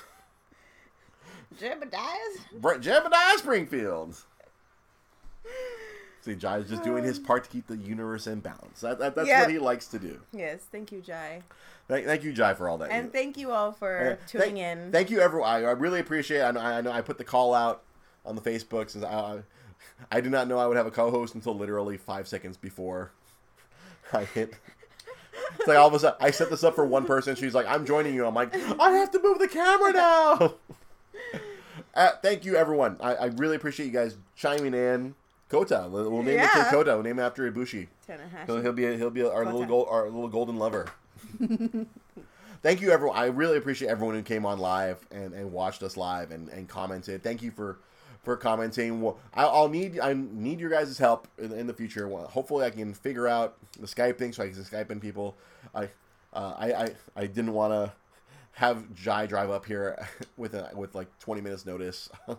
Jebediah's? 1.59 2.39
Bre- 2.59 2.75
Jebediah 2.75 3.37
Springfield. 3.37 4.15
See, 6.21 6.35
Jai 6.35 6.59
is 6.59 6.69
just 6.69 6.83
doing 6.83 7.03
his 7.03 7.19
part 7.19 7.43
to 7.43 7.49
keep 7.49 7.67
the 7.67 7.75
universe 7.75 8.27
in 8.27 8.39
balance. 8.39 8.79
That, 8.79 8.97
that, 8.99 9.13
that's 9.15 9.27
Yeah. 9.27 9.41
what 9.41 9.49
he 9.49 9.59
likes 9.59 9.87
to 9.87 9.99
do. 9.99 10.21
Yes, 10.31 10.61
thank 10.71 10.91
you, 10.93 11.01
Jai. 11.01 11.41
Thank, 11.89 12.05
thank 12.05 12.23
you, 12.23 12.31
Jai, 12.31 12.53
for 12.53 12.69
all 12.69 12.77
that. 12.77 12.91
And 12.91 13.11
thank 13.11 13.35
you 13.37 13.51
all 13.51 13.73
for 13.73 14.17
Uh, 14.23 14.27
tuning 14.27 14.55
thank, 14.55 14.57
in. 14.57 14.91
Thank 14.93 15.09
you, 15.09 15.19
everyone. 15.19 15.49
I, 15.49 15.55
I 15.63 15.71
really 15.71 15.99
appreciate 15.99 16.37
it. 16.39 16.43
I 16.43 16.51
know, 16.51 16.59
I 16.61 16.79
know 16.81 16.91
I 16.93 17.01
put 17.01 17.17
the 17.17 17.25
call 17.25 17.53
out 17.53 17.83
on 18.25 18.35
the 18.37 18.41
Facebook 18.41 18.89
since 18.89 19.03
I, 19.03 19.09
I, 19.11 19.39
I 20.13 20.21
did 20.21 20.31
not 20.31 20.47
know 20.47 20.57
I 20.59 20.65
would 20.67 20.77
have 20.77 20.85
a 20.87 20.91
co-host 20.91 21.35
until 21.35 21.55
literally 21.57 21.97
five 21.97 22.25
seconds 22.25 22.55
before 22.55 23.11
I 24.13 24.23
hit. 24.23 24.53
It's 25.59 25.67
like 25.67 25.77
all 25.77 25.89
of 25.89 25.93
a 25.93 25.99
sudden 25.99 26.17
I 26.21 26.31
set 26.31 26.49
this 26.49 26.63
up 26.63 26.73
for 26.75 26.85
one 26.85 27.05
person. 27.05 27.35
She's 27.35 27.53
like, 27.53 27.65
"I'm 27.67 27.85
joining 27.85 28.13
you." 28.13 28.25
I'm 28.25 28.33
like, 28.35 28.55
"I 28.79 28.91
have 28.91 29.11
to 29.11 29.21
move 29.21 29.39
the 29.39 29.47
camera 29.47 29.91
now." 29.91 30.53
uh, 31.95 32.11
thank 32.21 32.45
you, 32.45 32.55
everyone. 32.55 32.97
I, 32.99 33.15
I 33.15 33.25
really 33.27 33.55
appreciate 33.55 33.85
you 33.87 33.91
guys 33.91 34.17
chiming 34.35 34.73
in. 34.73 35.15
Kota, 35.49 35.87
we'll 35.89 36.09
we'll 36.09 36.23
name 36.23 36.37
the 36.37 36.43
Yeah. 36.43 36.53
kid 36.63 36.71
Kota. 36.71 36.93
We'll 36.93 37.03
name 37.03 37.19
him 37.19 37.25
after 37.25 37.49
Ibushi. 37.51 37.87
Tanahashi. 38.09 38.45
He'll, 38.47 38.61
he'll 38.61 38.73
be 38.73 38.97
he'll 38.97 39.09
be 39.11 39.23
our 39.23 39.45
little 39.45 39.65
gold, 39.65 39.87
our 39.89 40.05
little 40.05 40.27
golden 40.29 40.57
lover. 40.57 40.87
Thank 42.61 42.79
you, 42.81 42.91
everyone. 42.91 43.17
I 43.17 43.25
really 43.25 43.57
appreciate 43.57 43.89
everyone 43.89 44.15
who 44.15 44.21
came 44.23 44.45
on 44.45 44.57
live 44.57 45.05
and, 45.11 45.33
and 45.33 45.51
watched 45.51 45.83
us 45.83 45.97
live 45.97 46.31
and, 46.31 46.47
and 46.49 46.67
commented. 46.67 47.21
Thank 47.21 47.41
you 47.41 47.51
for 47.51 47.77
for 48.23 48.37
commenting. 48.37 49.01
Well, 49.01 49.17
I, 49.33 49.43
I'll 49.43 49.67
need 49.69 49.99
I 49.99 50.13
need 50.13 50.59
your 50.59 50.69
guys' 50.69 50.97
help 50.97 51.27
in, 51.37 51.51
in 51.51 51.67
the 51.67 51.73
future. 51.73 52.07
Well, 52.07 52.25
hopefully, 52.27 52.65
I 52.65 52.69
can 52.69 52.93
figure 52.93 53.27
out 53.27 53.55
the 53.79 53.85
Skype 53.87 54.17
thing 54.17 54.31
so 54.33 54.43
I 54.43 54.47
can 54.49 54.55
Skype 54.63 54.89
in 54.91 54.99
people. 54.99 55.35
I 55.75 55.89
uh, 56.33 56.53
I, 56.57 56.73
I 56.73 56.89
I 57.17 57.25
didn't 57.27 57.53
want 57.53 57.73
to 57.73 57.91
have 58.53 58.93
Jai 58.93 59.25
drive 59.25 59.49
up 59.49 59.65
here 59.65 60.07
with 60.37 60.53
a, 60.53 60.71
with 60.75 60.95
like 60.95 61.17
twenty 61.19 61.41
minutes 61.41 61.65
notice. 61.65 62.09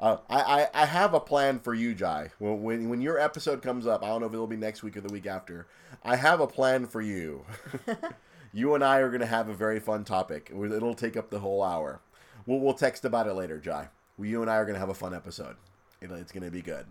Uh, 0.00 0.18
I, 0.30 0.40
I, 0.42 0.82
I 0.82 0.86
have 0.86 1.12
a 1.14 1.18
plan 1.18 1.58
for 1.58 1.74
you, 1.74 1.92
Jai. 1.92 2.30
When, 2.38 2.62
when 2.62 2.88
when 2.88 3.00
your 3.00 3.18
episode 3.18 3.62
comes 3.62 3.84
up, 3.84 4.04
I 4.04 4.06
don't 4.06 4.20
know 4.20 4.28
if 4.28 4.32
it'll 4.32 4.46
be 4.46 4.56
next 4.56 4.84
week 4.84 4.96
or 4.96 5.00
the 5.00 5.12
week 5.12 5.26
after. 5.26 5.66
I 6.04 6.14
have 6.14 6.38
a 6.40 6.46
plan 6.46 6.86
for 6.86 7.00
you. 7.00 7.44
you 8.52 8.74
and 8.74 8.84
I 8.84 8.98
are 8.98 9.08
going 9.08 9.20
to 9.20 9.26
have 9.26 9.48
a 9.48 9.54
very 9.54 9.80
fun 9.80 10.04
topic. 10.04 10.52
It'll 10.54 10.94
take 10.94 11.16
up 11.16 11.30
the 11.30 11.40
whole 11.40 11.62
hour. 11.62 12.00
We'll, 12.46 12.60
we'll 12.60 12.74
text 12.74 13.04
about 13.04 13.26
it 13.26 13.34
later, 13.34 13.58
Jai. 13.58 13.88
You 14.18 14.42
and 14.42 14.50
I 14.50 14.56
are 14.56 14.64
going 14.64 14.74
to 14.74 14.80
have 14.80 14.88
a 14.88 14.94
fun 14.94 15.14
episode. 15.14 15.56
It, 16.00 16.10
it's 16.12 16.32
going 16.32 16.44
to 16.44 16.50
be 16.50 16.62
good. 16.62 16.86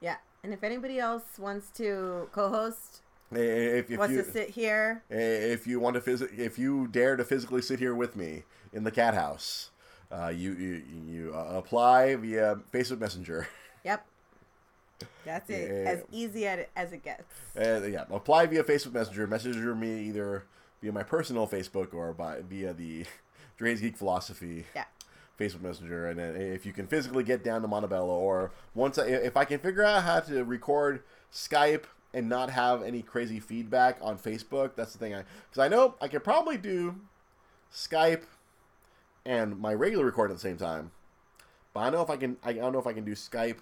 Yeah. 0.00 0.16
And 0.42 0.52
if 0.52 0.64
anybody 0.64 0.98
else 0.98 1.38
wants 1.38 1.70
to 1.76 2.28
co-host, 2.32 3.01
If, 3.34 3.90
if 3.90 3.98
wants 3.98 4.14
you 4.14 4.22
to 4.22 4.30
sit 4.30 4.50
here, 4.50 5.02
if 5.08 5.66
you 5.66 5.80
want 5.80 5.94
to 5.94 6.00
phys- 6.00 6.38
if 6.38 6.58
you 6.58 6.86
dare 6.88 7.16
to 7.16 7.24
physically 7.24 7.62
sit 7.62 7.78
here 7.78 7.94
with 7.94 8.16
me 8.16 8.44
in 8.72 8.84
the 8.84 8.90
cat 8.90 9.14
house, 9.14 9.70
uh, 10.10 10.28
you 10.28 10.52
you, 10.52 10.82
you 11.06 11.34
uh, 11.34 11.56
apply 11.56 12.14
via 12.16 12.56
Facebook 12.72 13.00
Messenger. 13.00 13.48
yep. 13.84 14.06
That's 15.24 15.50
it. 15.50 15.68
Yeah. 15.70 15.90
As 15.90 16.02
easy 16.12 16.46
as 16.46 16.92
it 16.92 17.02
gets. 17.02 17.24
Uh, 17.56 17.86
yeah, 17.86 18.04
apply 18.10 18.46
via 18.46 18.62
Facebook 18.62 18.92
Messenger. 18.92 19.26
Messenger 19.26 19.74
me 19.74 20.04
either 20.04 20.44
via 20.80 20.92
my 20.92 21.02
personal 21.02 21.46
Facebook 21.46 21.94
or 21.94 22.12
by 22.12 22.40
via 22.48 22.72
the 22.72 23.04
Dre's 23.56 23.80
Geek 23.80 23.96
Philosophy 23.96 24.66
Yeah. 24.74 24.84
Facebook 25.38 25.62
Messenger. 25.62 26.08
And 26.08 26.18
then 26.18 26.36
if 26.36 26.66
you 26.66 26.72
can 26.72 26.86
physically 26.86 27.24
get 27.24 27.42
down 27.42 27.62
to 27.62 27.68
Montebello, 27.68 28.14
or 28.14 28.52
once 28.74 28.98
I, 28.98 29.06
if 29.06 29.36
I 29.36 29.44
can 29.44 29.58
figure 29.58 29.84
out 29.84 30.02
how 30.02 30.20
to 30.20 30.44
record 30.44 31.02
Skype 31.32 31.84
and 32.14 32.28
not 32.28 32.50
have 32.50 32.82
any 32.82 33.02
crazy 33.02 33.40
feedback 33.40 33.98
on 34.02 34.18
Facebook, 34.18 34.74
that's 34.76 34.92
the 34.92 34.98
thing. 34.98 35.14
I 35.14 35.24
because 35.48 35.58
I 35.58 35.68
know 35.68 35.94
I 36.00 36.08
could 36.08 36.24
probably 36.24 36.58
do 36.58 36.96
Skype 37.72 38.22
and 39.24 39.58
my 39.58 39.72
regular 39.72 40.04
record 40.04 40.30
at 40.30 40.36
the 40.36 40.40
same 40.40 40.56
time. 40.56 40.90
But 41.74 41.80
I 41.80 41.90
know 41.90 42.02
if 42.02 42.10
I 42.10 42.16
can. 42.16 42.36
I 42.42 42.52
don't 42.52 42.72
know 42.72 42.78
if 42.78 42.86
I 42.86 42.92
can 42.92 43.04
do 43.04 43.14
Skype. 43.14 43.58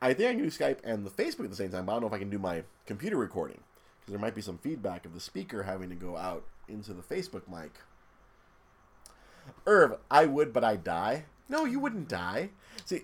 I 0.00 0.12
think 0.12 0.28
I 0.28 0.32
can 0.34 0.42
do 0.42 0.50
Skype 0.50 0.78
and 0.84 1.04
the 1.04 1.10
Facebook 1.10 1.44
at 1.44 1.50
the 1.50 1.56
same 1.56 1.70
time. 1.70 1.86
But 1.86 1.92
I 1.92 1.94
don't 1.96 2.02
know 2.02 2.08
if 2.08 2.12
I 2.12 2.18
can 2.18 2.30
do 2.30 2.38
my 2.38 2.62
computer 2.86 3.16
recording 3.16 3.60
because 4.00 4.12
there 4.12 4.20
might 4.20 4.34
be 4.34 4.42
some 4.42 4.58
feedback 4.58 5.04
of 5.04 5.14
the 5.14 5.20
speaker 5.20 5.64
having 5.64 5.88
to 5.88 5.94
go 5.96 6.16
out 6.16 6.44
into 6.68 6.92
the 6.92 7.02
Facebook 7.02 7.42
mic. 7.50 7.72
Irv, 9.66 9.96
I 10.10 10.26
would, 10.26 10.52
but 10.52 10.64
I 10.64 10.76
die. 10.76 11.24
No, 11.48 11.64
you 11.64 11.78
wouldn't 11.78 12.08
die. 12.08 12.50
See, 12.84 13.02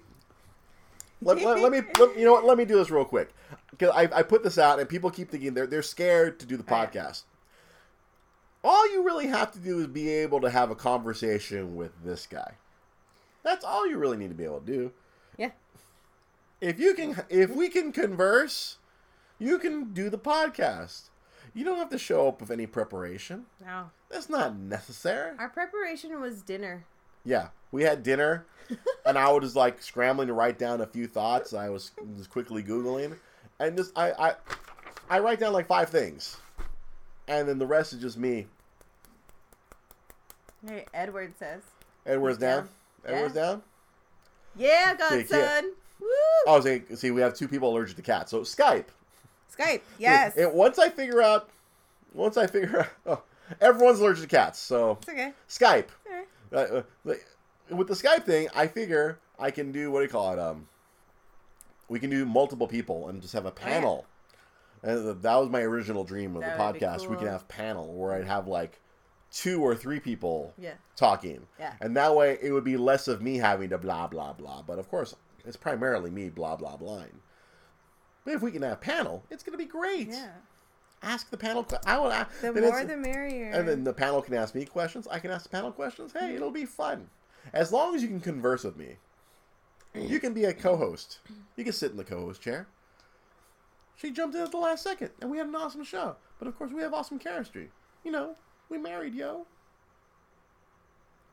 let, 1.22 1.42
let, 1.42 1.60
let 1.60 1.72
me 1.72 1.80
let, 1.98 2.18
you 2.18 2.24
know 2.24 2.32
what? 2.32 2.44
Let 2.44 2.58
me 2.58 2.64
do 2.64 2.76
this 2.76 2.90
real 2.90 3.04
quick 3.04 3.34
because 3.70 3.90
I, 3.90 4.18
I 4.18 4.22
put 4.22 4.42
this 4.42 4.58
out 4.58 4.80
and 4.80 4.88
people 4.88 5.10
keep 5.10 5.30
thinking 5.30 5.54
they're 5.54 5.66
they're 5.66 5.82
scared 5.82 6.40
to 6.40 6.46
do 6.46 6.56
the 6.56 6.62
podcast. 6.62 7.24
All 8.64 8.92
you 8.92 9.02
really 9.02 9.26
have 9.26 9.50
to 9.52 9.58
do 9.58 9.80
is 9.80 9.88
be 9.88 10.08
able 10.08 10.40
to 10.40 10.50
have 10.50 10.70
a 10.70 10.76
conversation 10.76 11.74
with 11.74 11.92
this 12.04 12.26
guy. 12.26 12.54
That's 13.42 13.64
all 13.64 13.88
you 13.88 13.98
really 13.98 14.16
need 14.16 14.28
to 14.28 14.36
be 14.36 14.44
able 14.44 14.60
to 14.60 14.66
do. 14.66 14.92
Yeah. 15.36 15.50
if 16.60 16.78
you 16.78 16.94
can, 16.94 17.20
if 17.28 17.50
we 17.50 17.68
can 17.68 17.90
converse, 17.90 18.76
you 19.38 19.58
can 19.58 19.92
do 19.92 20.08
the 20.08 20.18
podcast. 20.18 21.08
You 21.54 21.64
don't 21.64 21.78
have 21.78 21.90
to 21.90 21.98
show 21.98 22.28
up 22.28 22.40
with 22.40 22.50
any 22.50 22.66
preparation. 22.66 23.46
No. 23.60 23.90
That's 24.08 24.30
not 24.30 24.56
necessary. 24.56 25.36
Our 25.38 25.48
preparation 25.48 26.20
was 26.20 26.42
dinner. 26.42 26.84
Yeah, 27.24 27.48
we 27.70 27.82
had 27.82 28.02
dinner, 28.02 28.46
and 29.06 29.18
I 29.18 29.30
was 29.32 29.56
like 29.56 29.82
scrambling 29.82 30.28
to 30.28 30.34
write 30.34 30.58
down 30.58 30.80
a 30.80 30.86
few 30.86 31.06
thoughts. 31.06 31.52
I 31.54 31.68
was 31.68 31.92
just 32.16 32.30
quickly 32.30 32.62
googling, 32.62 33.16
and 33.58 33.76
just 33.76 33.96
I 33.96 34.12
I 34.12 34.34
I 35.08 35.18
write 35.20 35.40
down 35.40 35.52
like 35.52 35.66
five 35.66 35.88
things, 35.88 36.36
and 37.28 37.48
then 37.48 37.58
the 37.58 37.66
rest 37.66 37.92
is 37.92 38.00
just 38.00 38.18
me. 38.18 38.46
Hey, 40.66 40.86
Edward 40.94 41.34
says. 41.38 41.62
Edward's 42.06 42.38
down. 42.38 42.68
down. 43.04 43.14
Edward's 43.14 43.34
down. 43.34 43.62
Yeah, 44.56 44.94
godson. 44.94 45.72
Woo! 46.00 46.08
Oh, 46.46 46.60
see, 46.60 46.82
see, 46.94 47.10
we 47.10 47.20
have 47.20 47.34
two 47.34 47.48
people 47.48 47.70
allergic 47.70 47.96
to 47.96 48.02
cats. 48.02 48.30
So 48.30 48.40
Skype. 48.40 48.86
Skype. 49.56 49.80
Yes. 49.98 50.36
And 50.36 50.52
once 50.52 50.78
I 50.78 50.88
figure 50.88 51.22
out, 51.22 51.48
once 52.12 52.36
I 52.36 52.46
figure 52.46 52.80
out, 53.06 53.20
oh, 53.20 53.22
everyone's 53.60 54.00
allergic 54.00 54.28
to 54.28 54.36
cats. 54.36 54.58
So 54.58 54.98
it's 55.00 55.08
okay. 55.08 55.32
Skype. 55.48 55.88
Uh, 56.52 56.82
like, 57.04 57.24
with 57.70 57.88
the 57.88 57.94
Skype 57.94 58.24
thing, 58.24 58.48
I 58.54 58.66
figure 58.66 59.18
I 59.38 59.50
can 59.50 59.72
do 59.72 59.90
what 59.90 60.00
do 60.00 60.04
you 60.04 60.10
call 60.10 60.32
it? 60.32 60.38
Um, 60.38 60.68
we 61.88 61.98
can 61.98 62.10
do 62.10 62.24
multiple 62.24 62.66
people 62.66 63.08
and 63.08 63.20
just 63.20 63.32
have 63.34 63.46
a 63.46 63.50
panel. 63.50 64.06
And 64.82 65.22
that 65.22 65.36
was 65.36 65.48
my 65.48 65.60
original 65.60 66.04
dream 66.04 66.34
of 66.36 66.42
That 66.42 66.56
the 66.58 66.62
podcast. 66.80 67.08
We 67.08 67.16
can 67.16 67.28
have 67.28 67.46
panel 67.48 67.92
where 67.94 68.12
I'd 68.14 68.26
have 68.26 68.48
like 68.48 68.80
two 69.30 69.62
or 69.62 69.74
three 69.74 70.00
people 70.00 70.52
Yeah. 70.58 70.74
talking, 70.96 71.46
Yeah. 71.58 71.74
and 71.80 71.96
that 71.96 72.14
way 72.14 72.38
it 72.42 72.52
would 72.52 72.64
be 72.64 72.76
less 72.76 73.08
of 73.08 73.22
me 73.22 73.38
having 73.38 73.70
to 73.70 73.78
blah 73.78 74.06
blah 74.08 74.32
blah. 74.32 74.62
But 74.62 74.78
of 74.78 74.88
course, 74.90 75.14
it's 75.44 75.56
primarily 75.56 76.10
me 76.10 76.28
blah 76.30 76.56
blah 76.56 76.76
blahing. 76.76 77.20
But 78.24 78.34
if 78.34 78.42
we 78.42 78.50
can 78.52 78.62
have 78.62 78.80
panel, 78.80 79.24
it's 79.30 79.42
gonna 79.42 79.56
be 79.56 79.64
great. 79.66 80.08
Yeah. 80.08 80.32
Ask 81.02 81.30
the 81.30 81.36
panel. 81.36 81.64
que- 81.64 81.78
I 81.84 81.98
will. 81.98 82.10
a- 82.10 82.28
The 82.40 82.52
more 82.52 82.84
the 82.84 82.96
merrier. 82.96 83.50
and 83.50 83.68
then 83.68 83.84
the 83.84 83.92
panel 83.92 84.22
can 84.22 84.34
ask 84.34 84.54
me 84.54 84.64
questions. 84.64 85.08
I 85.10 85.18
can 85.18 85.30
ask 85.30 85.44
the 85.44 85.48
panel 85.48 85.72
questions. 85.72 86.12
Hey, 86.12 86.20
mm-hmm. 86.26 86.36
it'll 86.36 86.50
be 86.50 86.64
fun. 86.64 87.10
As 87.52 87.72
long 87.72 87.94
as 87.94 88.02
you 88.02 88.08
can 88.08 88.20
converse 88.20 88.62
with 88.64 88.76
me. 88.76 88.96
You 89.94 90.20
can 90.20 90.32
be 90.32 90.44
a 90.44 90.54
co 90.54 90.76
host. 90.76 91.18
You 91.56 91.64
can 91.64 91.72
sit 91.72 91.90
in 91.90 91.96
the 91.96 92.04
co 92.04 92.20
host 92.20 92.40
chair. 92.40 92.66
She 93.96 94.10
jumped 94.10 94.34
in 94.34 94.42
at 94.42 94.50
the 94.50 94.56
last 94.56 94.82
second, 94.82 95.10
and 95.20 95.30
we 95.30 95.38
had 95.38 95.46
an 95.46 95.54
awesome 95.54 95.84
show. 95.84 96.16
But 96.38 96.48
of 96.48 96.56
course, 96.56 96.72
we 96.72 96.80
have 96.82 96.94
awesome 96.94 97.18
chemistry. 97.18 97.70
You 98.04 98.10
know, 98.10 98.36
we 98.68 98.78
married, 98.78 99.14
yo. 99.14 99.46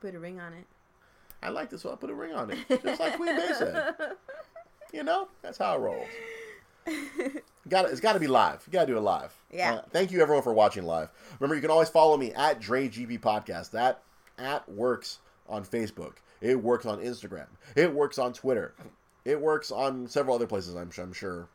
Put 0.02 0.14
a 0.16 0.20
ring 0.20 0.40
on 0.40 0.54
it. 0.54 0.66
I 1.42 1.50
like 1.50 1.70
this, 1.70 1.82
so 1.84 1.92
I 1.92 1.96
put 1.96 2.10
a 2.10 2.14
ring 2.14 2.34
on 2.34 2.52
it. 2.52 2.60
Just 2.84 3.00
like 3.00 3.16
Queen 3.16 3.36
Bey 3.36 3.52
said. 3.58 3.96
You 4.92 5.04
know, 5.04 5.28
that's 5.44 5.60
how 5.60 5.76
it 5.76 5.82
rolls. 5.82 6.08
Got 7.70 7.86
it's 7.90 8.00
got 8.00 8.14
to 8.14 8.20
be 8.20 8.28
live. 8.28 8.64
You 8.66 8.74
got 8.74 8.86
to 8.86 8.94
do 8.94 8.98
it 8.98 9.02
live. 9.02 9.32
Yeah. 9.52 9.76
Uh, 9.76 9.82
thank 9.92 10.12
you 10.12 10.22
everyone 10.22 10.42
for 10.44 10.54
watching 10.54 10.86
live. 10.86 11.12
Remember, 11.40 11.56
you 11.56 11.62
can 11.62 11.70
always 11.70 11.90
follow 11.90 12.18
me 12.18 12.34
at 12.34 12.60
Dre 12.60 12.88
GP 12.90 13.20
Podcast. 13.20 13.72
That 13.72 14.02
at 14.40 14.68
works 14.68 15.20
on 15.48 15.64
Facebook. 15.64 16.14
It 16.42 16.56
works 16.56 16.86
on 16.88 17.00
Instagram. 17.00 17.46
It 17.76 17.94
works 17.94 18.18
on 18.18 18.34
Twitter. 18.34 18.74
It 19.26 19.40
works 19.40 19.70
on 19.72 20.08
several 20.08 20.36
other 20.36 20.48
places. 20.48 20.76
I'm 20.76 20.90
sure. 20.90 21.04
I'm 21.04 21.14
sure 21.14 21.48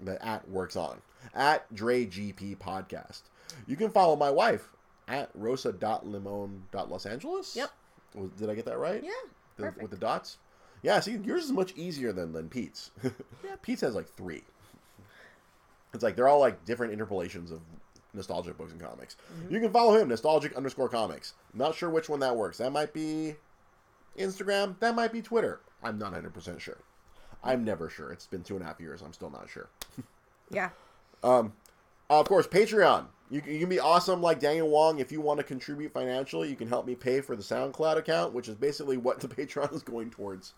that 0.00 0.24
at 0.24 0.48
works 0.48 0.74
on 0.74 1.00
at 1.34 1.72
Dre 1.72 2.06
GP 2.06 2.56
Podcast. 2.58 3.22
You 3.68 3.76
can 3.76 3.90
follow 3.90 4.16
my 4.16 4.30
wife 4.30 4.68
at 5.06 5.30
rosa.limon.los 5.34 7.06
Angeles. 7.06 7.54
Yep. 7.56 7.70
Did 8.38 8.50
I 8.50 8.54
get 8.54 8.64
that 8.64 8.78
right? 8.78 9.02
Yeah. 9.04 9.10
The- 9.56 9.74
with 9.80 9.90
the 9.90 9.96
dots. 9.96 10.38
Yeah, 10.82 10.98
see, 10.98 11.12
yours 11.22 11.44
is 11.44 11.52
much 11.52 11.72
easier 11.76 12.12
than 12.12 12.32
than 12.32 12.48
Pete's. 12.48 12.90
Yep. 13.44 13.62
Pete's 13.62 13.80
has 13.82 13.94
like 13.94 14.08
three. 14.08 14.42
It's 15.94 16.02
like 16.02 16.16
they're 16.16 16.28
all 16.28 16.40
like 16.40 16.64
different 16.64 16.92
interpolations 16.92 17.50
of 17.50 17.60
nostalgic 18.14 18.56
books 18.58 18.72
and 18.72 18.80
comics. 18.80 19.16
Mm-hmm. 19.32 19.54
You 19.54 19.60
can 19.60 19.72
follow 19.72 19.96
him, 19.96 20.08
nostalgic 20.08 20.54
underscore 20.56 20.88
comics. 20.88 21.34
Not 21.54 21.74
sure 21.74 21.90
which 21.90 22.08
one 22.08 22.20
that 22.20 22.36
works. 22.36 22.58
That 22.58 22.70
might 22.72 22.92
be 22.92 23.36
Instagram. 24.18 24.78
That 24.80 24.94
might 24.94 25.12
be 25.12 25.22
Twitter. 25.22 25.60
I'm 25.82 25.98
not 25.98 26.06
100 26.12 26.32
percent 26.32 26.60
sure. 26.60 26.78
I'm 27.44 27.64
never 27.64 27.88
sure. 27.90 28.12
It's 28.12 28.26
been 28.26 28.42
two 28.42 28.54
and 28.54 28.62
a 28.62 28.66
half 28.66 28.80
years. 28.80 29.02
I'm 29.02 29.12
still 29.12 29.30
not 29.30 29.48
sure. 29.50 29.68
Yeah. 30.50 30.68
Um, 31.22 31.54
of 32.10 32.28
course, 32.28 32.46
Patreon. 32.46 33.06
You, 33.30 33.40
can- 33.40 33.54
you 33.54 33.60
can 33.60 33.70
be 33.70 33.80
awesome 33.80 34.20
like 34.20 34.38
Daniel 34.38 34.68
Wong. 34.68 34.98
If 34.98 35.10
you 35.10 35.22
want 35.22 35.38
to 35.38 35.44
contribute 35.44 35.94
financially, 35.94 36.50
you 36.50 36.56
can 36.56 36.68
help 36.68 36.86
me 36.86 36.94
pay 36.94 37.22
for 37.22 37.34
the 37.34 37.42
SoundCloud 37.42 37.96
account, 37.96 38.34
which 38.34 38.48
is 38.48 38.54
basically 38.54 38.98
what 38.98 39.20
the 39.20 39.28
Patreon 39.34 39.72
is 39.72 39.82
going 39.82 40.10
towards. 40.10 40.52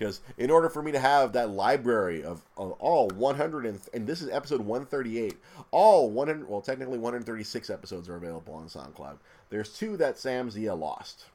Because 0.00 0.22
in 0.38 0.50
order 0.50 0.70
for 0.70 0.82
me 0.82 0.92
to 0.92 0.98
have 0.98 1.34
that 1.34 1.50
library 1.50 2.24
of, 2.24 2.40
of 2.56 2.72
all 2.78 3.08
100 3.08 3.66
and, 3.66 3.78
and 3.92 4.06
this 4.06 4.22
is 4.22 4.30
episode 4.30 4.62
138, 4.62 5.36
all 5.72 6.10
100 6.10 6.48
well 6.48 6.62
technically 6.62 6.96
136 6.98 7.68
episodes 7.68 8.08
are 8.08 8.16
available 8.16 8.54
on 8.54 8.64
SoundCloud. 8.66 9.18
There's 9.50 9.76
two 9.76 9.98
that 9.98 10.18
Sam 10.18 10.50
Zia 10.50 10.74
lost. 10.74 11.26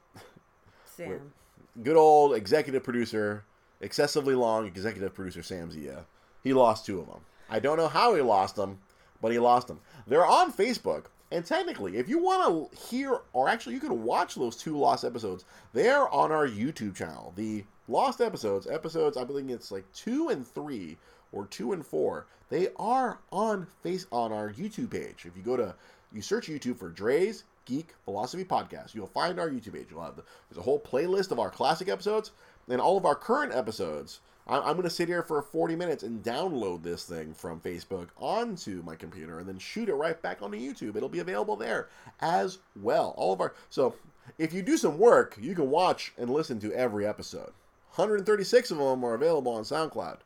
Sam. 0.84 1.32
Good 1.80 1.96
old 1.96 2.34
executive 2.34 2.82
producer, 2.82 3.44
excessively 3.80 4.34
long 4.34 4.66
executive 4.66 5.14
producer 5.14 5.44
Sam 5.44 5.70
Zia. 5.70 6.04
He 6.42 6.52
lost 6.52 6.84
two 6.84 6.98
of 6.98 7.06
them. 7.06 7.20
I 7.48 7.60
don't 7.60 7.76
know 7.76 7.86
how 7.86 8.16
he 8.16 8.20
lost 8.20 8.56
them, 8.56 8.78
but 9.22 9.30
he 9.30 9.38
lost 9.38 9.68
them. 9.68 9.78
They're 10.08 10.26
on 10.26 10.52
Facebook, 10.52 11.04
and 11.30 11.46
technically, 11.46 11.98
if 11.98 12.08
you 12.08 12.18
want 12.18 12.72
to 12.72 12.76
hear, 12.76 13.20
or 13.32 13.48
actually, 13.48 13.74
you 13.74 13.80
can 13.80 14.02
watch 14.02 14.34
those 14.34 14.56
two 14.56 14.76
lost 14.76 15.04
episodes. 15.04 15.44
They 15.72 15.88
are 15.88 16.08
on 16.10 16.32
our 16.32 16.48
YouTube 16.48 16.96
channel. 16.96 17.32
The 17.36 17.64
lost 17.88 18.20
episodes, 18.20 18.66
episodes, 18.66 19.16
I 19.16 19.24
believe 19.24 19.48
it's 19.50 19.70
like 19.70 19.90
two 19.92 20.28
and 20.28 20.46
three, 20.46 20.96
or 21.32 21.46
two 21.46 21.72
and 21.72 21.84
four. 21.84 22.26
They 22.48 22.68
are 22.76 23.18
on 23.32 23.66
face 23.82 24.06
on 24.12 24.32
our 24.32 24.52
YouTube 24.52 24.90
page. 24.90 25.24
If 25.26 25.36
you 25.36 25.42
go 25.42 25.56
to, 25.56 25.74
you 26.12 26.22
search 26.22 26.48
YouTube 26.48 26.78
for 26.78 26.88
Dre's 26.88 27.44
Geek 27.64 27.94
Philosophy 28.04 28.44
Podcast, 28.44 28.94
you'll 28.94 29.08
find 29.08 29.40
our 29.40 29.50
YouTube 29.50 29.72
page. 29.72 29.88
You'll 29.90 30.02
have 30.02 30.16
the, 30.16 30.22
there's 30.48 30.58
a 30.58 30.62
whole 30.62 30.78
playlist 30.80 31.32
of 31.32 31.40
our 31.40 31.50
classic 31.50 31.88
episodes 31.88 32.30
and 32.68 32.80
all 32.80 32.96
of 32.96 33.04
our 33.04 33.16
current 33.16 33.52
episodes. 33.52 34.20
I- 34.46 34.58
I'm 34.60 34.74
going 34.74 34.84
to 34.84 34.90
sit 34.90 35.08
here 35.08 35.24
for 35.24 35.42
40 35.42 35.74
minutes 35.74 36.04
and 36.04 36.22
download 36.22 36.84
this 36.84 37.04
thing 37.04 37.34
from 37.34 37.60
Facebook 37.60 38.08
onto 38.16 38.82
my 38.84 38.94
computer 38.94 39.40
and 39.40 39.48
then 39.48 39.58
shoot 39.58 39.88
it 39.88 39.94
right 39.94 40.20
back 40.22 40.42
onto 40.42 40.56
YouTube. 40.58 40.94
It'll 40.94 41.08
be 41.08 41.18
available 41.18 41.56
there 41.56 41.88
as 42.20 42.58
well. 42.80 43.12
All 43.16 43.32
of 43.32 43.40
our 43.40 43.54
so 43.68 43.96
if 44.38 44.52
you 44.52 44.62
do 44.62 44.76
some 44.76 44.98
work, 44.98 45.36
you 45.40 45.54
can 45.54 45.70
watch 45.70 46.12
and 46.16 46.30
listen 46.30 46.60
to 46.60 46.72
every 46.72 47.04
episode. 47.06 47.52
136 47.96 48.70
of 48.70 48.78
them 48.78 49.04
are 49.04 49.14
available 49.14 49.52
on 49.52 49.62
SoundCloud. 49.62 50.18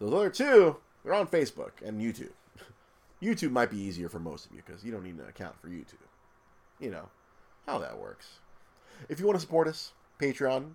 Those 0.00 0.12
other 0.12 0.30
two, 0.30 0.76
they're 1.04 1.14
on 1.14 1.28
Facebook 1.28 1.72
and 1.84 2.00
YouTube. 2.00 2.32
YouTube 3.22 3.52
might 3.52 3.70
be 3.70 3.78
easier 3.78 4.08
for 4.08 4.18
most 4.18 4.46
of 4.46 4.52
you 4.52 4.62
because 4.66 4.84
you 4.84 4.92
don't 4.92 5.04
need 5.04 5.14
an 5.14 5.28
account 5.28 5.60
for 5.60 5.68
YouTube. 5.68 5.94
You 6.80 6.90
know 6.90 7.08
how 7.66 7.78
that 7.78 7.98
works. 7.98 8.40
If 9.08 9.20
you 9.20 9.26
want 9.26 9.36
to 9.36 9.40
support 9.40 9.68
us, 9.68 9.92
Patreon, 10.20 10.72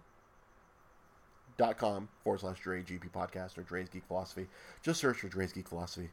dot 1.57 1.77
com 1.77 2.09
forward 2.23 2.39
slash 2.39 2.59
Dre 2.59 2.81
GP 2.81 3.11
podcast 3.11 3.57
or 3.57 3.63
Dre's 3.63 3.89
Geek 3.89 4.05
Philosophy. 4.07 4.47
Just 4.81 4.99
search 4.99 5.17
for 5.17 5.27
Dre's 5.27 5.53
Geek 5.53 5.67
Philosophy. 5.67 6.09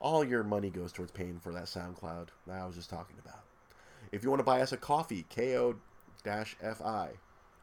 All 0.00 0.24
your 0.24 0.42
money 0.44 0.70
goes 0.70 0.92
towards 0.92 1.12
paying 1.12 1.40
for 1.40 1.52
that 1.52 1.64
SoundCloud 1.64 2.28
that 2.46 2.60
I 2.60 2.66
was 2.66 2.76
just 2.76 2.90
talking 2.90 3.16
about. 3.24 3.40
If 4.12 4.22
you 4.22 4.30
want 4.30 4.40
to 4.40 4.44
buy 4.44 4.60
us 4.60 4.72
a 4.72 4.76
coffee, 4.76 5.24
ko 5.34 5.76
fi 6.22 7.08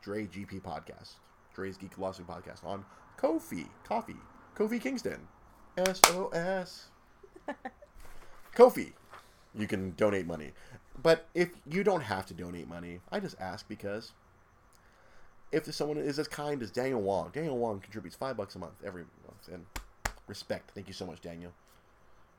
Dre 0.02 0.26
GP 0.26 0.62
podcast, 0.62 1.14
Dre's 1.54 1.78
Geek 1.78 1.94
Philosophy 1.94 2.26
podcast 2.28 2.66
on 2.66 2.86
Kofi, 3.18 3.68
Coffee, 3.84 4.16
Kofi 4.56 4.82
Kingston, 4.82 5.28
SOS. 5.78 6.88
Kofi, 8.56 8.94
you 9.56 9.68
can 9.68 9.94
donate 9.96 10.26
money. 10.26 10.52
But 11.02 11.28
if 11.34 11.50
you 11.70 11.84
don't 11.84 12.02
have 12.02 12.26
to 12.28 12.34
donate 12.34 12.68
money, 12.68 13.00
I 13.12 13.20
just 13.20 13.40
ask 13.40 13.68
because 13.68 14.12
if 15.52 15.74
someone 15.74 15.98
is 15.98 16.20
as 16.20 16.28
kind 16.28 16.62
as 16.62 16.72
Daniel 16.72 17.02
Wong, 17.02 17.30
Daniel 17.34 17.58
Wong 17.58 17.80
contributes 17.80 18.16
five 18.16 18.38
bucks 18.38 18.56
a 18.56 18.60
month 18.60 18.74
every 18.86 19.04
month, 19.26 19.48
and 19.52 19.66
respect. 20.28 20.72
Thank 20.74 20.88
you 20.88 20.94
so 20.94 21.06
much, 21.06 21.22
Daniel. 21.22 21.52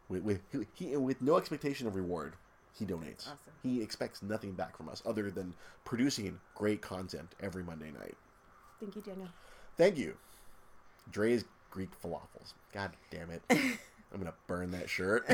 With 0.08 0.22
with 0.22 0.40
he 0.74 0.96
with 0.96 1.22
no 1.22 1.36
expectation 1.36 1.86
of 1.86 1.94
reward, 1.94 2.34
he 2.72 2.84
donates. 2.84 3.22
Awesome. 3.22 3.52
He 3.62 3.82
expects 3.82 4.22
nothing 4.22 4.52
back 4.52 4.76
from 4.76 4.88
us 4.88 5.02
other 5.04 5.30
than 5.30 5.54
producing 5.84 6.40
great 6.54 6.80
content 6.80 7.34
every 7.40 7.62
Monday 7.62 7.90
night. 7.90 8.16
Thank 8.80 8.96
you, 8.96 9.02
Daniel. 9.02 9.28
Thank 9.76 9.96
you, 9.96 10.16
Dre's 11.10 11.44
Greek 11.70 11.90
falafels. 12.02 12.54
God 12.72 12.90
damn 13.10 13.30
it! 13.30 13.42
I'm 13.50 14.18
gonna 14.18 14.34
burn 14.46 14.70
that 14.72 14.90
shirt. 14.90 15.24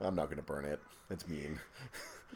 I'm 0.00 0.14
not 0.14 0.28
gonna 0.28 0.42
burn 0.42 0.64
it. 0.64 0.80
It's 1.10 1.26
mean. 1.28 1.58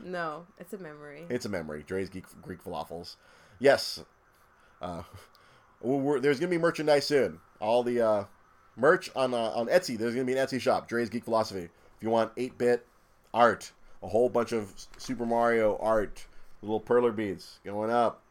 No, 0.02 0.46
it's 0.58 0.72
a 0.72 0.78
memory. 0.78 1.24
It's 1.28 1.44
a 1.44 1.48
memory. 1.48 1.84
Dre's 1.86 2.08
Geek 2.08 2.24
Greek 2.42 2.62
falafels. 2.62 3.16
Yes. 3.58 4.02
Uh, 4.80 5.02
there's 5.82 6.38
gonna 6.38 6.50
be 6.50 6.58
merchandise 6.58 7.06
soon. 7.06 7.40
All 7.60 7.82
the 7.82 8.00
uh, 8.00 8.24
merch 8.76 9.10
on 9.16 9.34
uh, 9.34 9.50
on 9.50 9.66
Etsy. 9.66 9.98
There's 9.98 10.14
gonna 10.14 10.24
be 10.24 10.36
an 10.36 10.46
Etsy 10.46 10.60
shop. 10.60 10.88
Dre's 10.88 11.10
Geek 11.10 11.24
Philosophy. 11.24 11.68
If 11.96 12.02
you 12.02 12.10
want 12.10 12.34
8-bit 12.36 12.86
art, 13.32 13.72
a 14.02 14.08
whole 14.08 14.28
bunch 14.28 14.52
of 14.52 14.72
Super 14.96 15.26
Mario 15.26 15.76
art, 15.80 16.26
little 16.62 16.80
perler 16.80 17.14
beads 17.14 17.60
going 17.64 17.90
up. 17.90 18.22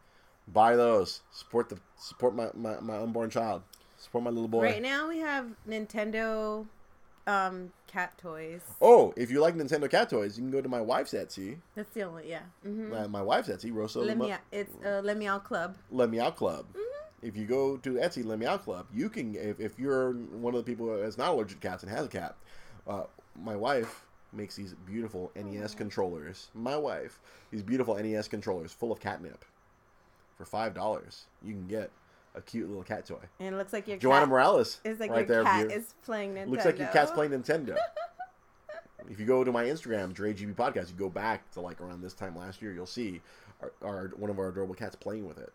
Buy 0.46 0.76
those. 0.76 1.22
Support 1.30 1.68
the 1.68 1.78
support 1.96 2.34
my, 2.34 2.48
my, 2.54 2.80
my 2.80 2.98
unborn 2.98 3.30
child. 3.30 3.62
Support 3.98 4.24
my 4.24 4.30
little 4.30 4.48
boy. 4.48 4.62
Right 4.62 4.82
now 4.82 5.08
we 5.08 5.18
have 5.18 5.50
Nintendo 5.68 6.66
um 7.26 7.72
cat 7.86 8.16
toys. 8.16 8.62
Oh, 8.80 9.12
if 9.16 9.30
you 9.30 9.40
like 9.40 9.54
Nintendo 9.54 9.90
cat 9.90 10.08
toys, 10.08 10.38
you 10.38 10.44
can 10.44 10.50
go 10.50 10.62
to 10.62 10.68
my 10.68 10.80
wife's 10.80 11.12
Etsy. 11.12 11.58
That's 11.74 11.92
the 11.92 12.02
only 12.02 12.30
yeah. 12.30 12.42
Mm-hmm. 12.66 12.90
My, 12.90 13.06
my 13.06 13.22
wife's 13.22 13.48
Etsy, 13.48 13.72
Rosa 13.72 14.00
Let 14.00 14.16
me 14.16 14.32
out. 14.32 14.40
It's 14.50 14.74
uh, 14.84 15.02
Let 15.04 15.18
Me 15.18 15.26
Out 15.26 15.44
Club. 15.44 15.76
Let 15.90 16.10
Me 16.10 16.20
Out 16.20 16.36
Club. 16.36 16.66
Mm-hmm. 16.70 17.26
If 17.26 17.36
you 17.36 17.46
go 17.46 17.76
to 17.78 17.94
Etsy, 17.94 18.24
Let 18.24 18.38
Me 18.38 18.46
Out 18.46 18.64
Club, 18.64 18.86
you 18.94 19.08
can. 19.10 19.34
If, 19.34 19.60
if 19.60 19.78
you're 19.78 20.12
one 20.12 20.54
of 20.54 20.64
the 20.64 20.70
people 20.70 20.96
that's 20.96 21.18
not 21.18 21.30
allergic 21.30 21.60
to 21.60 21.68
cats 21.68 21.82
and 21.82 21.92
has 21.92 22.06
a 22.06 22.08
cat, 22.08 22.36
uh, 22.86 23.04
my 23.42 23.56
wife 23.56 24.06
makes 24.32 24.56
these 24.56 24.74
beautiful 24.86 25.30
NES 25.34 25.74
controllers. 25.74 26.48
My 26.54 26.76
wife, 26.76 27.20
these 27.50 27.62
beautiful 27.62 27.94
NES 27.96 28.28
controllers 28.28 28.72
full 28.72 28.92
of 28.92 29.00
catnip. 29.00 29.44
For 30.36 30.44
five 30.44 30.72
dollars, 30.74 31.26
you 31.42 31.52
can 31.52 31.66
get 31.66 31.90
a 32.34 32.40
cute 32.40 32.68
little 32.68 32.84
cat 32.84 33.06
toy. 33.06 33.16
And 33.40 33.54
it 33.54 33.58
looks 33.58 33.72
like 33.72 33.88
your 33.88 33.96
Joanna 33.96 34.26
Morales, 34.26 34.80
is 34.84 35.00
like 35.00 35.10
right 35.10 35.26
your 35.26 35.42
there. 35.42 35.44
cat 35.44 35.72
is 35.72 35.94
playing 36.04 36.34
Nintendo. 36.34 36.48
Looks 36.50 36.64
like 36.64 36.78
your 36.78 36.88
cat's 36.88 37.10
playing 37.10 37.32
Nintendo. 37.32 37.76
if 39.10 39.18
you 39.18 39.26
go 39.26 39.42
to 39.42 39.50
my 39.50 39.64
Instagram, 39.64 40.12
Dre 40.12 40.32
GP 40.32 40.54
Podcast, 40.54 40.90
you 40.90 40.94
go 40.96 41.08
back 41.08 41.50
to 41.52 41.60
like 41.60 41.80
around 41.80 42.02
this 42.02 42.14
time 42.14 42.36
last 42.36 42.62
year, 42.62 42.72
you'll 42.72 42.86
see 42.86 43.20
our, 43.60 43.72
our 43.82 44.08
one 44.16 44.30
of 44.30 44.38
our 44.38 44.48
adorable 44.48 44.74
cats 44.74 44.94
playing 44.94 45.26
with 45.26 45.38
it. 45.38 45.52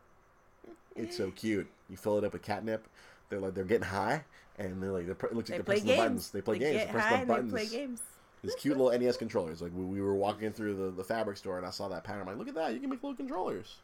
It's 0.96 1.16
so 1.16 1.32
cute. 1.32 1.68
You 1.90 1.96
fill 1.98 2.18
it 2.18 2.24
up 2.24 2.34
with 2.34 2.42
catnip. 2.42 2.88
They're 3.30 3.40
like 3.40 3.54
they're 3.54 3.64
getting 3.64 3.88
high, 3.88 4.26
and 4.60 4.84
they're 4.84 4.92
like 4.92 5.06
they're, 5.06 5.30
it 5.30 5.36
looks 5.36 5.50
like 5.50 5.66
play 5.66 5.80
they're 5.80 5.82
pressing 5.82 5.88
the 5.88 5.96
buttons. 5.96 6.30
They 6.32 6.42
play 6.42 6.58
They 6.60 6.66
games. 6.66 6.78
get 6.78 6.88
They 6.88 6.92
press 6.92 7.04
high 7.06 7.10
the 7.10 7.22
and 7.22 7.30
they 7.30 7.34
buttons. 7.34 7.52
play 7.52 7.68
games. 7.68 8.02
These 8.44 8.56
cute 8.56 8.78
little 8.78 8.98
NES 8.98 9.18
controllers. 9.18 9.62
Like 9.62 9.72
we, 9.74 9.86
we 9.86 10.02
were 10.02 10.16
walking 10.16 10.52
through 10.52 10.76
the, 10.76 10.92
the 10.92 11.04
fabric 11.04 11.38
store, 11.38 11.58
and 11.58 11.66
I 11.66 11.70
saw 11.70 11.88
that 11.88 12.04
pattern. 12.04 12.22
I'm 12.22 12.28
like, 12.28 12.38
look 12.38 12.50
at 12.50 12.56
that! 12.56 12.74
You 12.74 12.80
can 12.80 12.90
make 12.90 13.02
little 13.02 13.16
controllers, 13.16 13.78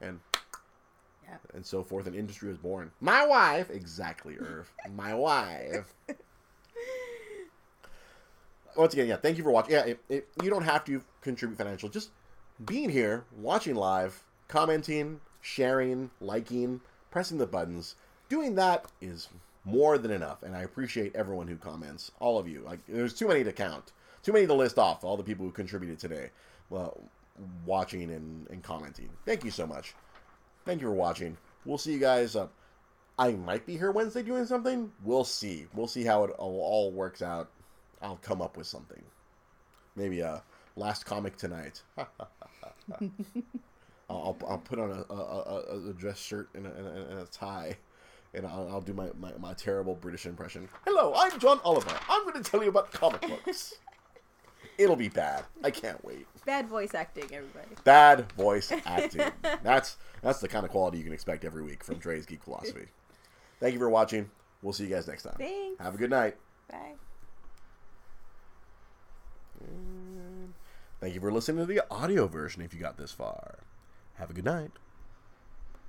and 0.00 0.20
Yeah. 1.24 1.36
and 1.54 1.66
so 1.66 1.82
forth. 1.82 2.06
An 2.06 2.14
industry 2.14 2.48
was 2.48 2.58
born. 2.58 2.92
My 3.00 3.26
wife, 3.26 3.70
exactly, 3.70 4.36
Irv. 4.38 4.70
My 4.94 5.14
wife. 5.14 5.92
Once 8.76 8.92
again, 8.92 9.06
yeah, 9.06 9.16
thank 9.16 9.36
you 9.38 9.44
for 9.44 9.50
watching. 9.52 9.72
Yeah, 9.74 9.84
if, 9.86 9.98
if 10.08 10.24
you 10.42 10.50
don't 10.50 10.64
have 10.64 10.84
to 10.86 11.00
contribute 11.20 11.56
financial. 11.56 11.88
Just 11.88 12.10
being 12.64 12.90
here, 12.90 13.24
watching 13.36 13.74
live, 13.76 14.22
commenting, 14.48 15.20
sharing, 15.40 16.10
liking, 16.20 16.80
pressing 17.10 17.38
the 17.38 17.46
buttons, 17.46 17.94
doing 18.28 18.56
that 18.56 18.86
is 19.00 19.28
more 19.64 19.96
than 19.96 20.10
enough. 20.10 20.42
And 20.42 20.56
I 20.56 20.62
appreciate 20.62 21.14
everyone 21.14 21.46
who 21.46 21.56
comments, 21.56 22.10
all 22.18 22.36
of 22.38 22.48
you. 22.48 22.62
Like, 22.64 22.80
there's 22.88 23.14
too 23.14 23.28
many 23.28 23.44
to 23.44 23.52
count, 23.52 23.92
too 24.24 24.32
many 24.32 24.46
to 24.46 24.54
list 24.54 24.78
off. 24.78 25.04
All 25.04 25.16
the 25.16 25.22
people 25.22 25.44
who 25.44 25.52
contributed 25.52 25.98
today, 25.98 26.30
well, 26.70 26.98
watching 27.64 28.10
and, 28.10 28.48
and 28.50 28.62
commenting. 28.62 29.10
Thank 29.24 29.44
you 29.44 29.50
so 29.50 29.66
much. 29.66 29.94
Thank 30.64 30.80
you 30.80 30.88
for 30.88 30.94
watching. 30.94 31.36
We'll 31.64 31.78
see 31.78 31.92
you 31.92 31.98
guys. 31.98 32.34
Uh, 32.34 32.48
I 33.18 33.32
might 33.32 33.66
be 33.66 33.76
here 33.76 33.90
Wednesday 33.90 34.22
doing 34.22 34.46
something. 34.46 34.90
We'll 35.04 35.24
see. 35.24 35.66
We'll 35.74 35.86
see 35.86 36.04
how 36.04 36.24
it 36.24 36.30
all, 36.38 36.90
works 36.90 37.22
out. 37.22 37.50
I'll 38.02 38.16
come 38.16 38.42
up 38.42 38.56
with 38.56 38.66
something. 38.66 39.02
Maybe 39.94 40.20
a 40.20 40.42
last 40.76 41.06
comic 41.06 41.36
tonight. 41.36 41.82
I'll, 44.10 44.36
I'll, 44.48 44.58
put 44.58 44.78
on 44.78 44.90
a, 44.90 45.14
a, 45.14 45.90
a, 45.90 45.92
dress 45.94 46.18
shirt 46.18 46.48
and 46.54 46.66
a, 46.66 46.72
and 46.74 46.86
a, 46.86 47.10
and 47.10 47.18
a 47.20 47.26
tie, 47.26 47.76
and 48.34 48.46
I'll, 48.46 48.68
I'll 48.68 48.80
do 48.80 48.92
my, 48.92 49.08
my, 49.18 49.32
my 49.38 49.54
terrible 49.54 49.94
British 49.94 50.26
impression. 50.26 50.68
Hello, 50.84 51.14
I'm 51.16 51.38
John 51.38 51.60
Oliver. 51.64 51.96
I'm 52.08 52.22
going 52.24 52.42
to 52.42 52.50
tell 52.50 52.62
you 52.62 52.68
about 52.68 52.92
comic 52.92 53.22
books. 53.22 53.74
It'll 54.78 54.96
be 54.96 55.08
bad. 55.08 55.44
I 55.62 55.70
can't 55.70 56.02
wait. 56.04 56.26
Bad 56.44 56.68
voice 56.68 56.94
acting, 56.94 57.24
everybody. 57.32 57.68
Bad 57.84 58.30
voice 58.32 58.72
acting. 58.86 59.30
that's 59.62 59.96
that's 60.22 60.40
the 60.40 60.48
kind 60.48 60.64
of 60.64 60.70
quality 60.70 60.98
you 60.98 61.04
can 61.04 61.12
expect 61.12 61.44
every 61.44 61.62
week 61.62 61.84
from 61.84 61.96
Dre's 61.96 62.26
Geek 62.26 62.42
Philosophy. 62.42 62.86
Thank 63.60 63.72
you 63.72 63.78
for 63.78 63.88
watching. 63.88 64.30
We'll 64.62 64.72
see 64.72 64.84
you 64.84 64.90
guys 64.90 65.06
next 65.06 65.22
time. 65.22 65.34
Thanks. 65.38 65.80
Have 65.82 65.94
a 65.94 65.98
good 65.98 66.10
night. 66.10 66.36
Bye. 66.70 66.94
Thank 71.00 71.14
you 71.14 71.20
for 71.20 71.30
listening 71.30 71.58
to 71.58 71.66
the 71.66 71.82
audio 71.90 72.26
version 72.26 72.62
if 72.62 72.72
you 72.72 72.80
got 72.80 72.96
this 72.96 73.12
far. 73.12 73.58
Have 74.14 74.30
a 74.30 74.32
good 74.32 74.44
night. 74.44 74.70